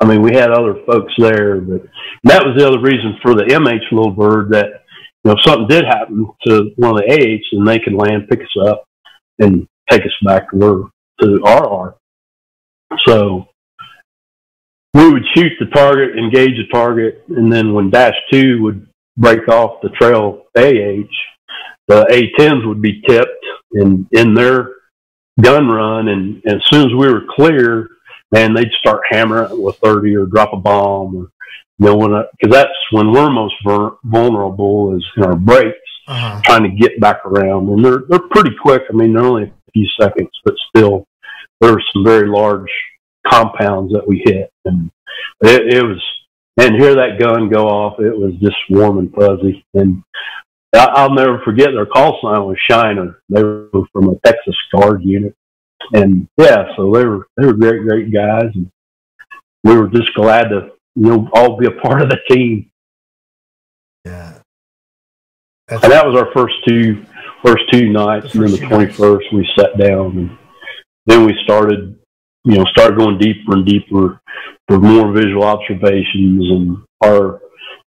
I 0.00 0.06
mean, 0.06 0.22
we 0.22 0.34
had 0.34 0.50
other 0.50 0.76
folks 0.86 1.12
there, 1.18 1.60
but 1.60 1.82
that 2.24 2.44
was 2.44 2.56
the 2.56 2.66
other 2.66 2.80
reason 2.80 3.18
for 3.20 3.34
the 3.34 3.44
MH 3.44 3.90
little 3.90 4.12
bird 4.12 4.50
that 4.50 4.84
you 5.24 5.30
know 5.30 5.32
if 5.32 5.42
something 5.44 5.66
did 5.66 5.84
happen 5.84 6.28
to 6.46 6.70
one 6.76 6.92
of 6.92 6.98
the 6.98 7.12
AH, 7.12 7.56
and 7.56 7.66
they 7.66 7.80
could 7.80 7.94
land, 7.94 8.28
pick 8.28 8.40
us 8.40 8.68
up, 8.68 8.84
and 9.40 9.66
take 9.90 10.02
us 10.02 10.14
back 10.24 10.50
to 10.50 10.56
where 10.56 10.84
to 11.20 11.40
Arar. 11.44 11.94
So 13.06 13.48
we 14.94 15.12
would 15.12 15.24
shoot 15.34 15.52
the 15.58 15.66
target, 15.66 16.16
engage 16.16 16.56
the 16.56 16.68
target, 16.72 17.24
and 17.28 17.52
then 17.52 17.74
when 17.74 17.90
Dash 17.90 18.14
Two 18.30 18.62
would 18.62 18.86
break 19.16 19.48
off 19.48 19.82
the 19.82 19.88
trail 19.90 20.46
AH, 20.56 21.08
the 21.88 22.04
A10s 22.38 22.66
would 22.68 22.80
be 22.80 23.02
tipped 23.08 23.44
in 23.72 24.08
in 24.12 24.34
their 24.34 24.76
gun 25.40 25.68
run, 25.68 26.08
and, 26.08 26.40
and 26.44 26.54
as 26.54 26.66
soon 26.66 26.86
as 26.86 26.94
we 26.94 27.12
were 27.12 27.24
clear, 27.34 27.88
man, 28.32 28.54
they'd 28.54 28.70
start 28.78 29.02
hammering 29.10 29.50
it 29.52 29.58
with 29.60 29.76
30 29.76 30.14
or 30.16 30.26
drop 30.26 30.52
a 30.52 30.56
bomb, 30.56 31.16
or 31.16 31.30
you 31.80 31.86
know, 32.08 32.24
because 32.40 32.52
that's 32.54 32.72
when 32.90 33.12
we're 33.12 33.30
most 33.30 33.54
vul- 33.64 33.98
vulnerable 34.04 34.96
is 34.96 35.04
in 35.16 35.24
our 35.24 35.36
breaks, 35.36 35.78
Uh-huh. 36.08 36.40
trying 36.44 36.64
to 36.64 36.70
get 36.76 36.98
back 37.00 37.24
around, 37.24 37.68
and 37.68 37.84
they're 37.84 38.02
they're 38.08 38.28
pretty 38.30 38.54
quick. 38.60 38.82
I 38.90 38.92
mean, 38.94 39.12
they're 39.14 39.24
only 39.24 39.44
a 39.44 39.52
few 39.72 39.86
seconds, 40.00 40.30
but 40.44 40.54
still, 40.74 41.06
there 41.60 41.72
were 41.72 41.82
some 41.92 42.04
very 42.04 42.28
large 42.28 42.70
compounds 43.26 43.92
that 43.92 44.06
we 44.06 44.22
hit, 44.24 44.50
and 44.64 44.90
it, 45.42 45.74
it 45.74 45.82
was. 45.84 46.02
And 46.60 46.74
hear 46.74 46.96
that 46.96 47.20
gun 47.20 47.48
go 47.48 47.68
off, 47.68 48.00
it 48.00 48.18
was 48.18 48.32
just 48.42 48.56
warm 48.68 48.98
and 48.98 49.14
fuzzy, 49.14 49.64
and 49.74 50.02
I- 50.74 50.90
I'll 50.92 51.14
never 51.14 51.38
forget 51.44 51.68
their 51.72 51.86
call 51.86 52.18
sign 52.20 52.42
was 52.46 52.58
Shiner. 52.68 53.22
They 53.28 53.44
were 53.44 53.84
from 53.92 54.08
a 54.08 54.16
Texas 54.26 54.56
Guard 54.72 55.04
unit, 55.04 55.36
and 55.92 56.28
yeah, 56.36 56.64
so 56.76 56.92
they 56.92 57.04
were 57.04 57.26
they 57.36 57.46
were 57.46 57.54
great, 57.54 57.82
great 57.82 58.12
guys, 58.12 58.50
and 58.54 58.70
we 59.64 59.76
were 59.76 59.88
just 59.88 60.12
glad 60.14 60.48
to 60.48 60.70
you 60.94 61.06
know 61.06 61.28
all 61.32 61.56
be 61.56 61.66
a 61.66 61.80
part 61.80 62.02
of 62.02 62.10
the 62.10 62.18
team. 62.28 62.70
Yeah. 64.04 64.38
And 65.70 65.92
that 65.92 66.06
was 66.06 66.18
our 66.18 66.32
first 66.32 66.54
two 66.66 67.04
first 67.44 67.64
two 67.72 67.90
nights, 67.90 68.32
The 68.32 68.40
and 68.40 68.48
then 68.48 68.60
the 68.60 68.66
twenty 68.66 68.92
first 68.92 69.26
we 69.32 69.48
sat 69.58 69.78
down, 69.78 70.18
and 70.18 70.38
then 71.06 71.26
we 71.26 71.34
started 71.44 71.98
you 72.44 72.58
know 72.58 72.64
started 72.66 72.98
going 72.98 73.18
deeper 73.18 73.52
and 73.52 73.66
deeper 73.66 74.20
for 74.66 74.78
more 74.78 75.12
visual 75.12 75.44
observations, 75.44 76.50
and 76.50 76.76
our 77.04 77.40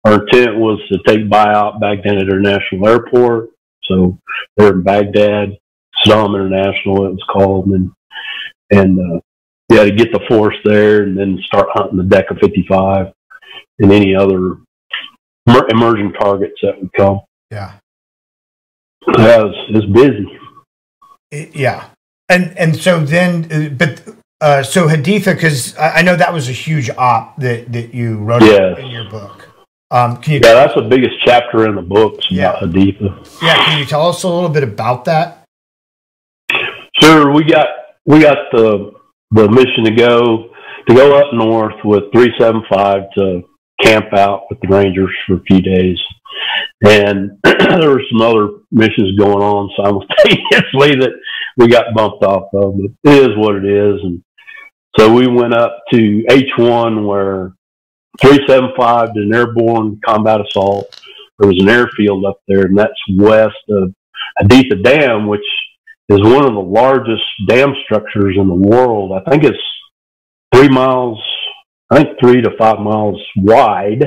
our 0.04 0.24
intent 0.24 0.56
was 0.56 0.80
to 0.90 0.98
take 1.06 1.28
BIAP 1.28 1.80
Baghdad 1.80 2.18
International 2.18 2.88
Airport. 2.88 3.50
So 3.84 4.18
they're 4.56 4.74
in 4.74 4.82
Baghdad, 4.82 5.56
Saddam 6.06 6.34
International, 6.34 7.06
it 7.06 7.10
was 7.10 7.24
called, 7.30 7.66
and 7.66 7.90
and 8.70 8.98
uh, 8.98 9.20
yeah, 9.68 9.84
to 9.84 9.90
get 9.92 10.12
the 10.12 10.20
force 10.28 10.56
there, 10.64 11.02
and 11.02 11.16
then 11.18 11.38
start 11.44 11.68
hunting 11.72 11.96
the 11.98 12.04
deck 12.04 12.30
of 12.30 12.38
55 12.38 13.12
and 13.78 13.92
any 13.92 14.14
other 14.14 14.56
emer- 15.48 15.68
emerging 15.70 16.12
targets 16.14 16.54
that 16.62 16.80
would 16.80 16.92
come. 16.92 17.20
Yeah. 17.50 17.72
Yeah, 19.18 19.40
it 19.40 19.44
was, 19.44 19.66
it 19.68 19.74
was 19.76 19.86
busy. 19.86 20.38
It- 21.30 21.54
yeah. 21.56 21.88
And 22.28 22.56
and 22.58 22.76
so 22.76 23.00
then, 23.00 23.46
uh, 23.52 23.68
but 23.68 24.02
uh, 24.40 24.62
so 24.64 24.88
Haditha, 24.88 25.34
because 25.34 25.76
I, 25.76 25.98
I 25.98 26.02
know 26.02 26.16
that 26.16 26.32
was 26.32 26.48
a 26.48 26.52
huge 26.52 26.90
op 26.90 27.36
that 27.36 27.72
that 27.72 27.94
you 27.94 28.18
wrote 28.18 28.42
Yes. 28.42 28.78
in 28.80 28.86
your 28.88 29.08
book. 29.08 29.48
Um, 29.92 30.16
can 30.16 30.32
you? 30.34 30.40
Yeah, 30.42 30.54
that's 30.54 30.74
the 30.74 30.82
biggest 30.82 31.14
chapter 31.24 31.68
in 31.68 31.76
the 31.76 31.82
books 31.82 32.26
Yeah. 32.28 32.50
about 32.50 32.62
Haditha. 32.70 33.40
Yeah, 33.40 33.54
can 33.64 33.78
you 33.78 33.84
tell 33.84 34.08
us 34.08 34.24
a 34.24 34.28
little 34.28 34.48
bit 34.48 34.64
about 34.64 35.04
that? 35.04 35.35
We 37.36 37.44
got 37.44 37.66
we 38.06 38.20
got 38.20 38.38
the 38.50 38.92
the 39.32 39.46
mission 39.50 39.84
to 39.84 39.94
go 39.94 40.48
to 40.88 40.94
go 40.94 41.18
up 41.18 41.34
north 41.34 41.74
with 41.84 42.04
three 42.10 42.32
seven 42.38 42.62
five 42.72 43.02
to 43.18 43.42
camp 43.82 44.06
out 44.14 44.44
with 44.48 44.58
the 44.62 44.68
Rangers 44.68 45.10
for 45.26 45.34
a 45.34 45.42
few 45.42 45.60
days, 45.60 45.98
and 46.82 47.38
there 47.44 47.90
were 47.90 48.02
some 48.10 48.22
other 48.22 48.48
missions 48.70 49.18
going 49.18 49.42
on 49.42 49.70
simultaneously 49.76 50.98
that 50.98 51.12
we 51.58 51.68
got 51.68 51.94
bumped 51.94 52.24
off 52.24 52.48
of. 52.54 52.74
But 53.02 53.12
it 53.12 53.30
is 53.30 53.36
what 53.36 53.56
it 53.56 53.66
is, 53.66 54.00
and 54.02 54.22
so 54.98 55.12
we 55.12 55.26
went 55.26 55.52
up 55.52 55.82
to 55.92 56.24
H 56.30 56.48
one 56.56 57.06
where 57.06 57.52
three 58.18 58.40
seven 58.48 58.70
five 58.78 59.12
did 59.12 59.26
an 59.26 59.34
airborne 59.34 60.00
combat 60.06 60.40
assault. 60.40 61.02
There 61.38 61.50
was 61.50 61.60
an 61.60 61.68
airfield 61.68 62.24
up 62.24 62.40
there, 62.48 62.62
and 62.62 62.78
that's 62.78 62.94
west 63.14 63.56
of 63.68 63.92
Haditha 64.40 64.82
Dam, 64.82 65.26
which 65.26 65.44
is 66.08 66.22
one 66.22 66.44
of 66.44 66.54
the 66.54 66.60
largest 66.60 67.24
dam 67.48 67.74
structures 67.84 68.36
in 68.38 68.48
the 68.48 68.54
world. 68.54 69.12
I 69.12 69.30
think 69.30 69.44
it's 69.44 69.58
three 70.54 70.68
miles, 70.68 71.20
I 71.90 72.02
think 72.02 72.18
three 72.20 72.40
to 72.42 72.50
five 72.58 72.78
miles 72.78 73.20
wide 73.36 74.06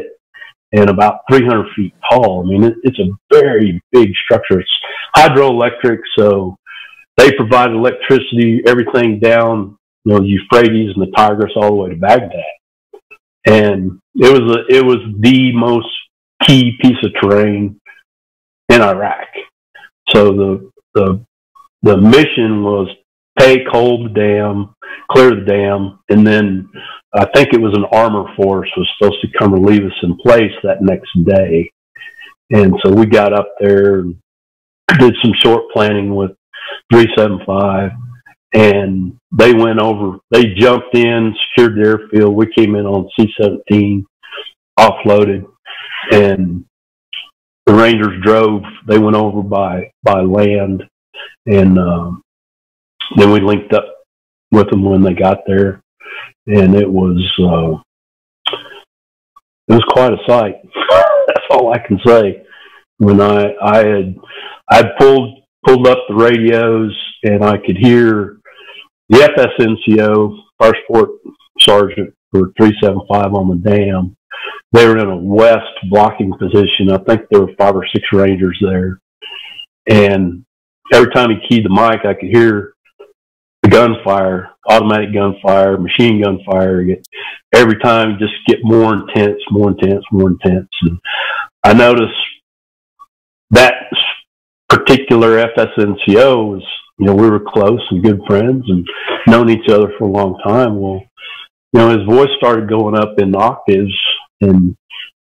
and 0.72 0.90
about 0.90 1.22
300 1.32 1.68
feet 1.76 1.94
tall. 2.10 2.44
I 2.46 2.50
mean, 2.50 2.64
it, 2.64 2.76
it's 2.84 3.00
a 3.00 3.10
very 3.32 3.82
big 3.92 4.12
structure. 4.24 4.60
It's 4.60 4.72
hydroelectric, 5.16 6.00
so 6.18 6.56
they 7.18 7.32
provide 7.34 7.72
electricity, 7.72 8.62
everything 8.66 9.20
down, 9.20 9.78
you 10.06 10.14
know, 10.14 10.20
the 10.20 10.28
Euphrates 10.28 10.92
and 10.96 11.02
the 11.02 11.12
Tigris 11.18 11.52
all 11.56 11.70
the 11.70 11.76
way 11.76 11.90
to 11.90 11.96
Baghdad. 11.96 12.44
And 13.46 14.00
it 14.16 14.32
was 14.32 14.56
a, 14.56 14.76
it 14.76 14.86
was 14.86 15.00
the 15.20 15.52
most 15.54 15.88
key 16.44 16.78
piece 16.82 16.98
of 17.04 17.12
terrain 17.22 17.80
in 18.70 18.82
Iraq. 18.82 19.28
So 20.10 20.32
the 20.32 20.72
the 20.94 21.26
the 21.82 21.98
mission 21.98 22.64
was 22.64 22.88
take 23.38 23.68
hold 23.68 24.06
the 24.06 24.14
dam, 24.14 24.76
clear 25.12 25.32
the 25.32 25.46
dam, 25.46 26.00
and 26.10 26.26
then 26.26 26.70
I 27.14 27.26
think 27.34 27.54
it 27.54 27.62
was 27.62 27.76
an 27.76 27.86
armor 27.92 28.26
force 28.36 28.70
was 28.78 28.90
supposed 28.98 29.22
to 29.22 29.38
come 29.38 29.54
relieve 29.54 29.86
us 29.86 29.98
in 30.04 30.18
place 30.18 30.52
that 30.64 30.82
next 30.82 31.10
day. 31.26 31.72
And 32.52 32.74
so 32.84 32.92
we 32.92 33.06
got 33.06 33.34
up 33.34 33.50
there 33.60 34.00
and 34.00 34.16
did 34.98 35.16
some 35.22 35.34
short 35.44 35.64
planning 35.72 36.16
with 36.16 36.32
375 36.92 37.92
and 38.54 39.16
they 39.32 39.54
went 39.54 39.80
over, 39.80 40.18
they 40.32 40.56
jumped 40.56 40.96
in, 40.96 41.36
secured 41.50 41.78
the 41.78 41.88
airfield. 41.88 42.36
We 42.36 42.52
came 42.54 42.76
in 42.76 42.86
on 42.86 43.10
C-17, 43.20 44.04
offloaded 44.80 45.46
and 46.12 46.66
the 47.66 47.74
Rangers 47.74 48.20
drove, 48.24 48.64
they 48.88 48.98
went 48.98 49.16
over 49.16 49.44
by, 49.44 49.92
by 50.02 50.22
land 50.22 50.84
and 51.50 51.80
um, 51.80 52.22
then 53.16 53.32
we 53.32 53.42
linked 53.42 53.74
up 53.74 53.86
with 54.52 54.70
them 54.70 54.84
when 54.84 55.02
they 55.02 55.14
got 55.14 55.40
there, 55.48 55.82
and 56.48 56.76
it 56.76 56.90
was 56.90 57.18
uh, 57.40 57.82
it 59.68 59.74
was 59.74 59.84
quite 59.90 60.14
a 60.14 60.18
sight. 60.28 60.56
That's 61.28 61.46
all 61.50 61.74
I 61.74 61.80
can 61.80 62.00
say. 62.06 62.44
When 62.98 63.20
I 63.20 63.54
I 63.62 63.78
had 63.78 64.16
I 64.70 64.84
pulled 65.00 65.40
pulled 65.66 65.88
up 65.88 65.98
the 66.08 66.16
radios 66.16 66.96
and 67.24 67.44
I 67.44 67.58
could 67.58 67.78
hear 67.78 68.38
the 69.10 69.18
FSNCO 69.18 70.40
Fire 70.60 70.74
Support 70.86 71.10
Sergeant 71.60 72.14
for 72.32 72.52
three 72.58 72.74
seven 72.82 73.02
five 73.12 73.34
on 73.34 73.50
the 73.50 73.70
dam. 73.70 74.16
They 74.72 74.88
were 74.88 75.00
in 75.00 75.10
a 75.10 75.18
west 75.18 75.66
blocking 75.90 76.32
position. 76.38 76.92
I 76.92 76.98
think 77.00 77.22
there 77.32 77.42
were 77.42 77.54
five 77.58 77.76
or 77.76 77.88
six 77.88 78.06
Rangers 78.14 78.58
there, 78.62 79.00
and 79.88 80.46
every 80.92 81.12
time 81.12 81.30
he 81.30 81.48
keyed 81.48 81.66
the 81.66 81.70
mic, 81.70 82.06
I 82.06 82.14
could 82.14 82.30
hear 82.30 82.74
the 83.64 83.70
gunfire, 83.70 84.50
automatic 84.68 85.14
gunfire, 85.14 85.78
machine 85.78 86.22
gun 86.22 86.40
fire. 86.46 86.86
Every 87.54 87.80
time 87.80 88.18
just 88.20 88.34
get 88.48 88.60
more 88.64 88.94
intense, 88.94 89.42
more 89.52 89.72
intense, 89.72 90.04
more 90.12 90.30
intense. 90.30 90.70
And 90.82 90.98
I 91.64 91.74
noticed 91.74 92.14
that 93.52 93.76
particular 94.70 95.46
FSNCO 95.48 96.52
was, 96.52 96.64
you 97.00 97.08
know, 97.08 97.16
we 97.16 97.30
were 97.30 97.40
close 97.40 97.82
and 97.92 98.04
good 98.04 98.22
friends 98.28 98.64
and 98.68 98.88
known 99.28 99.50
each 99.50 99.70
other 99.70 99.92
for 99.98 100.06
a 100.06 100.12
long 100.12 100.40
time. 100.46 100.80
Well, 100.80 101.02
you 101.74 101.80
know, 101.80 101.90
his 101.90 102.08
voice 102.08 102.30
started 102.38 102.70
going 102.70 102.96
up 102.96 103.20
in 103.20 103.36
octaves 103.36 103.98
and 104.42 104.76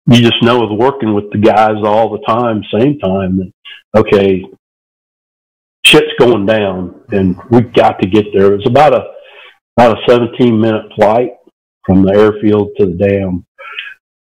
you 0.06 0.20
just 0.20 0.42
know 0.42 0.60
with 0.60 0.78
working 0.78 1.14
with 1.14 1.30
the 1.32 1.38
guys 1.38 1.76
all 1.82 2.10
the 2.10 2.24
time, 2.26 2.62
same 2.72 2.98
time 2.98 3.38
that, 3.38 3.52
okay, 3.96 4.44
shit's 5.84 6.12
going 6.18 6.46
down 6.46 7.02
and 7.12 7.36
we 7.50 7.60
got 7.62 8.00
to 8.00 8.08
get 8.08 8.26
there. 8.32 8.52
It 8.52 8.56
was 8.58 8.66
about 8.66 8.94
a 8.94 9.04
about 9.76 9.98
a 9.98 10.10
17 10.10 10.60
minute 10.60 10.92
flight 10.94 11.32
from 11.84 12.02
the 12.02 12.12
airfield 12.12 12.70
to 12.78 12.86
the 12.86 12.94
dam. 12.94 13.44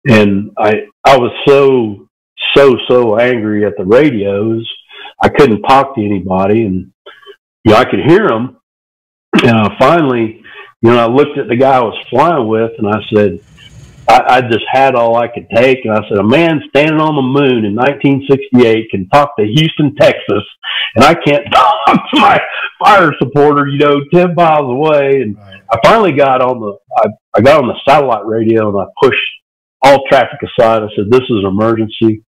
And 0.08 0.50
I 0.58 0.86
I 1.04 1.16
was 1.16 1.32
so 1.46 2.08
so 2.54 2.76
so 2.88 3.18
angry 3.18 3.64
at 3.64 3.76
the 3.76 3.84
radios. 3.84 4.68
I 5.22 5.28
couldn't 5.28 5.62
talk 5.62 5.94
to 5.94 6.04
anybody 6.04 6.66
and 6.66 6.92
you 7.64 7.72
know 7.72 7.76
I 7.76 7.84
could 7.84 8.00
hear 8.06 8.28
them. 8.28 8.58
And 9.42 9.56
I 9.56 9.76
finally, 9.78 10.42
you 10.82 10.90
know, 10.90 10.98
I 10.98 11.06
looked 11.06 11.38
at 11.38 11.48
the 11.48 11.56
guy 11.56 11.76
I 11.76 11.82
was 11.82 12.06
flying 12.10 12.46
with 12.48 12.72
and 12.78 12.88
I 12.88 13.00
said, 13.12 13.40
I, 14.08 14.22
I 14.26 14.40
just 14.42 14.64
had 14.70 14.94
all 14.94 15.16
I 15.16 15.28
could 15.28 15.46
take. 15.54 15.84
And 15.84 15.94
I 15.94 16.00
said, 16.08 16.18
a 16.18 16.24
man 16.24 16.60
standing 16.68 17.00
on 17.00 17.16
the 17.16 17.22
moon 17.22 17.64
in 17.64 17.74
1968 17.74 18.90
can 18.90 19.08
talk 19.08 19.36
to 19.36 19.44
Houston, 19.44 19.94
Texas, 19.96 20.42
and 20.96 21.04
I 21.04 21.14
can't 21.14 21.44
talk 21.52 21.86
to 21.86 22.20
my 22.20 22.40
fire 22.82 23.12
supporter, 23.18 23.68
you 23.68 23.78
know, 23.78 24.00
10 24.12 24.34
miles 24.34 24.70
away. 24.70 25.22
And 25.22 25.36
Right. 25.36 25.60
I 25.70 25.78
finally 25.84 26.12
got 26.12 26.42
on 26.42 26.60
the, 26.60 26.76
I, 26.98 27.08
I 27.36 27.40
got 27.40 27.62
on 27.62 27.68
the 27.68 27.78
satellite 27.88 28.26
radio 28.26 28.68
and 28.68 28.78
I 28.78 28.90
pushed 29.02 29.18
all 29.82 30.04
traffic 30.08 30.40
aside. 30.42 30.82
I 30.82 30.88
said, 30.94 31.06
this 31.10 31.22
is 31.22 31.44
an 31.44 31.46
emergency. 31.46 32.24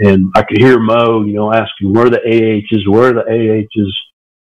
And 0.00 0.30
I 0.34 0.42
could 0.42 0.58
hear 0.58 0.78
Mo, 0.78 1.24
you 1.24 1.34
know, 1.34 1.52
asking 1.52 1.92
where 1.92 2.10
the 2.10 2.18
AHs, 2.20 2.88
where 2.88 3.10
are 3.10 3.24
the 3.24 3.64
AHs. 3.66 3.94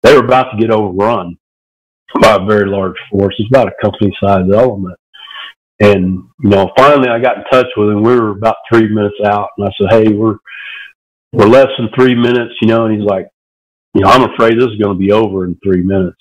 They 0.04 0.16
were 0.16 0.26
about 0.26 0.52
to 0.52 0.58
get 0.58 0.72
overrun 0.72 1.38
by 2.22 2.36
a 2.36 2.46
very 2.46 2.70
large 2.70 2.96
force. 3.12 3.36
It's 3.38 3.50
about 3.50 3.68
a 3.68 3.82
company 3.82 4.16
sized 4.20 4.52
element. 4.52 4.98
And, 5.82 6.24
you 6.42 6.50
know, 6.50 6.72
finally 6.78 7.10
I 7.10 7.20
got 7.20 7.38
in 7.38 7.44
touch 7.52 7.68
with 7.76 7.90
him. 7.90 8.04
We 8.04 8.16
were 8.16 8.32
about 8.32 8.58
three 8.72 8.88
minutes 8.88 9.16
out 9.26 9.50
and 9.58 9.68
I 9.68 9.72
said, 9.80 9.92
Hey, 9.92 10.14
we're, 10.14 10.38
we're 11.34 11.48
less 11.48 11.68
than 11.78 11.90
three 11.96 12.14
minutes, 12.14 12.54
you 12.62 12.68
know, 12.68 12.86
and 12.86 12.96
he's 12.96 13.08
like, 13.08 13.28
you 13.94 14.02
know, 14.02 14.10
I'm 14.10 14.30
afraid 14.32 14.58
this 14.58 14.68
is 14.68 14.80
going 14.82 14.96
to 14.96 15.00
be 15.00 15.12
over 15.12 15.46
in 15.46 15.58
three 15.64 15.82
minutes. 15.82 16.18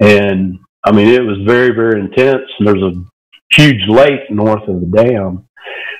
And 0.00 0.58
I 0.84 0.92
mean, 0.92 1.08
it 1.08 1.22
was 1.22 1.38
very, 1.46 1.74
very 1.74 2.00
intense. 2.00 2.48
And 2.58 2.66
there's 2.66 2.82
a 2.82 3.04
huge 3.52 3.86
lake 3.88 4.30
north 4.30 4.66
of 4.68 4.80
the 4.80 4.86
dam. 4.86 5.46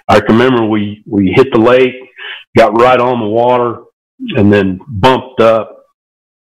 I 0.09 0.21
can 0.21 0.37
remember 0.37 0.67
we, 0.67 1.05
we 1.07 1.33
hit 1.35 1.53
the 1.53 1.61
lake, 1.61 1.95
got 2.57 2.81
right 2.81 2.99
on 2.99 3.21
the 3.21 3.29
water 3.29 3.83
and 4.37 4.53
then 4.53 4.81
bumped 4.89 5.41
up. 5.41 5.85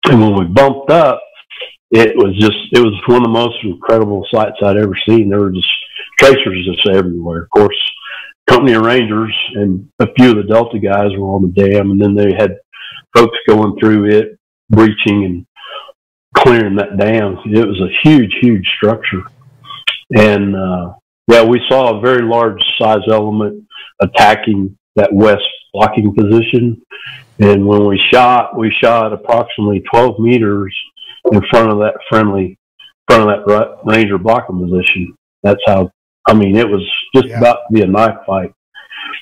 And 0.04 0.20
when 0.20 0.38
we 0.38 0.44
bumped 0.44 0.90
up, 0.90 1.20
it 1.90 2.16
was 2.16 2.36
just, 2.38 2.58
it 2.72 2.80
was 2.80 2.94
one 3.06 3.18
of 3.18 3.22
the 3.24 3.28
most 3.28 3.56
incredible 3.64 4.26
sights 4.30 4.58
I'd 4.62 4.76
ever 4.76 4.94
seen. 5.08 5.28
There 5.28 5.40
were 5.40 5.50
just 5.50 5.68
tracers 6.18 6.66
just 6.66 6.88
everywhere. 6.88 7.42
Of 7.42 7.50
course, 7.50 7.76
company 8.48 8.72
of 8.72 8.84
rangers 8.84 9.34
and 9.54 9.88
a 9.98 10.06
few 10.14 10.30
of 10.30 10.36
the 10.36 10.42
Delta 10.42 10.78
guys 10.78 11.10
were 11.16 11.28
on 11.28 11.42
the 11.42 11.68
dam, 11.68 11.90
and 11.90 12.00
then 12.00 12.14
they 12.14 12.32
had 12.36 12.58
folks 13.16 13.36
going 13.48 13.78
through 13.78 14.06
it, 14.06 14.38
breaching 14.68 15.24
and 15.24 15.46
clearing 16.36 16.76
that 16.76 16.96
dam. 16.96 17.38
It 17.44 17.66
was 17.66 17.80
a 17.80 18.08
huge, 18.08 18.34
huge 18.40 18.66
structure, 18.76 19.22
and 20.16 20.56
uh, 20.56 20.94
yeah, 21.28 21.44
we 21.44 21.60
saw 21.68 21.96
a 21.96 22.00
very 22.00 22.22
large 22.22 22.60
size 22.78 23.02
element 23.08 23.64
attacking 24.00 24.76
that 24.96 25.12
west 25.12 25.44
blocking 25.72 26.14
position. 26.14 26.82
And 27.38 27.66
when 27.66 27.86
we 27.86 27.98
shot, 28.12 28.58
we 28.58 28.70
shot 28.70 29.12
approximately 29.12 29.80
12 29.90 30.18
meters 30.18 30.76
in 31.32 31.40
front 31.50 31.70
of 31.72 31.78
that 31.78 31.94
friendly, 32.08 32.58
front 33.08 33.22
of 33.22 33.28
that 33.28 33.52
ra- 33.52 33.76
ranger 33.84 34.18
blocking 34.18 34.60
position. 34.60 35.14
That's 35.42 35.60
how 35.66 35.90
I 36.28 36.34
mean, 36.34 36.56
it 36.56 36.68
was 36.68 36.82
just 37.14 37.28
Yeah. 37.28 37.38
about 37.38 37.58
to 37.68 37.72
be 37.74 37.82
a 37.82 37.86
knife 37.86 38.18
fight 38.26 38.52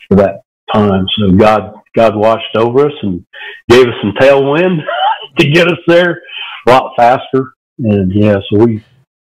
for 0.09 0.17
that 0.17 0.41
time. 0.73 1.07
So 1.17 1.31
God, 1.33 1.75
God 1.97 2.17
watched 2.17 2.57
over 2.57 2.87
us 2.87 2.93
and 3.03 3.25
gave 3.69 3.87
us 3.87 3.95
some 4.03 4.13
tailwind 4.21 4.79
to 5.39 5.51
get 5.51 5.69
us 5.69 5.79
there 5.87 6.21
a 6.67 6.71
lot 6.71 6.93
faster. 6.97 7.53
And 7.79 8.13
yeah, 8.13 8.37
so 8.51 8.65
we, 8.65 8.83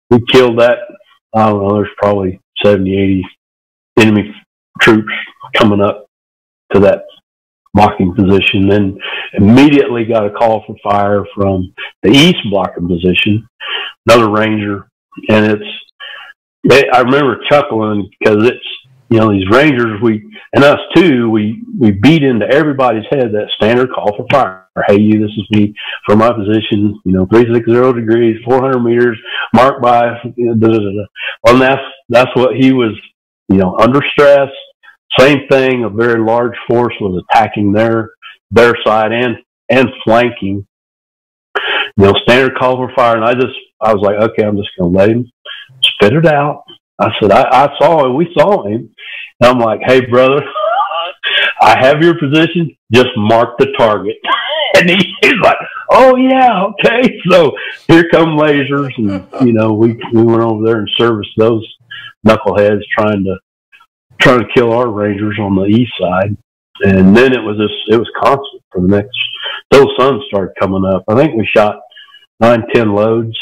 we 0.09 0.19
killed 0.31 0.59
that. 0.59 0.79
I 1.33 1.47
don't 1.49 1.65
know, 1.65 1.75
there's 1.75 1.87
probably 1.97 2.39
70, 2.63 2.93
80 2.93 3.23
enemy 3.99 4.35
troops 4.81 5.13
coming 5.55 5.81
up 5.81 6.05
to 6.73 6.79
that 6.81 7.03
blocking 7.73 8.13
position. 8.13 8.67
Then 8.67 8.97
immediately 9.33 10.05
got 10.05 10.25
a 10.25 10.31
call 10.31 10.63
for 10.65 10.75
fire 10.83 11.25
from 11.35 11.73
the 12.03 12.11
east 12.11 12.39
blocking 12.49 12.87
position, 12.87 13.47
another 14.07 14.29
ranger. 14.29 14.87
And 15.29 15.45
it's, 15.51 16.91
I 16.93 16.99
remember 16.99 17.41
chuckling 17.49 18.09
because 18.19 18.47
it's 18.47 18.65
you 19.11 19.19
know, 19.19 19.29
these 19.29 19.49
Rangers, 19.51 20.01
we 20.01 20.23
and 20.53 20.63
us 20.63 20.79
too, 20.95 21.29
we 21.29 21.61
we 21.77 21.91
beat 21.91 22.23
into 22.23 22.47
everybody's 22.47 23.03
head 23.11 23.33
that 23.33 23.51
standard 23.57 23.89
call 23.93 24.15
for 24.15 24.25
fire. 24.31 24.65
Hey, 24.87 25.01
you, 25.01 25.19
this 25.19 25.35
is 25.37 25.45
me 25.51 25.73
from 26.05 26.19
my 26.19 26.31
position. 26.31 26.97
You 27.03 27.11
know, 27.11 27.25
three 27.25 27.45
six 27.53 27.69
zero 27.69 27.91
degrees, 27.91 28.37
four 28.45 28.61
hundred 28.61 28.79
meters, 28.79 29.17
marked 29.53 29.81
by. 29.81 30.13
You 30.37 30.45
know, 30.45 30.55
da, 30.55 30.67
da, 30.69 30.79
da. 30.79 31.05
Well, 31.43 31.57
that's 31.57 31.81
that's 32.07 32.35
what 32.37 32.55
he 32.55 32.71
was. 32.71 32.93
You 33.49 33.57
know, 33.57 33.77
under 33.79 33.99
stress. 34.13 34.47
Same 35.17 35.47
thing. 35.49 35.83
A 35.83 35.89
very 35.89 36.21
large 36.23 36.55
force 36.67 36.93
was 37.01 37.23
attacking 37.29 37.71
their 37.73 38.11
their 38.51 38.73
side 38.85 39.11
and 39.11 39.37
and 39.69 39.89
flanking. 40.03 40.65
You 41.97 42.05
know, 42.05 42.13
standard 42.23 42.57
call 42.57 42.77
for 42.77 42.93
fire, 42.95 43.15
and 43.15 43.25
I 43.25 43.33
just 43.33 43.55
I 43.81 43.93
was 43.93 44.03
like, 44.03 44.15
okay, 44.29 44.43
I'm 44.43 44.57
just 44.57 44.69
going 44.77 44.91
to 44.91 44.97
let 44.97 45.09
him 45.09 45.31
spit 45.81 46.13
it 46.13 46.25
out. 46.25 46.63
I 46.99 47.09
said, 47.19 47.31
I, 47.31 47.41
I 47.49 47.77
saw 47.79 48.05
him. 48.05 48.15
We 48.15 48.31
saw 48.37 48.65
him. 48.67 48.93
And 49.39 49.49
I'm 49.49 49.59
like, 49.59 49.79
hey, 49.83 50.05
brother, 50.05 50.41
I 51.61 51.77
have 51.79 52.01
your 52.01 52.17
position. 52.17 52.75
Just 52.91 53.09
mark 53.17 53.57
the 53.57 53.73
target. 53.77 54.17
and 54.75 54.89
he, 54.89 54.97
he's 55.21 55.39
like, 55.43 55.57
oh, 55.89 56.15
yeah, 56.15 56.65
okay. 56.65 57.19
So 57.29 57.53
here 57.87 58.07
come 58.11 58.37
lasers. 58.37 58.91
And, 58.97 59.25
you 59.47 59.53
know, 59.53 59.73
we, 59.73 59.99
we 60.13 60.23
went 60.23 60.43
over 60.43 60.63
there 60.63 60.77
and 60.77 60.89
serviced 60.97 61.31
those 61.37 61.67
knuckleheads 62.25 62.81
trying 62.97 63.23
to 63.23 63.37
trying 64.21 64.39
to 64.39 64.53
kill 64.53 64.71
our 64.71 64.89
rangers 64.89 65.37
on 65.39 65.55
the 65.55 65.65
east 65.65 65.91
side. 65.99 66.37
And 66.83 67.15
then 67.15 67.33
it 67.33 67.43
was 67.43 67.57
just, 67.57 67.73
it 67.89 67.97
was 67.97 68.09
constant 68.23 68.63
for 68.71 68.81
the 68.81 68.87
next, 68.87 69.17
those 69.69 69.87
suns 69.99 70.23
started 70.27 70.53
coming 70.59 70.85
up. 70.85 71.03
I 71.07 71.15
think 71.15 71.35
we 71.35 71.45
shot 71.45 71.79
nine, 72.39 72.63
ten 72.73 72.93
loads 72.93 73.37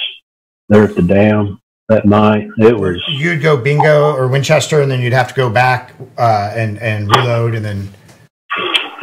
there 0.67 0.83
at 0.83 0.95
the 0.95 1.01
dam 1.01 1.59
that 1.89 2.05
night. 2.05 2.47
It 2.57 2.77
was 2.77 3.01
you'd 3.09 3.41
go 3.41 3.57
bingo 3.57 4.13
or 4.13 4.27
Winchester, 4.27 4.81
and 4.81 4.89
then 4.89 5.01
you'd 5.01 5.13
have 5.13 5.29
to 5.29 5.33
go 5.33 5.49
back 5.49 5.93
uh, 6.17 6.53
and 6.55 6.77
and 6.79 7.09
reload, 7.09 7.55
and 7.55 7.65
then. 7.65 7.89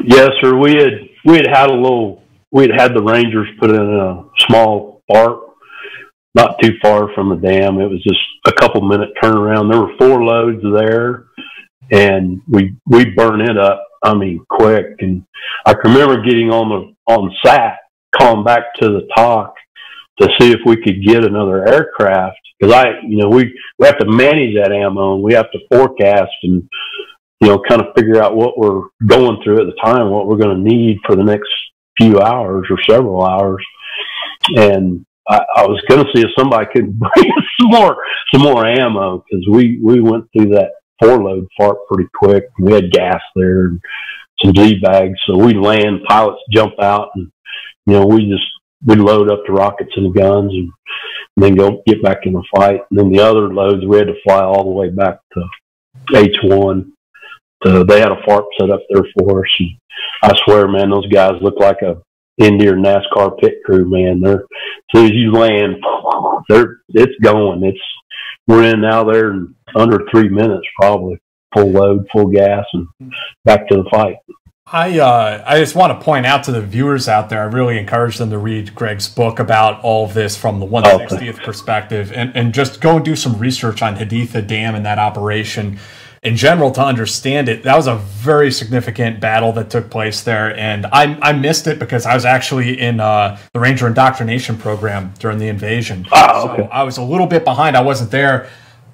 Yes, 0.04 0.30
sir. 0.40 0.56
We 0.56 0.76
had 0.76 0.92
we 1.24 1.36
had 1.36 1.46
had 1.46 1.70
a 1.70 1.74
little. 1.74 2.22
We 2.52 2.62
had 2.62 2.80
had 2.80 2.94
the 2.94 3.02
Rangers 3.02 3.48
put 3.58 3.70
in 3.70 3.76
a 3.76 4.24
small 4.46 5.02
FARP, 5.10 5.40
not 6.34 6.60
too 6.62 6.74
far 6.80 7.12
from 7.14 7.28
the 7.28 7.36
dam. 7.36 7.80
It 7.80 7.90
was 7.90 8.02
just 8.02 8.20
a 8.46 8.52
couple 8.52 8.82
minute 8.82 9.10
turnaround. 9.22 9.70
There 9.70 9.80
were 9.80 9.96
four 9.98 10.22
loads 10.22 10.62
there, 10.62 11.25
and 11.90 12.40
we 12.48 12.74
we 12.86 13.10
burned 13.10 13.42
it 13.42 13.58
up. 13.58 13.82
I 14.02 14.14
mean, 14.14 14.44
quick. 14.48 14.86
And 15.00 15.24
I 15.64 15.74
can 15.74 15.92
remember 15.92 16.22
getting 16.22 16.50
on 16.50 16.68
the 16.68 17.12
on 17.12 17.34
sat, 17.44 17.78
calling 18.16 18.44
back 18.44 18.74
to 18.80 18.88
the 18.88 19.08
TOC 19.16 19.54
to 20.20 20.28
see 20.38 20.50
if 20.50 20.60
we 20.64 20.76
could 20.76 21.04
get 21.04 21.24
another 21.24 21.66
aircraft 21.66 22.38
because 22.58 22.74
I, 22.74 23.00
you 23.06 23.18
know, 23.18 23.28
we 23.28 23.52
we 23.78 23.86
have 23.86 23.98
to 23.98 24.06
manage 24.06 24.56
that 24.56 24.72
ammo 24.72 25.14
and 25.14 25.22
we 25.22 25.34
have 25.34 25.50
to 25.52 25.58
forecast 25.70 26.32
and 26.42 26.68
you 27.40 27.48
know 27.48 27.60
kind 27.68 27.82
of 27.82 27.94
figure 27.96 28.22
out 28.22 28.36
what 28.36 28.58
we're 28.58 28.82
going 29.06 29.42
through 29.42 29.60
at 29.60 29.66
the 29.66 29.80
time, 29.84 30.10
what 30.10 30.26
we're 30.26 30.38
going 30.38 30.56
to 30.56 30.74
need 30.74 30.98
for 31.06 31.16
the 31.16 31.24
next 31.24 31.50
few 31.98 32.20
hours 32.20 32.66
or 32.70 32.78
several 32.88 33.24
hours. 33.24 33.64
And 34.56 35.04
I, 35.28 35.40
I 35.56 35.66
was 35.66 35.82
going 35.88 36.04
to 36.04 36.10
see 36.14 36.22
if 36.22 36.30
somebody 36.38 36.66
could 36.72 36.98
bring 36.98 37.32
some 37.60 37.70
more 37.70 37.96
some 38.32 38.42
more 38.42 38.66
ammo 38.66 39.18
because 39.18 39.46
we 39.50 39.78
we 39.82 40.00
went 40.00 40.26
through 40.32 40.50
that 40.50 40.70
four 41.00 41.22
load 41.22 41.46
FARP 41.58 41.76
pretty 41.88 42.08
quick. 42.14 42.44
We 42.58 42.72
had 42.72 42.92
gas 42.92 43.20
there 43.34 43.66
and 43.66 43.80
some 44.42 44.54
Z 44.54 44.80
bags, 44.80 45.18
so 45.26 45.36
we 45.36 45.54
land. 45.54 46.02
Pilots 46.08 46.42
jump 46.52 46.74
out, 46.80 47.10
and 47.14 47.30
you 47.86 47.94
know 47.94 48.06
we 48.06 48.28
just 48.30 48.46
we 48.84 48.96
load 48.96 49.30
up 49.30 49.40
the 49.46 49.52
rockets 49.52 49.92
and 49.96 50.06
the 50.06 50.18
guns 50.18 50.52
and, 50.52 50.70
and 51.36 51.44
then 51.44 51.54
go 51.54 51.82
get 51.86 52.02
back 52.02 52.18
in 52.24 52.32
the 52.32 52.44
fight. 52.54 52.80
And 52.90 52.98
then 52.98 53.10
the 53.10 53.20
other 53.20 53.52
loads, 53.52 53.84
we 53.84 53.96
had 53.96 54.08
to 54.08 54.14
fly 54.24 54.42
all 54.42 54.64
the 54.64 54.70
way 54.70 54.90
back 54.90 55.18
to 55.32 55.44
H1. 56.10 56.90
So 57.64 57.84
they 57.84 58.00
had 58.00 58.12
a 58.12 58.22
FARP 58.22 58.44
set 58.60 58.70
up 58.70 58.82
there 58.90 59.04
for 59.18 59.40
us. 59.40 59.52
And 59.58 59.70
I 60.22 60.36
swear, 60.44 60.68
man, 60.68 60.90
those 60.90 61.08
guys 61.08 61.40
look 61.40 61.58
like 61.58 61.82
a 61.82 62.00
Indy 62.38 62.68
or 62.68 62.76
NASCAR 62.76 63.38
pit 63.38 63.54
crew, 63.64 63.88
man. 63.88 64.20
They're, 64.20 64.42
as 64.42 64.46
soon 64.94 65.06
as 65.06 65.12
you 65.12 65.32
land, 65.32 65.76
they're, 66.48 66.80
it's 66.90 67.18
going. 67.22 67.64
It's, 67.64 67.80
we're 68.46 68.64
in 68.64 68.80
now 68.80 69.04
there 69.04 69.30
in 69.30 69.54
under 69.74 70.06
three 70.10 70.28
minutes, 70.28 70.66
probably 70.78 71.18
full 71.54 71.70
load, 71.70 72.06
full 72.12 72.26
gas, 72.26 72.64
and 72.72 72.86
back 73.44 73.68
to 73.68 73.76
the 73.76 73.90
fight. 73.90 74.16
I 74.66 74.98
uh, 74.98 75.44
I 75.46 75.60
just 75.60 75.76
want 75.76 75.98
to 75.98 76.04
point 76.04 76.26
out 76.26 76.42
to 76.44 76.52
the 76.52 76.60
viewers 76.60 77.08
out 77.08 77.28
there. 77.28 77.40
I 77.40 77.44
really 77.44 77.78
encourage 77.78 78.18
them 78.18 78.30
to 78.30 78.38
read 78.38 78.74
Greg's 78.74 79.08
book 79.08 79.38
about 79.38 79.80
all 79.84 80.08
this 80.08 80.36
from 80.36 80.58
the 80.58 80.66
160th 80.66 81.44
perspective, 81.44 82.12
and 82.12 82.36
and 82.36 82.52
just 82.52 82.80
go 82.80 82.96
and 82.96 83.04
do 83.04 83.14
some 83.14 83.38
research 83.38 83.80
on 83.80 83.96
Haditha 83.96 84.44
Dam 84.44 84.74
and 84.74 84.84
that 84.84 84.98
operation 84.98 85.78
in 86.26 86.36
general 86.36 86.72
to 86.72 86.84
understand 86.84 87.48
it. 87.48 87.62
That 87.62 87.76
was 87.76 87.86
a 87.86 87.94
very 87.94 88.50
significant 88.50 89.20
battle 89.20 89.52
that 89.52 89.70
took 89.70 89.88
place 89.90 90.24
there, 90.24 90.56
and 90.56 90.84
I 90.86 91.16
I 91.22 91.32
missed 91.32 91.68
it 91.68 91.78
because 91.78 92.04
I 92.04 92.14
was 92.14 92.24
actually 92.24 92.80
in 92.80 92.98
uh, 92.98 93.38
the 93.52 93.60
Ranger 93.60 93.86
indoctrination 93.86 94.58
program 94.58 95.14
during 95.20 95.38
the 95.38 95.46
invasion. 95.46 96.04
Oh, 96.10 96.48
okay. 96.48 96.62
So 96.62 96.68
I 96.68 96.82
was 96.82 96.98
a 96.98 97.02
little 97.02 97.28
bit 97.28 97.44
behind. 97.44 97.76
I 97.76 97.82
wasn't 97.82 98.10
there. 98.10 98.48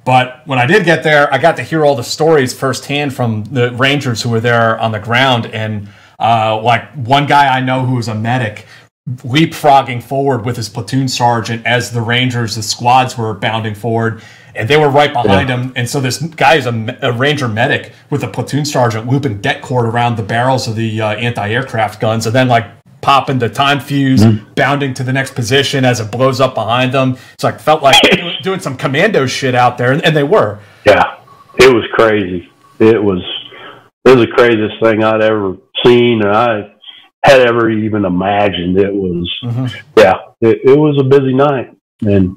But 0.05 0.47
when 0.47 0.59
I 0.59 0.67
did 0.67 0.85
get 0.85 1.05
there, 1.05 1.33
I 1.33 1.39
got 1.39 1.57
to 1.57 1.63
hear 1.63 1.85
all 1.85 1.95
the 1.95 2.03
stories 2.03 2.53
firsthand 2.53 3.15
from 3.15 3.45
the 3.45 3.73
Rangers 3.73 4.21
who 4.21 4.31
were 4.31 4.41
there 4.41 4.79
on 4.79 4.91
the 4.91 4.99
ground. 4.99 5.47
And 5.47 5.89
uh, 6.19 6.61
like 6.61 6.91
one 6.95 7.27
guy 7.27 7.57
I 7.57 7.61
know 7.61 7.87
who 7.87 7.95
was 7.95 8.09
a 8.09 8.15
medic 8.15 8.67
leapfrogging 9.09 10.03
forward 10.03 10.45
with 10.45 10.57
his 10.57 10.69
platoon 10.69 11.09
sergeant 11.09 11.65
as 11.67 11.93
the 11.93 12.03
Rangers, 12.03 12.57
the 12.57 12.63
squads 12.63 13.17
were 13.17 13.33
bounding 13.33 13.75
forward. 13.75 14.23
And 14.55 14.69
they 14.69 14.77
were 14.77 14.89
right 14.89 15.12
behind 15.12 15.49
yeah. 15.49 15.57
him. 15.57 15.73
And 15.77 15.89
so 15.89 16.01
this 16.01 16.19
guy 16.19 16.57
is 16.57 16.66
a, 16.66 16.99
a, 17.03 17.12
Ranger 17.12 17.49
medic 17.49 17.93
with 18.11 18.23
a 18.23 18.29
platoon 18.29 18.65
sergeant 18.65 19.09
looping 19.09 19.41
det 19.41 19.62
cord 19.62 19.87
around 19.87 20.16
the 20.16 20.23
barrels 20.23 20.69
of 20.69 20.77
the 20.77 21.01
uh, 21.01 21.15
anti 21.15 21.49
aircraft 21.49 22.01
guns. 22.01 22.27
And 22.27 22.35
then, 22.35 22.49
like, 22.49 22.66
popping 23.03 23.39
the 23.39 23.49
time 23.49 23.81
fuse, 23.81 24.23
mm-hmm. 24.23 24.55
bounding 24.55 24.95
to 24.95 25.03
the 25.03 25.12
next 25.12 25.35
position 25.35 25.85
as 25.85 26.01
it 26.01 26.11
blows 26.11 26.41
up 26.41 26.55
behind 26.55 26.95
them. 26.95 27.19
So 27.39 27.49
I 27.49 27.59
felt 27.59 27.83
like 27.83 27.97
doing 28.43 28.61
some 28.61 28.77
commando 28.77 29.27
shit 29.27 29.55
out 29.55 29.77
there, 29.77 29.93
and, 29.93 30.03
and, 30.03 30.16
they 30.16 30.23
were. 30.23 30.61
Yeah, 30.87 31.19
it 31.59 31.73
was 31.73 31.85
crazy. 31.93 32.51
It 32.79 33.03
was 33.03 33.23
it 34.05 34.16
was 34.16 34.27
the 34.27 34.33
craziest 34.33 34.83
thing 34.83 35.05
I'd 35.05 35.23
ever 35.23 35.57
seen, 35.85 36.23
and 36.23 36.31
I 36.31 36.74
had 37.24 37.41
ever 37.41 37.70
even 37.70 38.05
imagined. 38.05 38.79
It 38.79 38.95
was 38.95 39.31
mm-hmm. 39.45 39.66
yeah, 39.99 40.19
it, 40.41 40.61
it 40.65 40.79
was 40.79 40.99
a 40.99 41.05
busy 41.05 41.35
night, 41.35 41.77
and 42.01 42.37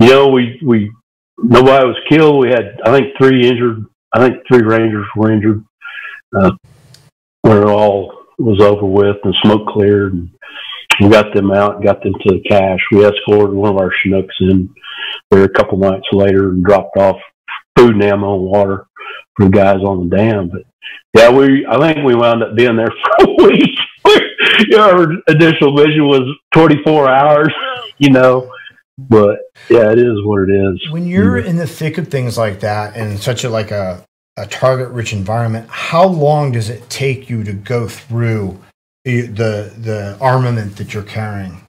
you 0.00 0.08
know 0.08 0.28
we 0.28 0.60
we 0.64 0.90
nobody 1.38 1.86
was 1.86 1.96
killed. 2.08 2.40
We 2.40 2.48
had 2.50 2.80
I 2.84 2.92
think 2.92 3.16
three 3.18 3.46
injured. 3.46 3.84
I 4.12 4.20
think 4.20 4.42
three 4.48 4.62
Rangers 4.62 5.06
were 5.16 5.32
injured. 5.32 5.64
Uh, 6.36 6.52
we're 7.44 7.70
all 7.70 8.12
was 8.38 8.60
over 8.60 8.84
with 8.84 9.16
and 9.24 9.34
smoke 9.42 9.66
cleared 9.68 10.12
and 10.12 10.30
we 11.00 11.08
got 11.08 11.34
them 11.34 11.50
out, 11.50 11.82
got 11.82 12.02
them 12.02 12.12
to 12.12 12.34
the 12.34 12.42
cache. 12.48 12.80
We 12.90 13.04
escorted 13.04 13.54
one 13.54 13.70
of 13.70 13.78
our 13.78 13.92
Chinooks 14.02 14.34
in 14.40 14.74
there 15.30 15.44
a 15.44 15.48
couple 15.48 15.78
nights 15.78 16.06
later 16.12 16.50
and 16.50 16.64
dropped 16.64 16.96
off 16.96 17.16
food 17.76 17.94
and 17.94 18.04
ammo 18.04 18.36
and 18.36 18.44
water 18.44 18.86
for 19.36 19.46
the 19.46 19.50
guys 19.50 19.80
on 19.80 20.08
the 20.08 20.16
dam. 20.16 20.48
But 20.48 20.62
yeah, 21.14 21.30
we 21.30 21.66
I 21.66 21.78
think 21.78 22.04
we 22.04 22.14
wound 22.14 22.42
up 22.42 22.56
being 22.56 22.76
there 22.76 22.86
for 23.18 23.30
a 23.30 23.46
week. 23.46 23.78
Our 24.78 25.12
initial 25.28 25.72
mission 25.72 26.06
was 26.06 26.22
24 26.54 27.08
hours, 27.08 27.52
you 27.98 28.10
know. 28.10 28.50
But 28.98 29.40
yeah, 29.68 29.92
it 29.92 29.98
is 29.98 30.24
what 30.24 30.48
it 30.48 30.52
is. 30.52 30.90
When 30.90 31.06
you're 31.06 31.38
in 31.38 31.56
the 31.56 31.66
thick 31.66 31.98
of 31.98 32.08
things 32.08 32.38
like 32.38 32.60
that 32.60 32.96
and 32.96 33.18
such 33.18 33.44
a 33.44 33.50
like 33.50 33.70
a 33.70 34.04
a 34.38 34.46
target 34.46 34.88
rich 34.90 35.12
environment, 35.12 35.68
how 35.68 36.06
long 36.06 36.52
does 36.52 36.70
it 36.70 36.88
take 36.88 37.28
you 37.28 37.44
to 37.44 37.52
go 37.52 37.88
through 37.88 38.58
the 39.04 39.72
the 39.78 40.16
armament 40.20 40.76
that 40.76 40.94
you're 40.94 41.02
carrying? 41.02 41.62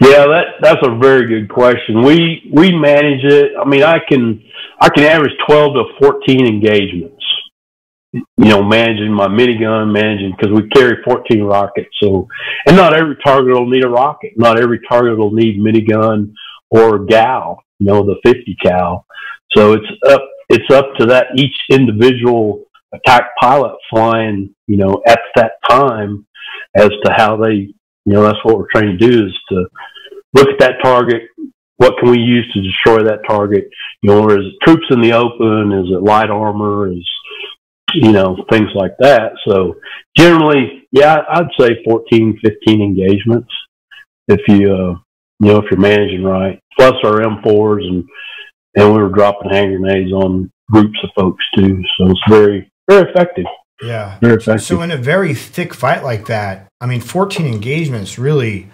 Yeah, 0.00 0.26
that 0.26 0.44
that's 0.60 0.80
a 0.82 0.98
very 0.98 1.26
good 1.26 1.48
question. 1.48 2.02
We 2.04 2.50
we 2.52 2.76
manage 2.76 3.24
it. 3.24 3.52
I 3.58 3.64
mean, 3.66 3.82
I 3.82 3.98
can 4.06 4.42
I 4.80 4.90
can 4.90 5.04
average 5.04 5.32
twelve 5.46 5.74
to 5.74 5.84
fourteen 5.98 6.46
engagements. 6.46 7.13
You 8.14 8.24
know, 8.36 8.62
managing 8.62 9.12
my 9.12 9.26
minigun, 9.26 9.92
managing 9.92 10.36
because 10.38 10.54
we 10.54 10.68
carry 10.68 11.02
fourteen 11.04 11.42
rockets. 11.42 11.90
So, 12.00 12.28
and 12.66 12.76
not 12.76 12.94
every 12.94 13.16
target 13.24 13.54
will 13.54 13.68
need 13.68 13.84
a 13.84 13.88
rocket. 13.88 14.34
Not 14.36 14.60
every 14.60 14.80
target 14.88 15.18
will 15.18 15.32
need 15.32 15.58
minigun 15.58 16.32
or 16.70 17.04
GAU. 17.06 17.58
You 17.80 17.86
know, 17.86 18.04
the 18.04 18.16
fifty 18.24 18.56
cal. 18.62 19.04
So 19.56 19.72
it's 19.72 19.86
up 20.08 20.22
it's 20.48 20.72
up 20.72 20.94
to 20.98 21.06
that 21.06 21.26
each 21.36 21.56
individual 21.70 22.64
attack 22.92 23.30
pilot 23.40 23.76
flying, 23.90 24.54
you 24.68 24.76
know, 24.76 25.02
at 25.06 25.18
that 25.34 25.52
time 25.68 26.24
as 26.76 26.90
to 27.04 27.12
how 27.12 27.36
they, 27.36 27.52
you 27.52 27.74
know, 28.12 28.22
that's 28.22 28.38
what 28.44 28.58
we're 28.58 28.70
trying 28.70 28.96
to 28.96 29.10
do 29.10 29.26
is 29.26 29.32
to 29.48 29.66
look 30.34 30.48
at 30.48 30.58
that 30.60 30.76
target. 30.82 31.22
What 31.76 31.94
can 31.98 32.10
we 32.10 32.18
use 32.18 32.48
to 32.52 32.62
destroy 32.62 33.02
that 33.02 33.26
target? 33.28 33.68
You 34.02 34.10
know, 34.10 34.28
is 34.28 34.46
it 34.46 34.54
troops 34.62 34.86
in 34.90 35.00
the 35.00 35.12
open? 35.12 35.72
Is 35.72 35.90
it 35.90 36.04
light 36.04 36.30
armor? 36.30 36.92
Is, 36.92 37.08
you 37.94 38.12
know, 38.12 38.44
things 38.50 38.70
like 38.74 38.92
that. 38.98 39.32
So 39.46 39.74
generally, 40.16 40.86
yeah, 40.92 41.18
I'd 41.28 41.48
say 41.58 41.82
14, 41.84 42.38
15 42.44 42.82
engagements 42.82 43.52
if 44.28 44.40
you, 44.48 44.72
uh, 44.72 44.94
you 45.40 45.52
know, 45.52 45.58
if 45.58 45.70
you're 45.70 45.80
managing 45.80 46.22
right, 46.22 46.58
plus 46.78 46.94
our 47.04 47.20
M4s 47.20 47.86
and 47.86 48.04
and 48.76 48.92
we 48.92 49.00
were 49.00 49.08
dropping 49.08 49.50
hand 49.50 49.76
grenades 49.76 50.12
on 50.12 50.50
groups 50.70 50.98
of 51.02 51.10
folks 51.16 51.44
too. 51.54 51.82
So 51.96 52.10
it's 52.10 52.20
very, 52.28 52.70
very 52.88 53.08
effective. 53.10 53.46
Yeah. 53.82 54.18
Very 54.20 54.34
effective. 54.34 54.64
So 54.64 54.82
in 54.82 54.90
a 54.90 54.96
very 54.96 55.34
thick 55.34 55.74
fight 55.74 56.02
like 56.02 56.26
that, 56.26 56.68
I 56.80 56.86
mean, 56.86 57.00
14 57.00 57.46
engagements 57.46 58.18
really 58.18 58.68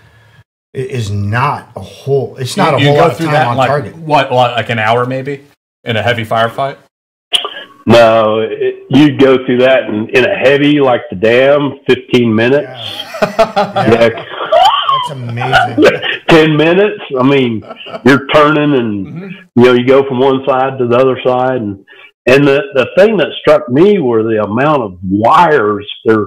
is 0.72 1.10
not 1.10 1.70
a 1.76 1.80
whole. 1.80 2.36
It's 2.36 2.56
not 2.56 2.74
a 2.74 2.80
you 2.80 2.86
whole 2.86 2.97
go 2.97 3.02
lot 3.02 3.12
of 3.12 3.18
time 3.18 3.32
that 3.32 3.47
on 3.47 3.56
like 3.56 3.68
target. 3.68 3.97
what, 3.97 4.30
what, 4.30 4.52
like 4.52 4.70
an 4.70 4.78
hour 4.78 5.05
maybe 5.05 5.44
in 5.84 5.97
a 5.97 6.02
heavy 6.02 6.24
firefight? 6.24 6.78
No, 7.86 8.40
it, 8.40 8.86
you'd 8.90 9.19
go 9.20 9.44
through 9.44 9.59
that 9.59 9.85
in, 9.85 10.09
in 10.11 10.24
a 10.24 10.35
heavy, 10.36 10.81
like 10.81 11.02
the 11.11 11.16
dam, 11.16 11.78
15 11.89 12.35
minutes. 12.35 12.66
Yeah. 12.66 13.07
Yeah. 13.90 14.24
That's 15.09 15.11
amazing. 15.12 16.01
10 16.28 16.57
minutes. 16.57 17.01
I 17.19 17.23
mean, 17.23 17.62
you're 18.05 18.27
turning 18.28 18.74
and, 18.74 19.07
Mm-hmm. 19.07 19.28
you 19.61 19.65
know, 19.65 19.73
you 19.74 19.86
go 19.86 20.07
from 20.09 20.19
one 20.19 20.44
side 20.47 20.78
to 20.78 20.86
the 20.89 20.97
other 20.97 21.19
side. 21.24 21.57
And, 21.61 21.85
and 22.27 22.47
the, 22.47 22.61
the 22.74 22.89
thing 22.98 23.16
that 23.19 23.28
struck 23.40 23.69
me 23.69 23.98
were 23.98 24.23
the 24.23 24.43
amount 24.43 24.82
of 24.82 24.98
wires 25.05 25.89
there, 26.05 26.27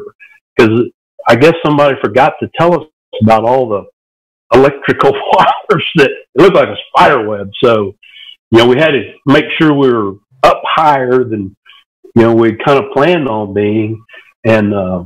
because 0.55 0.81
I 1.27 1.35
guess 1.35 1.53
somebody 1.65 1.95
forgot 2.03 2.33
to 2.41 2.49
tell 2.57 2.73
us 2.81 2.87
about 3.21 3.43
all 3.43 3.67
the 3.69 4.57
electrical 4.57 5.11
wires 5.33 5.87
that 5.95 6.09
it 6.09 6.41
looked 6.41 6.55
like 6.55 6.69
a 6.69 6.75
spider 6.89 7.27
web. 7.27 7.49
So, 7.63 7.95
you 8.51 8.59
know, 8.59 8.67
we 8.67 8.77
had 8.77 8.91
to 8.91 9.13
make 9.25 9.45
sure 9.59 9.73
we 9.73 9.91
were 9.91 10.13
up 10.43 10.61
higher 10.65 11.23
than, 11.23 11.55
you 12.15 12.21
know, 12.21 12.35
we 12.35 12.55
kind 12.65 12.83
of 12.83 12.91
planned 12.93 13.27
on 13.27 13.53
being. 13.53 14.03
And, 14.45 14.73
uh, 14.73 15.05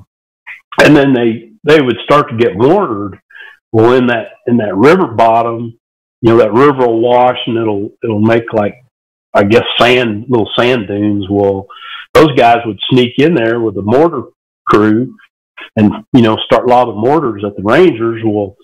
and 0.84 0.96
then 0.96 1.14
they, 1.14 1.52
they 1.64 1.82
would 1.82 1.98
start 2.04 2.30
to 2.30 2.38
get 2.38 2.56
watered. 2.56 3.20
Well, 3.72 3.94
in 3.94 4.08
that, 4.08 4.30
in 4.48 4.58
that 4.58 4.76
river 4.76 5.08
bottom, 5.08 5.78
you 6.22 6.30
know, 6.32 6.38
that 6.38 6.54
river 6.54 6.88
will 6.88 7.00
wash 7.00 7.38
and 7.46 7.58
it'll, 7.58 7.92
it'll 8.04 8.22
make 8.22 8.52
like, 8.54 8.76
I 9.34 9.44
guess 9.44 9.64
sand, 9.80 10.26
little 10.30 10.50
sand 10.58 10.88
dunes. 10.88 11.28
Well, 11.30 11.68
those 12.14 12.34
guys 12.36 12.58
would 12.66 12.80
sneak 12.90 13.20
in 13.20 13.36
there 13.36 13.60
with 13.60 13.76
the 13.76 13.84
mortar 13.84 14.24
crew 14.66 15.16
and, 15.76 16.06
you 16.14 16.22
know, 16.22 16.38
start 16.46 16.68
lobbing 16.68 17.00
mortars 17.00 17.44
at 17.46 17.56
the 17.56 17.62
Rangers. 17.62 18.24
Well, 18.26 18.56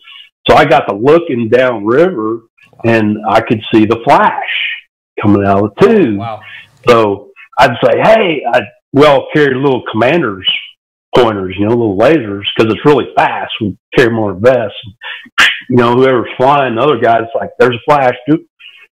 so 0.49 0.55
I 0.55 0.65
got 0.65 0.87
to 0.87 0.95
looking 0.95 1.49
down 1.49 1.85
river 1.85 2.41
and 2.83 3.17
I 3.29 3.41
could 3.41 3.61
see 3.71 3.85
the 3.85 4.01
flash 4.03 4.33
coming 5.21 5.45
out 5.45 5.63
of 5.63 5.75
the 5.75 5.87
tube. 5.87 6.17
Wow. 6.17 6.41
So 6.87 7.31
I'd 7.59 7.77
say, 7.83 7.99
hey, 8.01 8.41
I 8.51 8.61
we 8.91 9.05
all 9.05 9.27
carry 9.33 9.55
little 9.55 9.83
commanders 9.91 10.47
pointers, 11.15 11.55
you 11.57 11.65
know, 11.65 11.75
little 11.75 11.97
lasers 11.97 12.43
because 12.55 12.73
it's 12.73 12.85
really 12.85 13.05
fast. 13.15 13.51
We 13.61 13.77
carry 13.95 14.11
more 14.11 14.33
vests. 14.33 14.77
You 15.69 15.77
know, 15.77 15.95
whoever's 15.95 16.29
flying, 16.37 16.75
the 16.75 16.81
other 16.81 16.99
guy's 16.99 17.27
like, 17.35 17.51
there's 17.59 17.75
a 17.75 17.79
flash. 17.85 18.15
Dude. 18.27 18.45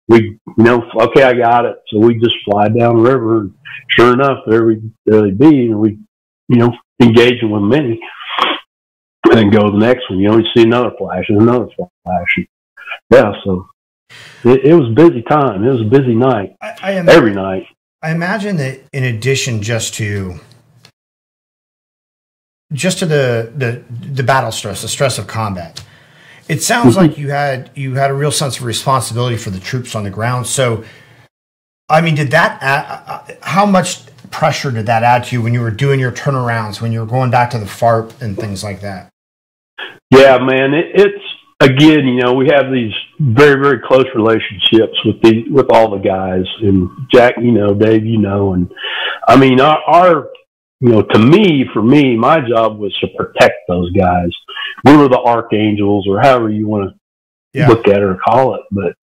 We, 0.09 0.39
you 0.57 0.63
know, 0.63 0.89
okay, 0.95 1.23
I 1.23 1.33
got 1.33 1.65
it. 1.65 1.77
So 1.89 1.99
we 1.99 2.15
just 2.15 2.35
fly 2.45 2.69
down 2.69 2.95
the 2.95 3.09
river. 3.09 3.41
And 3.41 3.53
sure 3.89 4.13
enough, 4.13 4.39
there 4.47 4.65
we 4.65 4.81
there 5.05 5.21
they 5.21 5.31
be, 5.31 5.65
and 5.65 5.79
we, 5.79 5.99
you 6.47 6.57
know, 6.57 6.71
engaging 7.01 7.51
with 7.51 7.63
many, 7.63 7.99
and 9.25 9.37
then 9.37 9.49
go 9.49 9.65
to 9.65 9.71
the 9.71 9.85
next 9.85 10.09
one. 10.09 10.19
You 10.19 10.29
know, 10.29 10.37
we 10.37 10.49
see 10.55 10.63
another 10.63 10.91
flash 10.97 11.25
and 11.27 11.41
another 11.41 11.67
flash. 11.75 12.47
Yeah, 13.11 13.33
so 13.43 13.67
it, 14.45 14.65
it 14.65 14.73
was 14.73 14.89
a 14.89 14.93
busy 14.93 15.23
time. 15.23 15.65
It 15.65 15.71
was 15.71 15.81
a 15.81 15.89
busy 15.89 16.15
night 16.15 16.55
I, 16.61 16.73
I, 16.81 16.91
am, 16.93 17.09
every 17.09 17.33
night. 17.33 17.63
I 18.01 18.11
imagine 18.11 18.57
that 18.57 18.79
in 18.93 19.03
addition 19.03 19.61
just 19.61 19.95
to 19.95 20.39
just 22.73 22.99
to 22.99 23.05
the, 23.05 23.51
the 23.55 23.83
the 23.89 24.23
battle 24.23 24.51
stress, 24.51 24.81
the 24.81 24.87
stress 24.87 25.17
of 25.17 25.27
combat, 25.27 25.83
it 26.47 26.61
sounds 26.61 26.95
Mm-hmm. 26.95 27.07
like 27.07 27.17
you 27.17 27.29
had 27.29 27.71
you 27.75 27.95
had 27.95 28.11
a 28.11 28.13
real 28.13 28.31
sense 28.31 28.57
of 28.59 28.65
responsibility 28.65 29.37
for 29.37 29.49
the 29.49 29.59
troops 29.59 29.95
on 29.95 30.03
the 30.03 30.09
ground. 30.09 30.47
So, 30.47 30.83
I 31.89 32.01
mean, 32.01 32.15
did 32.15 32.31
that 32.31 32.61
add, 32.61 33.03
uh, 33.07 33.33
how 33.41 33.65
much 33.65 34.05
pressure 34.29 34.71
did 34.71 34.85
that 34.87 35.03
add 35.03 35.23
to 35.25 35.35
you 35.35 35.41
when 35.41 35.53
you 35.53 35.61
were 35.61 35.71
doing 35.71 35.99
your 35.99 36.11
turnarounds, 36.11 36.81
when 36.81 36.91
you 36.91 36.99
were 36.99 37.05
going 37.05 37.31
back 37.31 37.49
to 37.51 37.57
the 37.57 37.65
FARP 37.65 38.21
and 38.21 38.37
things 38.37 38.63
like 38.63 38.81
that? 38.81 39.09
Yeah, 40.11 40.37
man, 40.37 40.73
it, 40.73 40.85
it's 40.93 41.23
again, 41.59 42.05
you 42.07 42.21
know, 42.21 42.33
we 42.33 42.47
have 42.49 42.71
these 42.71 42.93
very, 43.19 43.61
very 43.61 43.79
close 43.85 44.05
relationships 44.15 44.97
with 45.05 45.21
the 45.21 45.45
with 45.49 45.67
all 45.71 45.89
the 45.91 45.97
guys, 45.97 46.45
and 46.61 46.89
Jack, 47.13 47.35
you 47.41 47.51
know, 47.51 47.73
Dave, 47.73 48.05
you 48.05 48.17
know, 48.19 48.53
and 48.53 48.71
I 49.27 49.35
mean, 49.37 49.59
our, 49.59 49.79
our 49.87 50.29
you 50.79 50.89
know, 50.89 51.01
to 51.01 51.19
me, 51.19 51.65
for 51.73 51.81
me, 51.81 52.15
my 52.15 52.39
job 52.47 52.77
was 52.77 52.95
to 53.01 53.07
protect 53.17 53.55
those 53.67 53.91
guys. 53.93 54.29
We 54.85 54.95
were 54.95 55.09
the 55.09 55.19
archangels, 55.19 56.07
or 56.07 56.19
however 56.21 56.49
you 56.49 56.67
want 56.67 56.91
to 56.91 57.59
Yeah. 57.59 57.67
look 57.67 57.87
at 57.87 57.97
it 57.97 58.03
or 58.03 58.17
call 58.27 58.55
it. 58.55 58.61
But 58.71 58.93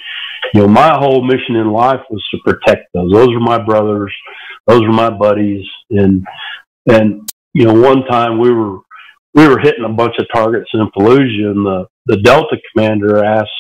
you 0.53 0.61
know, 0.61 0.69
my 0.69 0.97
whole 0.97 1.25
mission 1.25 1.57
in 1.57 1.73
life 1.73 2.01
was 2.11 2.25
to 2.31 2.39
protect 2.45 2.93
those. 2.95 3.11
Those 3.13 3.29
were 3.35 3.41
my 3.41 3.59
brothers. 3.59 4.15
Those 4.69 4.83
were 4.83 4.93
my 4.93 5.11
buddies. 5.11 5.67
And 5.91 6.25
and 6.87 7.29
you 7.55 7.65
know, 7.65 7.75
one 7.75 8.05
time 8.05 8.39
we 8.39 8.53
were 8.53 8.79
we 9.35 9.49
were 9.49 9.59
hitting 9.59 9.85
a 9.85 9.89
bunch 9.93 10.15
of 10.21 10.27
targets 10.33 10.71
in 10.75 10.89
Fallujah, 10.97 11.51
and 11.51 11.67
the 11.67 11.87
the 12.07 12.17
Delta 12.19 12.57
commander 12.73 13.25
asked 13.25 13.51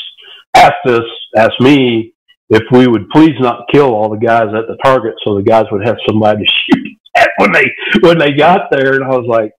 asked 0.57 0.87
us 0.87 1.03
asked 1.37 1.61
me 1.61 2.13
if 2.51 2.63
we 2.71 2.87
would 2.87 3.09
please 3.11 3.35
not 3.41 3.67
kill 3.73 3.95
all 3.95 4.11
the 4.11 4.17
guys 4.25 4.49
at 4.55 4.67
the 4.69 4.77
target, 4.85 5.15
so 5.25 5.35
the 5.35 5.43
guys 5.43 5.65
would 5.73 5.87
have 5.87 5.97
somebody 6.07 6.45
to 6.45 6.53
shoot 6.77 6.89
at 7.17 7.31
when 7.39 7.53
they 7.53 7.65
when 8.01 8.19
they 8.19 8.33
got 8.33 8.71
there. 8.71 8.95
And 8.95 9.05
I 9.05 9.09
was 9.09 9.27
like, 9.27 9.53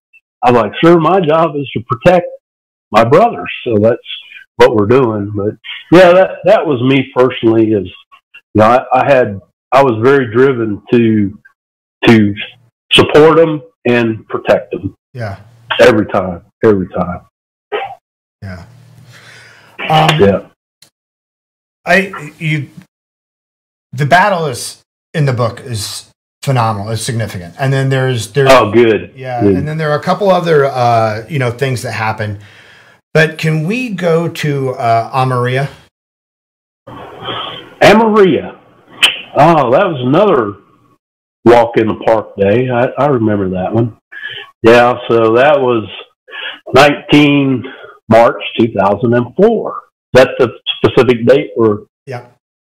I 0.44 0.52
was 0.52 0.62
like, 0.62 0.72
sir, 0.84 0.98
my 1.00 1.20
job 1.20 1.56
is 1.56 1.70
to 1.76 1.84
protect 1.90 2.28
my 2.92 3.04
brothers, 3.04 3.52
so 3.66 3.78
that's 3.82 3.98
what 4.58 4.76
we're 4.76 4.86
doing. 4.86 5.32
But 5.36 5.56
yeah, 5.92 6.12
that 6.14 6.30
that 6.46 6.66
was 6.66 6.82
me 6.84 7.12
personally. 7.16 7.72
Is 7.72 7.88
you 8.54 8.62
know, 8.62 8.66
I, 8.66 9.02
I 9.02 9.12
had 9.12 9.40
I 9.72 9.84
was 9.84 10.00
very 10.04 10.32
driven 10.34 10.82
to 10.94 11.38
to 12.08 12.36
support 12.94 13.38
them 13.38 13.62
and 13.88 14.26
protect 14.28 14.72
them 14.72 14.96
Yeah, 15.14 15.40
every 15.82 16.06
time, 16.06 16.44
every 16.64 16.88
time. 16.90 17.22
yeah. 18.42 18.66
Um, 19.90 20.20
Yeah. 20.20 20.40
I 21.86 22.12
you 22.40 22.70
the 23.92 24.06
battle 24.06 24.48
is 24.48 24.82
in 25.14 25.26
the 25.26 25.34
book 25.34 25.60
is 25.62 26.10
phenomenal. 26.42 26.90
It's 26.90 27.02
significant, 27.04 27.56
and 27.60 27.72
then 27.72 27.90
there's 27.90 28.32
there's 28.34 28.50
Oh, 28.52 28.72
good. 28.72 29.14
yeah, 29.16 29.42
Good. 29.42 29.56
and 29.56 29.68
then 29.68 29.78
there 29.78 29.92
are 29.92 30.00
a 30.00 30.04
couple 30.04 30.30
other 30.32 30.66
uh, 30.66 31.26
you 31.30 31.38
know 31.40 31.52
things 31.52 31.82
that 31.84 31.92
happen. 31.92 32.40
But 33.14 33.38
can 33.38 33.66
we 33.66 33.90
go 33.90 34.28
to 34.28 34.72
uh, 34.72 35.12
Amaria? 35.12 35.70
Amaria. 37.82 38.58
Oh, 39.38 39.72
that 39.72 39.86
was 39.86 40.02
another 40.02 40.56
walk 41.46 41.78
in 41.78 41.88
the 41.88 41.96
park 42.06 42.36
day. 42.36 42.70
I, 42.70 42.88
I 42.98 43.08
remember 43.08 43.50
that 43.52 43.74
one. 43.74 43.98
Yeah, 44.64 44.96
so 45.08 45.34
that 45.36 45.60
was 45.60 45.88
19 46.74 47.64
March 48.10 48.42
2004. 48.60 49.82
That's 50.14 50.32
the 50.40 50.50
specific 50.78 51.26
date 51.28 51.52
we're 51.58 51.80
Yeah, 52.06 52.28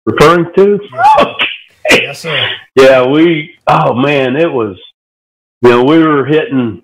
referring 0.06 0.46
to? 0.56 0.80
yes, 1.90 2.20
sir. 2.20 2.50
Yeah, 2.74 3.06
we, 3.06 3.56
oh 3.66 3.94
man, 3.94 4.36
it 4.36 4.50
was, 4.50 4.76
you 5.62 5.70
know, 5.70 5.84
we 5.84 5.98
were 5.98 6.24
hitting 6.24 6.82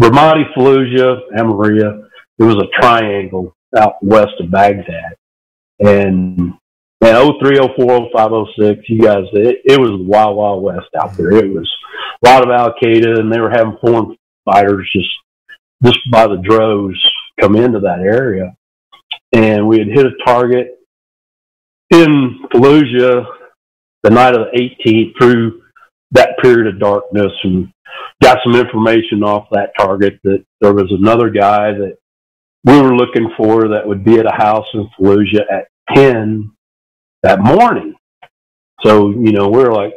Ramadi, 0.00 0.52
Fallujah, 0.54 1.20
Amaria. 1.36 2.06
It 2.38 2.44
was 2.44 2.56
a 2.56 2.80
triangle 2.80 3.54
out 3.76 3.94
west 4.02 4.32
of 4.40 4.50
Baghdad. 4.50 5.16
And, 5.80 6.54
and 7.00 7.34
03, 7.40 7.56
04, 7.76 8.08
05, 8.12 8.30
06, 8.58 8.88
you 8.88 9.02
guys, 9.02 9.24
it, 9.32 9.60
it 9.64 9.80
was 9.80 9.90
the 9.90 10.04
wild, 10.04 10.36
wild 10.36 10.62
west 10.62 10.88
out 11.00 11.16
there. 11.16 11.32
It 11.32 11.52
was 11.52 11.70
a 12.24 12.28
lot 12.28 12.42
of 12.42 12.50
Al 12.50 12.74
Qaeda, 12.82 13.18
and 13.18 13.32
they 13.32 13.40
were 13.40 13.50
having 13.50 13.76
foreign 13.80 14.16
fighters 14.44 14.88
just, 14.92 15.10
just 15.82 15.98
by 16.10 16.26
the 16.26 16.36
droves 16.36 16.98
come 17.40 17.56
into 17.56 17.80
that 17.80 18.00
area. 18.00 18.56
And 19.32 19.66
we 19.66 19.78
had 19.78 19.88
hit 19.88 20.06
a 20.06 20.24
target 20.24 20.78
in 21.90 22.46
Fallujah 22.52 23.26
the 24.02 24.10
night 24.10 24.34
of 24.34 24.46
the 24.52 24.72
18th 24.86 25.12
through 25.18 25.62
that 26.12 26.38
period 26.40 26.66
of 26.66 26.80
darkness 26.80 27.32
and 27.42 27.68
got 28.22 28.38
some 28.44 28.54
information 28.54 29.22
off 29.22 29.48
that 29.50 29.72
target 29.78 30.18
that 30.24 30.44
there 30.60 30.72
was 30.72 30.90
another 30.90 31.30
guy 31.30 31.72
that 31.72 31.96
we 32.64 32.80
were 32.80 32.96
looking 32.96 33.30
for 33.36 33.68
that 33.68 33.86
would 33.86 34.04
be 34.04 34.18
at 34.18 34.26
a 34.26 34.34
house 34.34 34.66
in 34.74 34.88
Fallujah 34.98 35.44
at 35.50 35.68
10 35.94 36.50
that 37.22 37.40
morning. 37.40 37.94
So, 38.82 39.10
you 39.10 39.32
know, 39.32 39.48
we 39.48 39.58
were 39.58 39.72
like, 39.72 39.94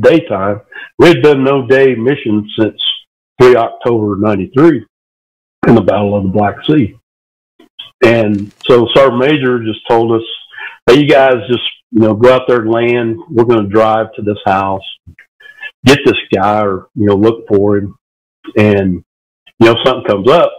daytime. 0.00 0.60
We 0.98 1.08
had 1.08 1.22
done 1.22 1.44
no 1.44 1.66
day 1.66 1.94
mission 1.94 2.48
since 2.58 2.80
3 3.40 3.56
October 3.56 4.16
93 4.18 4.84
in 5.68 5.74
the 5.74 5.80
Battle 5.80 6.16
of 6.16 6.24
the 6.24 6.30
Black 6.30 6.56
Sea. 6.66 6.98
And 8.04 8.52
so 8.66 8.86
Sergeant 8.94 9.18
Major 9.18 9.64
just 9.64 9.80
told 9.88 10.12
us, 10.12 10.26
hey, 10.86 11.00
you 11.00 11.08
guys 11.08 11.34
just 11.48 11.62
you 11.90 12.00
know, 12.00 12.14
go 12.14 12.34
out 12.34 12.42
there 12.48 12.60
and 12.60 12.70
land. 12.70 13.18
We're 13.30 13.44
going 13.44 13.64
to 13.64 13.72
drive 13.72 14.12
to 14.14 14.22
this 14.22 14.38
house, 14.44 14.82
get 15.84 16.00
this 16.04 16.18
guy, 16.34 16.62
or 16.62 16.88
you 16.94 17.06
know, 17.06 17.14
look 17.14 17.46
for 17.48 17.76
him, 17.76 17.94
and 18.56 19.04
you 19.60 19.66
know, 19.66 19.72
if 19.72 19.78
something 19.86 20.04
comes 20.04 20.28
up, 20.28 20.52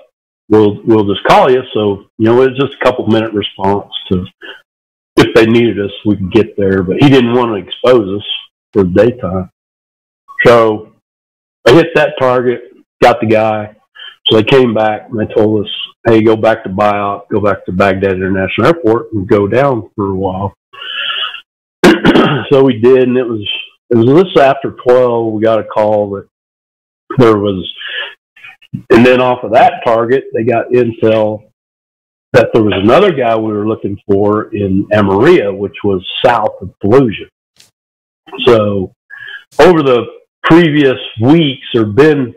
we'll 0.49 0.81
we'll 0.83 1.05
just 1.05 1.25
call 1.27 1.51
you. 1.51 1.61
So 1.73 2.05
you 2.17 2.25
know, 2.25 2.41
it's 2.41 2.59
just 2.59 2.73
a 2.79 2.83
couple 2.83 3.07
minute 3.07 3.33
response 3.33 3.91
to 4.11 4.25
if 5.17 5.33
they 5.35 5.45
needed 5.45 5.79
us, 5.79 5.91
we 6.05 6.15
could 6.15 6.31
get 6.31 6.57
there. 6.57 6.83
But 6.83 6.97
he 7.01 7.09
didn't 7.09 7.33
want 7.33 7.51
to 7.51 7.67
expose 7.67 8.21
us, 8.21 8.27
for 8.71 8.83
the 8.83 8.89
daytime. 8.89 9.49
So 10.45 10.93
I 11.65 11.73
hit 11.73 11.87
that 11.95 12.15
target, 12.19 12.61
got 13.01 13.19
the 13.19 13.27
guy. 13.27 13.74
So 14.27 14.37
they 14.37 14.43
came 14.43 14.73
back 14.73 15.07
and 15.09 15.19
they 15.19 15.31
told 15.33 15.65
us, 15.65 15.71
hey, 16.07 16.23
go 16.23 16.35
back 16.35 16.63
to 16.63 16.69
BIAP, 16.69 17.29
go 17.31 17.39
back 17.39 17.65
to 17.65 17.71
Baghdad 17.71 18.13
International 18.13 18.67
Airport 18.67 19.13
and 19.13 19.27
go 19.27 19.47
down 19.47 19.89
for 19.95 20.09
a 20.09 20.15
while. 20.15 20.53
so 22.51 22.63
we 22.63 22.79
did, 22.79 23.07
and 23.07 23.17
it 23.17 23.27
was 23.27 23.47
it 23.91 23.97
was 23.97 24.23
this 24.23 24.41
after 24.41 24.71
twelve. 24.71 25.31
We 25.33 25.43
got 25.43 25.59
a 25.59 25.63
call 25.63 26.09
that 26.11 26.27
there 27.17 27.37
was, 27.37 27.71
and 28.89 29.05
then 29.05 29.21
off 29.21 29.43
of 29.43 29.51
that 29.51 29.81
target, 29.85 30.25
they 30.33 30.43
got 30.43 30.69
intel 30.69 31.43
that 32.35 32.49
there 32.53 32.63
was 32.63 32.73
another 32.75 33.13
guy 33.13 33.33
we 33.35 33.53
were 33.53 33.67
looking 33.67 33.97
for 34.05 34.53
in 34.53 34.85
Amaria, 34.91 35.55
which 35.57 35.75
was 35.85 36.05
south 36.23 36.51
of 36.61 36.73
Fallujah. 36.83 37.29
So 38.45 38.93
over 39.59 39.81
the 39.81 40.03
previous 40.43 40.97
weeks, 41.21 41.65
there 41.73 41.85
have 41.85 41.95
been, 41.95 42.35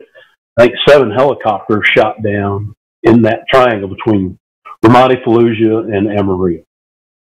I 0.59 0.67
think, 0.67 0.75
seven 0.89 1.11
helicopters 1.11 1.87
shot 1.97 2.23
down 2.23 2.75
in 3.05 3.23
that 3.23 3.45
triangle 3.51 3.89
between 3.89 4.39
Ramadi, 4.85 5.23
Fallujah, 5.25 5.95
and 5.95 6.09
Amaria. 6.09 6.65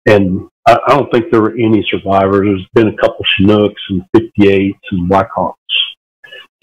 And 0.06 0.48
I, 0.66 0.78
I, 0.88 0.96
don't 0.96 1.12
think 1.12 1.32
there 1.32 1.41
were 1.41 1.54
any 1.54 1.86
survivors. 1.90 2.46
There's 2.46 2.68
been 2.74 2.94
a 2.94 2.98
couple 2.98 3.26
Chinooks 3.36 3.82
and 3.90 4.04
58s 4.16 4.74
and 4.91 5.10
Blackhawks. 5.10 5.54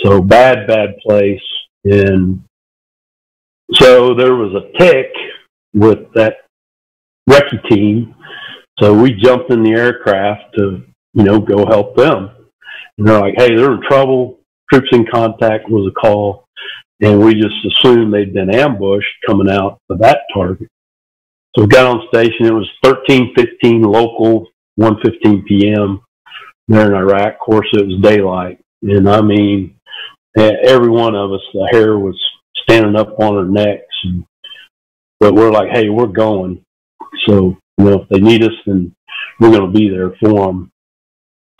So 0.02 0.20
bad, 0.20 0.66
bad 0.66 0.96
place. 1.06 1.40
And 1.84 2.42
so 3.74 4.14
there 4.14 4.34
was 4.34 4.54
a 4.54 4.78
tick 4.78 5.10
with 5.74 6.12
that 6.14 6.36
recce 7.28 7.68
team. 7.68 8.14
So 8.78 8.92
we 8.92 9.14
jumped 9.14 9.50
in 9.50 9.62
the 9.62 9.72
aircraft 9.72 10.56
to, 10.56 10.82
you 11.14 11.22
know, 11.22 11.40
go 11.40 11.66
help 11.66 11.96
them. 11.96 12.30
And 12.98 13.06
they're 13.06 13.20
like, 13.20 13.34
hey, 13.36 13.54
they're 13.54 13.72
in 13.72 13.82
trouble. 13.82 14.38
Troops 14.72 14.88
in 14.92 15.06
contact 15.06 15.70
was 15.70 15.90
a 15.90 16.00
call. 16.00 16.45
And 17.00 17.22
we 17.22 17.34
just 17.34 17.54
assumed 17.66 18.12
they'd 18.12 18.32
been 18.32 18.54
ambushed 18.54 19.08
coming 19.26 19.50
out 19.50 19.80
of 19.90 19.98
that 19.98 20.20
target. 20.32 20.68
So 21.54 21.62
we 21.62 21.68
got 21.68 21.86
on 21.86 22.08
station. 22.08 22.46
It 22.46 22.52
was 22.52 22.70
1315 22.82 23.82
local, 23.82 24.46
115 24.76 25.44
p.m. 25.46 26.00
there 26.68 26.86
in 26.86 26.94
Iraq. 26.94 27.34
Of 27.34 27.38
course, 27.40 27.68
it 27.72 27.86
was 27.86 28.00
daylight. 28.02 28.60
And 28.82 29.08
I 29.08 29.20
mean, 29.20 29.74
every 30.36 30.90
one 30.90 31.14
of 31.14 31.32
us, 31.32 31.40
the 31.52 31.68
hair 31.72 31.98
was 31.98 32.18
standing 32.62 32.96
up 32.96 33.18
on 33.20 33.36
our 33.36 33.44
necks. 33.44 33.84
And, 34.04 34.24
but 35.20 35.34
we're 35.34 35.52
like, 35.52 35.70
hey, 35.72 35.88
we're 35.88 36.06
going. 36.06 36.62
So, 37.26 37.56
you 37.78 37.84
know, 37.84 38.02
if 38.02 38.08
they 38.08 38.20
need 38.20 38.42
us, 38.42 38.52
then 38.66 38.94
we're 39.40 39.50
going 39.50 39.72
to 39.72 39.78
be 39.78 39.88
there 39.88 40.12
for 40.20 40.46
them. 40.46 40.70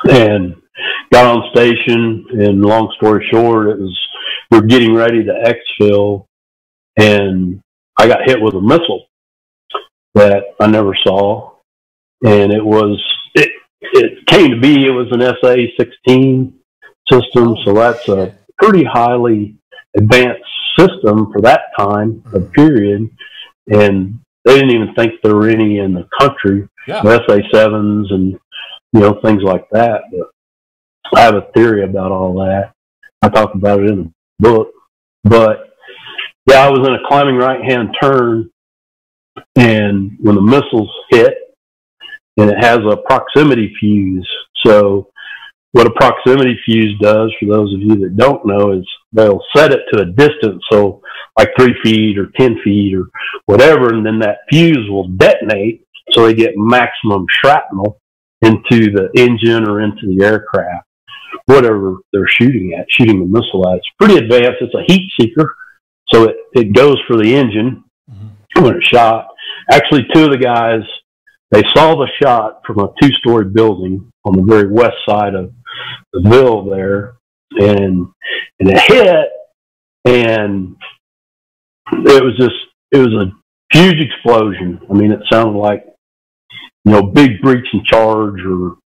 And 0.09 0.57
got 1.11 1.27
on 1.27 1.51
station, 1.55 2.27
and 2.33 2.63
long 2.63 2.93
story 2.97 3.27
short, 3.31 3.69
it 3.69 3.79
was 3.79 3.99
we 4.51 4.59
are 4.59 4.63
getting 4.63 4.95
ready 4.95 5.25
to 5.25 5.55
exfil, 5.81 6.27
and 6.97 7.61
I 7.99 8.09
got 8.09 8.25
hit 8.25 8.41
with 8.41 8.55
a 8.55 8.61
missile 8.61 9.07
that 10.15 10.45
I 10.61 10.67
never 10.67 10.95
saw, 11.05 11.53
and 12.25 12.53
it 12.53 12.65
was 12.65 13.03
it 13.35 13.51
it 13.81 14.27
came 14.27 14.51
to 14.51 14.61
be 14.61 14.87
it 14.87 14.91
was 14.91 15.09
an 15.13 15.21
SA 15.21 15.55
sixteen 15.79 16.55
system, 17.11 17.57
so 17.65 17.75
that's 17.75 18.09
a 18.09 18.35
pretty 18.59 18.85
highly 18.85 19.57
advanced 19.97 20.45
system 20.79 21.33
for 21.33 21.41
that 21.43 21.63
time 21.79 22.23
of 22.33 22.53
period, 22.53 23.09
and 23.69 24.19
they 24.45 24.55
didn't 24.55 24.71
even 24.71 24.95
think 24.95 25.15
there 25.23 25.35
were 25.35 25.49
any 25.49 25.79
in 25.79 25.95
the 25.95 26.09
country, 26.19 26.69
yeah. 26.87 27.03
SA 27.03 27.39
sevens 27.53 28.11
and 28.11 28.39
you 28.93 29.01
know 29.01 29.21
things 29.23 29.43
like 29.43 29.69
that. 29.73 30.03
But 30.13 31.19
I 31.19 31.23
have 31.23 31.35
a 31.35 31.49
theory 31.55 31.85
about 31.85 32.13
all 32.13 32.35
that. 32.35 32.73
I 33.23 33.29
talk 33.29 33.55
about 33.55 33.81
it 33.81 33.91
in 33.91 34.13
the 34.39 34.49
book. 34.49 34.69
But 35.25 35.71
yeah, 36.47 36.67
I 36.67 36.71
was 36.71 36.87
in 36.87 36.95
a 36.95 37.09
climbing 37.09 37.37
right 37.37 37.65
hand 37.65 37.97
turn, 38.01 38.51
and 39.57 40.17
when 40.21 40.37
the 40.37 40.43
missiles 40.43 40.91
hit, 41.11 41.35
and 42.37 42.51
it 42.51 42.63
has 42.63 42.79
a 42.79 42.97
proximity 42.97 43.75
fuse. 43.81 44.29
So, 44.65 45.11
what 45.73 45.87
a 45.87 45.91
proximity 45.91 46.59
fuse 46.65 46.97
does, 47.01 47.35
for 47.41 47.47
those 47.47 47.75
of 47.75 47.81
you 47.81 47.97
that 47.97 48.17
don't 48.17 48.47
know, 48.47 48.73
is 48.73 48.87
they'll 49.13 49.43
set 49.55 49.73
it 49.73 49.81
to 49.93 50.03
a 50.03 50.07
distance, 50.07 50.63
so 50.71 51.03
like 51.39 51.51
three 51.59 51.75
feet 51.83 52.19
or 52.19 52.31
10 52.39 52.61
feet 52.65 52.95
or 52.95 53.09
whatever, 53.47 53.93
and 53.93 54.07
then 54.07 54.19
that 54.21 54.39
fuse 54.51 54.89
will 54.89 55.09
detonate 55.09 55.85
so 56.13 56.27
they 56.27 56.35
get 56.35 56.55
maximum 56.57 57.27
shrapnel 57.29 57.99
into 58.43 58.91
the 58.93 59.11
engine 59.17 59.69
or 59.69 59.81
into 59.81 60.07
the 60.07 60.25
aircraft 60.25 60.86
whatever 61.47 61.97
they're 62.13 62.29
shooting 62.29 62.75
at, 62.79 62.87
shooting 62.91 63.21
the 63.21 63.27
missile 63.27 63.69
at. 63.69 63.79
It's 63.79 63.87
pretty 63.99 64.17
advanced. 64.17 64.63
It's 64.63 64.75
a 64.75 64.93
heat 64.93 65.11
seeker, 65.21 65.55
so 66.09 66.25
it, 66.25 66.37
it 66.55 66.75
goes 66.75 66.97
for 67.07 67.17
the 67.17 67.35
engine 67.35 67.85
mm-hmm. 68.11 68.63
when 68.65 68.77
it's 68.77 68.89
shot. 68.89 69.29
Actually, 69.71 70.07
two 70.15 70.25
of 70.25 70.31
the 70.31 70.39
guys, 70.39 70.81
they 71.51 71.63
saw 71.75 71.97
the 71.97 72.09
shot 72.23 72.63
from 72.67 72.79
a 72.81 72.93
two 73.01 73.11
story 73.21 73.47
building 73.47 74.11
on 74.25 74.37
the 74.37 74.43
very 74.43 74.71
west 74.71 74.97
side 75.09 75.35
of 75.35 75.53
the 76.13 76.21
Ville 76.29 76.69
there, 76.69 77.17
and 77.59 78.07
and 78.61 78.71
it 78.71 78.81
hit, 78.81 79.29
and 80.05 80.77
it 81.93 82.25
was 82.25 82.37
just 82.37 82.55
it 82.93 82.99
was 82.99 83.13
a 83.13 83.77
huge 83.77 84.01
explosion. 84.01 84.81
I 84.91 84.93
mean, 84.95 85.13
it 85.13 85.21
sounded 85.31 85.59
like 85.59 85.85
you 86.85 86.93
know 86.93 87.03
big 87.03 87.41
breach 87.43 87.67
and 87.73 87.85
charge 87.85 88.41
or 88.43 88.77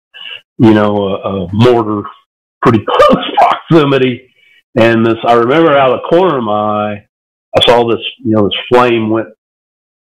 you 0.59 0.75
know 0.75 0.97
a, 0.97 1.45
a 1.45 1.49
mortar 1.53 2.03
pretty 2.63 2.85
close 2.89 3.25
proximity. 3.39 4.33
And 4.77 5.05
this, 5.05 5.17
I 5.27 5.35
remember 5.35 5.77
out 5.77 5.93
of 5.93 6.01
the 6.01 6.09
corner 6.09 6.39
of 6.39 6.45
my 6.45 6.53
eye, 6.53 7.07
I 7.57 7.67
saw 7.67 7.89
this, 7.89 8.01
you 8.19 8.37
know, 8.37 8.45
this 8.45 8.59
flame 8.73 9.11
went 9.11 9.29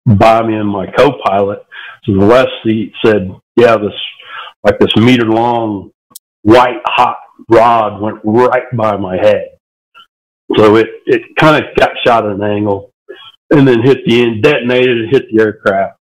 by 0.07 0.47
me 0.47 0.55
and 0.55 0.69
my 0.69 0.87
co-pilot. 0.87 1.59
So 2.05 2.13
the 2.13 2.25
left 2.25 2.51
seat 2.65 2.93
said, 3.05 3.31
yeah, 3.57 3.77
this, 3.77 3.93
like 4.65 4.79
this 4.79 4.97
meter 4.97 5.27
long 5.27 5.91
white 6.43 6.81
hot 6.87 7.19
rod 7.51 8.01
went 8.01 8.19
right 8.25 8.75
by 8.75 8.97
my 8.97 9.17
head. 9.17 9.49
So 10.57 10.77
it, 10.77 10.89
it 11.07 11.23
kind 11.39 11.63
of 11.63 11.75
got 11.77 11.91
shot 12.07 12.25
at 12.25 12.33
an 12.33 12.43
angle 12.43 12.93
and 13.51 13.67
then 13.67 13.83
hit 13.83 13.99
the 14.07 14.23
end, 14.23 14.43
detonated 14.43 14.99
and 14.99 15.11
hit 15.11 15.25
the 15.31 15.43
aircraft. 15.43 15.99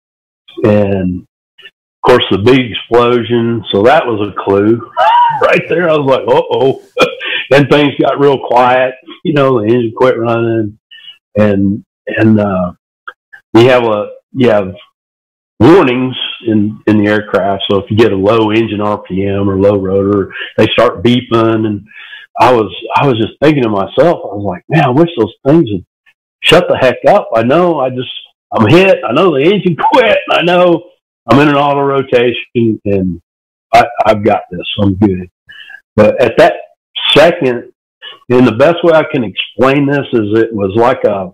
And 0.65 1.21
of 1.23 2.11
course, 2.11 2.25
the 2.31 2.39
big 2.39 2.73
explosion. 2.73 3.62
So 3.73 3.83
that 3.83 4.05
was 4.05 4.29
a 4.29 4.45
clue 4.45 4.81
right 5.43 5.62
there. 5.69 5.89
I 5.89 5.97
was 5.97 6.07
like, 6.07 6.27
uh 6.28 6.43
oh. 6.51 6.82
then 7.51 7.69
things 7.69 7.94
got 8.01 8.20
real 8.20 8.39
quiet. 8.47 8.94
You 9.24 9.35
know, 9.35 9.61
the 9.61 9.66
engine 9.66 9.93
quit 9.97 10.19
running, 10.19 10.78
and 11.36 11.85
and 12.07 12.40
uh, 12.40 12.73
you 13.55 13.69
have 13.69 13.85
a 13.85 14.11
you 14.32 14.51
have 14.51 14.74
warnings 15.59 16.16
in 16.47 16.81
in 16.86 16.98
the 16.98 17.11
aircraft. 17.11 17.65
So 17.70 17.78
if 17.78 17.90
you 17.90 17.97
get 17.97 18.12
a 18.12 18.16
low 18.16 18.51
engine 18.51 18.81
RPM 18.81 19.47
or 19.47 19.59
low 19.59 19.78
rotor, 19.78 20.32
they 20.57 20.66
start 20.69 21.02
beeping. 21.02 21.66
And 21.66 21.86
I 22.39 22.52
was 22.52 22.74
I 22.97 23.07
was 23.07 23.19
just 23.19 23.39
thinking 23.43 23.62
to 23.65 23.69
myself, 23.69 24.20
I 24.24 24.35
was 24.35 24.44
like, 24.47 24.65
man, 24.69 24.85
I 24.85 24.90
wish 24.90 25.11
those 25.19 25.35
things 25.47 25.69
would 25.70 25.85
shut 26.43 26.66
the 26.69 26.77
heck 26.77 26.97
up. 27.09 27.28
I 27.35 27.43
know 27.43 27.81
I 27.81 27.90
just 27.90 28.11
I'm 28.52 28.66
hit. 28.69 28.98
I 29.07 29.12
know 29.12 29.35
the 29.35 29.44
engine 29.44 29.77
quit. 29.93 30.19
I 30.31 30.43
know 30.43 30.90
I'm 31.27 31.39
in 31.40 31.48
an 31.48 31.57
auto 31.57 31.82
rotation 31.82 32.81
and 32.85 33.20
I, 33.73 33.85
I've 34.07 34.25
got 34.25 34.43
this. 34.51 34.67
I'm 34.81 34.95
good. 34.95 35.31
But 35.97 36.21
at 36.23 36.33
that 36.39 36.55
second, 37.15 37.73
and 38.31 38.47
the 38.47 38.53
best 38.53 38.77
way 38.83 38.93
I 38.95 39.05
can 39.11 39.25
explain 39.25 39.87
this 39.87 40.07
is 40.13 40.39
it 40.39 40.53
was 40.53 40.73
like 40.77 41.05
a 41.05 41.31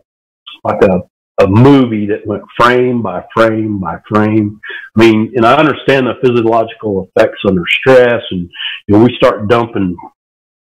like 0.65 0.83
a 0.83 1.01
a 1.39 1.47
movie 1.47 2.07
that 2.07 2.27
went 2.27 2.43
frame 2.59 3.03
by 3.03 3.23
frame 3.35 3.79
by 3.79 3.99
frame. 4.09 4.59
I 4.97 5.01
mean, 5.01 5.33
and 5.37 5.45
I 5.45 5.55
understand 5.55 6.07
the 6.07 6.15
physiological 6.23 7.09
effects 7.09 7.41
under 7.47 7.63
stress, 7.69 8.23
and 8.31 8.51
you 8.87 8.97
know, 8.97 9.05
we 9.05 9.15
start 9.17 9.49
dumping 9.49 9.97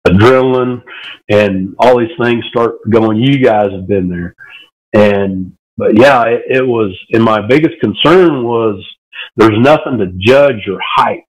adrenaline, 0.05 0.81
and 1.29 1.75
all 1.79 1.97
these 1.99 2.09
things 2.21 2.43
start 2.49 2.77
going. 2.89 3.17
You 3.17 3.37
guys 3.43 3.71
have 3.71 3.87
been 3.87 4.09
there, 4.09 4.35
and 4.93 5.53
but 5.77 5.97
yeah, 5.97 6.23
it, 6.23 6.43
it 6.49 6.67
was. 6.67 6.91
And 7.13 7.23
my 7.23 7.45
biggest 7.45 7.79
concern 7.79 8.43
was 8.43 8.83
there's 9.37 9.57
nothing 9.59 9.97
to 9.99 10.07
judge 10.17 10.65
your 10.65 10.79
height 10.95 11.23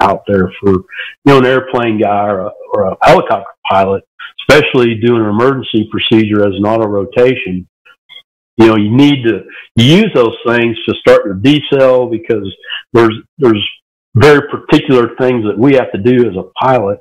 out 0.00 0.22
there 0.26 0.52
for 0.60 0.70
you 0.70 0.84
know 1.24 1.38
an 1.38 1.46
airplane 1.46 2.00
guy 2.00 2.26
or 2.26 2.40
a, 2.40 2.50
or 2.74 2.92
a 2.92 2.96
helicopter 3.02 3.50
pilot, 3.70 4.04
especially 4.42 4.96
doing 4.96 5.22
an 5.22 5.28
emergency 5.28 5.88
procedure 5.90 6.46
as 6.46 6.54
an 6.54 6.64
auto 6.64 6.86
rotation. 6.86 7.68
You 8.56 8.66
know, 8.66 8.76
you 8.76 8.94
need 8.94 9.24
to 9.24 9.44
use 9.76 10.10
those 10.14 10.36
things 10.46 10.76
to 10.88 10.94
start 10.96 11.24
your 11.24 11.36
decel 11.36 12.10
because 12.10 12.52
there's 12.92 13.14
there's 13.38 13.64
very 14.14 14.42
particular 14.48 15.14
things 15.20 15.44
that 15.44 15.56
we 15.56 15.74
have 15.74 15.92
to 15.92 15.98
do 15.98 16.28
as 16.28 16.36
a 16.36 16.50
pilot 16.60 16.98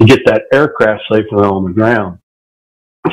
to 0.00 0.06
get 0.06 0.20
that 0.26 0.42
aircraft 0.52 1.02
safely 1.10 1.38
on 1.38 1.64
the 1.64 1.72
ground. 1.72 2.18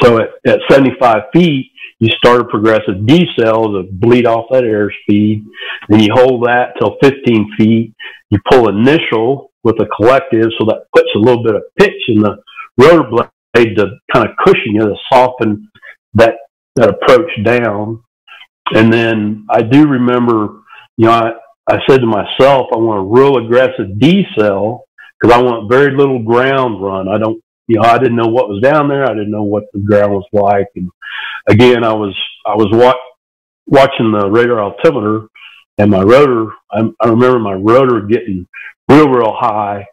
So 0.02 0.20
at, 0.20 0.30
at 0.46 0.60
75 0.70 1.24
feet, 1.34 1.72
you 2.00 2.10
start 2.18 2.42
a 2.42 2.46
progressive 2.46 2.96
decel 3.06 3.74
to 3.74 3.90
bleed 3.92 4.26
off 4.26 4.46
that 4.52 4.64
airspeed. 4.64 5.44
Then 5.90 6.00
you 6.00 6.14
hold 6.14 6.46
that 6.46 6.74
till 6.80 6.98
15 7.04 7.56
feet. 7.58 7.94
You 8.30 8.40
pull 8.50 8.70
initial 8.70 9.52
with 9.64 9.76
a 9.82 9.88
collective, 9.98 10.48
so 10.58 10.66
that 10.68 10.86
puts 10.96 11.10
a 11.16 11.20
little 11.20 11.44
bit 11.44 11.56
of 11.56 11.64
pitch 11.78 12.02
in 12.08 12.22
the 12.22 12.38
rotor 12.78 13.10
blade 13.10 13.76
to 13.76 13.98
kind 14.14 14.30
of 14.30 14.36
cushion 14.46 14.76
you 14.76 14.82
to 14.82 14.96
soften 15.12 15.70
that 16.14 16.36
that 16.76 16.90
approach 16.90 17.30
down. 17.44 18.02
And 18.74 18.94
then 18.94 19.46
I 19.50 19.62
do 19.62 19.88
remember, 19.88 20.62
you 20.98 21.08
know, 21.08 21.12
I, 21.12 21.32
I 21.68 21.80
said 21.88 22.00
to 22.02 22.06
myself, 22.06 22.68
I 22.72 22.78
want 22.78 23.00
a 23.00 23.22
real 23.22 23.38
aggressive 23.38 23.98
decel 23.98 24.82
because 25.20 25.36
I 25.36 25.42
want 25.42 25.70
very 25.70 25.96
little 25.96 26.24
ground 26.24 26.82
run. 26.82 27.08
I 27.08 27.18
don't, 27.18 27.42
you 27.70 27.78
know, 27.78 27.84
I 27.84 28.00
didn't 28.00 28.18
know 28.18 28.28
what 28.28 28.50
was 28.50 28.62
down 28.64 28.90
there. 28.90 29.06
I 29.06 29.14
didn't 29.14 29.32
know 29.32 29.44
what 29.44 29.66
the 29.74 29.80
ground 29.80 30.12
was 30.12 30.26
like. 30.34 30.68
And 30.76 30.90
again, 31.48 31.84
I 31.84 31.94
was, 31.94 32.16
I 32.48 32.56
was 32.56 32.68
wa- 32.72 32.96
watching 33.68 34.12
the 34.12 34.30
radar 34.30 34.60
altimeter 34.60 35.28
and 35.78 35.92
my 35.92 36.02
rotor, 36.02 36.52
I, 36.72 36.82
I 37.00 37.08
remember 37.10 37.40
my 37.40 37.54
rotor 37.54 38.02
getting 38.02 38.48
real, 38.90 39.08
real 39.08 39.36
high, 39.38 39.86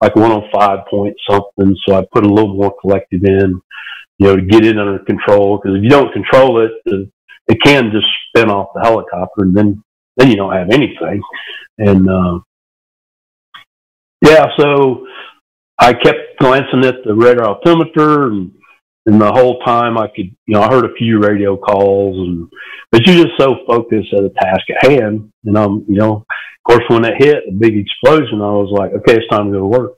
like 0.00 0.14
105 0.14 0.86
point 0.88 1.16
something. 1.28 1.76
So 1.86 1.96
I 1.96 2.06
put 2.12 2.24
a 2.24 2.32
little 2.32 2.54
more 2.54 2.74
collective 2.80 3.24
in, 3.24 3.60
you 4.18 4.26
know, 4.26 4.36
to 4.36 4.42
get 4.42 4.64
it 4.64 4.78
under 4.78 5.00
control. 5.00 5.58
Because 5.58 5.76
if 5.76 5.82
you 5.82 5.90
don't 5.90 6.12
control 6.12 6.64
it, 6.64 6.70
it 7.48 7.58
can 7.62 7.90
just 7.90 8.06
spin 8.28 8.50
off 8.50 8.68
the 8.74 8.82
helicopter, 8.82 9.42
and 9.42 9.54
then 9.54 9.82
then 10.16 10.30
you 10.30 10.36
don't 10.36 10.54
have 10.54 10.70
anything. 10.70 11.22
And 11.78 12.08
uh, 12.08 12.38
yeah, 14.22 14.46
so 14.58 15.06
I 15.78 15.92
kept 15.92 16.38
glancing 16.40 16.84
at 16.84 17.04
the 17.04 17.14
radar 17.14 17.46
altimeter 17.46 18.28
and 18.28 18.52
and 19.06 19.20
the 19.20 19.32
whole 19.32 19.60
time 19.60 19.96
I 19.96 20.08
could, 20.08 20.34
you 20.46 20.54
know, 20.54 20.62
I 20.62 20.68
heard 20.68 20.84
a 20.84 20.94
few 20.94 21.20
radio 21.20 21.56
calls, 21.56 22.16
and 22.16 22.48
but 22.90 23.06
you're 23.06 23.24
just 23.24 23.38
so 23.38 23.54
focused 23.66 24.12
at 24.12 24.22
the 24.22 24.32
task 24.40 24.62
at 24.70 24.90
hand. 24.90 25.32
And 25.44 25.56
um, 25.56 25.84
you 25.88 25.94
know, 25.94 26.16
of 26.16 26.62
course, 26.64 26.82
when 26.88 27.04
it 27.04 27.14
hit 27.22 27.44
a 27.48 27.52
big 27.52 27.76
explosion, 27.76 28.42
I 28.42 28.50
was 28.50 28.70
like, 28.72 28.90
okay, 28.92 29.16
it's 29.16 29.28
time 29.28 29.46
to 29.46 29.52
go 29.52 29.58
to 29.60 29.66
work. 29.66 29.92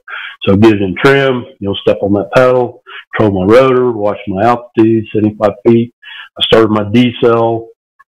So 0.47 0.57
get 0.57 0.75
it 0.75 0.83
in 0.83 0.95
trim, 1.03 1.45
you 1.59 1.69
know, 1.69 1.75
step 1.75 1.99
on 2.03 2.13
that 2.13 2.31
pedal, 2.35 2.83
control 3.17 3.47
my 3.47 3.53
rotor, 3.53 3.93
watch 3.93 4.19
my 4.29 4.45
altitude, 4.45 5.07
75 5.13 5.51
feet. 5.67 5.95
I 6.39 6.43
started 6.45 6.71
my 6.71 6.85
decel, 6.85 7.69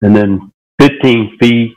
and 0.03 0.17
then 0.17 0.53
15 0.81 1.37
feet, 1.39 1.77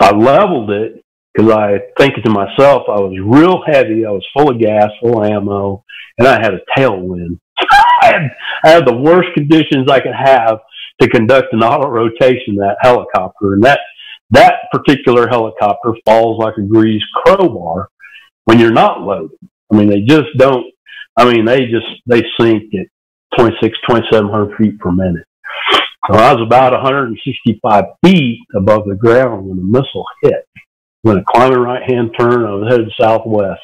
I 0.00 0.12
leveled 0.12 0.70
it 0.70 1.04
because 1.34 1.50
I 1.50 1.78
thinking 1.98 2.24
to 2.24 2.30
myself, 2.30 2.84
I 2.88 3.00
was 3.00 3.16
real 3.22 3.62
heavy, 3.66 4.04
I 4.04 4.10
was 4.10 4.26
full 4.36 4.50
of 4.50 4.60
gas, 4.60 4.90
full 5.00 5.22
of 5.22 5.30
ammo, 5.30 5.84
and 6.18 6.26
I 6.26 6.40
had 6.40 6.54
a 6.54 6.60
tailwind. 6.76 7.38
I 8.02 8.06
had, 8.06 8.30
I 8.64 8.68
had 8.70 8.86
the 8.86 8.96
worst 8.96 9.28
conditions 9.34 9.90
I 9.90 10.00
could 10.00 10.14
have 10.14 10.60
to 11.00 11.08
conduct 11.08 11.52
an 11.52 11.62
auto 11.62 11.88
rotation 11.88 12.56
that 12.56 12.76
helicopter. 12.80 13.54
And 13.54 13.64
that, 13.64 13.80
that 14.30 14.54
particular 14.72 15.28
helicopter 15.28 15.94
falls 16.04 16.42
like 16.42 16.54
a 16.58 16.62
greased 16.62 17.06
crowbar 17.14 17.88
when 18.44 18.58
you're 18.58 18.72
not 18.72 19.02
loaded. 19.02 19.38
I 19.72 19.76
mean, 19.76 19.88
they 19.88 20.00
just 20.00 20.36
don't, 20.36 20.66
I 21.16 21.30
mean, 21.30 21.44
they 21.44 21.66
just, 21.66 21.86
they 22.06 22.22
sink 22.40 22.72
at 22.74 22.86
26, 23.38 23.76
2700 23.88 24.56
feet 24.56 24.78
per 24.78 24.90
minute. 24.90 25.24
So 26.10 26.16
I 26.16 26.32
was 26.32 26.42
about 26.46 26.72
165 26.72 27.84
feet 28.04 28.38
above 28.56 28.86
the 28.86 28.94
ground 28.94 29.46
when 29.46 29.58
the 29.58 29.62
missile 29.62 30.06
hit. 30.22 30.48
When 31.02 31.18
a 31.18 31.24
climbing 31.24 31.58
right 31.58 31.88
hand 31.88 32.10
turn, 32.18 32.44
I 32.44 32.54
was 32.54 32.68
headed 32.70 32.90
southwest. 33.00 33.60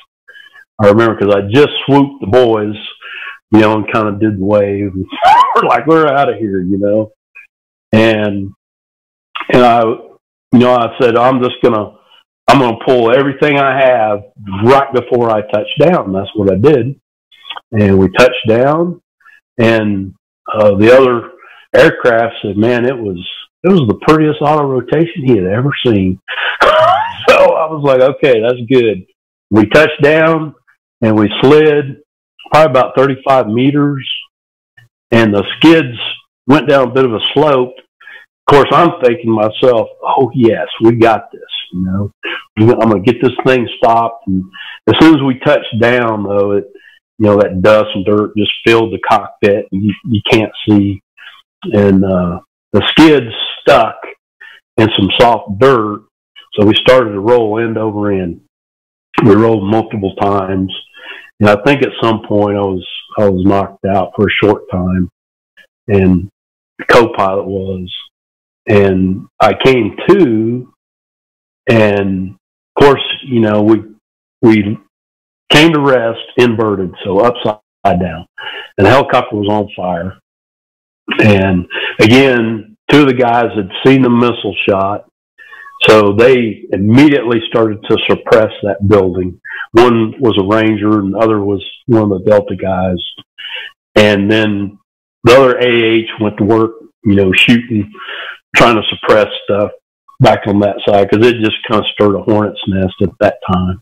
I 0.80 0.88
remember 0.88 1.16
because 1.16 1.34
I 1.34 1.42
just 1.52 1.70
swooped 1.86 2.20
the 2.20 2.26
boys 2.26 2.76
you 3.54 3.60
know, 3.60 3.76
and 3.76 3.92
kind 3.92 4.08
of 4.08 4.20
did 4.20 4.38
the 4.38 4.44
wave. 4.44 4.92
we're 5.56 5.68
like, 5.68 5.86
we're 5.86 6.08
out 6.08 6.28
of 6.28 6.38
here, 6.38 6.60
you 6.60 6.78
know. 6.78 7.12
And 7.92 8.50
and 9.52 9.64
I, 9.64 9.82
you 9.84 10.58
know, 10.58 10.74
I 10.74 10.96
said, 11.00 11.16
I'm 11.16 11.40
just 11.40 11.56
gonna, 11.62 11.96
I'm 12.48 12.58
gonna 12.58 12.84
pull 12.84 13.12
everything 13.12 13.58
I 13.58 13.78
have 13.78 14.24
right 14.64 14.92
before 14.92 15.30
I 15.30 15.42
touch 15.42 15.68
down. 15.78 16.12
That's 16.12 16.30
what 16.34 16.52
I 16.52 16.56
did. 16.56 17.00
And 17.70 17.98
we 17.98 18.08
touched 18.18 18.48
down, 18.48 19.00
and 19.58 20.14
uh, 20.52 20.74
the 20.76 20.92
other 20.92 21.30
aircraft 21.76 22.34
said, 22.42 22.56
"Man, 22.56 22.84
it 22.84 22.96
was 22.96 23.18
it 23.62 23.68
was 23.68 23.86
the 23.88 23.98
prettiest 24.06 24.40
auto 24.40 24.64
rotation 24.66 25.24
he 25.24 25.36
had 25.36 25.46
ever 25.46 25.70
seen." 25.86 26.18
I 27.56 27.66
was 27.66 27.82
like, 27.84 28.00
"Okay, 28.00 28.40
that's 28.40 28.60
good." 28.68 29.06
We 29.50 29.66
touched 29.66 30.02
down 30.02 30.54
and 31.00 31.18
we 31.18 31.30
slid 31.40 31.98
probably 32.50 32.70
about 32.70 32.96
35 32.96 33.48
meters, 33.48 34.08
and 35.10 35.34
the 35.34 35.44
skids 35.58 35.98
went 36.46 36.68
down 36.68 36.88
a 36.88 36.92
bit 36.92 37.04
of 37.04 37.14
a 37.14 37.20
slope. 37.32 37.74
Of 38.46 38.54
course, 38.54 38.68
I'm 38.72 39.00
thinking 39.02 39.30
myself, 39.30 39.88
"Oh 40.02 40.30
yes, 40.34 40.66
we 40.82 40.92
got 40.92 41.30
this." 41.32 41.42
You 41.72 41.84
know, 41.84 42.10
I'm 42.58 42.90
going 42.90 43.02
to 43.02 43.12
get 43.12 43.20
this 43.20 43.36
thing 43.46 43.68
stopped. 43.78 44.26
And 44.28 44.44
as 44.86 44.94
soon 45.00 45.14
as 45.16 45.22
we 45.22 45.38
touched 45.40 45.80
down, 45.80 46.24
though, 46.24 46.52
it 46.52 46.64
you 47.18 47.26
know 47.26 47.36
that 47.36 47.62
dust 47.62 47.88
and 47.94 48.04
dirt 48.04 48.32
just 48.36 48.52
filled 48.66 48.92
the 48.92 48.98
cockpit, 49.08 49.66
and 49.70 49.82
you, 49.82 49.94
you 50.06 50.20
can't 50.30 50.52
see. 50.68 51.00
And 51.64 52.04
uh, 52.04 52.40
the 52.72 52.82
skids 52.90 53.32
stuck 53.60 53.96
in 54.76 54.88
some 54.98 55.08
soft 55.18 55.58
dirt, 55.58 56.02
so 56.54 56.66
we 56.66 56.74
started 56.76 57.12
to 57.12 57.20
roll 57.20 57.60
end 57.60 57.76
over 57.78 58.12
end. 58.12 58.40
We 59.24 59.34
rolled 59.34 59.64
multiple 59.64 60.14
times. 60.16 60.72
And 61.40 61.48
I 61.48 61.56
think 61.64 61.82
at 61.82 61.90
some 62.02 62.22
point 62.26 62.56
I 62.56 62.60
was 62.60 62.86
I 63.18 63.28
was 63.28 63.44
knocked 63.44 63.84
out 63.86 64.12
for 64.16 64.26
a 64.26 64.30
short 64.42 64.62
time, 64.70 65.10
and 65.88 66.30
the 66.78 66.84
co-pilot 66.86 67.44
was, 67.44 67.92
and 68.66 69.26
I 69.40 69.52
came 69.64 69.96
to, 70.08 70.72
and 71.68 72.30
of 72.30 72.82
course 72.82 73.02
you 73.24 73.40
know 73.40 73.62
we 73.62 73.82
we 74.42 74.78
came 75.50 75.72
to 75.72 75.80
rest 75.80 76.20
inverted, 76.36 76.94
so 77.04 77.18
upside 77.18 77.58
down, 77.84 78.26
and 78.78 78.86
the 78.86 78.90
helicopter 78.90 79.36
was 79.36 79.48
on 79.48 79.68
fire, 79.76 80.18
and 81.20 81.66
again 81.98 82.76
two 82.90 83.02
of 83.02 83.08
the 83.08 83.14
guys 83.14 83.50
had 83.56 83.70
seen 83.84 84.02
the 84.02 84.10
missile 84.10 84.54
shot 84.68 85.08
so 85.86 86.12
they 86.12 86.64
immediately 86.72 87.40
started 87.48 87.82
to 87.84 87.98
suppress 88.08 88.52
that 88.62 88.86
building. 88.86 89.40
One 89.72 90.14
was 90.20 90.38
a 90.38 90.46
ranger 90.46 91.00
and 91.00 91.14
the 91.14 91.18
other 91.18 91.40
was 91.40 91.64
one 91.86 92.02
of 92.02 92.08
the 92.10 92.30
Delta 92.30 92.56
guys. 92.56 93.02
And 93.96 94.30
then 94.30 94.78
the 95.24 95.34
other 95.34 95.58
AH 95.58 96.22
went 96.22 96.38
to 96.38 96.44
work, 96.44 96.72
you 97.04 97.14
know, 97.14 97.32
shooting, 97.32 97.92
trying 98.56 98.76
to 98.76 98.82
suppress 98.88 99.26
stuff 99.44 99.70
back 100.20 100.46
on 100.46 100.60
that 100.60 100.76
side 100.86 101.08
because 101.10 101.26
it 101.26 101.40
just 101.42 101.56
kind 101.68 101.80
of 101.80 101.86
stirred 101.92 102.16
a 102.16 102.22
hornet's 102.22 102.60
nest 102.66 102.94
at 103.02 103.10
that 103.20 103.38
time. 103.50 103.80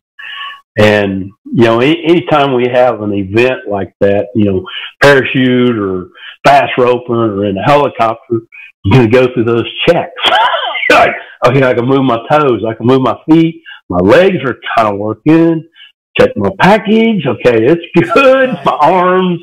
And, 0.79 1.31
you 1.45 1.65
know, 1.65 1.81
any, 1.81 2.03
anytime 2.05 2.55
we 2.55 2.67
have 2.73 3.03
an 3.03 3.13
event 3.13 3.69
like 3.69 3.95
that, 4.01 4.29
you 4.35 4.47
know, 4.47 4.67
parachute 5.03 5.77
or 5.77 6.09
fast 6.45 6.73
roping 6.79 7.15
or 7.15 7.45
in 7.45 7.59
a 7.59 7.63
helicopter, 7.63 8.41
you're 8.85 9.07
going 9.07 9.11
to 9.11 9.27
go 9.27 9.35
through 9.35 9.45
those 9.45 9.71
checks. 9.87 10.13
like, 10.91 11.15
Oh, 11.45 11.51
okay, 11.51 11.63
I 11.65 11.75
can 11.75 11.87
move 11.87 12.05
my 12.05 12.19
toes, 12.31 12.63
I 12.69 12.75
can 12.75 12.87
move 12.87 13.03
my 13.03 13.17
feet, 13.29 13.63
my 13.89 13.99
legs 13.99 14.39
are 14.47 14.57
kind 14.77 14.93
of 14.93 14.99
working. 14.99 15.69
Check 16.19 16.31
my 16.37 16.51
package. 16.59 17.27
Okay, 17.27 17.65
it's 17.65 17.83
good. 18.15 18.51
My 18.65 18.79
arms, 18.81 19.41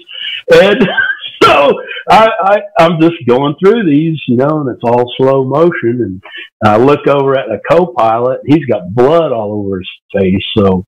and 0.52 0.88
so 1.44 1.72
I, 2.10 2.30
I 2.44 2.58
I'm 2.80 3.00
just 3.00 3.16
going 3.28 3.56
through 3.60 3.86
these, 3.90 4.20
you 4.28 4.38
know, 4.38 4.62
and 4.62 4.70
it's 4.70 4.84
all 4.84 5.12
slow 5.18 5.46
motion. 5.46 6.02
And 6.02 6.24
I 6.64 6.78
look 6.78 7.08
over 7.08 7.38
at 7.38 7.48
the 7.48 7.60
co-pilot. 7.70 8.42
He's 8.46 8.66
got 8.66 8.94
blood 8.94 9.32
all 9.32 9.54
over 9.54 9.80
his 9.80 9.90
face. 10.16 10.46
So 10.58 10.84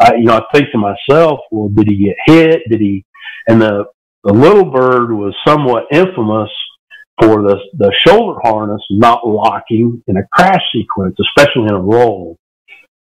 I, 0.00 0.14
you 0.14 0.24
know, 0.24 0.36
I 0.36 0.42
think 0.52 0.70
to 0.72 0.78
myself, 0.78 1.40
well, 1.50 1.68
did 1.68 1.88
he 1.88 2.04
get 2.06 2.16
hit? 2.26 2.62
Did 2.70 2.80
he? 2.80 3.04
And 3.46 3.60
the 3.60 3.84
the 4.24 4.32
little 4.32 4.70
bird 4.70 5.12
was 5.12 5.34
somewhat 5.46 5.84
infamous 5.92 6.50
for 7.20 7.42
the, 7.42 7.56
the 7.74 7.92
shoulder 8.06 8.38
harness 8.42 8.82
not 8.90 9.26
locking 9.26 10.02
in 10.06 10.16
a 10.16 10.26
crash 10.32 10.62
sequence, 10.72 11.16
especially 11.20 11.64
in 11.64 11.74
a 11.74 11.80
roll. 11.80 12.36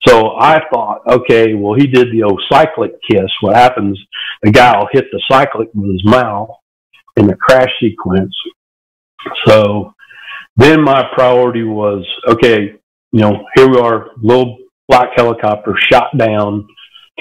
So 0.05 0.35
I 0.37 0.61
thought, 0.71 1.01
okay, 1.07 1.55
well, 1.55 1.73
he 1.73 1.87
did 1.87 2.11
the 2.11 2.23
old 2.23 2.41
cyclic 2.51 2.91
kiss. 3.09 3.31
What 3.41 3.55
happens? 3.55 3.99
The 4.43 4.51
guy 4.51 4.77
will 4.77 4.89
hit 4.91 5.05
the 5.11 5.21
cyclic 5.29 5.69
with 5.73 5.91
his 5.91 6.05
mouth 6.05 6.49
in 7.17 7.25
the 7.25 7.35
crash 7.35 7.71
sequence. 7.79 8.35
So 9.45 9.93
then 10.57 10.81
my 10.83 11.03
priority 11.15 11.63
was, 11.63 12.05
okay, 12.27 12.75
you 13.11 13.21
know, 13.21 13.45
here 13.55 13.69
we 13.69 13.79
are, 13.79 14.11
little 14.21 14.57
black 14.87 15.09
helicopter 15.15 15.75
shot 15.91 16.15
down 16.17 16.67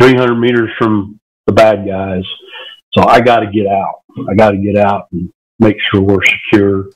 300 0.00 0.34
meters 0.34 0.70
from 0.78 1.18
the 1.46 1.52
bad 1.52 1.86
guys. 1.86 2.24
So 2.92 3.06
I 3.06 3.20
got 3.20 3.40
to 3.40 3.50
get 3.50 3.66
out. 3.66 4.02
I 4.28 4.34
got 4.34 4.50
to 4.50 4.58
get 4.58 4.76
out 4.76 5.08
and 5.12 5.30
make 5.58 5.76
sure 5.90 6.00
we're 6.00 6.24
secure. 6.24 6.90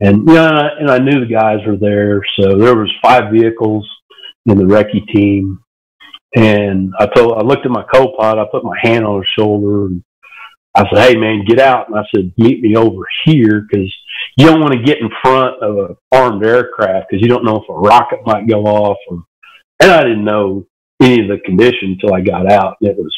And 0.00 0.24
know, 0.24 0.68
and 0.78 0.90
I, 0.90 0.98
knew 0.98 1.20
the 1.20 1.26
guys 1.26 1.58
were 1.66 1.76
there, 1.76 2.20
so 2.38 2.58
there 2.58 2.76
was 2.76 2.92
five 3.02 3.32
vehicles 3.32 3.88
in 4.44 4.58
the 4.58 4.64
recce 4.64 5.06
team. 5.12 5.60
And 6.34 6.92
I 6.98 7.06
told, 7.06 7.38
I 7.38 7.42
looked 7.42 7.64
at 7.64 7.72
my 7.72 7.84
co-pilot, 7.92 8.42
I 8.42 8.46
put 8.50 8.64
my 8.64 8.78
hand 8.82 9.06
on 9.06 9.20
his 9.20 9.28
shoulder, 9.38 9.86
and 9.86 10.02
I 10.76 10.84
said, 10.90 10.98
"Hey, 10.98 11.16
man, 11.16 11.46
get 11.46 11.58
out!" 11.58 11.88
And 11.88 11.98
I 11.98 12.04
said, 12.14 12.32
"Meet 12.36 12.60
me 12.60 12.76
over 12.76 13.02
here 13.24 13.62
because 13.62 13.90
you 14.36 14.44
don't 14.44 14.60
want 14.60 14.74
to 14.74 14.82
get 14.82 15.00
in 15.00 15.08
front 15.22 15.62
of 15.62 15.78
an 15.78 15.96
armed 16.12 16.44
aircraft 16.44 17.06
because 17.08 17.22
you 17.22 17.28
don't 17.28 17.44
know 17.44 17.56
if 17.56 17.68
a 17.70 17.72
rocket 17.72 18.20
might 18.26 18.46
go 18.46 18.64
off." 18.64 18.98
Or, 19.08 19.22
and 19.80 19.90
I 19.90 20.02
didn't 20.02 20.24
know 20.24 20.66
any 21.00 21.22
of 21.22 21.28
the 21.28 21.38
condition 21.46 21.92
until 21.92 22.14
I 22.14 22.20
got 22.20 22.50
out. 22.52 22.76
It 22.82 22.96
was 22.96 23.14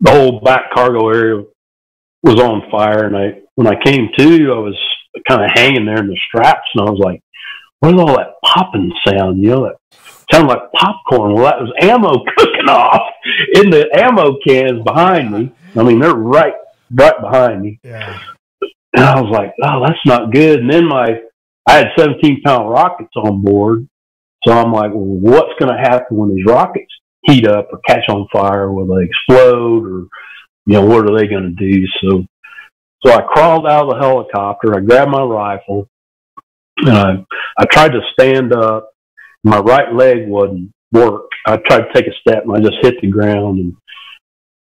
the 0.00 0.10
whole 0.10 0.40
back 0.40 0.72
cargo 0.74 1.08
area 1.08 1.44
was 2.22 2.40
on 2.40 2.70
fire. 2.70 3.06
And 3.06 3.16
I, 3.16 3.40
when 3.56 3.66
I 3.66 3.82
came 3.82 4.08
to, 4.16 4.52
I 4.52 4.58
was 4.58 4.78
kind 5.28 5.42
of 5.42 5.50
hanging 5.54 5.84
there 5.84 5.98
in 5.98 6.08
the 6.08 6.18
straps, 6.28 6.68
and 6.74 6.86
I 6.86 6.90
was 6.90 7.00
like, 7.02 7.20
"What 7.80 7.94
is 7.94 8.00
all 8.00 8.16
that 8.16 8.34
popping 8.44 8.92
sound?" 9.06 9.42
You 9.42 9.50
know, 9.50 9.64
that 9.64 9.98
sounded 10.30 10.48
like 10.48 10.72
popcorn. 10.72 11.34
Well, 11.34 11.44
that 11.44 11.60
was 11.60 11.72
ammo 11.80 12.24
cooking 12.36 12.68
off 12.68 13.12
in 13.54 13.70
the 13.70 13.88
ammo 13.98 14.36
cans 14.46 14.82
behind 14.84 15.32
me. 15.32 15.52
I 15.74 15.82
mean, 15.82 15.98
they're 15.98 16.14
right, 16.14 16.54
right 16.92 17.20
behind 17.20 17.62
me. 17.62 17.80
Yeah. 17.82 18.20
And 18.94 19.04
I 19.04 19.20
was 19.20 19.30
like, 19.30 19.54
"Oh, 19.62 19.84
that's 19.84 20.06
not 20.06 20.32
good." 20.32 20.60
And 20.60 20.70
then 20.70 20.86
my, 20.86 21.20
I 21.66 21.72
had 21.72 21.88
17 21.98 22.42
pound 22.42 22.70
rockets 22.70 23.12
on 23.16 23.42
board, 23.42 23.88
so 24.44 24.52
I'm 24.52 24.72
like, 24.72 24.90
well, 24.92 25.02
"What's 25.02 25.58
going 25.58 25.74
to 25.74 25.80
happen 25.80 26.16
when 26.16 26.34
these 26.34 26.46
rockets 26.46 26.92
heat 27.22 27.46
up 27.46 27.68
or 27.72 27.80
catch 27.86 28.08
on 28.08 28.28
fire? 28.30 28.70
Will 28.70 28.86
they 28.86 29.04
explode 29.04 29.84
or, 29.84 30.06
you 30.66 30.74
know, 30.74 30.84
what 30.84 31.10
are 31.10 31.16
they 31.18 31.26
going 31.26 31.56
to 31.56 31.70
do?" 31.70 31.86
So 32.02 32.26
so 33.04 33.12
I 33.12 33.22
crawled 33.22 33.66
out 33.66 33.88
of 33.88 33.90
the 33.90 34.00
helicopter. 34.00 34.76
I 34.76 34.80
grabbed 34.80 35.10
my 35.10 35.22
rifle, 35.22 35.88
and 36.78 36.90
I 36.90 37.24
I 37.58 37.64
tried 37.70 37.92
to 37.92 38.00
stand 38.12 38.52
up. 38.52 38.90
My 39.44 39.58
right 39.58 39.92
leg 39.94 40.28
wouldn't 40.28 40.72
work. 40.92 41.26
I 41.46 41.56
tried 41.56 41.82
to 41.82 41.92
take 41.94 42.06
a 42.06 42.14
step, 42.20 42.44
and 42.44 42.52
I 42.56 42.60
just 42.60 42.82
hit 42.82 43.00
the 43.00 43.10
ground. 43.10 43.58
And 43.60 43.76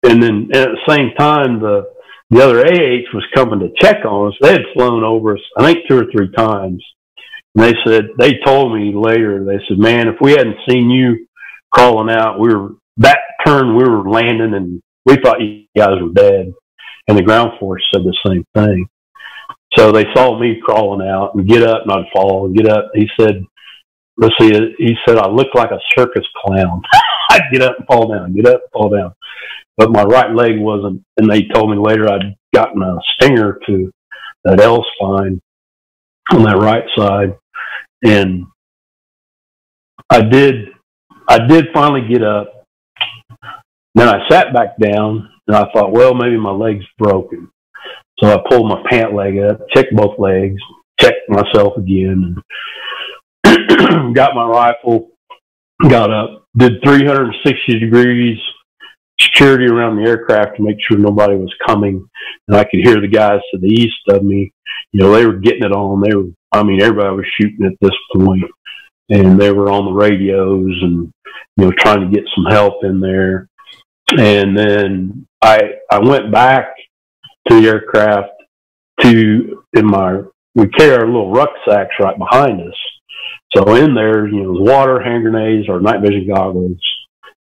and 0.03 0.21
then 0.21 0.49
and 0.53 0.55
at 0.55 0.69
the 0.69 0.93
same 0.93 1.11
time, 1.17 1.59
the 1.59 1.85
the 2.29 2.43
other 2.43 2.59
AH 2.59 3.13
was 3.13 3.23
coming 3.33 3.59
to 3.59 3.69
check 3.79 4.03
on 4.05 4.27
us. 4.27 4.37
They 4.41 4.51
had 4.51 4.61
flown 4.73 5.03
over 5.03 5.35
us, 5.35 5.41
I 5.57 5.65
think, 5.65 5.87
two 5.87 5.97
or 5.97 6.05
three 6.11 6.31
times. 6.31 6.83
And 7.55 7.63
they 7.63 7.73
said 7.85 8.09
they 8.17 8.33
told 8.45 8.73
me 8.75 8.93
later. 8.93 9.45
They 9.45 9.59
said, 9.67 9.79
"Man, 9.79 10.07
if 10.07 10.15
we 10.19 10.31
hadn't 10.31 10.57
seen 10.67 10.89
you 10.89 11.27
crawling 11.71 12.13
out, 12.13 12.39
we 12.39 12.53
were 12.53 12.71
that 12.97 13.19
turn. 13.45 13.75
We 13.75 13.87
were 13.87 14.09
landing, 14.09 14.53
and 14.53 14.81
we 15.05 15.15
thought 15.17 15.41
you 15.41 15.65
guys 15.77 16.01
were 16.01 16.13
dead." 16.13 16.53
And 17.07 17.17
the 17.17 17.23
ground 17.23 17.51
force 17.59 17.83
said 17.93 18.03
the 18.03 18.17
same 18.25 18.45
thing. 18.53 18.87
So 19.77 19.91
they 19.91 20.05
saw 20.15 20.39
me 20.39 20.61
crawling 20.63 21.07
out 21.07 21.35
and 21.35 21.47
get 21.47 21.63
up 21.63 21.83
and 21.83 21.91
I'd 21.91 22.11
fall 22.13 22.45
and 22.45 22.55
get 22.55 22.67
up. 22.69 22.91
He 22.93 23.07
said, 23.19 23.43
let's 24.17 24.35
see, 24.39 24.51
he 24.77 24.95
said, 25.05 25.17
I 25.17 25.27
look 25.27 25.53
like 25.53 25.71
a 25.71 25.79
circus 25.97 26.25
clown. 26.43 26.81
I'd 27.29 27.51
get 27.51 27.61
up 27.61 27.77
and 27.77 27.87
fall 27.87 28.07
down, 28.07 28.33
get 28.33 28.47
up 28.47 28.61
and 28.61 28.71
fall 28.71 28.89
down. 28.89 29.13
But 29.77 29.91
my 29.91 30.03
right 30.03 30.33
leg 30.33 30.57
wasn't, 30.57 31.03
and 31.17 31.29
they 31.29 31.43
told 31.53 31.69
me 31.69 31.77
later 31.77 32.09
I'd 32.09 32.35
gotten 32.53 32.81
a 32.81 32.97
stinger 33.15 33.59
to 33.67 33.91
that 34.45 34.61
L 34.61 34.85
spine 34.95 35.41
on 36.31 36.43
that 36.43 36.57
right 36.57 36.85
side. 36.95 37.35
And 38.03 38.45
I 40.09 40.21
did, 40.21 40.69
I 41.27 41.45
did 41.45 41.67
finally 41.73 42.07
get 42.07 42.23
up. 42.23 42.65
Then 43.95 44.07
I 44.07 44.27
sat 44.29 44.53
back 44.53 44.77
down 44.77 45.29
and 45.47 45.55
I 45.55 45.65
thought, 45.73 45.91
well, 45.91 46.13
maybe 46.13 46.37
my 46.37 46.51
leg's 46.51 46.85
broken. 46.97 47.49
So 48.19 48.27
I 48.27 48.41
pulled 48.49 48.69
my 48.69 48.83
pant 48.89 49.13
leg 49.13 49.37
up, 49.39 49.59
checked 49.73 49.93
both 49.95 50.17
legs, 50.17 50.61
checked 50.99 51.29
myself 51.29 51.77
again, 51.77 52.35
and 53.43 54.15
got 54.15 54.35
my 54.35 54.45
rifle, 54.45 55.09
got 55.89 56.11
up, 56.11 56.45
did 56.57 56.81
360 56.83 57.79
degrees 57.79 58.39
security 59.19 59.65
around 59.65 59.97
the 59.97 60.09
aircraft 60.09 60.57
to 60.57 60.63
make 60.63 60.77
sure 60.79 60.97
nobody 60.97 61.35
was 61.35 61.53
coming. 61.65 62.07
And 62.47 62.57
I 62.57 62.63
could 62.63 62.81
hear 62.83 62.99
the 62.99 63.07
guys 63.07 63.39
to 63.51 63.59
the 63.59 63.67
east 63.67 63.95
of 64.09 64.23
me. 64.23 64.51
You 64.91 65.01
know, 65.01 65.13
they 65.13 65.25
were 65.25 65.37
getting 65.37 65.63
it 65.63 65.71
on. 65.71 66.01
They 66.01 66.15
were, 66.15 66.27
I 66.51 66.63
mean, 66.63 66.81
everybody 66.81 67.15
was 67.15 67.25
shooting 67.39 67.65
at 67.65 67.77
this 67.81 67.95
point, 68.15 68.43
and 69.09 69.39
they 69.39 69.51
were 69.51 69.71
on 69.71 69.85
the 69.85 69.91
radios 69.91 70.77
and 70.81 71.11
you 71.57 71.65
know 71.65 71.71
trying 71.71 72.01
to 72.01 72.15
get 72.15 72.27
some 72.35 72.45
help 72.45 72.83
in 72.83 72.99
there. 72.99 73.47
And 74.11 74.57
then 74.57 75.27
I 75.41 75.75
I 75.91 75.99
went 75.99 76.31
back 76.31 76.75
to 77.47 77.61
the 77.61 77.67
aircraft 77.67 78.29
to 79.01 79.63
in 79.73 79.85
my 79.85 80.21
we 80.53 80.67
carry 80.69 80.95
our 80.95 81.05
little 81.05 81.31
rucksacks 81.31 81.95
right 81.99 82.17
behind 82.17 82.61
us. 82.61 82.77
So 83.55 83.75
in 83.75 83.93
there, 83.93 84.27
you 84.27 84.43
know, 84.43 84.51
water, 84.51 85.01
hand 85.01 85.23
grenades, 85.23 85.67
or 85.69 85.79
night 85.79 86.01
vision 86.01 86.27
goggles, 86.33 86.77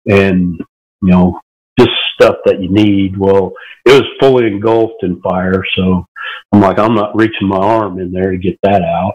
and 0.06 0.58
you 0.58 1.10
know, 1.10 1.40
just 1.78 1.90
stuff 2.14 2.36
that 2.44 2.60
you 2.60 2.70
need. 2.70 3.16
Well, 3.16 3.52
it 3.84 3.90
was 3.90 4.04
fully 4.20 4.46
engulfed 4.46 5.02
in 5.02 5.20
fire, 5.20 5.62
so 5.76 6.06
I'm 6.52 6.60
like, 6.60 6.78
I'm 6.78 6.94
not 6.94 7.16
reaching 7.16 7.48
my 7.48 7.58
arm 7.58 7.98
in 7.98 8.12
there 8.12 8.30
to 8.30 8.38
get 8.38 8.58
that 8.62 8.82
out. 8.82 9.14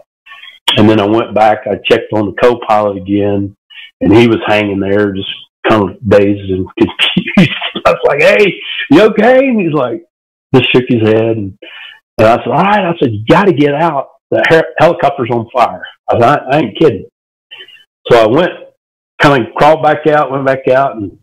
And 0.76 0.88
then 0.88 1.00
I 1.00 1.06
went 1.06 1.34
back, 1.34 1.66
I 1.66 1.76
checked 1.84 2.12
on 2.12 2.26
the 2.26 2.40
co-pilot 2.40 2.96
again, 2.96 3.56
and 4.00 4.16
he 4.16 4.28
was 4.28 4.38
hanging 4.46 4.78
there, 4.78 5.12
just 5.12 5.28
kind 5.68 5.90
of 5.90 6.08
dazed 6.08 6.50
and 6.50 6.66
confused. 6.78 7.50
I 7.86 7.90
was 7.90 8.00
like, 8.06 8.22
"Hey, 8.22 8.54
you 8.90 9.02
okay?" 9.02 9.38
And 9.48 9.60
he's 9.60 9.72
like, 9.72 10.02
just 10.54 10.72
shook 10.72 10.84
his 10.88 11.02
head, 11.02 11.36
and, 11.36 11.58
and 12.18 12.26
I 12.26 12.36
said, 12.36 12.48
"All 12.48 12.62
right." 12.62 12.84
I 12.84 12.92
said, 13.00 13.12
"You 13.12 13.24
got 13.28 13.44
to 13.44 13.52
get 13.52 13.74
out. 13.74 14.08
The 14.30 14.44
her- 14.48 14.74
helicopter's 14.78 15.30
on 15.30 15.48
fire." 15.52 15.82
I 16.08 16.18
said, 16.18 16.22
I, 16.22 16.36
"I 16.50 16.58
ain't 16.58 16.78
kidding." 16.78 17.06
So 18.10 18.18
I 18.18 18.26
went, 18.26 18.50
kind 19.20 19.42
of 19.46 19.54
crawled 19.54 19.82
back 19.82 20.06
out, 20.06 20.30
went 20.30 20.46
back 20.46 20.66
out, 20.68 20.96
and 20.96 21.18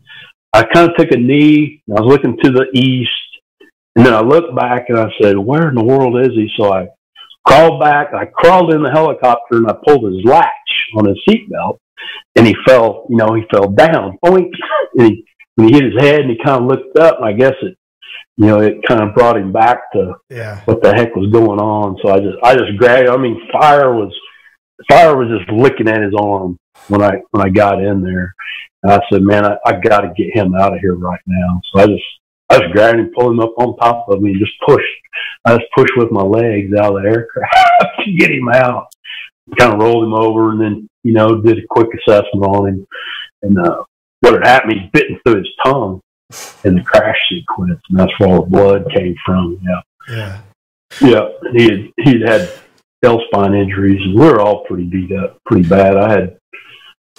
I 0.52 0.64
kind 0.64 0.90
of 0.90 0.96
took 0.96 1.12
a 1.12 1.16
knee. 1.16 1.82
And 1.88 1.98
I 1.98 2.02
was 2.02 2.10
looking 2.10 2.38
to 2.42 2.50
the 2.50 2.66
east, 2.74 3.10
and 3.96 4.06
then 4.06 4.14
I 4.14 4.20
looked 4.20 4.54
back 4.56 4.86
and 4.88 4.98
I 4.98 5.08
said, 5.20 5.36
"Where 5.36 5.68
in 5.68 5.74
the 5.74 5.84
world 5.84 6.18
is 6.20 6.32
he?" 6.34 6.48
So 6.56 6.72
I 6.72 6.88
crawled 7.48 7.80
back. 7.80 8.12
I 8.14 8.26
crawled 8.26 8.72
in 8.74 8.82
the 8.82 8.90
helicopter 8.90 9.56
and 9.56 9.66
I 9.68 9.74
pulled 9.86 10.04
his 10.12 10.22
latch 10.24 10.46
on 10.96 11.06
his 11.06 11.18
seatbelt, 11.28 11.78
and 12.36 12.46
he 12.46 12.54
fell. 12.66 13.06
You 13.08 13.16
know, 13.16 13.34
he 13.34 13.42
fell 13.50 13.68
down. 13.70 14.18
Boink. 14.24 14.50
And 14.96 15.06
he 15.08 15.24
when 15.56 15.68
he 15.68 15.74
hit 15.74 15.84
his 15.92 16.00
head 16.00 16.20
and 16.20 16.30
he 16.30 16.38
kind 16.44 16.62
of 16.62 16.68
looked 16.70 16.96
up, 16.98 17.16
and 17.18 17.24
I 17.26 17.32
guess 17.32 17.54
it, 17.62 17.76
you 18.36 18.46
know, 18.46 18.60
it 18.60 18.76
kind 18.86 19.00
of 19.02 19.14
brought 19.14 19.36
him 19.36 19.52
back 19.52 19.90
to 19.92 20.14
Yeah. 20.30 20.60
what 20.66 20.82
the 20.82 20.94
heck 20.94 21.16
was 21.16 21.30
going 21.32 21.58
on. 21.58 21.96
So 22.02 22.10
I 22.12 22.20
just, 22.20 22.36
I 22.44 22.54
just 22.54 22.76
grabbed. 22.78 23.08
I 23.08 23.16
mean, 23.16 23.40
fire 23.52 23.92
was, 23.94 24.12
fire 24.88 25.16
was 25.16 25.28
just 25.36 25.50
licking 25.50 25.88
at 25.88 26.00
his 26.02 26.14
arm 26.16 26.56
when 26.86 27.02
I 27.02 27.14
when 27.32 27.44
I 27.44 27.48
got 27.50 27.82
in 27.82 28.02
there, 28.02 28.32
and 28.84 28.92
I 28.92 29.00
said, 29.10 29.22
"Man, 29.22 29.44
I, 29.44 29.56
I 29.66 29.72
got 29.80 30.02
to 30.02 30.12
get 30.16 30.34
him 30.36 30.54
out 30.54 30.74
of 30.74 30.80
here 30.80 30.94
right 30.94 31.20
now." 31.26 31.60
So 31.72 31.80
I 31.82 31.86
just, 31.86 32.04
I 32.50 32.58
just 32.60 32.72
grabbed 32.72 33.00
him, 33.00 33.10
pulled 33.16 33.32
him 33.32 33.40
up 33.40 33.52
on 33.58 33.76
top 33.78 34.08
of 34.08 34.22
me, 34.22 34.30
and 34.30 34.38
just 34.40 34.52
pushed. 34.64 34.84
I 35.44 35.56
just 35.56 35.66
pushed 35.76 35.94
with 35.96 36.12
my 36.12 36.22
legs 36.22 36.72
out 36.78 36.96
of 36.96 37.02
the 37.02 37.08
aircraft 37.08 37.98
to 38.04 38.12
get 38.12 38.30
him 38.30 38.48
out. 38.48 38.86
Kind 39.58 39.72
of 39.74 39.80
rolled 39.80 40.04
him 40.04 40.14
over, 40.14 40.50
and 40.50 40.60
then 40.60 40.88
you 41.04 41.12
know 41.14 41.40
did 41.40 41.58
a 41.58 41.66
quick 41.70 41.88
assessment 41.94 42.44
on 42.44 42.68
him, 42.68 42.86
and 43.42 43.58
uh, 43.58 43.82
what 44.20 44.34
had 44.34 44.44
happened, 44.46 44.72
he'd 44.72 44.92
bitten 44.92 45.18
through 45.24 45.38
his 45.38 45.48
tongue 45.64 46.00
in 46.64 46.74
the 46.74 46.82
crash 46.82 47.16
sequence, 47.30 47.80
and 47.88 47.98
that's 47.98 48.12
where 48.18 48.28
all 48.28 48.42
the 48.44 48.50
blood 48.50 48.84
came 48.94 49.14
from. 49.24 49.58
Yeah, 49.62 49.80
Yeah. 50.14 50.40
yeah. 51.00 51.28
He 51.52 51.62
had 51.64 51.88
he'd 51.98 52.22
had 52.28 52.50
L 53.02 53.20
spine 53.28 53.54
injuries, 53.54 54.00
and 54.02 54.14
we 54.18 54.26
were 54.26 54.40
all 54.40 54.64
pretty 54.66 54.84
beat 54.84 55.12
up, 55.16 55.38
pretty 55.46 55.66
bad. 55.68 55.96
I 55.96 56.10
had 56.10 56.36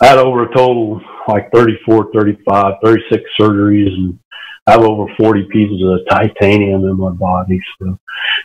I 0.02 0.08
had 0.08 0.18
over 0.20 0.44
a 0.44 0.54
total 0.56 1.02
like 1.28 1.50
34, 1.52 2.12
35, 2.14 2.76
36 2.84 3.24
surgeries, 3.40 3.88
and 3.94 4.20
I 4.68 4.72
have 4.74 4.82
over 4.82 5.12
40 5.18 5.48
pieces 5.52 5.82
of 5.84 6.00
titanium 6.10 6.84
in 6.86 6.98
my 6.98 7.10
body. 7.12 7.60
So, 7.82 7.98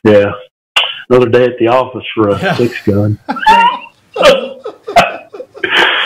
yeah, 0.05 0.32
another 1.11 1.28
day 1.28 1.44
at 1.44 1.59
the 1.59 1.69
office 1.69 2.05
for 2.15 2.31
a 2.31 2.39
Yeah. 2.40 2.55
six 2.55 2.82
gun. 2.86 3.19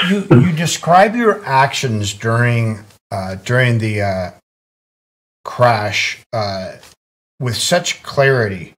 You 0.08 0.26
you 0.30 0.52
describe 0.52 1.14
your 1.14 1.44
actions 1.44 2.14
during 2.14 2.84
uh, 3.10 3.36
during 3.36 3.78
the 3.78 4.02
uh, 4.02 4.30
crash 5.44 6.20
uh, 6.32 6.76
with 7.40 7.56
such 7.56 8.02
clarity. 8.02 8.74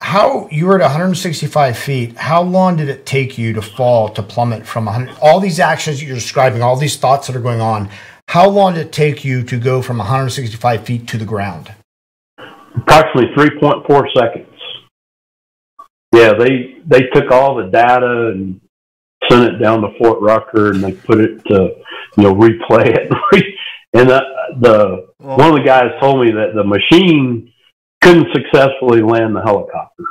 How 0.00 0.48
you 0.50 0.66
were 0.66 0.74
at 0.74 0.82
165 0.82 1.78
feet? 1.78 2.16
How 2.16 2.42
long 2.42 2.76
did 2.76 2.88
it 2.88 3.06
take 3.06 3.38
you 3.38 3.52
to 3.52 3.62
fall 3.62 4.08
to 4.10 4.22
plummet 4.22 4.66
from 4.66 4.86
100? 4.86 5.16
All 5.20 5.38
these 5.38 5.60
actions 5.60 6.02
you're 6.02 6.14
describing, 6.14 6.60
all 6.60 6.76
these 6.76 6.96
thoughts 6.96 7.28
that 7.28 7.36
are 7.36 7.40
going 7.40 7.60
on. 7.60 7.88
How 8.28 8.48
long 8.48 8.74
did 8.74 8.86
it 8.86 8.92
take 8.92 9.24
you 9.24 9.44
to 9.44 9.60
go 9.60 9.80
from 9.82 9.98
165 9.98 10.84
feet 10.84 11.06
to 11.08 11.18
the 11.18 11.24
ground? 11.24 11.72
approximately 12.76 13.34
3.4 13.34 14.12
seconds. 14.14 14.51
Yeah, 16.12 16.34
they 16.34 16.76
they 16.86 17.02
took 17.14 17.30
all 17.30 17.56
the 17.56 17.70
data 17.70 18.32
and 18.34 18.60
sent 19.30 19.54
it 19.54 19.58
down 19.58 19.80
to 19.82 19.88
Fort 19.98 20.20
Rucker, 20.20 20.72
and 20.72 20.82
they 20.82 20.92
put 20.92 21.20
it 21.20 21.44
to 21.46 21.74
you 22.16 22.22
know 22.22 22.34
replay 22.34 22.86
it. 22.86 23.12
and 23.94 24.10
uh, 24.10 24.20
the, 24.60 25.06
the 25.18 25.36
one 25.36 25.48
of 25.48 25.54
the 25.54 25.64
guys 25.64 25.90
told 26.00 26.24
me 26.24 26.32
that 26.32 26.52
the 26.54 26.64
machine 26.64 27.52
couldn't 28.02 28.28
successfully 28.34 29.00
land 29.00 29.34
the 29.34 29.42
helicopter 29.42 30.04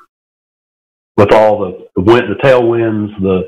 with 1.18 1.34
all 1.34 1.60
the 1.60 1.88
the 1.96 2.02
wind, 2.02 2.24
the 2.30 2.42
tailwinds, 2.44 3.10
the 3.22 3.44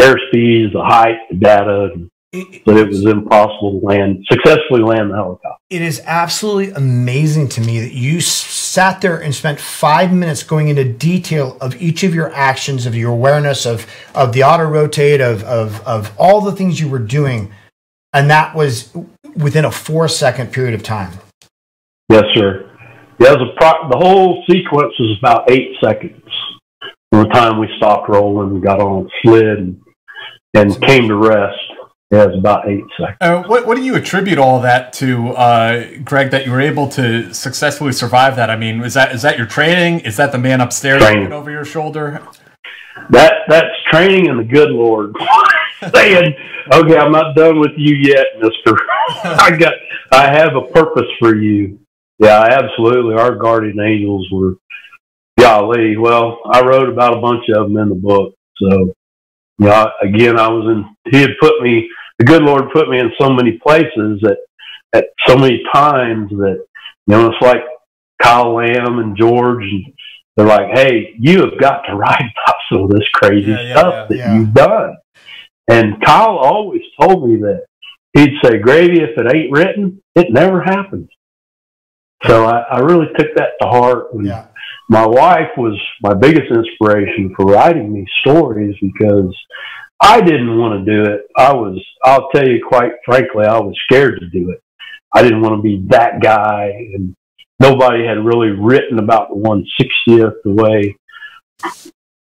airspeeds, 0.00 0.72
the 0.72 0.82
height, 0.82 1.16
the 1.30 1.36
data. 1.36 1.88
It- 2.34 2.64
That 2.66 2.76
it 2.76 2.88
was 2.88 3.04
impossible 3.06 3.80
to 3.80 3.86
land 3.86 4.24
successfully 4.30 4.82
land 4.82 5.10
the 5.10 5.14
helicopter. 5.14 5.50
It 5.70 5.82
is 5.82 6.02
absolutely 6.04 6.70
amazing 6.72 7.48
to 7.50 7.60
me 7.60 7.80
that 7.80 7.92
you 7.94 8.20
sat 8.20 9.00
there 9.00 9.16
and 9.22 9.34
spent 9.34 9.60
five 9.60 10.12
minutes 10.12 10.42
going 10.42 10.68
into 10.68 10.84
detail 10.84 11.56
of 11.60 11.80
each 11.80 12.02
of 12.02 12.14
your 12.14 12.32
actions, 12.34 12.86
of 12.86 12.94
your 12.94 13.12
awareness 13.12 13.66
of 13.66 13.86
of 14.14 14.32
the 14.32 14.42
auto 14.42 14.64
rotate, 14.64 15.20
of 15.20 15.42
of 15.44 15.80
of 15.86 16.12
all 16.18 16.40
the 16.40 16.52
things 16.52 16.80
you 16.80 16.88
were 16.88 16.98
doing. 16.98 17.50
and 18.16 18.30
that 18.30 18.54
was 18.54 18.96
within 19.36 19.64
a 19.64 19.70
four 19.72 20.06
second 20.06 20.52
period 20.52 20.72
of 20.72 20.84
time. 20.84 21.10
Yes, 22.08 22.22
sir. 22.34 22.70
Yeah, 23.18 23.34
pro- 23.56 23.88
the 23.90 23.96
whole 23.96 24.44
sequence 24.48 24.94
was 25.00 25.18
about 25.18 25.50
eight 25.50 25.72
seconds 25.82 26.22
from 27.10 27.24
the 27.24 27.28
time 27.30 27.58
we 27.58 27.68
stopped 27.76 28.08
rolling, 28.08 28.60
got 28.60 28.78
on 28.80 29.08
slid, 29.22 29.58
and, 29.58 29.80
and 30.54 30.80
came 30.82 31.08
to 31.08 31.16
rest. 31.16 31.58
Yeah, 32.10 32.24
it 32.24 32.28
was 32.28 32.38
about 32.38 32.68
eight 32.68 32.84
seconds. 32.98 33.16
Uh, 33.20 33.42
what, 33.44 33.66
what 33.66 33.76
do 33.76 33.82
you 33.82 33.96
attribute 33.96 34.38
all 34.38 34.60
that 34.60 34.92
to, 34.94 35.30
uh, 35.30 35.86
Greg? 36.04 36.30
That 36.30 36.44
you 36.44 36.52
were 36.52 36.60
able 36.60 36.88
to 36.90 37.32
successfully 37.34 37.92
survive 37.92 38.36
that? 38.36 38.50
I 38.50 38.56
mean, 38.56 38.82
is 38.82 38.94
that 38.94 39.12
is 39.14 39.22
that 39.22 39.38
your 39.38 39.46
training? 39.46 40.00
Is 40.00 40.16
that 40.18 40.30
the 40.30 40.38
man 40.38 40.60
upstairs 40.60 41.02
looking 41.02 41.32
over 41.32 41.50
your 41.50 41.64
shoulder? 41.64 42.22
That 43.10 43.34
that's 43.48 43.74
training 43.90 44.28
and 44.28 44.38
the 44.38 44.44
good 44.44 44.70
Lord 44.70 45.14
saying, 45.94 46.34
"Okay, 46.72 46.96
I'm 46.96 47.10
not 47.12 47.34
done 47.34 47.58
with 47.58 47.72
you 47.76 47.96
yet, 47.96 48.26
Mister. 48.38 48.78
I 49.24 49.56
got, 49.56 49.74
I 50.12 50.30
have 50.32 50.54
a 50.56 50.62
purpose 50.72 51.08
for 51.18 51.34
you." 51.34 51.78
Yeah, 52.18 52.46
absolutely. 52.48 53.14
Our 53.14 53.34
guardian 53.34 53.80
angels 53.80 54.28
were, 54.30 54.54
golly. 55.38 55.96
Well, 55.96 56.38
I 56.50 56.64
wrote 56.64 56.88
about 56.88 57.18
a 57.18 57.20
bunch 57.20 57.44
of 57.48 57.66
them 57.66 57.76
in 57.76 57.88
the 57.88 57.94
book. 57.96 58.34
So, 58.56 58.94
you 59.58 59.66
know, 59.66 59.90
again, 60.02 60.38
I 60.38 60.48
was 60.48 60.66
in. 60.66 61.12
He 61.12 61.20
had 61.20 61.30
put 61.40 61.62
me. 61.62 61.88
The 62.18 62.24
good 62.24 62.42
Lord 62.42 62.70
put 62.72 62.88
me 62.88 62.98
in 63.00 63.10
so 63.20 63.30
many 63.30 63.58
places 63.58 64.20
that, 64.22 64.38
at 64.92 65.06
so 65.26 65.36
many 65.36 65.62
times 65.72 66.30
that, 66.30 66.64
you 67.06 67.14
know, 67.14 67.30
it's 67.30 67.42
like 67.42 67.62
Kyle 68.22 68.54
Lamb 68.54 68.98
and 69.00 69.16
George 69.16 69.64
and 69.64 69.84
they're 70.36 70.46
like, 70.46 70.70
"Hey, 70.74 71.14
you 71.18 71.40
have 71.40 71.58
got 71.58 71.82
to 71.82 71.94
write 71.96 72.20
about 72.20 72.56
some 72.72 72.82
of 72.84 72.90
this 72.90 73.08
crazy 73.14 73.50
Yeah, 73.50 73.72
stuff 73.76 73.94
yeah, 73.94 74.06
that 74.08 74.16
yeah. 74.16 74.34
you've 74.38 74.54
done." 74.54 74.96
And 75.68 76.00
Kyle 76.04 76.36
always 76.38 76.82
told 77.00 77.28
me 77.28 77.36
that 77.40 77.64
he'd 78.12 78.38
say, 78.44 78.58
"Gravy, 78.58 79.00
if 79.02 79.18
it 79.18 79.34
ain't 79.34 79.52
written, 79.52 80.02
it 80.14 80.32
never 80.32 80.62
happens." 80.62 81.08
So 82.26 82.44
I, 82.46 82.60
I 82.60 82.78
really 82.78 83.06
took 83.18 83.34
that 83.36 83.50
to 83.60 83.68
heart. 83.68 84.12
And 84.14 84.26
Yeah. 84.26 84.46
My 84.88 85.06
wife 85.06 85.50
was 85.56 85.80
my 86.02 86.14
biggest 86.14 86.52
inspiration 86.52 87.32
for 87.36 87.46
writing 87.46 87.94
these 87.94 88.10
stories 88.20 88.76
because 88.80 89.34
I 90.00 90.20
didn't 90.20 90.58
want 90.58 90.84
to 90.84 90.92
do 90.92 91.10
it. 91.10 91.22
I 91.36 91.52
was, 91.52 91.82
I'll 92.04 92.28
tell 92.30 92.46
you 92.46 92.64
quite 92.66 92.92
frankly, 93.04 93.46
I 93.46 93.58
was 93.58 93.74
scared 93.84 94.20
to 94.20 94.28
do 94.28 94.50
it. 94.50 94.60
I 95.14 95.22
didn't 95.22 95.40
want 95.40 95.56
to 95.56 95.62
be 95.62 95.86
that 95.88 96.20
guy, 96.20 96.72
and 96.94 97.14
nobody 97.60 98.04
had 98.04 98.24
really 98.24 98.50
written 98.50 98.98
about 98.98 99.28
the 99.28 99.36
160th 99.36 100.34
the 100.44 100.50
way 100.50 100.96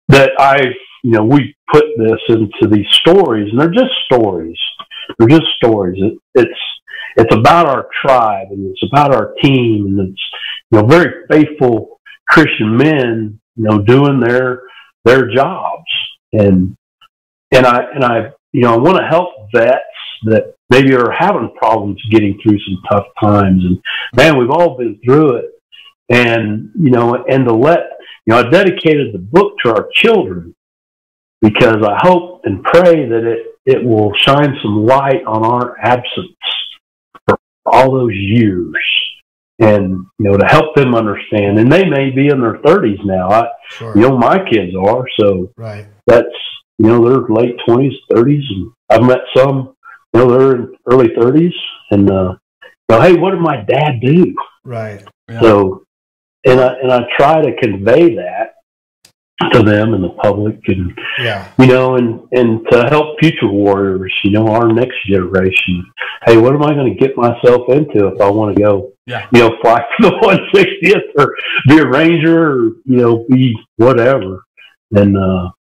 that 0.09 0.31
I, 0.39 0.63
you 1.05 1.13
know, 1.13 1.25
we 1.25 1.55
put 1.71 1.85
this 1.99 2.21
into 2.29 2.67
these 2.69 2.87
stories, 2.93 3.51
and 3.51 3.61
they're 3.61 3.71
just 3.71 3.93
stories. 4.11 4.59
They're 5.19 5.29
just 5.29 5.47
stories. 5.57 6.03
It, 6.03 6.19
it's 6.35 6.61
it's 7.17 7.35
about 7.35 7.67
our 7.67 7.89
tribe, 8.03 8.49
and 8.51 8.71
it's 8.71 8.83
about 8.91 9.15
our 9.15 9.35
team, 9.43 9.87
and 9.87 10.09
it's 10.09 10.23
you 10.71 10.81
know 10.81 10.87
very 10.87 11.27
faithful 11.31 12.00
Christian 12.31 12.77
men, 12.77 13.41
you 13.57 13.65
know, 13.65 13.79
doing 13.79 14.21
their 14.21 14.63
their 15.05 15.29
jobs, 15.35 15.91
and 16.33 16.77
and 17.53 17.67
I 17.67 17.85
and 17.95 18.05
I 18.05 18.31
you 18.53 18.63
know 18.63 18.75
I 18.75 18.79
want 18.79 18.99
to 18.99 19.07
help 19.07 19.29
vets 19.53 19.81
that 20.25 20.55
maybe 20.71 20.95
are 20.95 21.11
having 21.11 21.53
problems 21.57 22.01
getting 22.11 22.39
through 22.41 22.59
some 22.61 22.83
tough 22.91 23.07
times, 23.21 23.65
and 23.65 23.79
man, 24.15 24.39
we've 24.39 24.51
all 24.51 24.79
been 24.79 25.01
through 25.05 25.37
it, 25.37 25.45
and 26.09 26.71
you 26.79 26.91
know, 26.91 27.25
and 27.29 27.47
to 27.47 27.55
let 27.55 27.81
you 28.27 28.35
know, 28.35 28.39
I 28.39 28.51
dedicated 28.51 29.13
the 29.13 29.19
book 29.19 29.55
to 29.65 29.71
our 29.71 29.89
children 29.95 30.55
because 31.43 31.83
I 31.83 31.99
hope 32.01 32.43
and 32.45 32.63
pray 32.63 33.09
that 33.09 33.25
it 33.25 33.47
it 33.67 33.85
will 33.85 34.13
shine 34.15 34.57
some 34.63 34.87
light 34.87 35.25
on 35.27 35.45
our 35.45 35.79
absence 35.81 36.37
for 37.27 37.39
all 37.67 37.93
those 37.93 38.15
years 38.15 38.75
and 39.61 40.05
you 40.19 40.31
know 40.31 40.37
to 40.37 40.47
help 40.47 40.75
them 40.75 40.95
understand 40.95 41.59
and 41.59 41.71
they 41.71 41.85
may 41.89 42.11
be 42.11 42.29
in 42.29 42.41
their 42.41 42.59
30s 42.59 42.99
now 43.05 43.31
I, 43.31 43.49
Sure. 43.69 43.95
you 43.95 44.03
know 44.03 44.17
my 44.19 44.39
kids 44.51 44.75
are 44.77 45.05
so 45.19 45.53
Right. 45.57 45.87
that's 46.07 46.27
you 46.79 46.87
know 46.89 47.05
they're 47.09 47.29
late 47.29 47.57
20s 47.69 47.93
30s 48.13 48.43
and 48.51 48.73
i've 48.91 49.03
met 49.03 49.21
some 49.37 49.75
you 50.15 50.21
know 50.21 50.27
they're 50.31 50.57
in 50.57 50.75
early 50.91 51.09
30s 51.09 51.53
and 51.93 52.11
uh 52.11 52.35
you 52.63 52.69
know, 52.97 53.01
hey 53.03 53.15
what 53.15 53.31
did 53.31 53.41
my 53.41 53.63
dad 53.63 54.01
do 54.03 54.35
Right. 54.65 55.03
Yeah. 55.29 55.41
so 55.41 55.85
and 56.47 56.61
i 56.61 56.73
and 56.83 56.91
i 56.93 57.01
try 57.19 57.41
to 57.43 57.55
convey 57.61 58.15
that 58.17 58.55
to 59.53 59.63
them 59.63 59.95
and 59.95 60.05
the 60.05 60.11
public 60.23 60.57
and 60.69 60.97
Yeah. 61.19 61.47
you 61.59 61.67
know, 61.67 61.97
and 61.97 62.21
and 62.33 62.61
to 62.71 62.87
help 62.89 63.19
future 63.21 63.49
warriors, 63.49 64.13
you 64.23 64.31
know, 64.31 64.49
our 64.49 64.73
next 64.73 64.97
generation. 65.07 65.85
Hey, 66.27 66.37
what 66.37 66.55
am 66.55 66.63
I 66.63 66.75
going 66.75 66.93
to 66.93 66.99
get 66.99 67.17
myself 67.17 67.69
into 67.71 68.09
if 68.09 68.21
I 68.21 68.29
want 68.31 68.55
to 68.57 68.63
go, 68.63 68.93
Yeah. 69.07 69.27
you 69.33 69.41
know, 69.41 69.57
fly 69.63 69.83
for 69.97 70.11
the 70.11 70.17
one 70.19 70.39
sixtieth 70.55 71.05
or 71.19 71.35
be 71.69 71.79
a 71.79 71.87
ranger 71.87 72.51
or 72.53 72.65
you 72.85 72.97
know 72.99 73.25
be 73.31 73.57
whatever. 73.77 74.45
And 74.95 75.17
uh, 75.17 75.51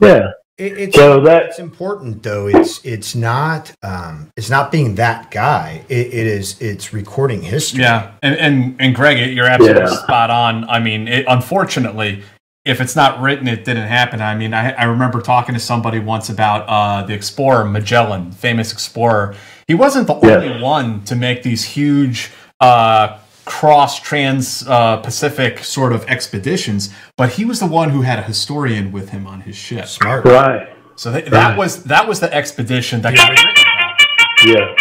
yeah, 0.00 0.30
It, 0.58 0.78
it's 0.78 0.96
so 0.96 1.20
that 1.20 1.46
it's 1.46 1.58
important 1.58 2.22
though. 2.22 2.46
It's 2.46 2.82
it's 2.84 3.14
not 3.14 3.72
um, 3.82 4.30
it's 4.36 4.48
not 4.50 4.70
being 4.72 4.94
that 4.96 5.30
guy. 5.30 5.84
It, 5.88 6.06
it 6.08 6.26
is 6.26 6.60
it's 6.62 6.92
recording 6.92 7.42
history. 7.42 7.82
Yeah, 7.82 8.12
and 8.22 8.36
and 8.36 8.76
and 8.80 8.94
Greg, 8.94 9.34
you're 9.34 9.46
absolutely 9.46 9.82
Yeah. 9.82 10.02
spot 10.02 10.30
on. 10.30 10.64
I 10.70 10.78
mean, 10.80 11.08
it, 11.08 11.24
unfortunately, 11.28 12.22
if 12.64 12.80
it's 12.80 12.94
not 12.94 13.20
written, 13.20 13.48
it 13.48 13.64
didn't 13.64 13.88
happen. 13.88 14.20
I 14.20 14.34
mean, 14.36 14.54
I, 14.54 14.70
I 14.72 14.84
remember 14.84 15.20
talking 15.20 15.54
to 15.54 15.60
somebody 15.60 15.98
once 15.98 16.28
about 16.28 16.64
uh, 16.68 17.04
the 17.06 17.12
explorer 17.14 17.64
Magellan, 17.64 18.30
famous 18.32 18.72
explorer. 18.72 19.34
He 19.66 19.74
wasn't 19.74 20.06
the 20.06 20.14
Yes. 20.22 20.42
only 20.44 20.62
one 20.62 21.02
to 21.04 21.16
make 21.16 21.42
these 21.42 21.64
huge 21.64 22.30
uh, 22.60 23.18
cross 23.44 23.98
trans 24.00 24.64
uh, 24.68 24.98
Pacific 24.98 25.64
sort 25.64 25.92
of 25.92 26.04
expeditions, 26.06 26.94
but 27.16 27.30
he 27.30 27.44
was 27.44 27.58
the 27.58 27.66
one 27.66 27.90
who 27.90 28.02
had 28.02 28.20
a 28.20 28.22
historian 28.22 28.92
with 28.92 29.08
him 29.10 29.26
on 29.26 29.40
his 29.40 29.56
ship. 29.56 29.86
Smart. 29.86 30.24
right, 30.24 30.68
So 30.94 31.10
that, 31.10 31.24
that 31.26 31.48
Right. 31.50 31.58
was 31.58 31.82
that 31.84 32.06
was 32.06 32.20
the 32.20 32.32
expedition 32.32 33.02
that 33.02 33.16
got 33.16 33.30
written 33.30 33.46
about. 33.50 34.00
yeah, 34.46 34.74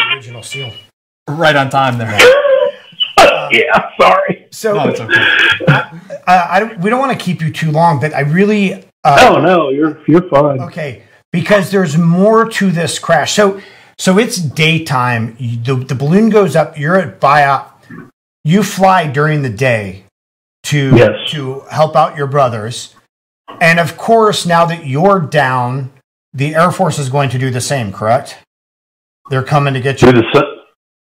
The 0.00 0.14
original 0.14 0.42
seal. 0.42 0.72
right 1.28 1.54
on 1.56 1.68
time 1.68 1.98
there. 1.98 2.18
yeah. 3.50 3.90
Sorry. 4.00 4.46
So 4.50 4.72
No, 4.74 4.88
it's 4.88 5.00
okay. 5.00 5.14
I, 6.26 6.56
I 6.56 6.60
don't- 6.60 6.78
we 6.80 6.90
don't 6.90 6.98
want 7.00 7.18
to 7.18 7.24
keep 7.24 7.40
you 7.40 7.52
too 7.52 7.70
long, 7.70 8.00
but 8.00 8.14
I 8.14 8.20
really 8.20 8.74
uh, 9.04 9.28
Oh 9.30 9.40
no, 9.40 9.70
you're 9.70 9.98
you're 10.08 10.28
fine. 10.28 10.60
Okay, 10.60 11.02
because 11.32 11.70
there's 11.70 11.96
more 11.96 12.48
to 12.50 12.70
this 12.70 12.98
crash. 12.98 13.34
So, 13.34 13.60
so 13.98 14.18
it's 14.18 14.36
daytime. 14.36 15.36
You- 15.38 15.58
The, 15.58 15.74
the 15.84 15.94
balloon 15.94 16.30
goes 16.30 16.56
up. 16.56 16.78
You're 16.78 16.96
at 16.96 17.20
BIAP. 17.20 17.70
You 18.44 18.62
fly 18.62 19.06
during 19.06 19.42
the 19.42 19.50
day 19.50 20.04
to 20.64 20.96
Yes. 20.96 21.30
to 21.30 21.60
help 21.70 21.94
out 21.96 22.16
your 22.16 22.26
brothers, 22.26 22.94
and 23.60 23.78
of 23.80 23.96
course, 23.96 24.44
now 24.46 24.66
that 24.66 24.86
you're 24.86 25.20
down, 25.20 25.90
the 26.32 26.54
Air 26.54 26.70
Force 26.72 26.98
is 26.98 27.08
going 27.08 27.30
to 27.30 27.38
do 27.38 27.50
the 27.50 27.60
same. 27.60 27.92
Correct? 27.92 28.38
They're 29.30 29.42
coming 29.44 29.74
to 29.74 29.80
get 29.80 30.02
you. 30.02 30.12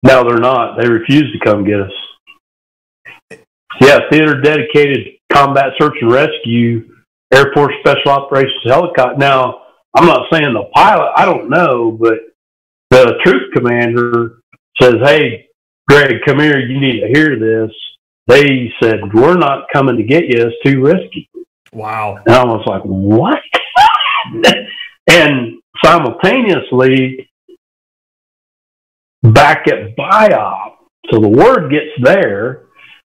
no, 0.04 0.24
they're 0.24 0.38
not. 0.40 0.78
They 0.80 0.88
refuse 0.88 1.32
to 1.34 1.40
come 1.46 1.64
get 1.66 1.82
us. 1.82 1.92
Yeah, 3.82 4.00
theater 4.12 4.42
dedicated 4.42 5.08
combat 5.32 5.74
search 5.80 5.96
and 6.02 6.12
rescue, 6.12 6.90
Air 7.34 7.52
Force 7.54 7.74
Special 7.82 8.12
Operations 8.12 8.64
helicopter. 8.66 9.18
Now, 9.18 9.62
I'm 9.96 10.06
not 10.06 10.28
saying 10.32 10.54
the 10.54 10.70
pilot. 10.74 11.12
I 11.16 11.26
don't 11.26 11.50
know, 11.50 11.92
but 11.92 12.20
the 12.92 13.16
troop 13.24 13.54
commander 13.54 14.40
says, 14.82 14.96
"Hey, 15.04 15.48
Greg, 15.88 16.22
come 16.26 16.40
here. 16.40 16.60
You 16.60 16.80
need 16.80 17.02
to 17.02 17.08
hear 17.08 17.38
this." 17.38 17.72
They 18.28 18.74
said, 18.82 19.14
"We're 19.14 19.38
not 19.38 19.68
coming 19.74 19.98
to 19.98 20.04
get 20.04 20.26
you. 20.26 20.48
It's 20.48 20.56
too 20.64 20.82
risky." 20.82 21.30
Wow. 21.76 22.20
And 22.26 22.34
I 22.36 22.46
was 22.46 22.64
like, 22.66 22.84
what? 22.84 23.40
and 25.10 25.60
simultaneously, 25.84 27.30
back 29.22 29.68
at 29.68 29.96
BIAP, 29.98 30.72
so 31.12 31.20
the 31.20 31.28
word 31.28 31.70
gets 31.70 31.92
there. 32.02 32.65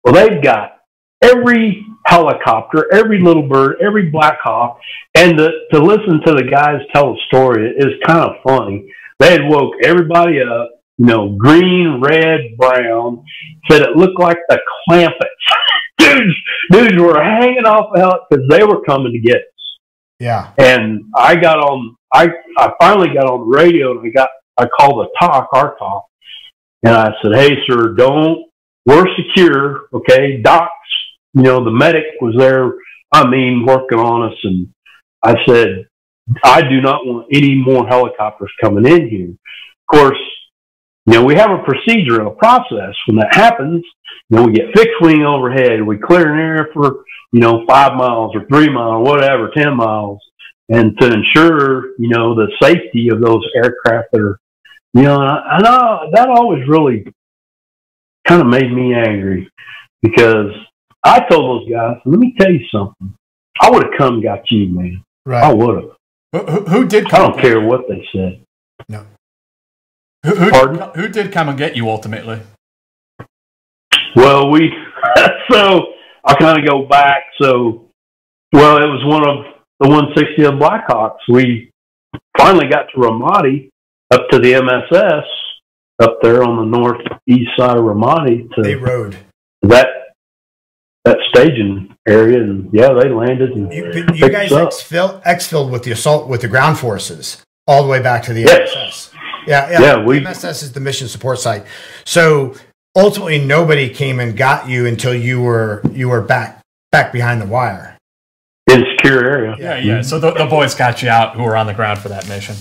Well, 0.06 0.14
they've 0.14 0.40
got 0.40 0.78
every 1.20 1.84
helicopter, 2.06 2.86
every 2.94 3.20
little 3.20 3.48
bird, 3.48 3.78
every 3.82 4.08
Black 4.08 4.38
Hawk, 4.40 4.78
and 5.16 5.36
to, 5.36 5.50
to 5.72 5.80
listen 5.80 6.20
to 6.24 6.34
the 6.34 6.48
guys 6.48 6.80
tell 6.94 7.12
a 7.12 7.16
story 7.26 7.74
is 7.76 7.94
kind 8.06 8.20
of 8.20 8.36
funny. 8.46 8.88
They 9.18 9.32
had 9.32 9.48
woke 9.48 9.74
everybody 9.82 10.40
up, 10.42 10.70
you 10.98 11.06
know, 11.06 11.30
green, 11.30 12.00
red, 12.00 12.56
brown, 12.56 13.24
said 13.68 13.82
it 13.82 13.96
looked 13.96 14.20
like 14.20 14.38
the 14.48 14.60
Clampetts. 14.88 15.18
dudes, 15.98 16.36
dudes 16.70 17.02
were 17.02 17.20
hanging 17.20 17.66
off 17.66 17.90
the 17.92 18.00
hell 18.00 18.26
because 18.30 18.46
they 18.48 18.62
were 18.62 18.84
coming 18.84 19.12
to 19.12 19.18
get 19.18 19.38
us. 19.38 19.78
Yeah. 20.20 20.52
And 20.56 21.06
I 21.16 21.34
got 21.34 21.58
on, 21.58 21.96
I, 22.12 22.28
I 22.58 22.70
finally 22.80 23.08
got 23.08 23.24
on 23.24 23.40
the 23.40 23.56
radio 23.56 23.98
and 23.98 24.06
I 24.06 24.10
got, 24.10 24.28
I 24.56 24.66
called 24.66 25.04
the 25.04 25.08
TOC, 25.20 25.48
our 25.52 25.76
TOC, 25.76 26.04
and 26.84 26.94
I 26.94 27.10
said, 27.20 27.34
Hey, 27.34 27.56
sir, 27.66 27.94
don't, 27.94 28.45
we're 28.86 29.06
secure. 29.16 29.88
Okay. 29.92 30.40
Docs, 30.40 30.70
you 31.34 31.42
know, 31.42 31.64
the 31.64 31.70
medic 31.70 32.04
was 32.20 32.34
there. 32.38 32.72
I 33.12 33.28
mean, 33.28 33.66
working 33.66 33.98
on 33.98 34.30
us. 34.30 34.38
And 34.44 34.68
I 35.22 35.34
said, 35.46 35.86
I 36.44 36.62
do 36.62 36.80
not 36.80 37.04
want 37.04 37.28
any 37.32 37.54
more 37.54 37.86
helicopters 37.86 38.50
coming 38.60 38.86
in 38.86 39.08
here. 39.08 39.30
Of 39.30 39.98
course, 39.98 40.18
you 41.06 41.14
know, 41.14 41.24
we 41.24 41.34
have 41.36 41.50
a 41.50 41.62
procedure 41.62 42.18
and 42.20 42.28
a 42.28 42.32
process. 42.32 42.94
When 43.06 43.16
that 43.16 43.34
happens, 43.34 43.84
you 44.28 44.36
know, 44.36 44.44
we 44.44 44.52
get 44.52 44.74
fixed 44.74 45.00
wing 45.00 45.22
overhead. 45.22 45.82
We 45.82 45.98
clear 45.98 46.32
an 46.32 46.40
area 46.40 46.64
for, 46.72 47.04
you 47.32 47.40
know, 47.40 47.64
five 47.68 47.96
miles 47.96 48.34
or 48.34 48.44
three 48.46 48.68
miles, 48.68 49.06
whatever, 49.06 49.50
10 49.56 49.76
miles. 49.76 50.20
And 50.68 50.98
to 50.98 51.06
ensure, 51.06 51.92
you 51.98 52.08
know, 52.08 52.34
the 52.34 52.50
safety 52.60 53.08
of 53.12 53.20
those 53.20 53.46
aircraft 53.54 54.08
that 54.12 54.20
are, 54.20 54.40
you 54.94 55.02
know, 55.02 55.20
and 55.20 55.30
I, 55.30 55.36
I 55.36 55.58
know 55.60 56.10
that 56.12 56.28
always 56.28 56.66
really 56.66 57.06
kind 58.26 58.40
of 58.42 58.48
made 58.48 58.72
me 58.72 58.94
angry 58.94 59.48
because 60.02 60.52
I 61.04 61.20
told 61.30 61.62
those 61.62 61.70
guys, 61.72 61.96
let 62.04 62.18
me 62.18 62.34
tell 62.38 62.50
you 62.50 62.60
something. 62.72 63.14
I 63.60 63.70
would 63.70 63.84
have 63.84 63.92
come 63.96 64.14
and 64.14 64.22
got 64.22 64.40
you, 64.50 64.68
man. 64.68 65.02
Right. 65.24 65.44
I 65.44 65.52
would 65.52 65.76
have. 65.76 65.90
Who, 66.32 66.52
who, 66.52 66.64
who 66.64 66.86
did? 66.86 67.12
I 67.12 67.18
don't 67.18 67.40
care 67.40 67.60
what 67.60 67.82
they 67.88 68.06
said. 68.12 68.42
No. 68.88 69.06
Who, 70.24 70.34
who, 70.34 70.50
Pardon? 70.50 70.90
who 70.94 71.08
did 71.08 71.32
come 71.32 71.48
and 71.48 71.56
get 71.56 71.76
you 71.76 71.88
ultimately? 71.88 72.40
Well, 74.14 74.50
we 74.50 74.72
so 75.50 75.84
I 76.24 76.34
kind 76.34 76.58
of 76.58 76.68
go 76.68 76.86
back. 76.86 77.22
So, 77.40 77.88
well, 78.52 78.78
it 78.78 78.86
was 78.86 79.04
one 79.04 79.28
of 79.28 79.44
the 79.80 79.88
160 79.88 80.44
of 80.44 80.54
Blackhawks. 80.54 81.18
We 81.28 81.70
finally 82.36 82.66
got 82.68 82.86
to 82.94 83.00
Ramadi 83.00 83.68
up 84.10 84.28
to 84.30 84.38
the 84.38 84.54
MSS 84.54 85.24
up 86.00 86.18
there 86.22 86.42
on 86.42 86.56
the 86.70 86.78
northeast 86.78 87.50
side 87.56 87.76
of 87.76 87.84
Ramadi 87.84 88.48
They 88.62 88.74
to 88.74 88.78
rode. 88.78 89.16
that 89.62 89.88
that 91.04 91.18
staging 91.28 91.94
area, 92.08 92.38
and 92.40 92.68
yeah, 92.72 92.92
they 92.92 93.08
landed. 93.08 93.52
And 93.52 93.72
You, 93.72 94.04
you 94.14 94.28
guys 94.28 94.50
us 94.50 94.52
up. 94.52 94.70
exfil- 94.70 95.22
exfilled 95.24 95.70
with 95.70 95.84
the 95.84 95.92
assault 95.92 96.28
with 96.28 96.40
the 96.40 96.48
ground 96.48 96.78
forces 96.78 97.42
all 97.68 97.82
the 97.84 97.88
way 97.88 98.02
back 98.02 98.24
to 98.24 98.32
the 98.32 98.40
Yes. 98.42 98.70
MSS. 98.74 99.10
Yeah, 99.46 99.70
yeah. 99.70 99.80
Yeah, 99.80 100.04
we- 100.04 100.18
the 100.18 100.26
MSS 100.28 100.62
is 100.64 100.72
the 100.72 100.80
mission 100.80 101.06
support 101.06 101.38
site. 101.38 101.64
So 102.04 102.54
ultimately, 102.96 103.38
nobody 103.38 103.88
came 103.88 104.18
and 104.18 104.36
got 104.36 104.68
you 104.68 104.86
until 104.86 105.14
you 105.14 105.40
were 105.40 105.80
you 105.92 106.08
were 106.08 106.20
back 106.22 106.60
back 106.90 107.12
behind 107.12 107.40
the 107.40 107.46
wire. 107.46 107.96
in 108.68 108.84
secure 108.96 109.24
area. 109.24 109.54
Yeah, 109.60 109.78
yeah. 109.78 110.00
So 110.02 110.18
the, 110.18 110.32
the 110.32 110.46
boys 110.46 110.74
got 110.74 111.00
you 111.00 111.08
out 111.08 111.36
who 111.36 111.44
were 111.44 111.56
on 111.56 111.68
the 111.68 111.74
ground 111.74 112.00
for 112.00 112.08
that 112.08 112.28
mission. 112.28 112.56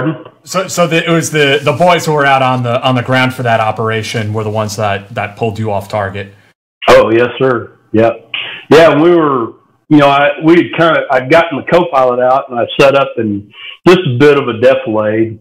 Pardon? 0.00 0.32
So, 0.44 0.68
so 0.68 0.86
the, 0.86 1.04
it 1.04 1.10
was 1.10 1.30
the, 1.30 1.60
the 1.62 1.72
boys 1.72 2.06
who 2.06 2.12
were 2.12 2.26
out 2.26 2.42
on 2.42 2.62
the 2.62 2.82
on 2.82 2.94
the 2.94 3.02
ground 3.02 3.34
for 3.34 3.42
that 3.42 3.60
operation 3.60 4.32
were 4.32 4.44
the 4.44 4.50
ones 4.50 4.76
that, 4.76 5.14
that 5.14 5.36
pulled 5.36 5.58
you 5.58 5.70
off 5.70 5.88
target. 5.88 6.34
Oh 6.88 7.10
yes, 7.10 7.28
sir. 7.38 7.78
Yep. 7.92 8.32
Yeah, 8.70 9.00
we 9.00 9.10
were. 9.14 9.54
You 9.88 9.98
know, 9.98 10.08
I 10.08 10.28
we 10.44 10.54
had 10.54 10.78
kind 10.78 10.96
of 10.96 11.04
I'd 11.10 11.30
gotten 11.30 11.58
the 11.58 11.72
co-pilot 11.72 12.20
out 12.20 12.48
and 12.48 12.58
I 12.58 12.64
set 12.78 12.94
up 12.94 13.08
in 13.18 13.52
just 13.86 13.98
a 14.06 14.18
bit 14.18 14.38
of 14.38 14.46
a 14.48 14.52
defilade, 14.52 15.40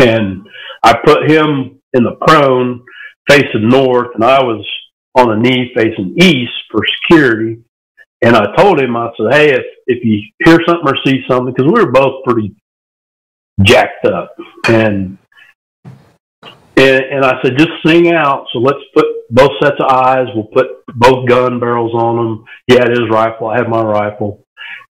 and 0.00 0.46
I 0.82 0.94
put 1.04 1.30
him 1.30 1.78
in 1.92 2.02
the 2.02 2.16
prone 2.26 2.82
facing 3.28 3.68
north, 3.68 4.14
and 4.14 4.24
I 4.24 4.42
was 4.42 4.66
on 5.14 5.32
a 5.32 5.36
knee 5.38 5.70
facing 5.76 6.14
east 6.18 6.52
for 6.70 6.80
security. 7.02 7.58
And 8.22 8.34
I 8.34 8.56
told 8.56 8.80
him, 8.80 8.96
I 8.96 9.10
said, 9.16 9.34
"Hey, 9.34 9.50
if 9.52 9.64
if 9.86 10.02
you 10.02 10.22
hear 10.44 10.58
something 10.66 10.88
or 10.88 10.96
see 11.04 11.22
something, 11.28 11.52
because 11.54 11.70
we 11.70 11.78
were 11.78 11.92
both 11.92 12.24
pretty 12.24 12.54
jacked 13.62 14.06
up, 14.06 14.34
and 14.68 15.18
and, 16.78 17.04
and 17.04 17.24
I 17.24 17.42
said, 17.42 17.58
just 17.58 17.72
sing 17.84 18.12
out. 18.12 18.46
So 18.52 18.60
let's 18.60 18.78
put 18.94 19.06
both 19.30 19.50
sets 19.60 19.76
of 19.80 19.90
eyes. 19.90 20.28
We'll 20.34 20.44
put 20.44 20.66
both 20.94 21.28
gun 21.28 21.58
barrels 21.58 21.92
on 21.92 22.16
them. 22.16 22.44
He 22.68 22.74
had 22.74 22.88
his 22.88 23.10
rifle. 23.10 23.48
I 23.48 23.56
had 23.56 23.68
my 23.68 23.82
rifle. 23.82 24.44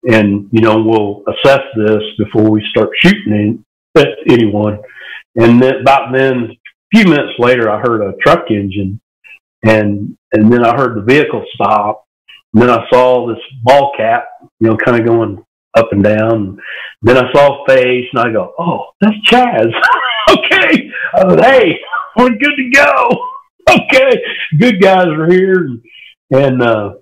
And, 0.03 0.49
you 0.52 0.60
know, 0.60 0.84
we'll 0.84 1.23
assess 1.27 1.61
this 1.77 2.03
before 2.18 2.49
we 2.49 2.61
start 2.72 2.89
shooting 3.02 3.34
in, 3.34 3.65
at 3.95 4.10
anyone. 4.30 4.80
And 5.38 5.61
then, 5.61 5.76
about 5.81 6.11
then, 6.14 6.52
a 6.52 6.57
few 6.94 7.06
minutes 7.06 7.39
later, 7.39 7.69
I 7.69 7.80
heard 7.80 8.02
a 8.02 8.18
truck 8.22 8.52
engine. 8.52 8.99
And, 9.64 10.18
and 10.34 10.52
then 10.52 10.65
I 10.65 10.76
heard 10.76 10.98
the 10.98 11.06
vehicle 11.06 11.45
stop. 11.53 12.06
And 12.53 12.64
then 12.64 12.69
I 12.69 12.85
saw 12.89 13.27
this 13.27 13.41
ball 13.64 13.94
cap, 13.95 14.27
you 14.60 14.68
know, 14.68 14.76
kind 14.77 14.99
of 14.99 15.07
going 15.07 15.44
up 15.76 15.88
and 15.91 16.03
down. 16.03 16.60
Then 17.02 17.18
I 17.18 17.31
saw 17.31 17.64
a 17.64 17.68
face, 17.68 18.06
and 18.14 18.22
I 18.22 18.31
go, 18.31 18.53
"Oh, 18.57 18.88
that's 19.02 19.15
Chaz." 19.30 19.72
okay, 20.31 20.89
I 21.14 21.30
said, 21.30 21.45
"Hey, 21.45 21.80
we're 22.15 22.30
good 22.30 22.56
to 22.56 22.69
go." 22.73 23.10
okay, 23.69 24.22
good 24.57 24.81
guys 24.81 25.07
are 25.07 25.30
here, 25.30 25.65
and, 25.65 25.81
and 26.31 26.61
uh, 26.61 26.94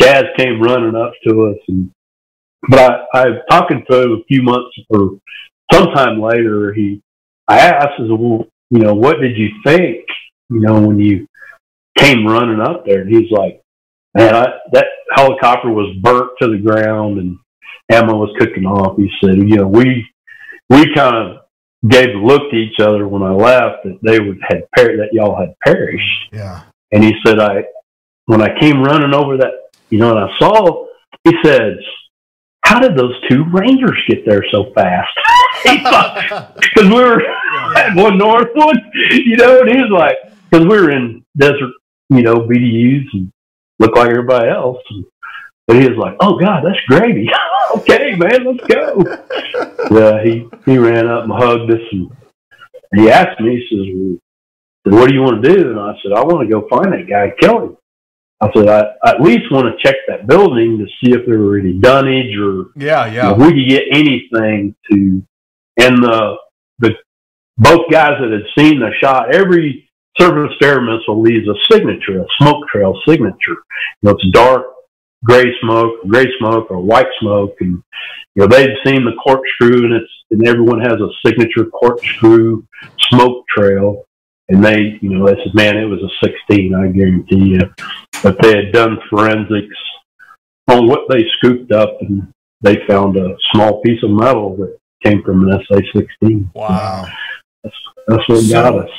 Chaz 0.00 0.24
came 0.36 0.60
running 0.60 0.96
up 0.96 1.12
to 1.26 1.46
us, 1.46 1.58
and 1.68 1.90
but 2.68 2.80
I, 2.80 3.20
I 3.20 3.28
was 3.28 3.42
talking 3.50 3.84
to 3.88 4.02
him 4.02 4.12
a 4.12 4.24
few 4.24 4.42
months 4.42 4.76
or 4.90 5.18
sometime 5.72 6.20
later. 6.20 6.72
He, 6.72 7.02
I 7.48 7.58
asked, 7.58 7.98
said, 7.98 8.08
"Well, 8.10 8.46
you 8.70 8.80
know, 8.80 8.94
what 8.94 9.20
did 9.20 9.36
you 9.36 9.48
think? 9.64 10.04
You 10.48 10.60
know, 10.60 10.80
when 10.80 10.98
you 10.98 11.26
came 11.98 12.26
running 12.26 12.60
up 12.60 12.84
there?" 12.84 13.02
And 13.02 13.14
he's 13.14 13.30
like, 13.30 13.62
"Man, 14.14 14.34
I, 14.34 14.46
that 14.72 14.86
helicopter 15.14 15.70
was 15.70 15.96
burnt 16.02 16.30
to 16.40 16.48
the 16.48 16.58
ground, 16.58 17.18
and." 17.18 17.38
Ammo 17.90 18.16
was 18.16 18.34
cooking 18.38 18.64
off. 18.64 18.96
He 18.96 19.10
said, 19.22 19.36
you 19.36 19.56
know, 19.56 19.66
we 19.68 20.06
we 20.70 20.92
kind 20.94 21.14
of 21.14 21.38
gave 21.88 22.08
a 22.10 22.18
look 22.18 22.50
to 22.50 22.56
each 22.56 22.80
other 22.80 23.06
when 23.06 23.22
I 23.22 23.30
left 23.30 23.84
that 23.84 23.98
they 24.02 24.18
would 24.18 24.38
had 24.42 24.62
per- 24.72 24.96
that 24.96 25.10
y'all 25.12 25.38
had 25.38 25.54
perished. 25.64 26.28
Yeah. 26.32 26.62
And 26.92 27.04
he 27.04 27.14
said, 27.24 27.38
I 27.38 27.64
when 28.26 28.42
I 28.42 28.58
came 28.58 28.82
running 28.82 29.14
over 29.14 29.36
that, 29.38 29.52
you 29.90 29.98
know, 29.98 30.16
and 30.16 30.30
I 30.30 30.38
saw, 30.38 30.86
he 31.24 31.32
says, 31.44 31.78
how 32.64 32.80
did 32.80 32.96
those 32.96 33.14
two 33.28 33.44
Rangers 33.52 33.98
get 34.08 34.26
there 34.26 34.44
so 34.50 34.72
fast? 34.74 35.08
Because 35.64 36.52
we 36.76 36.90
were 36.90 37.22
at 37.76 37.94
one 37.96 38.18
north 38.18 38.48
one, 38.54 38.76
you 39.10 39.36
know, 39.36 39.60
and 39.62 39.70
he 39.70 39.76
was 39.78 39.90
like, 39.90 40.16
because 40.50 40.66
we 40.66 40.76
were 40.76 40.90
in 40.90 41.24
desert, 41.36 41.72
you 42.10 42.22
know, 42.22 42.36
BDUs 42.36 43.06
and 43.14 43.32
looked 43.80 43.96
like 43.96 44.10
everybody 44.10 44.48
else. 44.48 44.78
And, 44.90 45.04
but 45.66 45.76
he 45.76 45.88
was 45.88 45.98
like, 45.98 46.16
"Oh 46.20 46.38
God, 46.38 46.64
that's 46.64 46.80
gravy." 46.86 47.28
okay, 47.76 48.14
man, 48.14 48.44
let's 48.44 48.66
go. 48.66 49.02
yeah, 49.90 50.22
he 50.22 50.48
he 50.64 50.78
ran 50.78 51.06
up 51.08 51.24
and 51.24 51.32
hugged 51.32 51.70
us, 51.70 51.80
and 51.92 53.00
he 53.00 53.10
asked 53.10 53.40
me, 53.40 53.56
he 53.56 53.66
says, 53.68 54.20
well, 54.84 55.00
"What 55.00 55.08
do 55.08 55.14
you 55.14 55.22
want 55.22 55.42
to 55.42 55.54
do?" 55.54 55.70
And 55.70 55.80
I 55.80 55.94
said, 56.02 56.12
"I 56.12 56.24
want 56.24 56.48
to 56.48 56.52
go 56.52 56.68
find 56.68 56.92
that 56.92 57.08
guy, 57.08 57.32
kill 57.40 57.62
him." 57.62 57.76
I 58.40 58.50
said, 58.54 58.68
I, 58.68 58.82
I 59.02 59.10
at 59.12 59.22
least 59.22 59.50
want 59.50 59.66
to 59.66 59.82
check 59.82 59.96
that 60.08 60.26
building 60.26 60.78
to 60.78 60.84
see 60.84 61.14
if 61.14 61.24
there 61.26 61.38
were 61.38 61.58
any 61.58 61.72
dunnage 61.72 62.36
or 62.36 62.66
Yeah, 62.76 63.06
know, 63.06 63.32
if 63.32 63.38
we 63.38 63.48
could 63.48 63.68
get 63.68 63.84
anything 63.90 64.74
to. 64.90 65.22
And 65.78 66.02
the 66.02 66.36
the 66.78 66.90
both 67.56 67.90
guys 67.90 68.12
that 68.20 68.30
had 68.30 68.62
seen 68.62 68.80
the 68.80 68.90
shot, 69.00 69.34
every 69.34 69.90
surface 70.18 70.54
air 70.62 70.80
missile 70.80 71.20
leaves 71.20 71.48
a 71.48 71.54
signature, 71.72 72.20
a 72.20 72.26
smoke 72.38 72.66
trail 72.68 72.98
signature. 73.06 73.56
You 74.02 74.02
know, 74.02 74.10
it's 74.12 74.30
dark 74.32 74.66
gray 75.26 75.44
smoke, 75.60 75.94
gray 76.08 76.26
smoke, 76.38 76.70
or 76.70 76.78
white 76.80 77.06
smoke, 77.20 77.54
and 77.60 77.82
you 78.34 78.42
know 78.42 78.46
they've 78.46 78.76
seen 78.84 79.04
the 79.04 79.12
corkscrew, 79.22 79.84
and 79.84 79.92
it's 79.94 80.10
and 80.30 80.46
everyone 80.46 80.80
has 80.80 80.94
a 81.00 81.08
signature 81.24 81.64
corkscrew 81.66 82.62
smoke 83.10 83.44
trail. 83.56 84.04
And 84.48 84.64
they, 84.64 84.96
you 85.00 85.10
know, 85.10 85.26
they 85.26 85.34
said, 85.42 85.54
"Man, 85.54 85.76
it 85.76 85.86
was 85.86 86.00
a 86.00 86.24
16, 86.24 86.72
I 86.72 86.86
guarantee 86.88 87.56
you." 87.56 87.60
But 88.22 88.40
they 88.40 88.54
had 88.56 88.72
done 88.72 88.96
forensics 89.10 89.76
on 90.68 90.86
what 90.86 91.00
they 91.08 91.24
scooped 91.38 91.72
up, 91.72 91.96
and 92.00 92.28
they 92.60 92.76
found 92.86 93.16
a 93.16 93.36
small 93.52 93.80
piece 93.82 94.00
of 94.04 94.10
metal 94.10 94.56
that 94.56 94.78
came 95.02 95.22
from 95.24 95.48
an 95.48 95.60
SA-16. 95.68 96.48
Wow. 96.54 96.68
Wow. 96.68 97.06
That's 98.06 98.28
what 98.28 98.38
So- 98.42 98.52
got 98.52 98.84
us. 98.84 98.90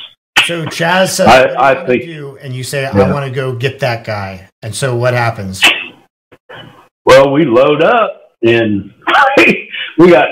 So 0.44 0.64
Chaz 0.66 1.08
says, 1.08 1.26
I- 1.26 1.48
you 1.50 1.56
I 1.82 1.86
think- 1.86 2.04
do? 2.04 2.38
and 2.42 2.54
you 2.54 2.62
say, 2.62 2.84
I 2.86 3.10
want 3.12 3.24
to 3.26 3.30
go 3.30 3.52
get 3.54 3.80
that 3.80 4.04
guy. 4.04 4.48
And 4.62 4.74
so 4.74 4.96
what 4.96 5.12
happens? 5.14 5.62
Well, 7.08 7.32
we 7.32 7.46
load 7.46 7.82
up 7.82 8.34
and 8.42 8.92
we 9.98 10.10
got 10.10 10.28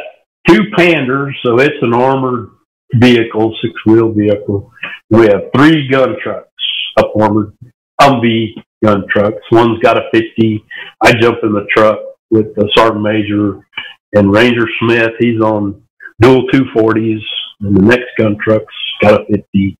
two 0.46 0.60
Pandurs, 0.76 1.32
so 1.42 1.58
it's 1.58 1.80
an 1.80 1.94
armored 1.94 2.50
vehicle, 2.96 3.56
six 3.62 3.72
wheel 3.86 4.12
vehicle. 4.12 4.70
We 5.08 5.22
have 5.22 5.44
three 5.56 5.88
gun 5.88 6.16
trucks, 6.22 6.50
up 6.98 7.12
armored 7.18 7.56
Humvee 7.98 8.62
gun 8.84 9.04
trucks. 9.10 9.38
One's 9.50 9.78
got 9.78 9.96
a 9.96 10.02
50. 10.12 10.62
I 11.02 11.14
jump 11.18 11.38
in 11.44 11.54
the 11.54 11.66
truck 11.74 11.98
with 12.30 12.54
the 12.56 12.70
Sergeant 12.76 13.00
Major 13.00 13.66
and 14.12 14.30
Ranger 14.30 14.68
Smith. 14.78 15.12
He's 15.18 15.40
on 15.40 15.82
dual 16.20 16.46
240s, 16.48 17.22
and 17.60 17.74
the 17.74 17.82
next 17.84 18.08
gun 18.18 18.36
truck's 18.44 18.74
got 19.00 19.22
a 19.22 19.24
50. 19.24 19.78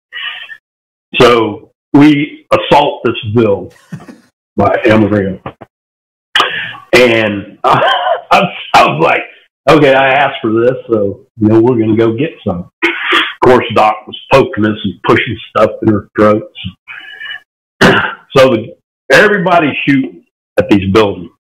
So 1.21 1.73
we 1.93 2.47
assault 2.51 3.03
this 3.05 3.35
bill 3.35 3.71
by 4.57 4.75
Amarillo. 4.87 5.43
And 6.97 7.59
I, 7.63 7.93
I, 8.33 8.41
I 8.75 8.87
was 8.87 9.03
like, 9.03 9.23
okay, 9.69 9.95
I 9.95 10.09
asked 10.11 10.41
for 10.41 10.53
this, 10.53 10.75
so 10.91 11.27
you 11.39 11.49
know 11.49 11.61
we're 11.61 11.79
going 11.79 11.97
to 11.97 11.97
go 11.97 12.17
get 12.17 12.31
some. 12.47 12.71
Of 12.83 13.49
course, 13.51 13.65
Doc 13.75 14.07
was 14.07 14.19
poking 14.33 14.65
us 14.65 14.79
and 14.85 15.03
pushing 15.07 15.37
stuff 15.51 15.71
in 15.83 15.93
her 15.93 16.09
throats. 16.17 16.59
so 18.37 18.51
the, 18.51 18.77
everybody 19.13 19.69
shoot 19.87 20.25
at 20.59 20.69
these 20.71 20.91
buildings, 20.93 21.31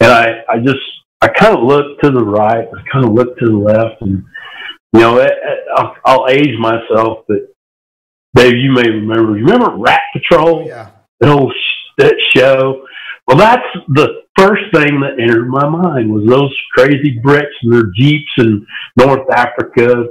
and 0.00 0.10
I, 0.10 0.42
I 0.48 0.58
just, 0.58 0.78
I 1.20 1.28
kind 1.28 1.56
of 1.56 1.64
looked 1.64 2.02
to 2.04 2.10
the 2.10 2.24
right, 2.24 2.66
I 2.66 2.90
kind 2.90 3.04
of 3.04 3.12
looked 3.12 3.38
to 3.40 3.46
the 3.46 3.56
left, 3.56 4.00
and 4.00 4.24
you 4.92 5.00
know, 5.00 5.28
I'll, 5.76 5.96
I'll 6.04 6.26
age 6.30 6.56
myself, 6.58 7.24
but 7.28 7.38
Dave, 8.34 8.56
you 8.56 8.72
may 8.72 8.88
remember. 8.88 9.36
You 9.36 9.44
remember 9.44 9.76
Rat 9.76 10.02
Patrol? 10.12 10.66
Yeah. 10.66 10.90
That 11.20 11.30
old 11.30 11.52
that 11.98 12.14
show. 12.34 12.86
Well, 13.26 13.36
that's 13.36 13.66
the 13.88 14.22
first 14.38 14.62
thing 14.72 15.00
that 15.00 15.20
entered 15.20 15.48
my 15.48 15.68
mind 15.68 16.12
was 16.12 16.26
those 16.26 16.54
crazy 16.74 17.18
Brits 17.24 17.50
and 17.62 17.72
their 17.72 17.90
jeeps 17.96 18.30
in 18.38 18.64
North 18.96 19.28
Africa 19.32 20.04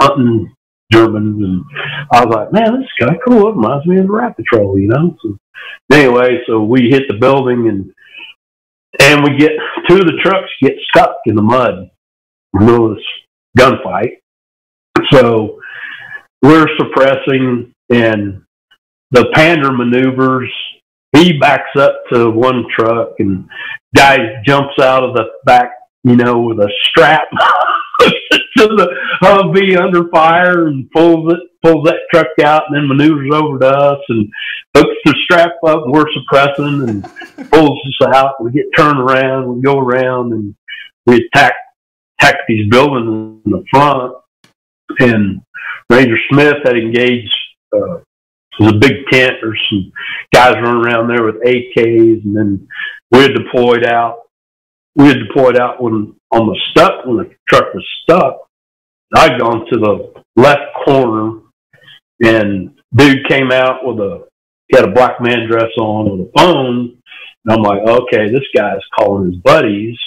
hunting 0.00 0.54
Germans, 0.92 1.42
and 1.42 1.64
I 2.12 2.24
was 2.24 2.34
like, 2.34 2.52
man, 2.52 2.78
this 2.78 2.84
is 2.84 2.90
kind 3.00 3.16
of 3.16 3.22
cool. 3.26 3.48
It 3.48 3.56
reminds 3.56 3.86
me 3.86 3.98
of 3.98 4.06
the 4.06 4.12
Rat 4.12 4.36
Patrol, 4.36 4.78
you 4.78 4.88
know. 4.88 5.16
So 5.22 5.38
anyway, 5.90 6.40
so 6.46 6.62
we 6.62 6.90
hit 6.90 7.04
the 7.08 7.16
building 7.18 7.68
and 7.68 7.92
and 9.00 9.24
we 9.24 9.38
get 9.38 9.52
two 9.88 9.96
of 9.96 10.06
the 10.06 10.20
trucks 10.22 10.50
get 10.62 10.74
stuck 10.90 11.16
in 11.24 11.34
the 11.34 11.42
mud 11.42 11.74
in 11.78 11.90
the 12.52 12.64
middle 12.64 12.92
of 12.92 12.96
this 12.96 13.04
gunfight. 13.58 14.18
So 15.10 15.60
we're 16.42 16.68
suppressing 16.78 17.72
and 17.90 18.42
the 19.10 19.32
Pandur 19.34 19.76
maneuvers. 19.76 20.52
He 21.14 21.38
backs 21.38 21.76
up 21.78 22.02
to 22.12 22.30
one 22.30 22.64
truck 22.74 23.14
and 23.18 23.48
guy 23.94 24.16
jumps 24.44 24.78
out 24.80 25.04
of 25.04 25.14
the 25.14 25.24
back, 25.44 25.72
you 26.04 26.16
know, 26.16 26.40
with 26.40 26.58
a 26.58 26.70
strap 26.88 27.28
to 28.00 28.66
the 28.66 28.88
Humvee 29.22 29.78
under 29.78 30.08
fire 30.08 30.68
and 30.68 30.90
pulls 30.90 31.32
it, 31.32 31.40
pulls 31.62 31.84
that 31.84 31.98
truck 32.12 32.28
out 32.42 32.64
and 32.68 32.76
then 32.76 32.88
maneuvers 32.88 33.30
over 33.32 33.58
to 33.58 33.68
us 33.68 34.00
and 34.08 34.28
hooks 34.76 34.96
the 35.04 35.14
strap 35.24 35.52
up. 35.66 35.82
And 35.84 35.92
we're 35.92 36.12
suppressing 36.14 36.88
and 36.88 37.50
pulls 37.50 37.78
us 37.86 38.08
out. 38.14 38.42
We 38.42 38.50
get 38.52 38.66
turned 38.76 38.98
around, 38.98 39.54
we 39.54 39.62
go 39.62 39.78
around 39.78 40.32
and 40.32 40.54
we 41.06 41.28
attack, 41.34 41.54
attack 42.20 42.36
these 42.48 42.68
buildings 42.70 43.42
in 43.44 43.52
the 43.52 43.64
front. 43.70 44.14
And 44.98 45.42
Ranger 45.90 46.16
Smith 46.30 46.56
had 46.64 46.76
engaged, 46.76 47.32
uh, 47.74 47.98
was 48.58 48.72
a 48.72 48.78
big 48.78 49.06
tent. 49.10 49.36
There's 49.40 49.60
some 49.70 49.92
guys 50.32 50.54
running 50.54 50.84
around 50.84 51.08
there 51.08 51.24
with 51.24 51.42
AKs, 51.42 52.24
and 52.24 52.36
then 52.36 52.68
we 53.10 53.20
had 53.20 53.34
deployed 53.34 53.84
out. 53.84 54.22
We 54.94 55.06
had 55.06 55.18
deployed 55.26 55.58
out 55.58 55.82
when 55.82 56.14
on 56.30 56.46
the 56.46 56.58
stuck 56.70 57.04
when 57.06 57.16
the 57.18 57.34
truck 57.48 57.72
was 57.74 57.86
stuck. 58.02 58.48
I'd 59.14 59.38
gone 59.38 59.66
to 59.70 59.78
the 59.78 60.22
left 60.36 60.74
corner, 60.84 61.40
and 62.22 62.78
dude 62.94 63.28
came 63.28 63.52
out 63.52 63.86
with 63.86 63.98
a 63.98 64.24
he 64.68 64.76
had 64.78 64.88
a 64.88 64.92
black 64.92 65.20
man 65.20 65.46
dress 65.48 65.70
on 65.78 66.10
with 66.10 66.28
a 66.28 66.32
phone, 66.38 66.96
and 67.44 67.52
I'm 67.52 67.62
like, 67.62 67.82
okay, 67.86 68.30
this 68.30 68.46
guy's 68.56 68.80
calling 68.98 69.30
his 69.30 69.40
buddies. 69.42 69.98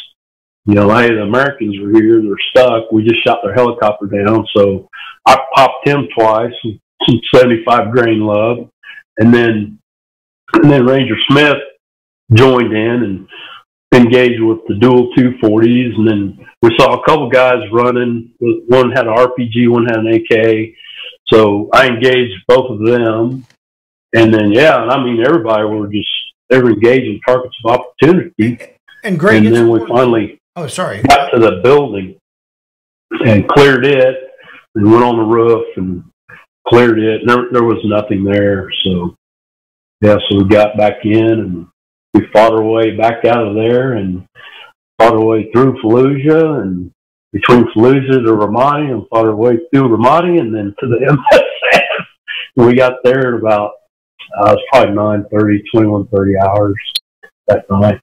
You 0.65 0.73
know, 0.73 0.89
hey, 0.97 1.09
the 1.09 1.21
Americans 1.21 1.77
are 1.77 1.91
here. 1.91 2.21
They're 2.21 2.35
stuck. 2.49 2.91
We 2.91 3.03
just 3.03 3.23
shot 3.23 3.39
their 3.43 3.53
helicopter 3.53 4.07
down, 4.07 4.47
so 4.55 4.89
I 5.27 5.37
popped 5.53 5.87
him 5.87 6.07
twice, 6.17 6.51
some 6.63 6.79
75 7.33 7.91
grain 7.91 8.19
love, 8.21 8.69
and 9.17 9.33
then 9.33 9.79
and 10.53 10.71
then 10.71 10.85
Ranger 10.85 11.15
Smith 11.29 11.57
joined 12.33 12.73
in 12.73 13.03
and 13.03 13.27
engaged 13.93 14.41
with 14.41 14.59
the 14.67 14.75
dual 14.75 15.13
240s, 15.15 15.95
and 15.97 16.07
then 16.07 16.47
we 16.61 16.75
saw 16.77 16.93
a 16.99 17.05
couple 17.05 17.29
guys 17.29 17.59
running. 17.71 18.31
One 18.39 18.91
had 18.91 19.07
an 19.07 19.13
RPG, 19.15 19.69
one 19.69 19.85
had 19.85 19.99
an 19.99 20.07
AK. 20.07 20.73
So 21.27 21.69
I 21.73 21.87
engaged 21.87 22.33
both 22.47 22.69
of 22.71 22.85
them, 22.85 23.45
and 24.15 24.33
then 24.33 24.51
yeah, 24.51 24.75
I 24.77 25.03
mean 25.03 25.23
everybody 25.25 25.63
were 25.65 25.87
just 25.87 26.07
they 26.49 26.59
were 26.59 26.71
engaging 26.71 27.19
targets 27.25 27.55
of 27.65 27.71
opportunity. 27.79 28.59
And 29.03 29.19
Greg, 29.19 29.45
and 29.45 29.55
then 29.55 29.69
we 29.69 29.79
finally 29.87 30.39
Oh, 30.55 30.67
sorry. 30.67 31.01
got 31.03 31.29
to 31.31 31.39
the 31.39 31.59
building 31.63 32.15
and 33.25 33.47
cleared 33.49 33.85
it 33.85 34.15
and 34.75 34.89
went 34.91 35.03
on 35.03 35.17
the 35.17 35.23
roof 35.23 35.65
and 35.77 36.03
cleared 36.67 36.99
it. 36.99 37.21
There, 37.25 37.47
there 37.51 37.63
was 37.63 37.79
nothing 37.83 38.23
there. 38.23 38.67
So, 38.83 39.15
yeah, 40.01 40.17
so 40.29 40.37
we 40.37 40.45
got 40.45 40.77
back 40.77 41.05
in 41.05 41.25
and 41.25 41.67
we 42.13 42.27
fought 42.31 42.53
our 42.53 42.63
way 42.63 42.95
back 42.95 43.25
out 43.25 43.47
of 43.47 43.55
there 43.55 43.93
and 43.93 44.25
fought 44.99 45.13
our 45.13 45.25
way 45.25 45.51
through 45.51 45.81
Fallujah 45.81 46.61
and 46.61 46.91
between 47.31 47.65
Fallujah 47.75 48.25
to 48.25 48.31
Ramadi 48.31 48.91
and 48.91 49.07
fought 49.09 49.25
our 49.25 49.35
way 49.35 49.57
through 49.73 49.89
Ramadi 49.89 50.39
and 50.39 50.53
then 50.55 50.73
to 50.79 50.87
the 50.87 51.05
MSS. 51.33 51.81
We 52.55 52.75
got 52.75 53.03
there 53.03 53.35
at 53.35 53.39
about, 53.39 53.71
uh, 54.39 54.51
it 54.51 54.55
was 54.55 54.63
probably 54.71 54.95
9.30, 54.95 56.07
21.30 56.09 56.47
hours 56.47 56.75
that 57.47 57.65
night. 57.69 57.99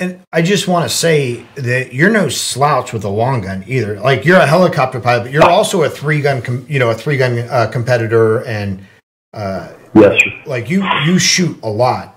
And 0.00 0.22
I 0.32 0.40
just 0.40 0.66
want 0.66 0.88
to 0.90 0.94
say 0.96 1.44
that 1.56 1.92
you're 1.92 2.10
no 2.10 2.30
slouch 2.30 2.94
with 2.94 3.04
a 3.04 3.08
long 3.10 3.42
gun 3.42 3.64
either. 3.66 4.00
Like 4.00 4.24
you're 4.24 4.38
a 4.38 4.46
helicopter 4.46 4.98
pilot, 4.98 5.24
but 5.24 5.32
you're 5.32 5.48
also 5.48 5.82
a 5.82 5.90
three 5.90 6.22
gun, 6.22 6.40
com- 6.40 6.64
you 6.68 6.78
know, 6.78 6.88
a 6.90 6.94
three 6.94 7.18
gun 7.18 7.38
uh, 7.38 7.68
competitor, 7.70 8.42
and 8.46 8.82
uh, 9.34 9.68
Yes, 9.94 10.12
sir. 10.18 10.30
like 10.46 10.70
you 10.70 10.82
you 11.04 11.18
shoot 11.18 11.58
a 11.62 11.68
lot. 11.68 12.16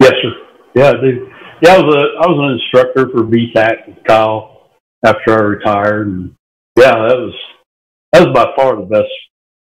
Yes, 0.00 0.12
sir. 0.22 0.32
Yeah, 0.74 0.90
I. 0.92 1.28
Yeah, 1.64 1.74
I 1.74 1.78
was 1.80 1.94
a 1.94 1.98
I 2.22 2.26
was 2.28 2.38
an 2.38 2.58
instructor 2.60 3.08
for 3.10 3.22
VTAC 3.24 3.86
with 3.88 4.04
Kyle 4.04 4.70
after 5.04 5.32
I 5.32 5.42
retired, 5.42 6.06
and 6.08 6.34
yeah, 6.76 6.90
that 7.08 7.16
was 7.18 7.34
that 8.12 8.26
was 8.28 8.34
by 8.34 8.52
far 8.56 8.76
the 8.76 8.82
best 8.82 9.08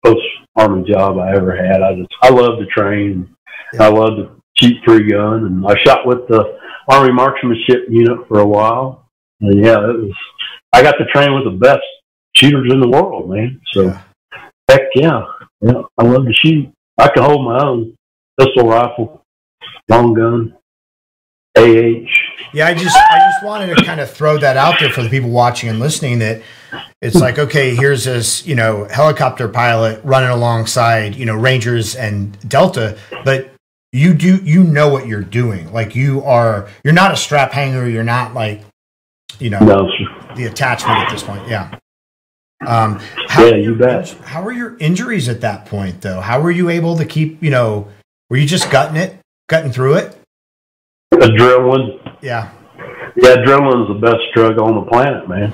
post 0.05 0.21
army 0.55 0.87
job 0.89 1.17
I 1.17 1.31
ever 1.35 1.55
had. 1.55 1.81
I 1.81 1.95
just 1.95 2.09
I 2.21 2.29
love 2.29 2.59
to 2.59 2.65
train. 2.67 3.35
I 3.79 3.87
love 3.87 4.17
to 4.17 4.29
shoot 4.59 4.77
three 4.85 5.09
gun, 5.09 5.45
and 5.45 5.65
I 5.67 5.75
shot 5.83 6.05
with 6.05 6.27
the 6.27 6.58
Army 6.89 7.13
Marksmanship 7.13 7.85
Unit 7.89 8.27
for 8.27 8.39
a 8.39 8.45
while. 8.45 9.05
And 9.41 9.63
yeah, 9.63 9.75
it 9.89 9.97
was. 9.97 10.11
I 10.73 10.81
got 10.83 10.93
to 10.93 11.05
train 11.05 11.33
with 11.33 11.45
the 11.45 11.57
best 11.57 11.81
shooters 12.35 12.71
in 12.71 12.79
the 12.81 12.87
world, 12.87 13.29
man. 13.29 13.59
So 13.71 13.83
Yeah. 13.85 14.01
heck 14.69 14.81
yeah, 14.95 15.21
yeah, 15.61 15.81
I 15.97 16.03
love 16.03 16.25
to 16.25 16.33
shoot. 16.33 16.69
I 16.97 17.07
can 17.09 17.23
hold 17.23 17.45
my 17.45 17.63
own 17.63 17.95
pistol 18.39 18.67
rifle, 18.67 19.23
long 19.89 20.13
gun, 20.13 20.53
AH. 21.57 22.07
Yeah, 22.53 22.67
I 22.67 22.73
just 22.73 22.95
I 22.97 23.19
just 23.31 23.43
wanted 23.45 23.75
to 23.77 23.83
kind 23.85 23.99
of 23.99 24.09
throw 24.09 24.37
that 24.39 24.57
out 24.57 24.75
there 24.79 24.89
for 24.91 25.01
the 25.03 25.09
people 25.09 25.29
watching 25.29 25.69
and 25.69 25.79
listening 25.79 26.19
that 26.19 26.41
it's 27.01 27.15
like 27.15 27.37
okay, 27.39 27.75
here's 27.75 28.03
this 28.05 28.45
you 28.45 28.55
know 28.55 28.85
helicopter 28.85 29.47
pilot 29.47 30.01
running 30.03 30.29
alongside 30.29 31.15
you 31.15 31.25
know 31.25 31.35
Rangers 31.35 31.95
and 31.95 32.37
Delta, 32.47 32.97
but 33.23 33.51
you 33.91 34.13
do 34.13 34.37
you 34.37 34.63
know 34.63 34.89
what 34.89 35.07
you're 35.07 35.21
doing. 35.21 35.71
Like 35.73 35.95
you 35.95 36.23
are 36.23 36.69
you're 36.83 36.93
not 36.93 37.11
a 37.11 37.15
strap 37.15 37.51
hanger. 37.51 37.87
You're 37.87 38.03
not 38.03 38.33
like 38.33 38.61
you 39.39 39.49
know 39.49 39.59
No, 39.59 39.89
the 40.35 40.45
attachment 40.45 40.97
at 40.99 41.09
this 41.11 41.23
point. 41.23 41.47
Yeah. 41.47 41.77
Um, 42.65 42.99
how 43.27 43.45
Yeah, 43.45 43.55
you 43.55 43.75
bet. 43.75 44.09
How 44.23 44.43
were 44.43 44.51
your 44.51 44.77
injuries 44.79 45.29
at 45.29 45.41
that 45.41 45.65
point, 45.65 46.01
though? 46.01 46.19
How 46.19 46.41
were 46.41 46.51
you 46.51 46.69
able 46.69 46.97
to 46.97 47.05
keep? 47.05 47.41
You 47.41 47.51
know, 47.51 47.87
were 48.29 48.37
you 48.37 48.45
just 48.45 48.69
gutting 48.69 48.97
it, 48.97 49.17
gutting 49.47 49.71
through 49.71 49.95
it? 49.95 50.17
Adrenaline. 51.13 52.17
Yeah, 52.21 52.51
Yeah, 53.15 53.35
adrenaline's 53.37 53.87
the 53.87 53.99
best 54.01 54.21
drug 54.35 54.59
on 54.59 54.75
the 54.75 54.89
planet, 54.89 55.27
man. 55.29 55.53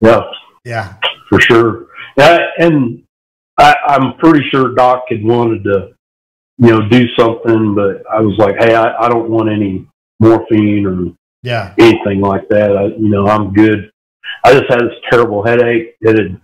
Yeah, 0.00 0.22
yeah, 0.64 0.94
for 1.28 1.40
sure. 1.40 1.86
Yeah, 2.16 2.38
and 2.58 3.02
I, 3.58 3.74
I'm 3.86 4.14
pretty 4.18 4.48
sure 4.50 4.74
Doc 4.74 5.04
had 5.08 5.24
wanted 5.24 5.64
to, 5.64 5.88
you 6.58 6.68
know, 6.68 6.88
do 6.88 7.06
something, 7.18 7.74
but 7.74 8.02
I 8.10 8.20
was 8.20 8.36
like, 8.38 8.56
hey, 8.58 8.74
I, 8.74 9.04
I 9.04 9.08
don't 9.08 9.30
want 9.30 9.50
any 9.50 9.86
morphine 10.20 10.86
or 10.86 11.12
yeah. 11.42 11.74
anything 11.78 12.20
like 12.20 12.48
that. 12.48 12.76
I, 12.76 12.84
you 12.86 13.08
know, 13.08 13.26
I'm 13.26 13.52
good. 13.52 13.90
I 14.44 14.52
just 14.52 14.70
had 14.70 14.80
this 14.80 14.96
terrible 15.10 15.44
headache. 15.44 15.96
It 16.00 16.18
had, 16.18 16.40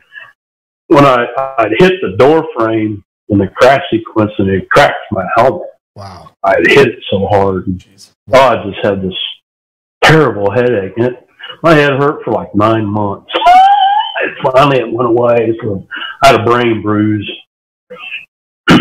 when 0.88 1.04
I 1.04 1.26
I'd 1.58 1.72
hit 1.78 1.94
the 2.00 2.16
door 2.16 2.46
frame 2.56 3.04
in 3.28 3.38
the 3.38 3.48
crash 3.48 3.82
sequence 3.90 4.32
and 4.38 4.48
it 4.48 4.68
cracked 4.70 4.96
my 5.10 5.24
helmet. 5.36 5.68
Wow. 5.94 6.30
I 6.42 6.50
had 6.50 6.66
hit 6.66 6.88
it 6.88 7.04
so 7.10 7.26
hard. 7.26 7.66
And, 7.66 7.84
oh, 8.32 8.40
I 8.40 8.64
just 8.64 8.84
had 8.84 9.02
this 9.02 9.16
terrible 10.02 10.50
headache. 10.50 10.94
And 10.96 11.06
it, 11.06 11.28
my 11.62 11.74
head 11.74 11.92
hurt 11.92 12.24
for 12.24 12.32
like 12.32 12.54
nine 12.54 12.86
months. 12.86 13.30
finally, 14.42 14.78
it 14.78 14.92
went 14.92 15.08
away. 15.08 15.56
So 15.62 15.86
I 16.22 16.28
had 16.28 16.40
a 16.40 16.44
brain 16.44 16.82
bruise. 16.82 17.30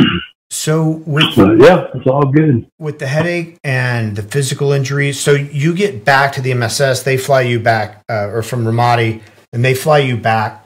So 0.50 1.04
with 1.06 1.36
But 1.36 1.60
yeah, 1.60 1.88
it's 1.94 2.08
all 2.08 2.26
good. 2.32 2.68
with 2.80 3.00
the 3.00 3.08
headache 3.08 3.58
and 3.64 4.16
the 4.16 4.24
physical 4.24 4.72
injuries, 4.72 5.20
so 5.20 5.34
you 5.34 5.76
get 5.76 6.06
back 6.06 6.32
to 6.34 6.42
the 6.42 6.52
MSS, 6.54 7.04
they 7.04 7.18
fly 7.18 7.42
you 7.42 7.60
back, 7.60 8.02
uh, 8.10 8.30
or 8.30 8.42
from 8.42 8.64
Ramadi, 8.64 9.22
and 9.52 9.64
they 9.64 9.74
fly 9.74 10.00
you 10.00 10.16
back. 10.16 10.66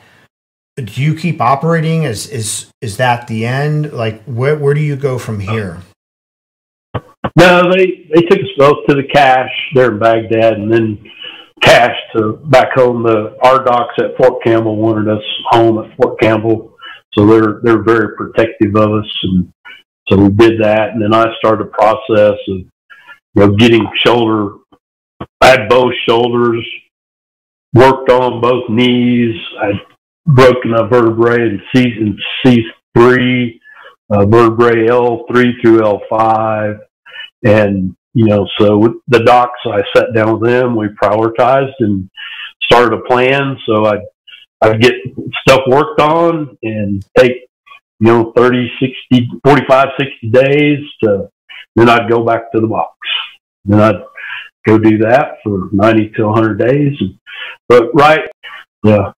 Do 0.78 1.02
you 1.02 1.16
keep 1.16 1.42
operating? 1.42 2.04
Is 2.04 2.28
is 2.28 2.72
is 2.82 2.98
that 2.98 3.28
the 3.28 3.46
end? 3.46 3.92
Like 3.92 4.24
where 4.26 4.56
where 4.56 4.74
do 4.74 4.82
you 4.82 4.96
go 4.96 5.18
from 5.18 5.40
here? 5.40 5.80
No, 7.36 7.72
they 7.72 8.08
they 8.14 8.22
took 8.22 8.40
us 8.40 8.50
both 8.58 8.86
to 8.88 8.96
the 8.96 9.04
CSH 9.14 9.50
there 9.74 9.92
in 9.92 10.00
Baghdad, 10.00 10.54
and 10.54 10.72
then 10.72 10.98
CSH 11.64 11.96
to 12.16 12.34
back 12.46 12.74
home. 12.74 13.04
The 13.04 13.36
our 13.44 13.64
docs 13.64 13.96
at 14.00 14.16
Fort 14.18 14.44
Campbell 14.44 14.78
wanted 14.78 15.08
us 15.10 15.24
home 15.50 15.80
at 15.84 15.96
Fort 15.98 16.20
Campbell, 16.20 16.76
so 17.14 17.26
they're 17.26 17.60
they're 17.64 17.84
very 17.84 18.16
protective 18.16 18.76
of 18.76 18.92
us, 18.94 19.20
and 19.24 19.52
so 20.12 20.18
we 20.18 20.30
did 20.30 20.62
that. 20.62 20.90
And 20.90 21.02
then 21.02 21.14
I 21.14 21.26
started 21.38 21.68
a 21.68 21.70
process 21.70 22.38
of 22.48 22.58
you 22.58 22.70
know 23.36 23.56
getting 23.56 23.88
shoulder. 24.06 24.56
I 25.40 25.48
had 25.48 25.70
both 25.70 25.94
shoulders, 26.08 26.66
worked 27.74 28.10
on 28.10 28.42
both 28.42 28.70
knees. 28.70 29.36
I 29.62 29.72
broken 30.26 30.74
a 30.74 30.88
vertebrae 30.88 31.42
in 31.42 31.62
season 31.74 32.18
C 32.44 32.64
three, 32.96 33.60
uh, 34.12 34.26
vertebrae 34.26 34.88
L 34.88 35.26
three 35.32 35.60
through 35.62 35.84
L 35.84 36.02
five, 36.10 36.78
and 37.44 37.96
you 38.14 38.26
know, 38.26 38.46
so 38.60 39.00
the 39.08 39.20
docs 39.20 39.60
I 39.66 39.82
sat 39.96 40.14
down 40.14 40.40
with 40.40 40.50
them, 40.50 40.76
we 40.76 40.88
prioritized 41.02 41.74
and 41.80 42.10
started 42.64 42.98
a 42.98 43.02
plan. 43.04 43.58
So 43.66 43.86
I 43.86 44.00
I'd 44.62 44.82
get 44.82 44.94
stuff 45.48 45.62
worked 45.68 46.02
on 46.02 46.58
and 46.62 47.04
take 47.18 47.48
you 48.02 48.08
know 48.08 48.34
30, 48.36 48.70
60, 48.80 49.30
45, 49.46 49.88
60 49.98 50.30
days 50.30 50.80
to 51.04 51.30
then 51.76 51.90
I'd 51.90 52.10
go 52.10 52.26
back 52.26 52.52
to 52.52 52.60
the 52.60 52.68
box. 52.68 52.98
Then 53.64 53.80
I'd 53.80 54.04
go 54.68 54.78
do 54.78 54.98
that 55.00 55.36
for 55.44 55.70
90 55.72 56.10
to 56.18 56.24
100 56.26 56.60
days. 56.60 56.98
But 57.70 57.94
right, 57.94 58.30
yeah, 58.84 59.14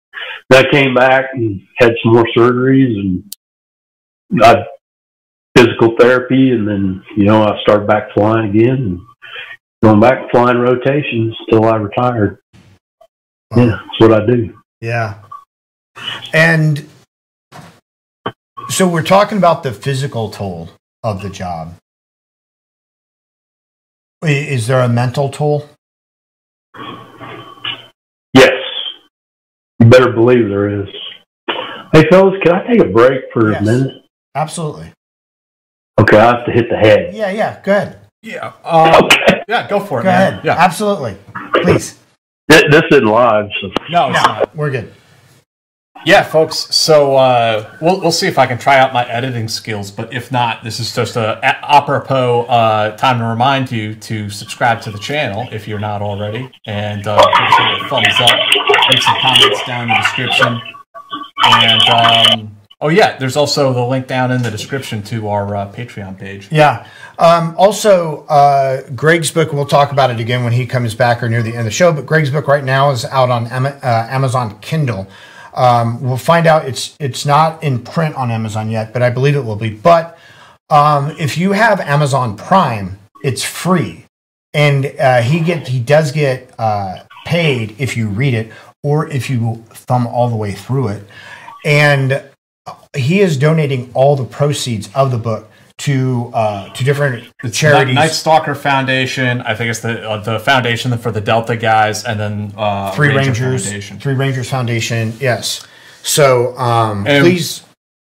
then 0.49 0.65
I 0.65 0.71
came 0.71 0.93
back 0.93 1.29
and 1.33 1.61
had 1.79 1.93
some 2.03 2.13
more 2.13 2.27
surgeries 2.37 2.99
and 2.99 4.43
I 4.43 4.65
physical 5.55 5.95
therapy, 5.99 6.51
and 6.51 6.67
then 6.67 7.03
you 7.15 7.25
know 7.25 7.43
I 7.43 7.59
started 7.61 7.87
back 7.87 8.13
flying 8.13 8.49
again 8.49 8.75
and 8.75 8.99
going 9.81 9.99
back 9.99 10.29
flying 10.31 10.57
rotations 10.57 11.35
till 11.49 11.65
I 11.65 11.77
retired. 11.77 12.39
Yeah, 13.55 13.65
that's 13.65 13.99
what 13.99 14.13
I 14.13 14.25
do. 14.25 14.57
Yeah, 14.81 15.19
and 16.33 16.87
so 18.69 18.87
we're 18.87 19.03
talking 19.03 19.37
about 19.37 19.63
the 19.63 19.71
physical 19.71 20.29
toll 20.29 20.69
of 21.03 21.21
the 21.21 21.29
job. 21.29 21.75
Is 24.23 24.67
there 24.67 24.79
a 24.81 24.87
mental 24.87 25.29
toll? 25.29 25.69
Yes. 28.33 28.53
You 29.79 29.87
better 29.87 30.11
believe 30.11 30.47
there 30.47 30.81
is. 30.81 30.87
Hey, 31.91 32.05
fellas, 32.09 32.35
can 32.43 32.55
I 32.55 32.65
take 32.67 32.81
a 32.81 32.89
break 32.89 33.25
for 33.33 33.51
yes. 33.51 33.61
a 33.61 33.65
minute? 33.65 34.05
Absolutely. 34.33 34.91
Okay, 35.99 36.17
I 36.17 36.35
have 36.37 36.45
to 36.45 36.51
hit 36.51 36.69
the 36.69 36.77
head. 36.77 37.13
Yeah, 37.13 37.31
yeah, 37.31 37.61
go 37.63 37.71
ahead. 37.71 37.99
Yeah. 38.23 38.53
Um, 38.63 39.05
okay. 39.05 39.43
Yeah, 39.47 39.67
go 39.67 39.79
for 39.79 39.99
it. 39.99 40.03
Go 40.03 40.09
man. 40.09 40.33
ahead. 40.33 40.45
Yeah. 40.45 40.55
Absolutely. 40.57 41.17
Please. 41.55 41.99
This, 42.47 42.63
this 42.71 42.83
isn't 42.91 43.05
live, 43.05 43.49
so. 43.61 43.69
No, 43.89 44.09
no. 44.09 44.43
We're 44.55 44.71
good. 44.71 44.93
Yeah, 46.05 46.23
folks. 46.23 46.73
So 46.75 47.15
uh, 47.15 47.75
we'll 47.81 47.99
we'll 48.01 48.11
see 48.11 48.27
if 48.27 48.37
I 48.37 48.45
can 48.45 48.57
try 48.57 48.77
out 48.77 48.93
my 48.93 49.07
editing 49.09 49.47
skills. 49.47 49.89
But 49.91 50.13
if 50.13 50.31
not, 50.31 50.63
this 50.63 50.79
is 50.79 50.93
just 50.93 51.15
a, 51.15 51.39
a 51.39 51.75
apropos 51.75 52.43
uh, 52.43 52.97
time 52.97 53.19
to 53.19 53.25
remind 53.25 53.71
you 53.71 53.95
to 53.95 54.29
subscribe 54.29 54.81
to 54.81 54.91
the 54.91 54.99
channel 54.99 55.47
if 55.51 55.67
you're 55.67 55.79
not 55.79 56.01
already, 56.01 56.51
and 56.65 57.07
uh, 57.07 57.17
give 57.17 57.47
us 57.47 57.85
a 57.85 57.89
thumbs 57.89 58.19
up, 58.19 58.39
leave 58.89 59.03
some 59.03 59.17
comments 59.21 59.65
down 59.65 59.83
in 59.83 59.89
the 59.89 59.95
description, 59.95 60.61
and 61.45 61.81
um, 61.89 62.57
oh 62.81 62.89
yeah, 62.89 63.17
there's 63.17 63.37
also 63.37 63.71
the 63.71 63.83
link 63.83 64.07
down 64.07 64.31
in 64.31 64.41
the 64.41 64.51
description 64.51 65.01
to 65.03 65.29
our 65.29 65.55
uh, 65.55 65.71
Patreon 65.71 66.19
page. 66.19 66.49
Yeah. 66.51 66.85
Um, 67.17 67.55
also, 67.57 68.25
uh, 68.25 68.89
Greg's 68.89 69.31
book. 69.31 69.53
We'll 69.53 69.65
talk 69.65 69.91
about 69.91 70.09
it 70.11 70.19
again 70.19 70.43
when 70.43 70.53
he 70.53 70.65
comes 70.65 70.95
back 70.95 71.23
or 71.23 71.29
near 71.29 71.43
the 71.43 71.51
end 71.51 71.59
of 71.59 71.65
the 71.65 71.71
show. 71.71 71.93
But 71.93 72.05
Greg's 72.05 72.29
book 72.29 72.47
right 72.47 72.63
now 72.63 72.91
is 72.91 73.05
out 73.05 73.29
on 73.29 73.47
uh, 73.47 74.07
Amazon 74.09 74.59
Kindle. 74.59 75.07
Um, 75.55 76.01
we'll 76.01 76.17
find 76.17 76.47
out. 76.47 76.65
It's 76.65 76.95
it's 76.99 77.25
not 77.25 77.63
in 77.63 77.83
print 77.83 78.15
on 78.15 78.31
Amazon 78.31 78.69
yet, 78.69 78.93
but 78.93 79.01
I 79.01 79.09
believe 79.09 79.35
it 79.35 79.45
will 79.45 79.55
be. 79.55 79.69
But 79.69 80.17
um, 80.69 81.11
if 81.19 81.37
you 81.37 81.51
have 81.51 81.79
Amazon 81.79 82.35
Prime, 82.35 82.99
it's 83.23 83.43
free, 83.43 84.05
and 84.53 84.93
uh, 84.99 85.21
he 85.21 85.39
get 85.39 85.67
he 85.67 85.79
does 85.79 86.11
get 86.11 86.53
uh, 86.57 87.03
paid 87.25 87.75
if 87.79 87.95
you 87.95 88.09
read 88.09 88.33
it 88.33 88.51
or 88.83 89.07
if 89.07 89.29
you 89.29 89.63
thumb 89.69 90.07
all 90.07 90.29
the 90.29 90.35
way 90.35 90.51
through 90.51 90.89
it, 90.89 91.03
and 91.63 92.23
he 92.95 93.21
is 93.21 93.37
donating 93.37 93.91
all 93.93 94.15
the 94.15 94.25
proceeds 94.25 94.89
of 94.93 95.11
the 95.11 95.17
book 95.17 95.49
to 95.77 96.31
uh, 96.33 96.69
to 96.73 96.83
different 96.83 97.27
it's 97.43 97.57
charities. 97.57 97.95
Night 97.95 98.11
Stalker 98.11 98.55
Foundation. 98.55 99.41
I 99.41 99.55
think 99.55 99.69
it's 99.69 99.81
the 99.81 100.09
uh, 100.09 100.17
the 100.17 100.39
foundation 100.39 100.97
for 100.97 101.11
the 101.11 101.21
Delta 101.21 101.57
guys, 101.57 102.05
and 102.05 102.19
then 102.19 102.53
uh, 102.57 102.91
Three 102.91 103.09
Ranger 103.09 103.45
Rangers 103.45 103.63
Foundation. 103.63 103.99
Three 103.99 104.13
Rangers 104.13 104.49
Foundation. 104.49 105.13
Yes. 105.19 105.65
So 106.03 106.57
um, 106.57 107.05
please. 107.05 107.63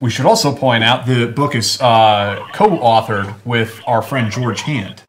We 0.00 0.10
should 0.10 0.26
also 0.26 0.54
point 0.54 0.84
out 0.84 1.06
the 1.06 1.28
book 1.28 1.54
is 1.54 1.80
uh, 1.80 2.44
co-authored 2.52 3.42
with 3.46 3.80
our 3.86 4.02
friend 4.02 4.30
George 4.30 4.60
Hand, 4.60 5.02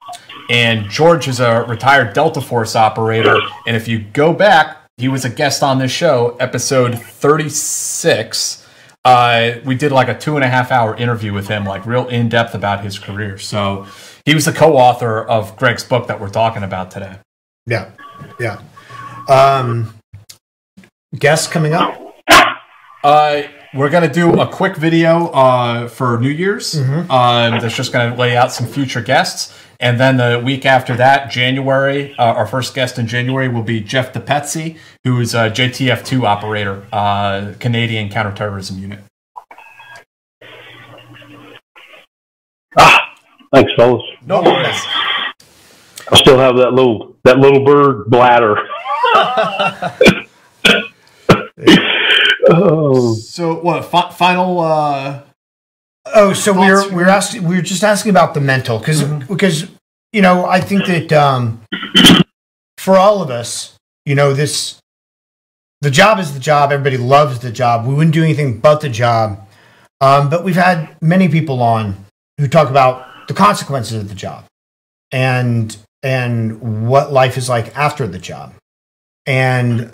and 0.49 0.89
George 0.89 1.27
is 1.27 1.41
a 1.41 1.65
retired 1.67 2.13
Delta 2.13 2.39
Force 2.39 2.77
operator. 2.77 3.37
And 3.67 3.75
if 3.75 3.89
you 3.89 3.99
go 4.13 4.31
back, 4.31 4.77
he 4.95 5.09
was 5.09 5.25
a 5.25 5.29
guest 5.29 5.63
on 5.63 5.79
this 5.79 5.91
show, 5.91 6.37
episode 6.39 6.97
thirty-six 7.01 8.64
uh, 9.05 9.59
we 9.63 9.75
did 9.75 9.91
like 9.91 10.09
a 10.09 10.17
two 10.17 10.35
and 10.35 10.43
a 10.43 10.47
half 10.47 10.71
hour 10.71 10.95
interview 10.95 11.31
with 11.31 11.47
him, 11.47 11.63
like 11.63 11.85
real 11.85 12.07
in 12.07 12.27
depth 12.27 12.55
about 12.55 12.83
his 12.83 12.97
career. 12.97 13.37
So 13.37 13.85
he 14.25 14.33
was 14.33 14.45
the 14.45 14.51
co 14.51 14.75
author 14.75 15.23
of 15.23 15.55
Greg's 15.55 15.83
book 15.83 16.07
that 16.07 16.19
we're 16.19 16.29
talking 16.29 16.63
about 16.63 16.89
today. 16.89 17.19
Yeah. 17.67 17.91
Yeah. 18.39 18.61
Um, 19.29 19.93
guests 21.15 21.47
coming 21.47 21.73
up? 21.73 22.01
Uh, 23.03 23.43
we're 23.75 23.89
going 23.89 24.07
to 24.07 24.13
do 24.13 24.41
a 24.41 24.47
quick 24.47 24.75
video 24.77 25.27
uh, 25.27 25.87
for 25.87 26.17
New 26.19 26.29
Year's 26.29 26.73
mm-hmm. 26.73 27.11
um, 27.11 27.59
that's 27.61 27.75
just 27.75 27.93
going 27.93 28.11
to 28.11 28.17
lay 28.17 28.35
out 28.35 28.51
some 28.51 28.65
future 28.65 29.01
guests. 29.01 29.55
And 29.79 29.99
then 29.99 30.17
the 30.17 30.41
week 30.43 30.65
after 30.65 30.95
that, 30.95 31.29
January, 31.29 32.15
uh, 32.17 32.23
our 32.23 32.47
first 32.47 32.73
guest 32.73 32.97
in 32.97 33.07
January 33.07 33.47
will 33.47 33.63
be 33.63 33.81
Jeff 33.81 34.13
DePetsy, 34.13 34.77
who 35.03 35.19
is 35.19 35.33
a 35.33 35.49
JTF2 35.49 36.23
operator, 36.23 36.85
uh, 36.91 37.53
Canadian 37.59 38.09
Counterterrorism 38.09 38.79
Unit. 38.79 38.99
Ah, 42.77 43.15
thanks, 43.53 43.71
fellas. 43.75 44.03
No 44.25 44.41
worries. 44.41 44.81
I 46.11 46.17
still 46.17 46.37
have 46.37 46.57
that 46.57 46.73
little 46.73 47.15
that 47.23 47.39
little 47.39 47.65
bird 47.65 48.09
bladder. 48.09 48.57
oh. 52.49 53.15
So 53.15 53.55
what? 53.55 53.85
Fi- 53.85 54.11
final 54.11 54.59
uh, 54.59 55.21
Oh, 56.13 56.33
so 56.33 56.53
we 56.53 56.69
are 56.69 56.87
we 56.89 57.03
are 57.03 57.09
asking 57.09 57.43
we 57.43 57.57
are 57.57 57.63
just 57.63 57.83
asking 57.83 58.11
about 58.11 58.33
the 58.33 58.41
mental 58.41 58.77
because 58.77 59.01
mm-hmm. 59.01 59.31
because 59.31 59.67
you 60.13 60.21
know 60.21 60.45
I 60.45 60.59
think 60.59 60.85
that 60.85 61.11
um, 61.11 61.63
for 62.77 62.95
all 62.95 63.23
of 63.23 63.31
us, 63.31 63.75
you 64.05 64.13
know 64.13 64.33
this 64.33 64.79
the 65.81 65.89
job 65.89 66.19
is 66.19 66.33
the 66.33 66.39
job. 66.39 66.71
Everybody 66.71 66.97
loves 66.97 67.39
the 67.39 67.51
job. 67.51 67.85
We 67.87 67.93
wouldn't 67.93 68.13
do 68.13 68.23
anything 68.23 68.59
but 68.59 68.81
the 68.81 68.89
job. 68.89 69.47
Um, 70.01 70.29
but 70.29 70.43
we've 70.43 70.55
had 70.55 70.95
many 71.01 71.27
people 71.27 71.61
on 71.61 72.05
who 72.37 72.47
talk 72.47 72.69
about 72.69 73.27
the 73.27 73.33
consequences 73.33 73.97
of 73.97 74.09
the 74.09 74.15
job 74.15 74.45
and 75.11 75.75
and 76.03 76.87
what 76.87 77.11
life 77.11 77.37
is 77.37 77.49
like 77.49 77.75
after 77.75 78.05
the 78.05 78.19
job. 78.19 78.53
And 79.25 79.91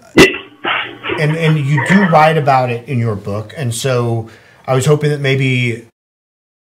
and 1.19 1.37
and 1.37 1.57
you 1.57 1.85
do 1.87 2.03
write 2.07 2.37
about 2.37 2.69
it 2.69 2.89
in 2.89 2.99
your 2.99 3.15
book. 3.15 3.53
And 3.55 3.73
so 3.73 4.29
I 4.67 4.75
was 4.75 4.85
hoping 4.85 5.09
that 5.11 5.21
maybe 5.21 5.87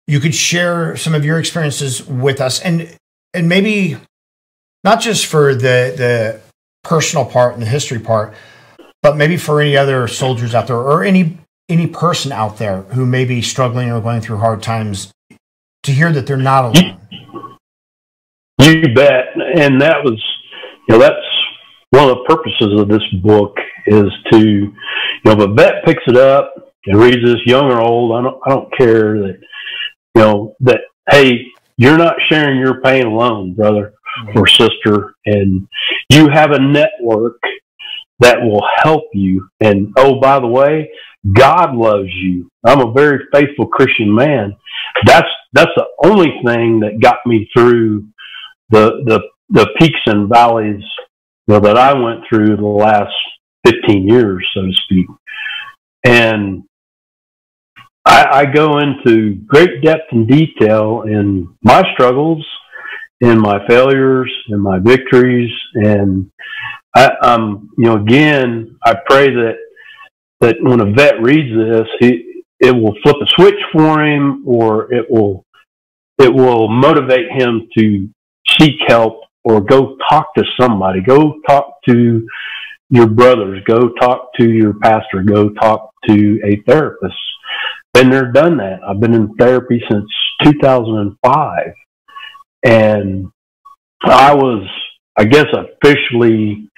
you 0.10 0.20
could 0.20 0.34
share 0.34 0.98
some 0.98 1.14
of 1.14 1.24
your 1.24 1.40
experiences 1.40 2.06
with 2.06 2.42
us. 2.42 2.60
And 2.60 2.98
and 3.34 3.48
maybe 3.48 3.96
not 4.84 5.02
just 5.02 5.28
for 5.28 5.54
the 5.54 5.94
the 5.96 6.42
personal 6.84 7.26
part 7.26 7.54
and 7.54 7.62
the 7.62 7.68
history 7.68 8.00
part 8.00 8.34
but 9.04 9.16
maybe 9.16 9.38
for 9.38 9.62
any 9.62 9.78
other 9.78 10.08
soldiers 10.08 10.56
out 10.56 10.68
there 10.68 10.78
or 10.78 11.04
any 11.04 11.38
any 11.70 11.86
person 11.86 12.32
out 12.32 12.58
there 12.58 12.82
who 12.94 13.06
may 13.06 13.24
be 13.24 13.42
struggling 13.42 13.92
or 13.92 14.02
going 14.02 14.22
through 14.22 14.38
hard 14.38 14.64
times 14.64 15.14
to 15.84 15.92
hear 15.92 16.12
that 16.12 16.26
they're 16.26 16.38
not 16.38 16.66
alone. 16.66 17.00
You 18.60 18.94
bet. 18.94 19.28
And 19.56 19.80
that 19.82 20.04
was 20.04 20.22
you 20.88 20.96
know 20.96 21.00
that's 21.00 21.16
one 21.92 22.10
of 22.10 22.18
the 22.18 22.24
purposes 22.28 22.80
of 22.80 22.88
this 22.88 23.04
book 23.22 23.56
is 23.86 24.10
to 24.32 24.40
you 24.40 24.74
know 25.24 25.32
if 25.34 25.40
a 25.40 25.54
vet 25.54 25.86
picks 25.86 26.04
it 26.08 26.18
up 26.18 26.74
and 26.86 27.00
reads 27.00 27.24
this 27.24 27.46
young 27.46 27.66
or 27.66 27.82
old 27.82 28.16
i 28.16 28.22
don't 28.22 28.40
i 28.46 28.50
don't 28.50 28.72
care 28.78 29.20
that 29.20 29.40
you 30.16 30.22
know, 30.22 30.56
that, 30.62 30.82
hey, 31.10 31.46
you're 31.78 31.98
not 31.98 32.16
sharing 32.30 32.60
your 32.60 32.82
pain 32.82 33.06
alone, 33.06 33.54
brother 33.54 33.94
mm-hmm. 34.22 34.38
or 34.38 34.48
sister, 34.48 35.14
and 35.26 35.68
you 36.10 36.30
have 36.30 36.52
a 36.52 36.60
network 36.60 37.40
that 38.20 38.42
will 38.42 38.66
help 38.78 39.04
you. 39.14 39.48
And 39.62 39.94
oh, 39.98 40.20
by 40.20 40.40
the 40.40 40.48
way, 40.48 40.90
God 41.34 41.74
loves 41.76 42.10
you. 42.14 42.50
I'm 42.66 42.82
a 42.82 42.92
very 42.92 43.26
faithful 43.34 43.68
Christian 43.68 44.14
man. 44.14 44.56
That's 45.06 45.28
that's 45.54 45.72
the 45.76 45.86
only 46.04 46.40
thing 46.46 46.80
that 46.82 47.02
got 47.02 47.18
me 47.26 47.50
through 47.54 48.08
the 48.70 49.04
the 49.06 49.22
the 49.50 49.68
peaks 49.80 50.00
and 50.06 50.30
valleys 50.30 50.84
you 51.48 51.56
know, 51.56 51.60
that 51.62 51.78
I 51.78 51.94
went 51.94 52.22
through 52.30 52.58
the 52.58 52.66
last 52.66 53.14
15 53.66 54.08
years, 54.08 54.46
so 54.54 54.62
to 54.62 54.74
speak. 54.86 55.08
And 56.06 56.64
I, 58.06 58.26
I 58.42 58.46
go 58.46 58.80
into 58.80 59.36
great 59.46 59.84
depth 59.84 60.12
and 60.12 60.28
detail 60.28 61.04
in 61.04 61.48
my 61.64 61.84
struggles, 61.94 62.46
in 63.22 63.40
my 63.40 63.66
failures, 63.68 64.32
in 64.50 64.60
my 64.60 64.80
victories, 64.80 65.52
and 65.76 66.32
I, 66.96 67.12
um, 67.22 67.70
you 67.78 67.86
know, 67.86 67.98
again, 67.98 68.78
I 68.84 68.96
pray 69.10 69.30
that 69.30 69.56
that 70.42 70.56
when 70.62 70.80
a 70.80 70.92
vet 70.92 71.22
reads 71.22 71.54
this, 71.54 71.88
he, 72.00 72.44
it 72.60 72.72
will 72.72 72.96
flip 73.04 73.18
a 73.22 73.28
switch 73.36 73.60
for 73.74 74.04
him, 74.06 74.44
or 74.48 74.92
it 74.94 75.06
will 75.10 75.46
it 76.18 76.34
will 76.34 76.68
motivate 76.68 77.32
him 77.32 77.68
to 77.78 78.10
seek 78.60 78.76
help 78.88 79.22
or 79.44 79.62
go 79.62 79.98
talk 80.10 80.34
to 80.36 80.44
somebody. 80.60 81.02
Go 81.02 81.40
talk 81.48 81.82
to 81.88 82.26
your 82.90 83.08
brothers. 83.08 83.64
Go 83.66 83.90
talk 84.00 84.34
to 84.40 84.50
your 84.50 84.74
pastor. 84.80 85.24
Go 85.24 85.50
talk 85.50 85.92
to 86.08 86.42
a 86.44 86.62
therapist. 86.70 87.16
Been 87.94 88.10
there, 88.10 88.32
done 88.32 88.58
that. 88.58 88.80
I've 88.88 89.00
been 89.00 89.14
in 89.14 89.36
therapy 89.36 89.82
since 89.90 90.06
2005, 90.44 91.74
and 92.64 93.28
I 94.04 94.34
was, 94.34 94.68
I 95.18 95.26
guess, 95.26 95.48
officially. 95.54 96.70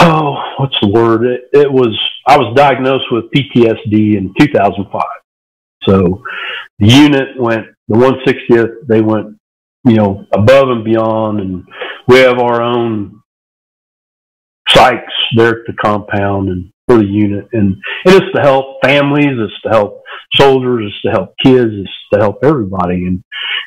Oh, 0.00 0.36
what's 0.58 0.76
the 0.80 0.88
word? 0.88 1.24
It, 1.24 1.40
it 1.52 1.72
was. 1.72 1.98
I 2.26 2.36
was 2.36 2.54
diagnosed 2.56 3.06
with 3.10 3.30
PTSD 3.30 4.16
in 4.16 4.34
2005. 4.38 5.02
So 5.88 6.22
the 6.78 6.86
unit 6.86 7.40
went 7.40 7.66
the 7.88 7.96
160th. 7.96 8.86
They 8.86 9.00
went, 9.00 9.38
you 9.84 9.94
know, 9.94 10.26
above 10.32 10.68
and 10.68 10.84
beyond, 10.84 11.40
and 11.40 11.64
we 12.06 12.18
have 12.18 12.38
our 12.38 12.62
own 12.62 13.20
psychs 14.68 15.06
there 15.36 15.60
at 15.60 15.66
the 15.66 15.72
compound 15.82 16.48
and 16.48 16.70
for 16.88 16.98
the 16.98 17.04
unit. 17.04 17.48
And, 17.52 17.76
and 18.04 18.14
it's 18.14 18.34
to 18.34 18.40
help 18.40 18.78
families, 18.82 19.36
it's 19.38 19.60
to 19.62 19.68
help 19.68 20.02
soldiers, 20.34 20.86
it's 20.86 21.02
to 21.02 21.10
help 21.10 21.34
kids, 21.44 21.70
it's 21.72 21.90
to 22.14 22.20
help 22.20 22.38
everybody. 22.42 23.06
And, 23.06 23.22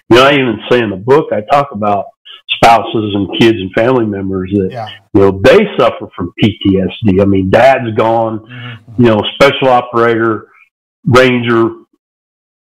you 0.09 0.17
know, 0.17 0.23
I 0.23 0.33
even 0.33 0.59
say 0.69 0.79
in 0.79 0.89
the 0.89 0.97
book, 0.97 1.27
I 1.31 1.41
talk 1.51 1.69
about 1.71 2.05
spouses 2.49 3.15
and 3.15 3.39
kids 3.39 3.57
and 3.59 3.71
family 3.73 4.05
members 4.05 4.51
that, 4.53 4.69
yeah. 4.71 4.89
you 5.13 5.21
know, 5.21 5.41
they 5.43 5.59
suffer 5.77 6.07
from 6.15 6.33
PTSD. 6.43 7.21
I 7.21 7.25
mean, 7.25 7.49
dad's 7.49 7.95
gone, 7.95 8.39
mm-hmm. 8.39 9.03
you 9.03 9.09
know, 9.09 9.21
special 9.35 9.69
operator, 9.69 10.47
ranger, 11.05 11.69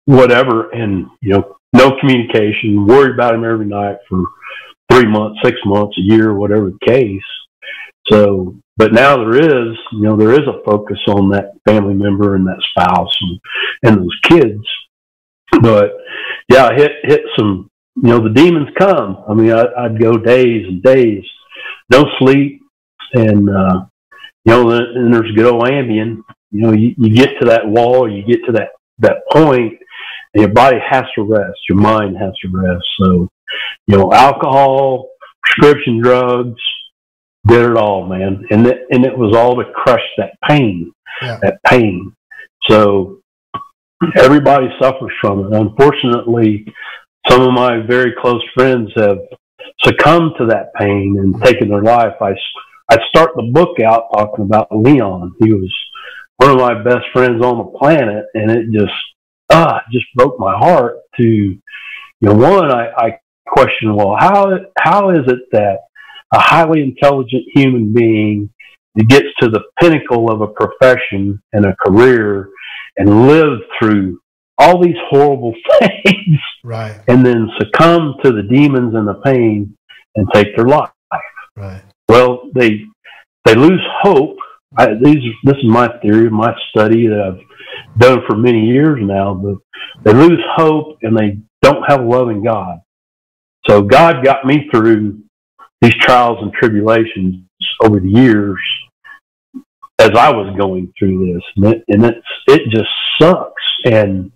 whatever, 0.07 0.71
and, 0.71 1.07
you 1.21 1.31
know, 1.31 1.57
no 1.73 1.99
communication, 2.01 2.87
worry 2.87 3.13
about 3.13 3.35
him 3.35 3.45
every 3.45 3.67
night 3.67 3.97
for 4.09 4.25
three 4.91 5.07
months, 5.07 5.39
six 5.45 5.57
months, 5.67 5.97
a 5.99 6.03
year, 6.03 6.33
whatever 6.35 6.71
the 6.71 6.87
case. 6.87 7.21
So, 8.11 8.57
but 8.77 8.93
now 8.93 9.17
there 9.17 9.37
is, 9.37 9.77
you 9.93 10.03
know, 10.03 10.17
there 10.17 10.33
is 10.33 10.47
a 10.47 10.63
focus 10.65 10.99
on 11.09 11.31
that 11.31 11.53
family 11.67 11.95
member 11.95 12.35
and 12.35 12.47
that 12.47 12.63
spouse 12.71 13.17
and, 13.21 13.41
and 13.85 14.01
those 14.03 14.21
kids. 14.25 14.63
But 15.63 15.93
yeah, 16.49 16.71
hit 16.75 16.93
hit 17.03 17.23
some, 17.37 17.71
you 17.97 18.11
know, 18.11 18.23
the 18.23 18.35
demons 18.35 18.69
come. 18.79 19.25
I 19.29 19.35
mean, 19.35 19.53
I, 19.53 19.65
I'd 19.79 20.01
go 20.01 20.19
days 20.19 20.67
and 20.67 20.83
days, 20.83 21.25
no 21.91 22.05
sleep, 22.19 22.61
and 23.15 23.49
uh, 23.49 23.87
you 24.45 24.53
know, 24.53 24.71
and 24.71 25.13
there's 25.13 25.35
good 25.35 25.47
old 25.47 25.65
Ambien. 25.65 26.19
You 26.51 26.63
know, 26.63 26.73
you, 26.73 26.95
you 26.99 27.15
get 27.15 27.31
to 27.41 27.47
that 27.49 27.67
wall, 27.67 28.11
you 28.11 28.25
get 28.27 28.45
to 28.47 28.53
that 28.53 28.71
that 28.99 29.23
point, 29.31 29.79
and 30.35 30.43
your 30.43 30.53
body 30.53 30.79
has 30.87 31.05
to 31.15 31.23
rest, 31.23 31.59
your 31.69 31.79
mind 31.79 32.17
has 32.19 32.33
to 32.43 32.49
rest. 32.53 32.85
So, 33.01 33.29
you 33.87 33.97
know, 33.97 34.13
alcohol, 34.13 35.09
prescription 35.43 36.01
drugs, 36.03 36.61
did 37.47 37.71
it 37.71 37.77
all, 37.77 38.07
man. 38.07 38.45
And 38.51 38.67
it, 38.67 38.79
and 38.91 39.05
it 39.05 39.17
was 39.17 39.37
all 39.37 39.57
to 39.57 39.65
crush 39.73 40.03
that 40.19 40.33
pain, 40.49 40.93
yeah. 41.23 41.39
that 41.43 41.59
pain. 41.67 42.13
So 42.69 43.21
everybody 44.17 44.69
suffers 44.81 45.13
from 45.21 45.41
it. 45.41 45.53
Unfortunately, 45.59 46.67
some 47.29 47.43
of 47.43 47.53
my 47.53 47.79
very 47.87 48.15
close 48.21 48.43
friends 48.55 48.91
have 48.97 49.19
succumbed 49.83 50.33
to 50.39 50.47
that 50.47 50.75
pain 50.75 51.17
and 51.19 51.43
taken 51.43 51.69
their 51.69 51.83
life. 51.83 52.15
I, 52.21 52.35
I 52.91 52.99
start 53.09 53.33
the 53.37 53.51
book 53.53 53.81
out 53.81 54.09
talking 54.15 54.45
about 54.45 54.69
Leon. 54.71 55.35
He 55.41 55.53
was 55.53 55.73
one 56.39 56.51
of 56.51 56.59
my 56.59 56.83
best 56.83 57.07
friends 57.13 57.43
on 57.43 57.59
the 57.59 57.79
planet, 57.79 58.27
and 58.35 58.51
it 58.51 58.67
just, 58.73 58.93
ah, 59.51 59.81
just 59.93 60.07
broke 60.15 60.39
my 60.39 60.57
heart 60.57 60.99
to, 61.19 61.25
you 61.25 61.61
know, 62.21 62.35
one, 62.35 62.71
I, 62.71 62.91
I 62.97 63.19
question, 63.47 63.95
well, 63.95 64.17
how, 64.19 64.59
how 64.79 65.11
is 65.11 65.25
it 65.29 65.39
that 65.53 65.79
a 66.33 66.41
highly 66.41 66.83
intelligent 66.83 67.45
human 67.55 67.93
being 67.93 68.51
that 68.97 69.09
gets 69.09 69.27
to 69.41 69.49
the 69.49 69.61
pinnacle 69.81 70.31
of 70.31 70.41
a 70.41 70.49
profession 70.49 71.41
and 71.53 71.67
a 71.67 71.77
career 71.87 72.49
and 72.97 73.29
lives 73.29 73.63
through 73.79 74.19
all 74.59 74.83
these 74.83 74.97
horrible 75.11 75.55
things 75.81 76.39
right. 76.65 77.01
and 77.09 77.25
then 77.25 77.49
succumb 77.59 78.15
to 78.25 78.33
the 78.33 78.43
demons 78.43 78.95
and 78.95 79.07
the 79.07 79.21
pain 79.25 79.77
and 80.17 80.27
take 80.33 80.57
their 80.57 80.67
life. 80.67 80.91
Right. 81.57 81.83
Well 82.09 82.51
they 82.55 82.81
they 83.45 83.55
lose 83.55 83.83
hope. 84.03 84.37
I, 84.77 84.95
these 85.03 85.23
this 85.45 85.57
is 85.57 85.69
my 85.69 85.89
theory 86.03 86.29
my 86.29 86.53
study 86.71 87.07
that 87.07 87.21
i've 87.21 88.01
done 88.01 88.19
for 88.29 88.37
many 88.37 88.67
years 88.67 88.99
now 89.01 89.33
but 89.33 89.57
they 90.05 90.13
lose 90.13 90.43
hope 90.55 90.99
and 91.03 91.17
they 91.17 91.39
don't 91.63 91.83
have 91.87 92.05
love 92.05 92.31
in 92.31 92.45
god. 92.45 92.81
So 93.69 93.83
god 93.83 94.25
got 94.25 94.45
me 94.45 94.69
through 94.71 95.23
these 95.81 95.95
trials 96.01 96.39
and 96.41 96.53
tribulations 96.53 97.45
over 97.83 98.01
the 98.01 98.09
years 98.09 98.59
as 99.99 100.11
I 100.11 100.31
was 100.31 100.55
going 100.57 100.93
through 100.99 101.33
this, 101.33 101.43
and, 101.57 101.75
it, 101.75 101.85
and 101.89 102.05
it's 102.05 102.27
it 102.49 102.63
just 102.71 102.91
sucks. 103.19 103.63
And 103.85 104.31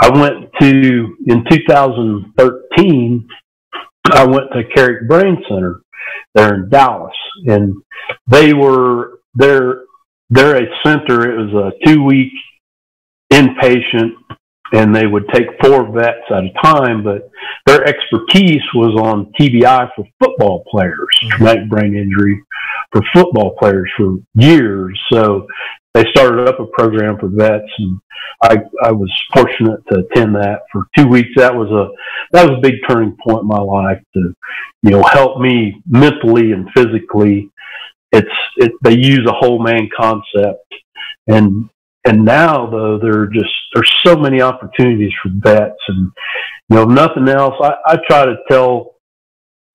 I 0.00 0.10
went 0.10 0.50
to 0.60 1.16
in 1.26 1.44
2013. 1.50 3.28
I 4.06 4.26
went 4.26 4.52
to 4.52 4.64
Carrick 4.74 5.08
Brain 5.08 5.42
Center 5.48 5.80
there 6.34 6.54
in 6.54 6.68
Dallas, 6.68 7.16
and 7.46 7.74
they 8.26 8.52
were 8.52 9.18
they're 9.34 9.82
they're 10.30 10.62
a 10.62 10.66
center. 10.84 11.30
It 11.30 11.52
was 11.52 11.72
a 11.74 11.86
two 11.86 12.04
week 12.04 12.32
inpatient 13.32 14.12
and 14.72 14.94
they 14.94 15.06
would 15.06 15.28
take 15.32 15.46
four 15.62 15.90
vets 15.92 16.24
at 16.30 16.44
a 16.44 16.52
time, 16.62 17.02
but 17.02 17.30
their 17.66 17.84
expertise 17.84 18.62
was 18.74 18.98
on 19.00 19.32
TBI 19.38 19.90
for 19.94 20.04
football 20.22 20.64
players, 20.70 21.08
mm-hmm. 21.22 21.28
traumatic 21.30 21.68
brain 21.68 21.94
injury 21.94 22.42
for 22.92 23.02
football 23.12 23.56
players 23.58 23.90
for 23.96 24.16
years. 24.34 24.98
So 25.12 25.46
they 25.92 26.04
started 26.10 26.48
up 26.48 26.60
a 26.60 26.66
program 26.66 27.18
for 27.18 27.28
vets, 27.28 27.70
and 27.78 28.00
I, 28.42 28.58
I 28.82 28.92
was 28.92 29.10
fortunate 29.32 29.80
to 29.90 30.00
attend 30.00 30.34
that 30.34 30.62
for 30.72 30.86
two 30.96 31.06
weeks. 31.06 31.30
That 31.36 31.54
was 31.54 31.70
a 31.70 31.90
that 32.32 32.48
was 32.48 32.58
a 32.58 32.60
big 32.60 32.74
turning 32.88 33.16
point 33.24 33.42
in 33.42 33.48
my 33.48 33.60
life 33.60 34.02
to, 34.14 34.34
you 34.82 34.90
know, 34.90 35.02
help 35.02 35.40
me 35.40 35.80
mentally 35.86 36.52
and 36.52 36.68
physically. 36.74 37.50
It's 38.12 38.28
it, 38.56 38.72
they 38.82 38.96
use 38.96 39.26
a 39.28 39.32
whole 39.32 39.62
man 39.62 39.88
concept, 39.96 40.66
and 41.28 41.68
and 42.06 42.24
now 42.24 42.68
though 42.68 42.98
there 42.98 43.20
are 43.20 43.26
just 43.26 43.50
there's 43.74 43.92
so 44.04 44.16
many 44.16 44.40
opportunities 44.40 45.12
for 45.22 45.30
vets 45.36 45.80
and 45.88 46.10
you 46.68 46.76
know 46.76 46.84
nothing 46.84 47.28
else. 47.28 47.54
I, 47.60 47.74
I 47.86 47.98
try 48.08 48.26
to 48.26 48.36
tell 48.50 48.96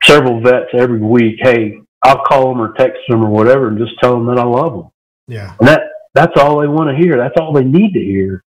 several 0.04 0.42
vets 0.42 0.70
every 0.74 1.02
week 1.02 1.36
hey 1.42 1.78
i'll 2.04 2.24
call 2.24 2.50
them 2.50 2.62
or 2.62 2.74
text 2.74 3.00
them 3.10 3.22
or 3.22 3.30
whatever 3.30 3.68
and 3.68 3.78
just 3.78 4.00
tell 4.00 4.14
them 4.14 4.28
that 4.28 4.40
i 4.40 4.44
love 4.44 4.72
them 4.72 4.90
yeah. 5.30 5.56
And 5.60 5.70
that 5.70 5.84
that's 6.14 6.34
all 6.38 6.60
they 6.60 6.68
want 6.68 6.90
to 6.90 7.02
hear. 7.02 7.16
That's 7.16 7.36
all 7.40 7.54
they 7.54 7.64
need 7.64 7.94
to 7.94 8.00
hear. 8.00 8.44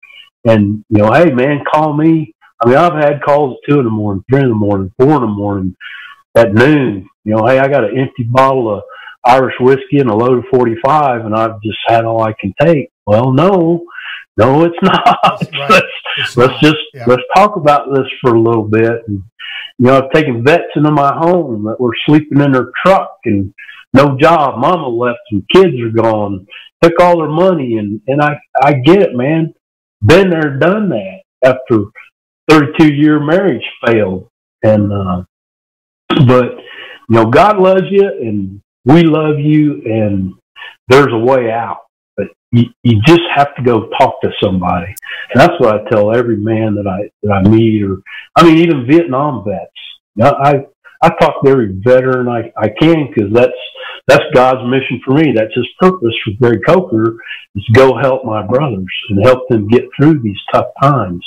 And 0.46 0.84
you 0.90 1.00
know 1.00 1.12
hey 1.12 1.32
man 1.32 1.64
call 1.72 1.94
me. 1.94 2.34
I 2.62 2.68
mean 2.68 2.78
i've 2.78 2.94
had 2.94 3.22
calls 3.22 3.58
at 3.58 3.70
two 3.72 3.80
in 3.80 3.86
the 3.86 3.92
morning 3.92 4.24
three 4.30 4.42
in 4.42 4.50
the 4.50 4.56
morning 4.56 4.92
four 4.98 5.16
in 5.16 5.22
the 5.22 5.28
morning 5.28 5.76
at 6.36 6.54
noon. 6.54 7.08
You 7.26 7.36
know 7.36 7.46
hey 7.46 7.60
i 7.60 7.68
got 7.68 7.84
an 7.84 7.98
empty 8.00 8.24
bottle 8.24 8.74
of 8.74 8.84
irish 9.26 9.56
whiskey 9.60 10.00
and 10.00 10.10
a 10.10 10.16
load 10.16 10.40
of 10.40 10.46
45 10.52 11.26
and 11.26 11.36
i've 11.36 11.62
just 11.62 11.80
had 11.88 12.06
all 12.06 12.24
i 12.24 12.34
can 12.40 12.54
take 12.62 12.90
well, 13.10 13.32
no, 13.32 13.88
no, 14.38 14.66
it's 14.66 14.78
not. 14.84 15.18
Right. 15.24 15.70
let's 15.72 15.86
it's 16.18 16.38
let's 16.38 16.54
not. 16.54 16.62
just 16.62 16.78
yeah. 16.94 17.06
let's 17.08 17.24
talk 17.36 17.56
about 17.56 17.92
this 17.92 18.06
for 18.22 18.36
a 18.36 18.40
little 18.40 18.68
bit. 18.68 19.02
And 19.08 19.24
you 19.80 19.88
know, 19.88 19.98
I've 19.98 20.12
taken 20.12 20.44
vets 20.44 20.76
into 20.76 20.92
my 20.92 21.12
home 21.18 21.64
that 21.64 21.80
were 21.80 21.96
sleeping 22.06 22.40
in 22.40 22.52
their 22.52 22.70
truck 22.86 23.18
and 23.26 23.52
no 23.96 24.16
job. 24.16 24.60
Mama 24.60 24.88
left 24.88 25.18
and 25.32 25.44
kids 25.52 25.74
are 25.82 25.90
gone. 25.90 26.46
Took 26.84 27.00
all 27.00 27.18
their 27.18 27.30
money 27.30 27.78
and 27.80 28.00
and 28.08 28.22
I 28.22 28.36
I 28.62 28.74
get 28.74 29.02
it, 29.02 29.16
man. 29.16 29.56
Been 30.04 30.30
there, 30.30 30.60
done 30.60 30.90
that. 30.90 31.22
After 31.44 31.86
32 32.48 32.94
year 32.94 33.20
marriage 33.20 33.66
failed, 33.84 34.30
and 34.62 34.94
uh, 34.94 35.24
but 36.28 36.52
you 37.10 37.16
know, 37.16 37.26
God 37.26 37.58
loves 37.58 37.88
you 37.90 38.08
and 38.08 38.62
we 38.86 39.04
love 39.04 39.40
you, 39.40 39.82
and 39.86 40.34
there's 40.88 41.12
a 41.12 41.18
way 41.18 41.52
out 41.52 41.82
But 42.18 42.28
you, 42.52 42.66
you 42.84 43.02
just 43.06 43.22
have 43.36 43.56
to 43.56 43.64
go 43.64 43.90
talk 44.00 44.22
to 44.22 44.32
somebody. 44.42 44.96
And 45.32 45.40
that's 45.40 45.60
what 45.60 45.76
I 45.76 45.90
tell 45.90 46.16
every 46.16 46.38
man 46.38 46.76
that 46.76 46.88
I 46.88 47.10
that 47.24 47.32
I 47.34 47.48
meet, 47.48 47.84
or 47.84 47.98
I 48.36 48.44
mean, 48.44 48.58
even 48.58 48.88
Vietnam 48.88 49.46
vets. 49.46 49.72
I 50.22 50.66
I 51.02 51.10
talk 51.20 51.44
to 51.44 51.50
every 51.50 51.80
veteran 51.84 52.28
I, 52.28 52.52
I 52.58 52.70
can 52.70 53.08
because 53.08 53.32
that's 53.34 53.52
that's 54.08 54.24
God's 54.34 54.68
mission 54.70 55.02
for 55.06 55.14
me. 55.14 55.34
That's 55.36 55.54
His 55.56 55.68
purpose 55.80 56.14
for 56.26 56.32
Greg 56.42 56.60
Coker 56.66 57.16
is 57.56 57.66
go 57.74 57.98
help 57.98 58.26
my 58.26 58.46
brothers 58.46 58.94
and 59.10 59.24
help 59.24 59.48
them 59.50 59.68
get 59.68 59.84
through 59.96 60.22
these 60.22 60.40
tough 60.52 60.68
times. 60.82 61.26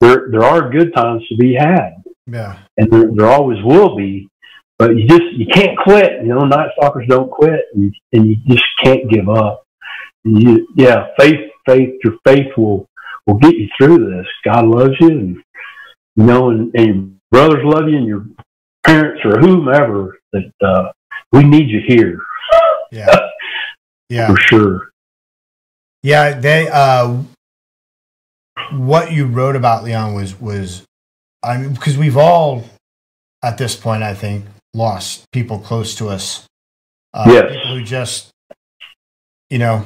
There 0.00 0.28
there 0.30 0.44
are 0.44 0.70
good 0.70 0.92
times 0.94 1.26
to 1.28 1.36
be 1.36 1.54
had, 1.54 2.02
yeah, 2.26 2.58
and 2.76 2.90
there, 2.90 3.10
there 3.14 3.28
always 3.28 3.62
will 3.62 3.96
be. 3.96 4.28
But 4.78 4.96
you 4.96 5.08
just 5.08 5.24
you 5.32 5.46
can't 5.46 5.76
quit. 5.78 6.22
You 6.22 6.28
know, 6.28 6.44
night 6.44 6.70
stalkers 6.76 7.06
don't 7.08 7.30
quit, 7.30 7.60
and, 7.74 7.94
and 8.12 8.26
you 8.26 8.36
just 8.46 8.64
can't 8.82 9.10
give 9.10 9.28
up 9.28 9.64
And 10.24 10.42
you, 10.42 10.68
yeah, 10.76 11.08
faith, 11.18 11.50
faith, 11.66 11.94
your 12.04 12.14
faith 12.24 12.46
will 12.56 12.88
will 13.26 13.38
get 13.38 13.56
you 13.56 13.68
through 13.76 14.10
this. 14.10 14.26
God 14.44 14.64
loves 14.66 14.94
you, 15.00 15.08
and 15.08 15.36
you 16.16 16.24
know, 16.24 16.50
and, 16.50 16.72
and 16.74 16.86
your 16.86 17.04
brothers 17.30 17.64
love 17.64 17.88
you, 17.88 17.96
and 17.96 18.06
your 18.06 18.26
parents 18.84 19.22
or 19.24 19.40
whomever. 19.40 20.18
That 20.32 20.52
uh, 20.62 20.92
we 21.32 21.44
need 21.44 21.68
you 21.68 21.80
here. 21.86 22.20
Yeah, 22.92 23.16
yeah, 24.08 24.28
for 24.28 24.36
sure. 24.36 24.90
Yeah, 26.02 26.38
they. 26.38 26.68
Uh, 26.68 27.22
what 28.72 29.12
you 29.12 29.26
wrote 29.26 29.56
about 29.56 29.84
Leon 29.84 30.14
was 30.14 30.40
was, 30.40 30.84
I 31.42 31.58
mean, 31.58 31.72
because 31.72 31.96
we've 31.96 32.16
all, 32.16 32.64
at 33.42 33.56
this 33.58 33.76
point, 33.76 34.02
I 34.02 34.14
think, 34.14 34.44
lost 34.74 35.30
people 35.32 35.58
close 35.58 35.94
to 35.96 36.08
us. 36.08 36.46
Uh, 37.14 37.24
yes. 37.28 37.52
People 37.52 37.76
who 37.76 37.84
just, 37.84 38.30
you 39.50 39.58
know, 39.58 39.84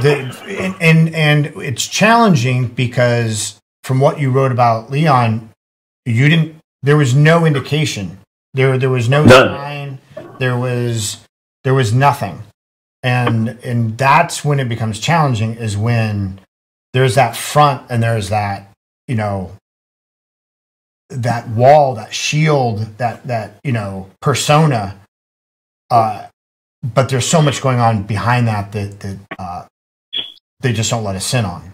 the, 0.00 0.16
and, 0.48 0.74
and 0.80 1.14
and 1.14 1.46
it's 1.62 1.86
challenging 1.86 2.66
because 2.66 3.60
from 3.84 4.00
what 4.00 4.18
you 4.18 4.30
wrote 4.30 4.52
about 4.52 4.90
Leon, 4.90 5.50
you 6.04 6.28
didn't. 6.28 6.56
There 6.82 6.96
was 6.96 7.14
no 7.14 7.46
indication. 7.46 8.18
There 8.54 8.76
there 8.76 8.90
was 8.90 9.08
no 9.08 9.24
None. 9.24 9.48
sign. 9.48 9.98
There 10.38 10.56
was 10.58 11.24
there 11.62 11.74
was 11.74 11.92
nothing, 11.92 12.42
and 13.02 13.50
and 13.64 13.96
that's 13.96 14.44
when 14.44 14.58
it 14.58 14.68
becomes 14.68 14.98
challenging. 14.98 15.54
Is 15.54 15.76
when 15.76 16.40
there's 16.92 17.14
that 17.14 17.36
front 17.36 17.86
and 17.88 18.02
there's 18.02 18.30
that 18.30 18.70
you 19.06 19.14
know 19.14 19.52
that 21.22 21.48
wall, 21.48 21.94
that 21.94 22.12
shield, 22.14 22.78
that 22.98 23.26
that 23.26 23.56
you 23.64 23.72
know 23.72 24.10
persona. 24.20 25.00
Uh, 25.90 26.26
but 26.82 27.08
there's 27.08 27.26
so 27.26 27.40
much 27.40 27.62
going 27.62 27.80
on 27.80 28.02
behind 28.02 28.46
that 28.48 28.72
that 28.72 29.00
that 29.00 29.18
uh, 29.38 29.66
they 30.60 30.72
just 30.72 30.90
don't 30.90 31.04
let 31.04 31.16
us 31.16 31.32
in 31.34 31.44
on. 31.44 31.72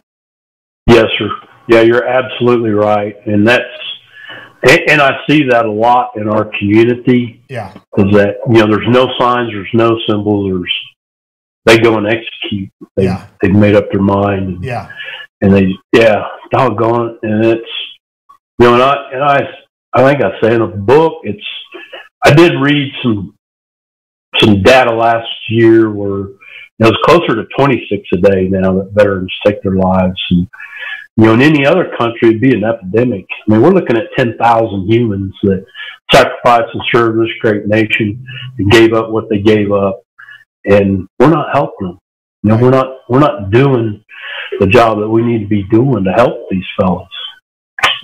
Yes, 0.86 1.06
sir. 1.18 1.28
Yeah, 1.68 1.82
you're 1.82 2.06
absolutely 2.06 2.70
right, 2.70 3.14
and 3.26 3.46
that's 3.46 3.64
and, 4.62 4.80
and 4.88 5.00
I 5.02 5.18
see 5.28 5.44
that 5.48 5.64
a 5.64 5.70
lot 5.70 6.12
in 6.16 6.28
our 6.28 6.50
community. 6.58 7.42
Yeah, 7.48 7.72
is 7.98 8.12
that 8.12 8.36
you 8.48 8.58
know 8.58 8.66
there's 8.66 8.88
no 8.88 9.08
signs, 9.18 9.50
there's 9.52 9.68
no 9.72 9.98
symbols, 10.08 10.50
there's 10.50 10.74
they 11.66 11.78
go 11.78 11.98
and 11.98 12.06
execute. 12.06 12.70
They 12.96 13.04
Yeah. 13.04 13.26
they've 13.42 13.54
made 13.54 13.74
up 13.76 13.90
their 13.92 14.02
mind. 14.02 14.48
And, 14.48 14.64
yeah, 14.64 14.90
and 15.40 15.54
they 15.54 15.72
yeah, 15.92 16.24
doggone 16.50 17.18
and 17.22 17.44
it's 17.44 17.68
you 18.60 18.66
know, 18.66 18.74
and 18.74 18.82
I 18.82 19.10
and 19.12 19.22
I 19.24 19.40
I 19.94 20.08
think 20.08 20.22
I 20.22 20.40
say 20.40 20.54
in 20.54 20.60
a 20.60 20.68
book, 20.68 21.14
it's 21.24 21.46
I 22.22 22.34
did 22.34 22.52
read 22.60 22.92
some 23.02 23.34
some 24.38 24.62
data 24.62 24.92
last 24.92 25.28
year 25.48 25.90
where 25.90 26.28
know, 26.80 26.88
it's 26.88 26.98
closer 27.04 27.36
to 27.36 27.46
26 27.56 28.08
a 28.14 28.16
day 28.18 28.48
now 28.48 28.72
that 28.78 28.92
veterans 28.92 29.32
take 29.46 29.62
their 29.62 29.76
lives, 29.76 30.20
and 30.30 30.48
you 31.16 31.24
know, 31.24 31.34
in 31.34 31.42
any 31.42 31.66
other 31.66 31.94
country, 31.98 32.28
it'd 32.28 32.40
be 32.40 32.54
an 32.54 32.64
epidemic. 32.64 33.26
I 33.30 33.52
mean, 33.52 33.60
we're 33.60 33.72
looking 33.72 33.98
at 33.98 34.04
10,000 34.16 34.90
humans 34.90 35.34
that 35.42 35.64
sacrificed 36.10 36.72
and 36.72 36.82
served 36.90 37.20
this 37.20 37.34
great 37.40 37.66
nation 37.66 38.24
and 38.58 38.70
gave 38.70 38.94
up 38.94 39.10
what 39.10 39.28
they 39.28 39.40
gave 39.40 39.72
up, 39.72 40.02
and 40.64 41.06
we're 41.18 41.30
not 41.30 41.52
helping 41.52 41.88
them. 41.88 41.98
You 42.42 42.50
know, 42.50 42.56
we're 42.56 42.70
not 42.70 42.86
we're 43.08 43.18
not 43.18 43.50
doing 43.50 44.02
the 44.58 44.66
job 44.66 44.98
that 45.00 45.08
we 45.08 45.22
need 45.22 45.40
to 45.40 45.48
be 45.48 45.64
doing 45.64 46.04
to 46.04 46.12
help 46.12 46.48
these 46.50 46.64
fellas. 46.80 47.08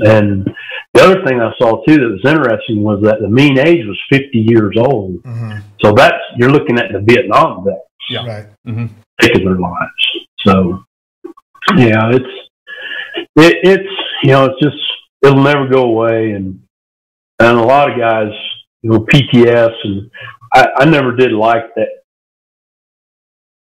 And 0.01 0.47
the 0.95 1.03
other 1.03 1.25
thing 1.25 1.41
I 1.41 1.53
saw 1.59 1.83
too 1.85 1.97
that 1.99 2.11
was 2.11 2.25
interesting 2.25 2.83
was 2.83 3.03
that 3.03 3.21
the 3.21 3.29
mean 3.29 3.59
age 3.59 3.85
was 3.87 3.99
50 4.11 4.39
years 4.39 4.77
old. 4.79 5.23
Mhm. 5.23 5.63
So 5.83 5.93
that's 5.93 6.19
you're 6.37 6.51
looking 6.51 6.79
at 6.79 6.93
the 6.93 7.01
Vietnam 7.01 7.65
vets 7.65 7.79
Yeah. 8.11 8.27
right. 8.27 8.47
hmm 8.65 8.87
taking 9.21 9.45
their 9.47 9.57
lives. 9.59 10.05
So 10.41 10.85
yeah, 11.77 12.11
it's 12.13 12.51
it, 13.37 13.57
it's 13.63 13.95
you 14.23 14.31
know 14.33 14.45
it's 14.47 14.61
just 14.63 14.77
it'll 15.23 15.43
never 15.43 15.67
go 15.67 15.85
away, 15.85 16.33
and 16.33 16.61
and 17.41 17.57
a 17.59 17.63
lot 17.63 17.91
of 17.91 17.99
guys 17.99 18.31
you 18.83 18.91
know 18.91 19.01
PTS 19.01 19.73
and 19.85 20.11
I, 20.53 20.69
I 20.81 20.85
never 20.85 21.17
did 21.17 21.33
like 21.33 21.75
that 21.77 21.89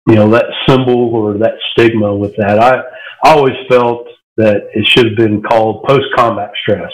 you 0.08 0.14
know 0.14 0.30
that 0.30 0.46
symbol 0.68 1.14
or 1.14 1.34
that 1.38 1.54
stigma 1.72 2.14
with 2.14 2.34
that. 2.36 2.58
I, 2.58 2.82
I 3.24 3.34
always 3.34 3.54
felt 3.68 4.06
that 4.36 4.68
it 4.74 4.86
should 4.86 5.06
have 5.06 5.16
been 5.16 5.42
called 5.42 5.84
post 5.84 6.06
combat 6.16 6.52
stress 6.60 6.92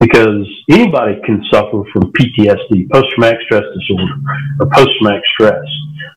because 0.00 0.46
anybody 0.70 1.14
can 1.24 1.42
suffer 1.50 1.82
from 1.92 2.12
PTSD, 2.12 2.90
post 2.90 3.06
traumatic 3.14 3.38
stress 3.44 3.62
disorder, 3.78 4.14
or 4.60 4.68
post 4.70 4.90
traumatic 4.98 5.22
stress. 5.34 5.64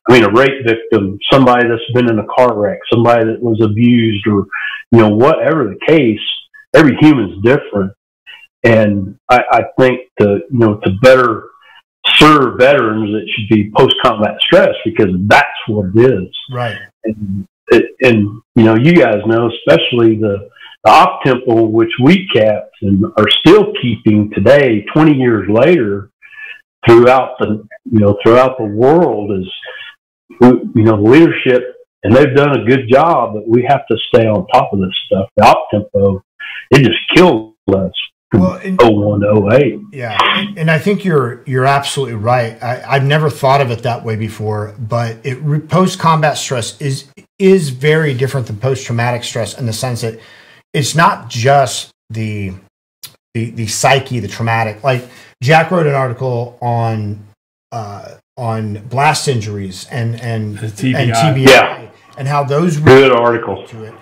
I 0.08 0.12
mean, 0.12 0.24
a 0.24 0.32
rape 0.32 0.66
victim, 0.66 1.18
somebody 1.32 1.68
that's 1.68 1.92
been 1.94 2.10
in 2.10 2.18
a 2.18 2.26
car 2.36 2.58
wreck, 2.58 2.78
somebody 2.92 3.24
that 3.26 3.40
was 3.40 3.60
abused, 3.62 4.26
or 4.26 4.46
you 4.92 4.98
know, 4.98 5.10
whatever 5.10 5.64
the 5.64 5.78
case. 5.86 6.20
Every 6.74 6.96
human's 7.00 7.42
different, 7.42 7.92
and 8.62 9.16
I, 9.30 9.40
I 9.50 9.62
think 9.78 10.00
to 10.20 10.40
you 10.50 10.58
know 10.58 10.78
to 10.84 10.90
better 11.00 11.44
serve 12.16 12.58
veterans, 12.58 13.14
it 13.14 13.28
should 13.34 13.48
be 13.48 13.70
post 13.76 13.94
combat 14.04 14.36
stress 14.40 14.74
because 14.84 15.10
that's 15.26 15.46
what 15.68 15.86
it 15.94 16.12
is 16.12 16.28
Right. 16.52 16.76
and, 17.04 17.46
it, 17.68 17.84
and 18.02 18.40
you 18.54 18.64
know, 18.64 18.74
you 18.76 18.92
guys 18.94 19.20
know, 19.26 19.48
especially 19.50 20.16
the, 20.16 20.48
the 20.84 20.90
op 20.90 21.22
tempo, 21.24 21.64
which 21.64 21.90
we 22.02 22.28
kept 22.34 22.74
and 22.82 23.04
are 23.18 23.28
still 23.40 23.72
keeping 23.82 24.30
today, 24.34 24.84
20 24.94 25.12
years 25.14 25.48
later, 25.50 26.10
throughout 26.86 27.32
the, 27.38 27.66
you 27.84 27.98
know, 27.98 28.16
throughout 28.22 28.56
the 28.58 28.64
world 28.64 29.32
is, 29.38 29.48
you 30.40 30.82
know, 30.82 30.94
leadership, 30.96 31.62
and 32.02 32.14
they've 32.14 32.34
done 32.36 32.60
a 32.60 32.64
good 32.64 32.88
job, 32.90 33.34
but 33.34 33.48
we 33.48 33.64
have 33.68 33.86
to 33.90 33.96
stay 34.14 34.26
on 34.26 34.46
top 34.48 34.72
of 34.72 34.78
this 34.80 34.94
stuff. 35.06 35.28
The 35.36 35.44
op 35.44 35.68
tempo, 35.70 36.22
it 36.70 36.78
just 36.78 36.98
killed 37.14 37.54
us 37.68 37.92
Well, 38.32 38.54
and- 38.62 38.80
01 38.80 39.20
to 39.20 39.56
08. 39.56 39.80
Yeah, 39.92 40.16
and, 40.20 40.58
and 40.58 40.70
I 40.70 40.78
think 40.78 41.04
you're 41.04 41.42
you're 41.46 41.64
absolutely 41.64 42.14
right. 42.16 42.62
I, 42.62 42.82
I've 42.86 43.04
never 43.04 43.30
thought 43.30 43.60
of 43.60 43.70
it 43.70 43.82
that 43.82 44.04
way 44.04 44.14
before, 44.16 44.74
but 44.78 45.16
it 45.24 45.68
post 45.68 45.98
combat 45.98 46.36
stress 46.36 46.80
is 46.80 47.10
is 47.38 47.70
very 47.70 48.14
different 48.14 48.46
than 48.46 48.56
post 48.56 48.86
traumatic 48.86 49.22
stress 49.24 49.58
in 49.58 49.66
the 49.66 49.72
sense 49.72 50.00
that 50.00 50.18
it's 50.72 50.94
not 50.94 51.28
just 51.28 51.90
the 52.10 52.52
the 53.34 53.50
the 53.50 53.66
psyche, 53.66 54.20
the 54.20 54.28
traumatic. 54.28 54.82
Like 54.82 55.04
Jack 55.42 55.70
wrote 55.70 55.86
an 55.86 55.94
article 55.94 56.58
on 56.62 57.24
uh, 57.72 58.14
on 58.36 58.86
blast 58.88 59.28
injuries 59.28 59.86
and 59.90 60.20
and 60.20 60.58
The 60.58 60.66
TBI. 60.68 60.96
and 60.98 61.12
TBI 61.12 61.48
Yeah. 61.50 61.88
and 62.18 62.28
how 62.28 62.44
those 62.44 62.78
Good 62.78 63.12
article. 63.12 63.66
to 63.68 63.84
it. 63.84 63.94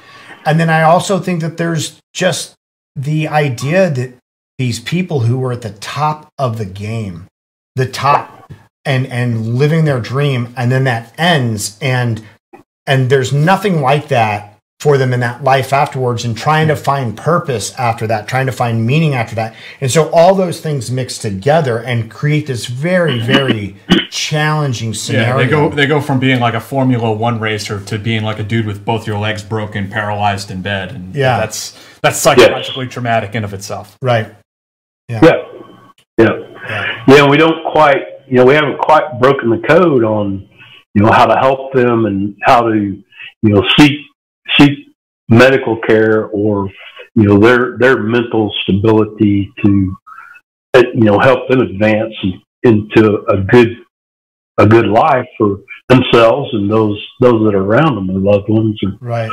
And 0.46 0.60
then 0.60 0.68
I 0.70 0.82
also 0.82 1.18
think 1.18 1.40
that 1.40 1.56
there's 1.56 1.98
just 2.12 2.54
the 2.94 3.26
idea 3.28 3.90
that 3.90 4.14
these 4.58 4.78
people 4.78 5.20
who 5.20 5.38
were 5.38 5.52
at 5.52 5.62
the 5.62 5.70
top 5.72 6.28
of 6.38 6.58
the 6.58 6.64
game, 6.66 7.26
the 7.74 7.86
top 7.86 8.52
and 8.84 9.06
and 9.06 9.54
living 9.56 9.84
their 9.86 9.98
dream 10.00 10.52
and 10.56 10.70
then 10.70 10.84
that 10.84 11.12
ends 11.18 11.76
and 11.80 12.22
and 12.86 13.08
there's 13.10 13.32
nothing 13.32 13.80
like 13.80 14.08
that 14.08 14.50
for 14.80 14.98
them 14.98 15.14
in 15.14 15.20
that 15.20 15.42
life 15.42 15.72
afterwards 15.72 16.24
and 16.26 16.36
trying 16.36 16.68
to 16.68 16.76
find 16.76 17.16
purpose 17.16 17.72
after 17.78 18.06
that, 18.06 18.28
trying 18.28 18.44
to 18.44 18.52
find 18.52 18.84
meaning 18.86 19.14
after 19.14 19.34
that. 19.34 19.54
And 19.80 19.90
so 19.90 20.10
all 20.10 20.34
those 20.34 20.60
things 20.60 20.90
mix 20.90 21.16
together 21.16 21.78
and 21.78 22.10
create 22.10 22.46
this 22.46 22.66
very, 22.66 23.18
very 23.20 23.76
challenging 24.10 24.92
scenario. 24.92 25.24
Yeah, 25.38 25.44
they 25.44 25.48
go 25.48 25.68
they 25.70 25.86
go 25.86 26.00
from 26.02 26.18
being 26.20 26.38
like 26.40 26.52
a 26.54 26.60
Formula 26.60 27.10
One 27.12 27.40
racer 27.40 27.80
to 27.80 27.98
being 27.98 28.24
like 28.24 28.38
a 28.38 28.42
dude 28.42 28.66
with 28.66 28.84
both 28.84 29.06
your 29.06 29.18
legs 29.18 29.42
broken, 29.42 29.88
paralyzed 29.88 30.50
in 30.50 30.60
bed, 30.60 30.92
and 30.92 31.14
Yeah. 31.14 31.38
that's 31.38 31.78
that's 32.02 32.18
psychologically 32.18 32.86
traumatic 32.86 33.34
in 33.34 33.44
of 33.44 33.54
itself. 33.54 33.96
right. 34.02 34.34
Yeah. 35.08 35.20
Yeah. 36.18 36.40
Yeah, 37.06 37.28
we 37.28 37.36
don't 37.36 37.64
quite, 37.72 37.98
you 38.26 38.36
know, 38.36 38.44
we 38.46 38.54
haven't 38.54 38.78
quite 38.78 39.20
broken 39.20 39.50
the 39.50 39.58
code 39.66 40.02
on, 40.04 40.48
you 40.94 41.02
know, 41.02 41.10
how 41.10 41.26
to 41.26 41.36
help 41.36 41.72
them 41.72 42.06
and 42.06 42.36
how 42.42 42.62
to, 42.62 42.74
you 42.74 43.02
know, 43.42 43.62
seek 43.76 43.98
seek 44.58 44.78
medical 45.28 45.80
care 45.80 46.26
or, 46.26 46.68
you 47.14 47.24
know, 47.24 47.38
their 47.38 47.76
their 47.78 48.02
mental 48.02 48.52
stability 48.62 49.52
to, 49.64 49.96
uh, 50.74 50.82
you 50.94 51.04
know, 51.04 51.18
help 51.18 51.48
them 51.48 51.60
advance 51.60 52.14
into 52.62 53.24
a 53.28 53.38
good 53.38 53.76
a 54.58 54.66
good 54.66 54.86
life 54.86 55.26
for 55.36 55.58
themselves 55.88 56.50
and 56.54 56.70
those 56.70 57.04
those 57.20 57.44
that 57.44 57.54
are 57.54 57.64
around 57.64 57.96
them, 57.96 58.06
their 58.06 58.18
loved 58.18 58.48
ones. 58.48 58.80
Right. 59.00 59.30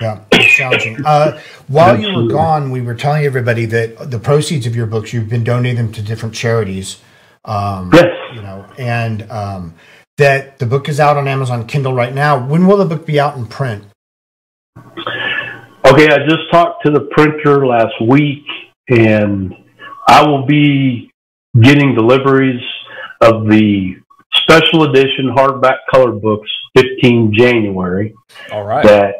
Yeah, 0.00 0.24
it's 0.32 0.56
challenging. 0.56 1.04
Uh, 1.04 1.38
while 1.68 2.00
you 2.00 2.16
were 2.16 2.26
gone, 2.26 2.70
we 2.70 2.80
were 2.80 2.94
telling 2.94 3.24
everybody 3.24 3.66
that 3.66 4.10
the 4.10 4.18
proceeds 4.18 4.66
of 4.66 4.74
your 4.74 4.86
books, 4.86 5.12
you've 5.12 5.28
been 5.28 5.44
donating 5.44 5.76
them 5.76 5.92
to 5.92 6.02
different 6.02 6.34
charities. 6.34 7.00
Um, 7.44 7.90
yes. 7.92 8.06
You 8.34 8.42
know, 8.42 8.66
and 8.78 9.30
um, 9.30 9.74
that 10.22 10.60
the 10.60 10.66
book 10.66 10.88
is 10.88 11.00
out 11.00 11.16
on 11.16 11.26
Amazon 11.26 11.66
Kindle 11.66 11.94
right 11.94 12.14
now. 12.14 12.38
When 12.38 12.68
will 12.68 12.76
the 12.76 12.84
book 12.84 13.04
be 13.04 13.18
out 13.18 13.36
in 13.36 13.44
print? 13.44 13.84
Okay, 15.84 16.06
I 16.08 16.18
just 16.28 16.48
talked 16.52 16.84
to 16.86 16.92
the 16.92 17.08
printer 17.10 17.66
last 17.66 17.94
week, 18.08 18.44
and 18.88 19.52
I 20.08 20.24
will 20.24 20.46
be 20.46 21.10
getting 21.60 21.96
deliveries 21.96 22.62
of 23.20 23.48
the 23.48 23.96
special 24.34 24.84
edition 24.84 25.34
hardback 25.36 25.78
color 25.92 26.12
books, 26.12 26.48
15 26.76 27.34
January. 27.36 28.14
All 28.52 28.64
right. 28.64 28.84
That 28.84 29.14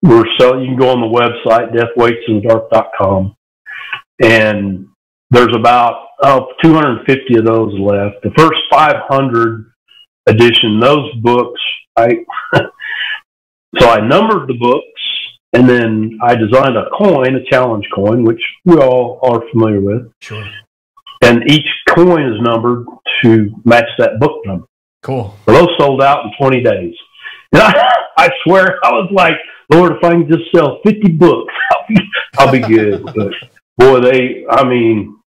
we're 0.00 0.24
selling. 0.40 0.62
You 0.62 0.68
can 0.68 0.78
go 0.78 0.88
on 0.88 1.00
the 1.02 1.44
website, 1.46 1.74
deathwaitsinthedark.com, 1.74 3.36
and 4.22 4.86
there's 5.30 5.54
about 5.54 6.06
oh, 6.22 6.46
250 6.62 7.38
of 7.38 7.44
those 7.44 7.78
left. 7.78 8.22
The 8.22 8.30
first 8.34 8.60
500 8.70 9.71
edition, 10.26 10.80
those 10.80 11.12
books, 11.22 11.60
I 11.96 12.24
so 13.78 13.88
I 13.88 14.06
numbered 14.06 14.48
the 14.48 14.58
books, 14.58 15.02
and 15.52 15.68
then 15.68 16.18
I 16.22 16.34
designed 16.34 16.76
a 16.76 16.88
coin, 16.90 17.34
a 17.34 17.44
challenge 17.50 17.86
coin, 17.94 18.24
which 18.24 18.42
we 18.64 18.76
all 18.76 19.20
are 19.22 19.42
familiar 19.50 19.80
with. 19.80 20.10
Sure. 20.20 20.44
And 21.22 21.48
each 21.50 21.68
coin 21.88 22.32
is 22.32 22.40
numbered 22.40 22.84
to 23.22 23.54
match 23.64 23.88
that 23.98 24.18
book 24.18 24.44
number. 24.44 24.66
Cool. 25.02 25.36
So 25.46 25.52
those 25.52 25.68
sold 25.78 26.02
out 26.02 26.24
in 26.24 26.32
20 26.38 26.62
days. 26.62 26.94
And 27.54 27.60
I, 27.60 27.94
I 28.16 28.30
swear, 28.44 28.78
I 28.82 28.92
was 28.92 29.10
like, 29.12 29.34
Lord, 29.70 29.92
if 29.92 30.02
I 30.02 30.12
can 30.12 30.26
just 30.26 30.50
sell 30.54 30.80
50 30.86 31.06
books, 31.12 31.52
I'll 31.70 31.86
be, 31.86 31.96
I'll 32.38 32.50
be 32.50 32.60
good. 32.60 33.04
but 33.14 33.30
boy, 33.76 34.00
they, 34.00 34.46
I 34.48 34.64
mean, 34.66 35.18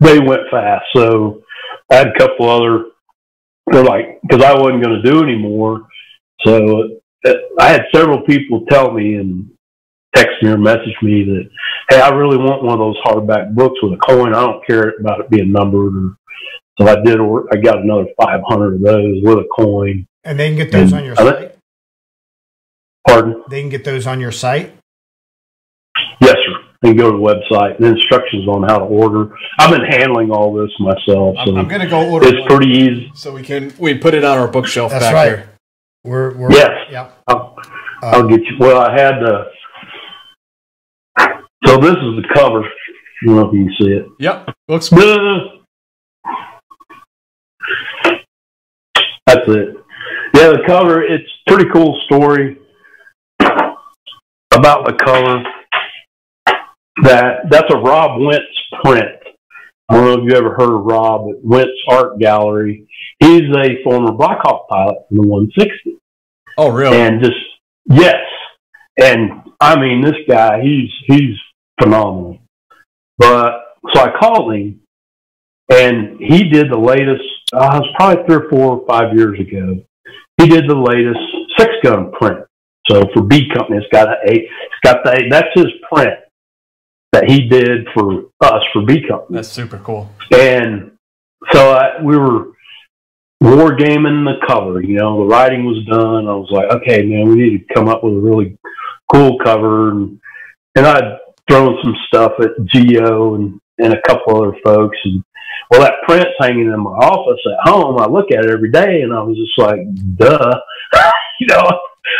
they 0.00 0.18
went 0.18 0.42
fast. 0.50 0.84
So 0.94 1.42
I 1.90 1.94
had 1.94 2.08
a 2.08 2.18
couple 2.18 2.50
other, 2.50 2.90
they're 3.70 3.84
like, 3.84 4.20
because 4.22 4.42
I 4.42 4.54
wasn't 4.54 4.82
going 4.82 5.02
to 5.02 5.10
do 5.10 5.22
anymore. 5.22 5.86
So 6.44 6.98
uh, 7.26 7.32
I 7.58 7.68
had 7.68 7.84
several 7.94 8.22
people 8.22 8.64
tell 8.70 8.92
me 8.92 9.14
and 9.16 9.50
text 10.14 10.42
me 10.42 10.50
or 10.50 10.58
message 10.58 10.94
me 11.02 11.24
that, 11.24 11.48
hey, 11.90 12.00
I 12.00 12.10
really 12.10 12.36
want 12.36 12.62
one 12.62 12.74
of 12.74 12.78
those 12.78 12.96
hardback 13.04 13.54
books 13.54 13.78
with 13.82 13.94
a 13.94 13.96
coin. 13.98 14.34
I 14.34 14.40
don't 14.40 14.66
care 14.66 14.94
about 15.00 15.20
it 15.20 15.30
being 15.30 15.52
numbered. 15.52 15.94
Or, 15.94 16.16
so 16.78 16.88
I 16.88 17.02
did. 17.02 17.18
Or 17.18 17.46
I 17.52 17.56
got 17.56 17.78
another 17.78 18.06
500 18.20 18.74
of 18.74 18.80
those 18.82 19.22
with 19.22 19.38
a 19.38 19.48
coin. 19.56 20.06
And 20.24 20.38
they 20.38 20.48
can 20.48 20.56
get 20.56 20.72
those 20.72 20.92
And 20.92 21.00
on 21.00 21.04
your 21.04 21.16
site. 21.16 21.56
Pardon? 23.06 23.44
They 23.48 23.60
can 23.60 23.70
get 23.70 23.84
those 23.84 24.06
on 24.06 24.20
your 24.20 24.32
site. 24.32 24.72
Yes, 26.20 26.34
sir. 26.34 26.55
And 26.86 26.96
go 26.98 27.10
to 27.10 27.16
the 27.16 27.22
website. 27.22 27.78
The 27.78 27.86
instructions 27.86 28.46
on 28.48 28.62
how 28.62 28.78
to 28.78 28.84
order. 28.84 29.34
I've 29.58 29.70
been 29.70 29.84
handling 29.84 30.30
all 30.30 30.54
this 30.54 30.70
myself, 30.78 31.36
so 31.44 31.52
I'm, 31.52 31.58
I'm 31.58 31.68
gonna 31.68 31.88
go 31.88 32.08
order 32.10 32.28
it's 32.28 32.38
one 32.40 32.48
pretty 32.48 32.70
easy. 32.70 33.12
so 33.14 33.32
we 33.32 33.42
can 33.42 33.72
we 33.78 33.98
put 33.98 34.14
it 34.14 34.24
on 34.24 34.38
our 34.38 34.48
bookshelf 34.48 34.92
That's 34.92 35.04
back 35.04 35.14
right. 35.14 35.28
here. 35.28 35.48
We're, 36.04 36.36
we're 36.36 36.52
Yes. 36.52 36.70
Yeah. 36.90 37.10
I'll, 37.26 37.56
I'll 38.02 38.28
get 38.28 38.40
you. 38.40 38.56
Well, 38.60 38.80
I 38.80 38.92
had 38.92 39.14
the. 39.20 39.46
So 41.66 41.78
this 41.80 41.96
is 41.96 42.22
the 42.22 42.28
cover. 42.34 42.62
I 42.62 43.26
don't 43.26 43.36
know 43.36 43.48
if 43.48 43.52
you 43.52 43.64
can 43.64 43.74
see 43.80 43.92
it. 43.92 44.06
Yep. 44.20 44.54
Looks 44.68 44.88
Duh. 44.90 45.38
That's 49.26 49.48
it. 49.48 49.76
Yeah, 50.34 50.50
the 50.50 50.62
cover, 50.66 51.02
it's 51.02 51.28
a 51.48 51.50
pretty 51.50 51.68
cool 51.70 52.00
story 52.04 52.58
about 53.40 54.86
the 54.86 54.92
color. 55.04 55.42
That 57.02 57.50
that's 57.50 57.72
a 57.72 57.78
Rob 57.78 58.20
Wentz 58.20 58.44
print. 58.82 59.08
I 59.88 59.94
don't 59.94 60.04
know 60.04 60.24
if 60.24 60.30
you 60.30 60.36
ever 60.36 60.54
heard 60.54 60.74
of 60.74 60.84
Rob 60.84 61.28
at 61.30 61.44
Wentz 61.44 61.70
Art 61.88 62.18
Gallery. 62.18 62.86
He's 63.20 63.42
a 63.56 63.82
former 63.84 64.12
Blackhawk 64.12 64.68
pilot 64.68 64.96
from 65.08 65.16
the 65.18 65.26
160 65.26 65.98
Oh 66.58 66.70
really? 66.72 66.96
and 66.96 67.22
just 67.22 67.36
yes 67.84 68.16
and 69.00 69.30
i 69.60 69.78
mean 69.78 70.00
this 70.02 70.16
guy 70.26 70.60
he's 70.62 70.90
he's 71.06 71.36
phenomenal 71.80 72.38
but 73.18 73.60
so 73.94 74.00
i 74.00 74.10
called 74.18 74.54
him 74.54 74.80
and 75.70 76.18
he 76.18 76.48
did 76.48 76.70
the 76.70 76.78
latest 76.78 77.22
uh, 77.52 77.58
it 77.74 77.80
was 77.80 77.94
probably 77.96 78.24
three 78.24 78.36
or 78.36 78.50
four 78.50 78.78
or 78.78 78.86
five 78.88 79.14
years 79.16 79.38
ago 79.38 79.78
he 80.40 80.48
did 80.48 80.68
the 80.68 80.74
latest 80.74 81.20
six 81.58 81.70
gun 81.84 82.10
print 82.12 82.44
so 82.88 83.02
for 83.14 83.22
b 83.22 83.48
company 83.54 83.76
it's 83.78 83.86
got 83.92 84.08
a 84.08 84.16
it's 84.32 84.80
got 84.82 85.04
the 85.04 85.26
that's 85.30 85.48
his 85.54 85.66
print 85.92 86.14
that 87.16 87.30
he 87.30 87.48
did 87.48 87.86
for 87.94 88.24
us 88.42 88.62
for 88.72 88.84
b 88.84 89.00
company 89.08 89.36
That's 89.36 89.48
super 89.48 89.78
cool. 89.78 90.10
and 90.32 90.92
so 91.52 91.70
I, 91.72 92.02
we 92.02 92.16
were 92.16 92.52
war 93.40 93.74
gaming 93.74 94.24
the 94.24 94.44
cover. 94.46 94.82
You 94.82 94.98
know, 94.98 95.18
the 95.18 95.26
writing 95.26 95.64
was 95.64 95.84
done. 95.86 96.26
I 96.26 96.34
was 96.34 96.50
like, 96.50 96.70
okay, 96.70 97.02
man, 97.02 97.28
we 97.28 97.36
need 97.36 97.58
to 97.58 97.74
come 97.74 97.88
up 97.88 98.02
with 98.02 98.14
a 98.14 98.20
really 98.20 98.58
cool 99.12 99.38
cover. 99.44 99.90
And, 99.90 100.20
and 100.74 100.86
I'd 100.86 101.18
thrown 101.48 101.78
some 101.82 101.94
stuff 102.08 102.32
at 102.40 102.64
Geo 102.66 103.34
and, 103.34 103.60
and 103.78 103.92
a 103.92 104.02
couple 104.06 104.36
other 104.36 104.56
folks. 104.64 104.96
And 105.04 105.22
well, 105.70 105.82
that 105.82 106.02
print's 106.06 106.30
hanging 106.40 106.72
in 106.72 106.80
my 106.80 106.90
office 106.90 107.40
at 107.46 107.70
home. 107.70 108.00
I 108.00 108.06
look 108.06 108.32
at 108.32 108.44
it 108.44 108.50
every 108.50 108.70
day 108.70 109.02
and 109.02 109.12
I 109.12 109.22
was 109.22 109.36
just 109.36 109.58
like, 109.58 109.80
duh. 110.16 110.60
you 111.40 111.46
know, 111.48 111.62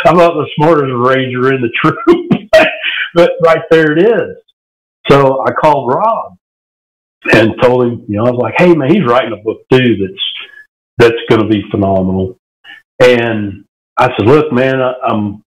I'm 0.05 0.17
not 0.17 0.33
the 0.33 0.47
smartest 0.55 0.93
ranger 0.95 1.53
in 1.53 1.61
the 1.61 1.71
troop, 1.81 2.49
but 3.13 3.31
right 3.43 3.63
there 3.71 3.97
it 3.97 4.03
is. 4.03 4.37
So 5.09 5.43
I 5.45 5.51
called 5.51 5.93
Rob 5.93 6.37
and 7.33 7.53
told 7.61 7.85
him, 7.85 8.05
you 8.07 8.17
know, 8.17 8.25
I 8.25 8.31
was 8.31 8.39
like, 8.41 8.55
hey 8.57 8.73
man, 8.73 8.89
he's 8.93 9.05
writing 9.05 9.33
a 9.33 9.43
book 9.43 9.61
too 9.71 9.95
that's 9.99 10.23
that's 10.97 11.21
going 11.29 11.41
to 11.41 11.47
be 11.47 11.63
phenomenal. 11.71 12.37
And 13.01 13.65
I 13.97 14.09
said, 14.17 14.25
look, 14.27 14.51
man, 14.51 14.81
I, 14.81 14.93
I'm 15.07 15.43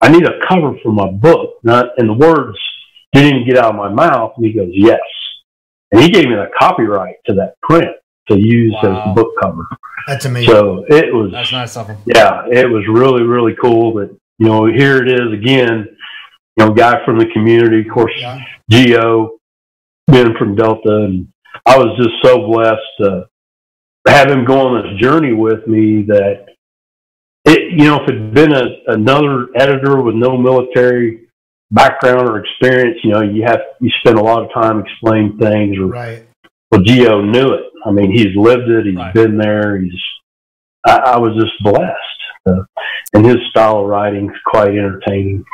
I 0.00 0.08
need 0.10 0.24
a 0.24 0.38
cover 0.46 0.74
for 0.82 0.92
my 0.92 1.10
book, 1.10 1.56
not 1.62 1.98
and 1.98 2.08
the 2.08 2.14
words 2.14 2.58
didn't 3.12 3.34
even 3.40 3.48
get 3.48 3.58
out 3.58 3.70
of 3.70 3.76
my 3.76 3.88
mouth. 3.88 4.32
And 4.36 4.46
he 4.46 4.52
goes, 4.52 4.70
yes, 4.72 5.00
and 5.92 6.00
he 6.00 6.10
gave 6.10 6.24
me 6.28 6.34
the 6.34 6.48
copyright 6.58 7.16
to 7.26 7.34
that 7.34 7.54
print 7.62 7.88
to 8.28 8.38
use 8.38 8.74
as 8.82 8.90
the 9.06 9.12
book 9.14 9.32
cover. 9.40 9.66
That's 10.06 10.24
amazing. 10.24 10.50
So 10.54 10.84
it 10.88 11.12
was 11.14 11.30
That's 11.32 11.52
nice 11.52 11.76
of 11.76 11.88
him. 11.88 11.98
yeah, 12.06 12.44
it 12.50 12.68
was 12.68 12.84
really, 12.88 13.22
really 13.22 13.54
cool 13.60 13.94
that, 13.94 14.10
you 14.38 14.46
know, 14.46 14.66
here 14.66 14.98
it 14.98 15.08
is 15.10 15.32
again, 15.32 15.86
you 16.56 16.64
know, 16.64 16.72
guy 16.72 17.04
from 17.04 17.18
the 17.18 17.26
community, 17.32 17.80
of 17.80 17.92
course, 17.92 18.12
Yeah. 18.16 18.40
Geo, 18.70 19.38
being 20.10 20.34
from 20.38 20.54
Delta. 20.56 21.04
And 21.04 21.28
I 21.64 21.76
was 21.78 21.96
just 21.98 22.14
so 22.22 22.46
blessed 22.46 22.80
to 23.00 23.28
have 24.08 24.30
him 24.30 24.44
go 24.44 24.60
on 24.68 24.82
this 24.82 25.00
journey 25.00 25.32
with 25.32 25.66
me 25.66 26.02
that 26.08 26.46
it, 27.44 27.72
you 27.72 27.84
know, 27.86 28.02
if 28.02 28.08
it 28.08 28.14
had 28.20 28.34
been 28.34 28.52
a, 28.52 28.64
another 28.88 29.48
editor 29.56 30.00
with 30.02 30.14
no 30.14 30.36
military 30.36 31.28
background 31.70 32.28
or 32.28 32.38
experience, 32.38 32.98
you 33.02 33.10
know, 33.10 33.22
you 33.22 33.42
have, 33.44 33.60
you 33.80 33.90
spend 34.00 34.18
a 34.18 34.22
lot 34.22 34.42
of 34.44 34.52
time 34.52 34.80
explaining 34.80 35.38
things 35.38 35.78
or 35.78 35.86
Right. 35.86 36.24
well, 36.70 36.82
Geo 36.82 37.20
knew 37.20 37.52
it. 37.52 37.64
I 37.84 37.90
mean, 37.92 38.10
he's 38.10 38.34
lived 38.36 38.68
it. 38.68 38.86
He's 38.86 38.96
Right. 38.96 39.14
been 39.14 39.36
there. 39.38 39.78
He's. 39.78 39.92
I, 40.84 40.98
I 40.98 41.18
was 41.18 41.34
just 41.34 41.52
blessed, 41.62 42.20
uh, 42.48 42.62
and 43.12 43.26
his 43.26 43.38
style 43.50 43.80
of 43.80 43.86
writing 43.86 44.30
is 44.30 44.36
quite 44.46 44.68
entertaining. 44.68 45.44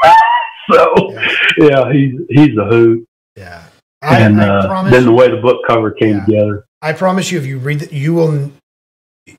so, 0.72 1.12
Yeah. 1.12 1.28
yeah, 1.58 1.92
he's 1.92 2.14
he's 2.28 2.56
a 2.58 2.64
hoot. 2.64 3.06
Yeah. 3.36 3.62
I, 4.02 4.20
and 4.20 4.40
I 4.40 4.48
uh, 4.48 4.66
promise. 4.66 4.92
then 4.92 5.04
the 5.04 5.12
way 5.12 5.30
the 5.30 5.36
book 5.36 5.62
cover 5.68 5.90
came 5.92 6.16
Yeah. 6.16 6.24
together. 6.24 6.64
I 6.82 6.92
promise 6.92 7.30
you, 7.30 7.38
if 7.38 7.46
you 7.46 7.58
read, 7.58 7.82
it, 7.82 7.92
you 7.92 8.14
will. 8.14 8.50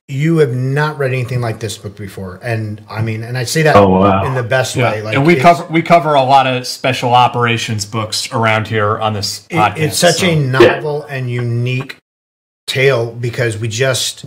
You 0.07 0.37
have 0.37 0.53
not 0.55 0.97
read 0.97 1.11
anything 1.11 1.41
like 1.41 1.59
this 1.59 1.77
book 1.77 1.97
before, 1.97 2.39
and 2.41 2.81
I 2.89 3.01
mean, 3.01 3.21
and 3.21 3.37
I 3.37 3.43
say 3.43 3.63
that 3.63 3.75
Oh, 3.75 3.89
wow. 3.89 4.23
in 4.23 4.33
the 4.33 4.41
best 4.43 4.77
way. 4.77 5.01
Like 5.01 5.17
and 5.17 5.25
we 5.27 5.35
cover 5.35 5.65
we 5.69 5.81
cover 5.81 6.13
a 6.13 6.23
lot 6.23 6.47
of 6.47 6.65
special 6.65 7.13
operations 7.13 7.83
books 7.85 8.31
around 8.31 8.69
here 8.69 8.97
on 8.97 9.11
this 9.11 9.45
it- 9.49 9.55
podcast. 9.57 9.77
it's 9.77 9.97
such 9.99 10.15
so- 10.19 10.27
a 10.29 10.35
novel 10.37 11.03
and 11.03 11.29
unique 11.29 11.97
tale 12.65 13.11
because 13.11 13.57
we 13.57 13.67
just. 13.67 14.23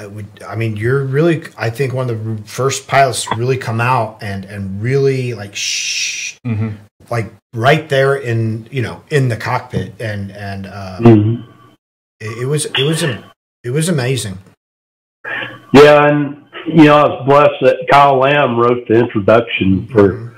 I 0.00 0.06
would. 0.06 0.26
I 0.48 0.56
mean, 0.56 0.76
you're 0.76 1.04
really. 1.04 1.42
I 1.58 1.68
think 1.68 1.92
one 1.92 2.08
of 2.08 2.24
the 2.24 2.42
first 2.48 2.88
pilots 2.88 3.24
to 3.24 3.34
really 3.36 3.58
come 3.58 3.80
out 3.82 4.22
and 4.22 4.46
and 4.46 4.80
really 4.82 5.34
like 5.34 5.54
shh, 5.54 6.38
Mhm. 6.46 6.76
like 7.10 7.30
right 7.54 7.86
there 7.90 8.16
in 8.16 8.66
you 8.70 8.80
know 8.80 9.02
in 9.10 9.28
the 9.28 9.36
cockpit 9.36 9.92
and 10.00 10.30
and 10.32 10.66
uh, 10.66 10.98
Mhm. 11.00 11.44
it, 12.18 12.42
it 12.42 12.46
was 12.46 12.64
it 12.64 12.82
was 12.84 13.02
a, 13.02 13.30
it 13.62 13.70
was 13.70 13.90
amazing. 13.90 14.38
Yeah, 15.74 16.08
and 16.08 16.44
you 16.66 16.84
know, 16.84 16.96
I 16.96 17.08
was 17.08 17.26
blessed 17.26 17.60
that 17.62 17.86
Kyle 17.92 18.18
Lamb 18.18 18.56
wrote 18.58 18.88
the 18.88 18.94
introduction 18.94 19.86
for 19.88 20.12
Mhm. 20.14 20.34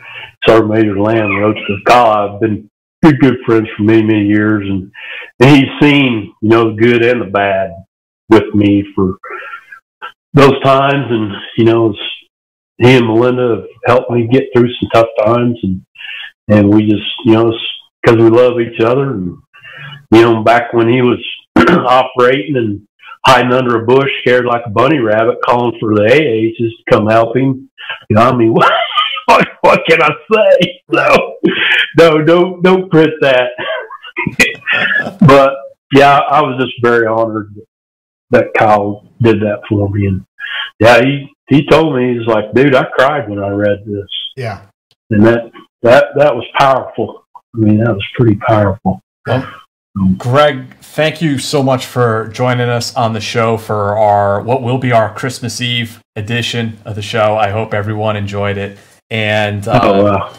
Sergeant 0.46 0.70
Major 0.74 0.98
Lamb 1.00 1.36
wrote 1.38 1.54
to 1.56 1.76
Kyle. 1.86 2.10
I've 2.34 2.40
been 2.40 2.68
good, 3.02 3.20
good 3.20 3.38
friends 3.46 3.68
for 3.76 3.84
many, 3.84 4.02
many 4.02 4.26
years, 4.26 4.68
and, 4.68 4.90
and 5.38 5.50
he's 5.56 5.70
seen, 5.80 6.32
you 6.42 6.48
know, 6.48 6.70
the 6.74 6.76
good 6.82 7.02
and 7.04 7.20
the 7.20 7.26
bad 7.26 7.70
with 8.32 8.54
me 8.54 8.84
for 8.94 9.18
those 10.32 10.60
times. 10.62 11.06
And, 11.10 11.32
you 11.56 11.64
know, 11.64 11.94
he 12.78 12.96
and 12.96 13.06
Melinda 13.06 13.56
have 13.56 13.66
helped 13.86 14.10
me 14.10 14.28
get 14.30 14.44
through 14.54 14.68
some 14.80 14.90
tough 14.92 15.08
times. 15.24 15.58
And, 15.62 15.82
and 16.48 16.74
we 16.74 16.82
just, 16.86 17.04
you 17.24 17.34
know, 17.34 17.52
because 18.02 18.18
we 18.18 18.30
love 18.30 18.60
each 18.60 18.80
other. 18.80 19.10
And, 19.12 19.36
you 20.10 20.22
know, 20.22 20.42
back 20.42 20.72
when 20.72 20.88
he 20.88 21.02
was 21.02 21.22
operating 21.56 22.56
and 22.56 22.86
hiding 23.26 23.52
under 23.52 23.82
a 23.82 23.86
bush, 23.86 24.10
scared 24.20 24.46
like 24.46 24.62
a 24.66 24.70
bunny 24.70 24.98
rabbit, 24.98 25.38
calling 25.44 25.78
for 25.78 25.94
the 25.94 26.02
AAs 26.02 26.56
to 26.56 26.70
come 26.90 27.06
help 27.06 27.36
him. 27.36 27.70
You 28.08 28.16
know, 28.16 28.22
I 28.22 28.36
mean, 28.36 28.52
what, 28.54 28.72
what, 29.26 29.48
what 29.60 29.80
can 29.88 30.02
I 30.02 30.10
say? 30.32 30.80
No, 30.88 31.36
no, 31.98 32.24
don't, 32.24 32.62
don't 32.62 32.90
print 32.90 33.12
that. 33.20 33.50
but 35.20 35.54
yeah, 35.92 36.18
I 36.18 36.42
was 36.42 36.60
just 36.60 36.74
very 36.82 37.06
honored 37.06 37.54
that 38.32 38.52
Kyle 38.58 39.04
did 39.20 39.40
that 39.40 39.60
for 39.68 39.88
me. 39.88 40.06
And 40.06 40.24
yeah, 40.80 41.00
he 41.00 41.28
he 41.48 41.66
told 41.66 41.94
me 41.94 42.18
he's 42.18 42.26
like, 42.26 42.52
dude, 42.54 42.74
I 42.74 42.84
cried 42.84 43.28
when 43.28 43.38
I 43.38 43.48
read 43.48 43.84
this. 43.86 44.08
Yeah. 44.36 44.62
And 45.10 45.24
that 45.24 45.52
that 45.82 46.06
that 46.16 46.34
was 46.34 46.44
powerful. 46.58 47.24
I 47.36 47.58
mean, 47.58 47.78
that 47.78 47.92
was 47.92 48.04
pretty 48.16 48.36
powerful. 48.36 49.00
Well, 49.26 49.46
Greg, 50.16 50.74
thank 50.78 51.20
you 51.20 51.38
so 51.38 51.62
much 51.62 51.84
for 51.84 52.28
joining 52.28 52.68
us 52.68 52.96
on 52.96 53.12
the 53.12 53.20
show 53.20 53.58
for 53.58 53.96
our 53.98 54.40
what 54.40 54.62
will 54.62 54.78
be 54.78 54.90
our 54.90 55.14
Christmas 55.14 55.60
Eve 55.60 56.02
edition 56.16 56.78
of 56.86 56.96
the 56.96 57.02
show. 57.02 57.36
I 57.36 57.50
hope 57.50 57.74
everyone 57.74 58.16
enjoyed 58.16 58.56
it, 58.56 58.78
and 59.10 59.68
uh, 59.68 59.80
oh, 59.82 60.04
wow. 60.04 60.34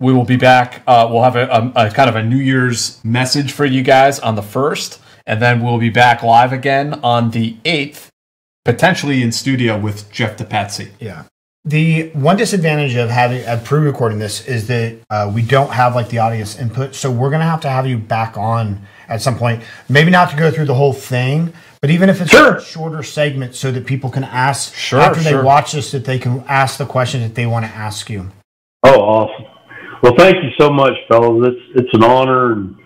we 0.00 0.14
will 0.14 0.24
be 0.24 0.36
back. 0.36 0.82
Uh, 0.86 1.06
we'll 1.10 1.22
have 1.22 1.36
a, 1.36 1.46
a, 1.48 1.88
a, 1.88 1.90
kind 1.90 2.08
of 2.08 2.16
a 2.16 2.22
New 2.22 2.38
Year's 2.38 3.04
message 3.04 3.52
for 3.52 3.66
you 3.66 3.82
guys 3.82 4.20
on 4.20 4.36
the 4.36 4.42
first, 4.42 5.02
and 5.26 5.40
then 5.40 5.62
we'll 5.62 5.78
be 5.78 5.90
back 5.90 6.22
live 6.22 6.52
again 6.52 6.94
on 7.02 7.30
the 7.30 7.56
eighth, 7.64 8.10
potentially 8.64 9.22
in 9.22 9.32
studio 9.32 9.78
with 9.78 10.10
Jeff 10.10 10.36
DePatsy. 10.36 10.90
Yeah. 11.00 11.24
The 11.66 12.10
one 12.10 12.36
disadvantage 12.36 12.94
of 12.94 13.08
having 13.08 13.42
a 13.46 13.56
pre-recording 13.56 14.18
this 14.18 14.46
is 14.46 14.66
that 14.66 14.98
uh, 15.08 15.32
we 15.34 15.40
don't 15.40 15.72
have 15.72 15.94
like 15.94 16.10
the 16.10 16.18
audience 16.18 16.58
input, 16.58 16.94
so 16.94 17.10
we're 17.10 17.30
gonna 17.30 17.44
have 17.44 17.62
to 17.62 17.70
have 17.70 17.86
you 17.86 17.96
back 17.96 18.36
on 18.36 18.86
at 19.08 19.22
some 19.22 19.38
point. 19.38 19.62
Maybe 19.88 20.10
not 20.10 20.28
to 20.30 20.36
go 20.36 20.50
through 20.50 20.66
the 20.66 20.74
whole 20.74 20.92
thing, 20.92 21.54
but 21.80 21.88
even 21.88 22.10
if 22.10 22.20
it's 22.20 22.30
sure. 22.30 22.56
a 22.56 22.62
shorter 22.62 23.02
segment, 23.02 23.54
so 23.54 23.72
that 23.72 23.86
people 23.86 24.10
can 24.10 24.24
ask 24.24 24.74
sure, 24.74 25.00
after 25.00 25.22
sure. 25.22 25.38
they 25.38 25.42
watch 25.42 25.72
this, 25.72 25.90
that 25.92 26.04
they 26.04 26.18
can 26.18 26.44
ask 26.48 26.76
the 26.76 26.84
question 26.84 27.22
that 27.22 27.34
they 27.34 27.46
want 27.46 27.64
to 27.64 27.72
ask 27.72 28.10
you. 28.10 28.30
Oh, 28.82 29.00
awesome! 29.00 29.46
Well, 30.02 30.14
thank 30.18 30.36
you 30.44 30.50
so 30.60 30.70
much, 30.70 30.92
fellas. 31.08 31.48
It's 31.48 31.80
it's 31.80 31.94
an 31.94 32.04
honor 32.04 32.52
and, 32.52 32.76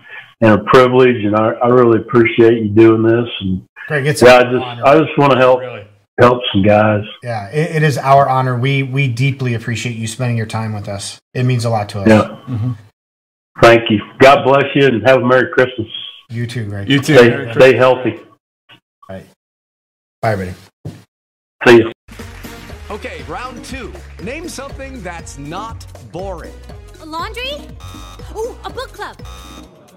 and 0.41 0.52
a 0.52 0.65
privilege, 0.65 1.25
and 1.25 1.36
I, 1.36 1.50
I 1.50 1.68
really 1.68 2.00
appreciate 2.00 2.62
you 2.62 2.68
doing 2.68 3.02
this. 3.02 3.28
And 3.41 3.62
Greg, 3.89 4.07
it's 4.07 4.23
yeah, 4.23 4.36
I 4.36 4.42
just 4.44 4.65
honor. 4.65 4.86
I 4.86 4.99
just 4.99 5.18
want 5.18 5.33
to 5.33 5.39
help. 5.39 5.60
Really 5.60 5.84
help 6.20 6.41
some 6.52 6.62
guys. 6.62 7.05
Yeah, 7.23 7.49
it, 7.50 7.76
it 7.76 7.83
is 7.83 7.97
our 7.99 8.28
honor. 8.28 8.58
We 8.58 8.83
we 8.83 9.08
deeply 9.08 9.55
appreciate 9.55 9.97
you 9.97 10.07
spending 10.07 10.36
your 10.36 10.47
time 10.47 10.73
with 10.73 10.89
us. 10.89 11.18
It 11.34 11.44
means 11.44 11.65
a 11.65 11.70
lot 11.70 11.89
to 11.91 12.00
us. 12.00 12.08
Yeah. 12.08 12.36
Mm-hmm. 12.49 12.73
Thank 13.62 13.91
you. 13.91 14.00
God 14.20 14.44
bless 14.44 14.65
you, 14.75 14.86
and 14.86 15.07
have 15.07 15.23
a 15.23 15.26
Merry 15.26 15.50
Christmas. 15.52 15.89
You 16.31 16.47
too, 16.47 16.67
Greg. 16.67 16.89
You 16.89 17.00
too. 17.00 17.17
Stay, 17.17 17.52
stay 17.55 17.76
healthy. 17.76 18.18
All 18.18 18.76
right. 19.08 19.26
Bye, 20.20 20.33
everybody. 20.33 20.57
See 21.67 21.76
you. 21.78 21.92
Okay, 22.91 23.23
round 23.28 23.65
two. 23.65 23.92
Name 24.23 24.49
something 24.49 25.02
that's 25.02 25.39
not 25.39 25.86
boring. 26.12 26.55
A 27.00 27.07
laundry? 27.07 27.52
Ooh, 28.36 28.57
a 28.65 28.70
book 28.70 28.92
club. 28.92 29.17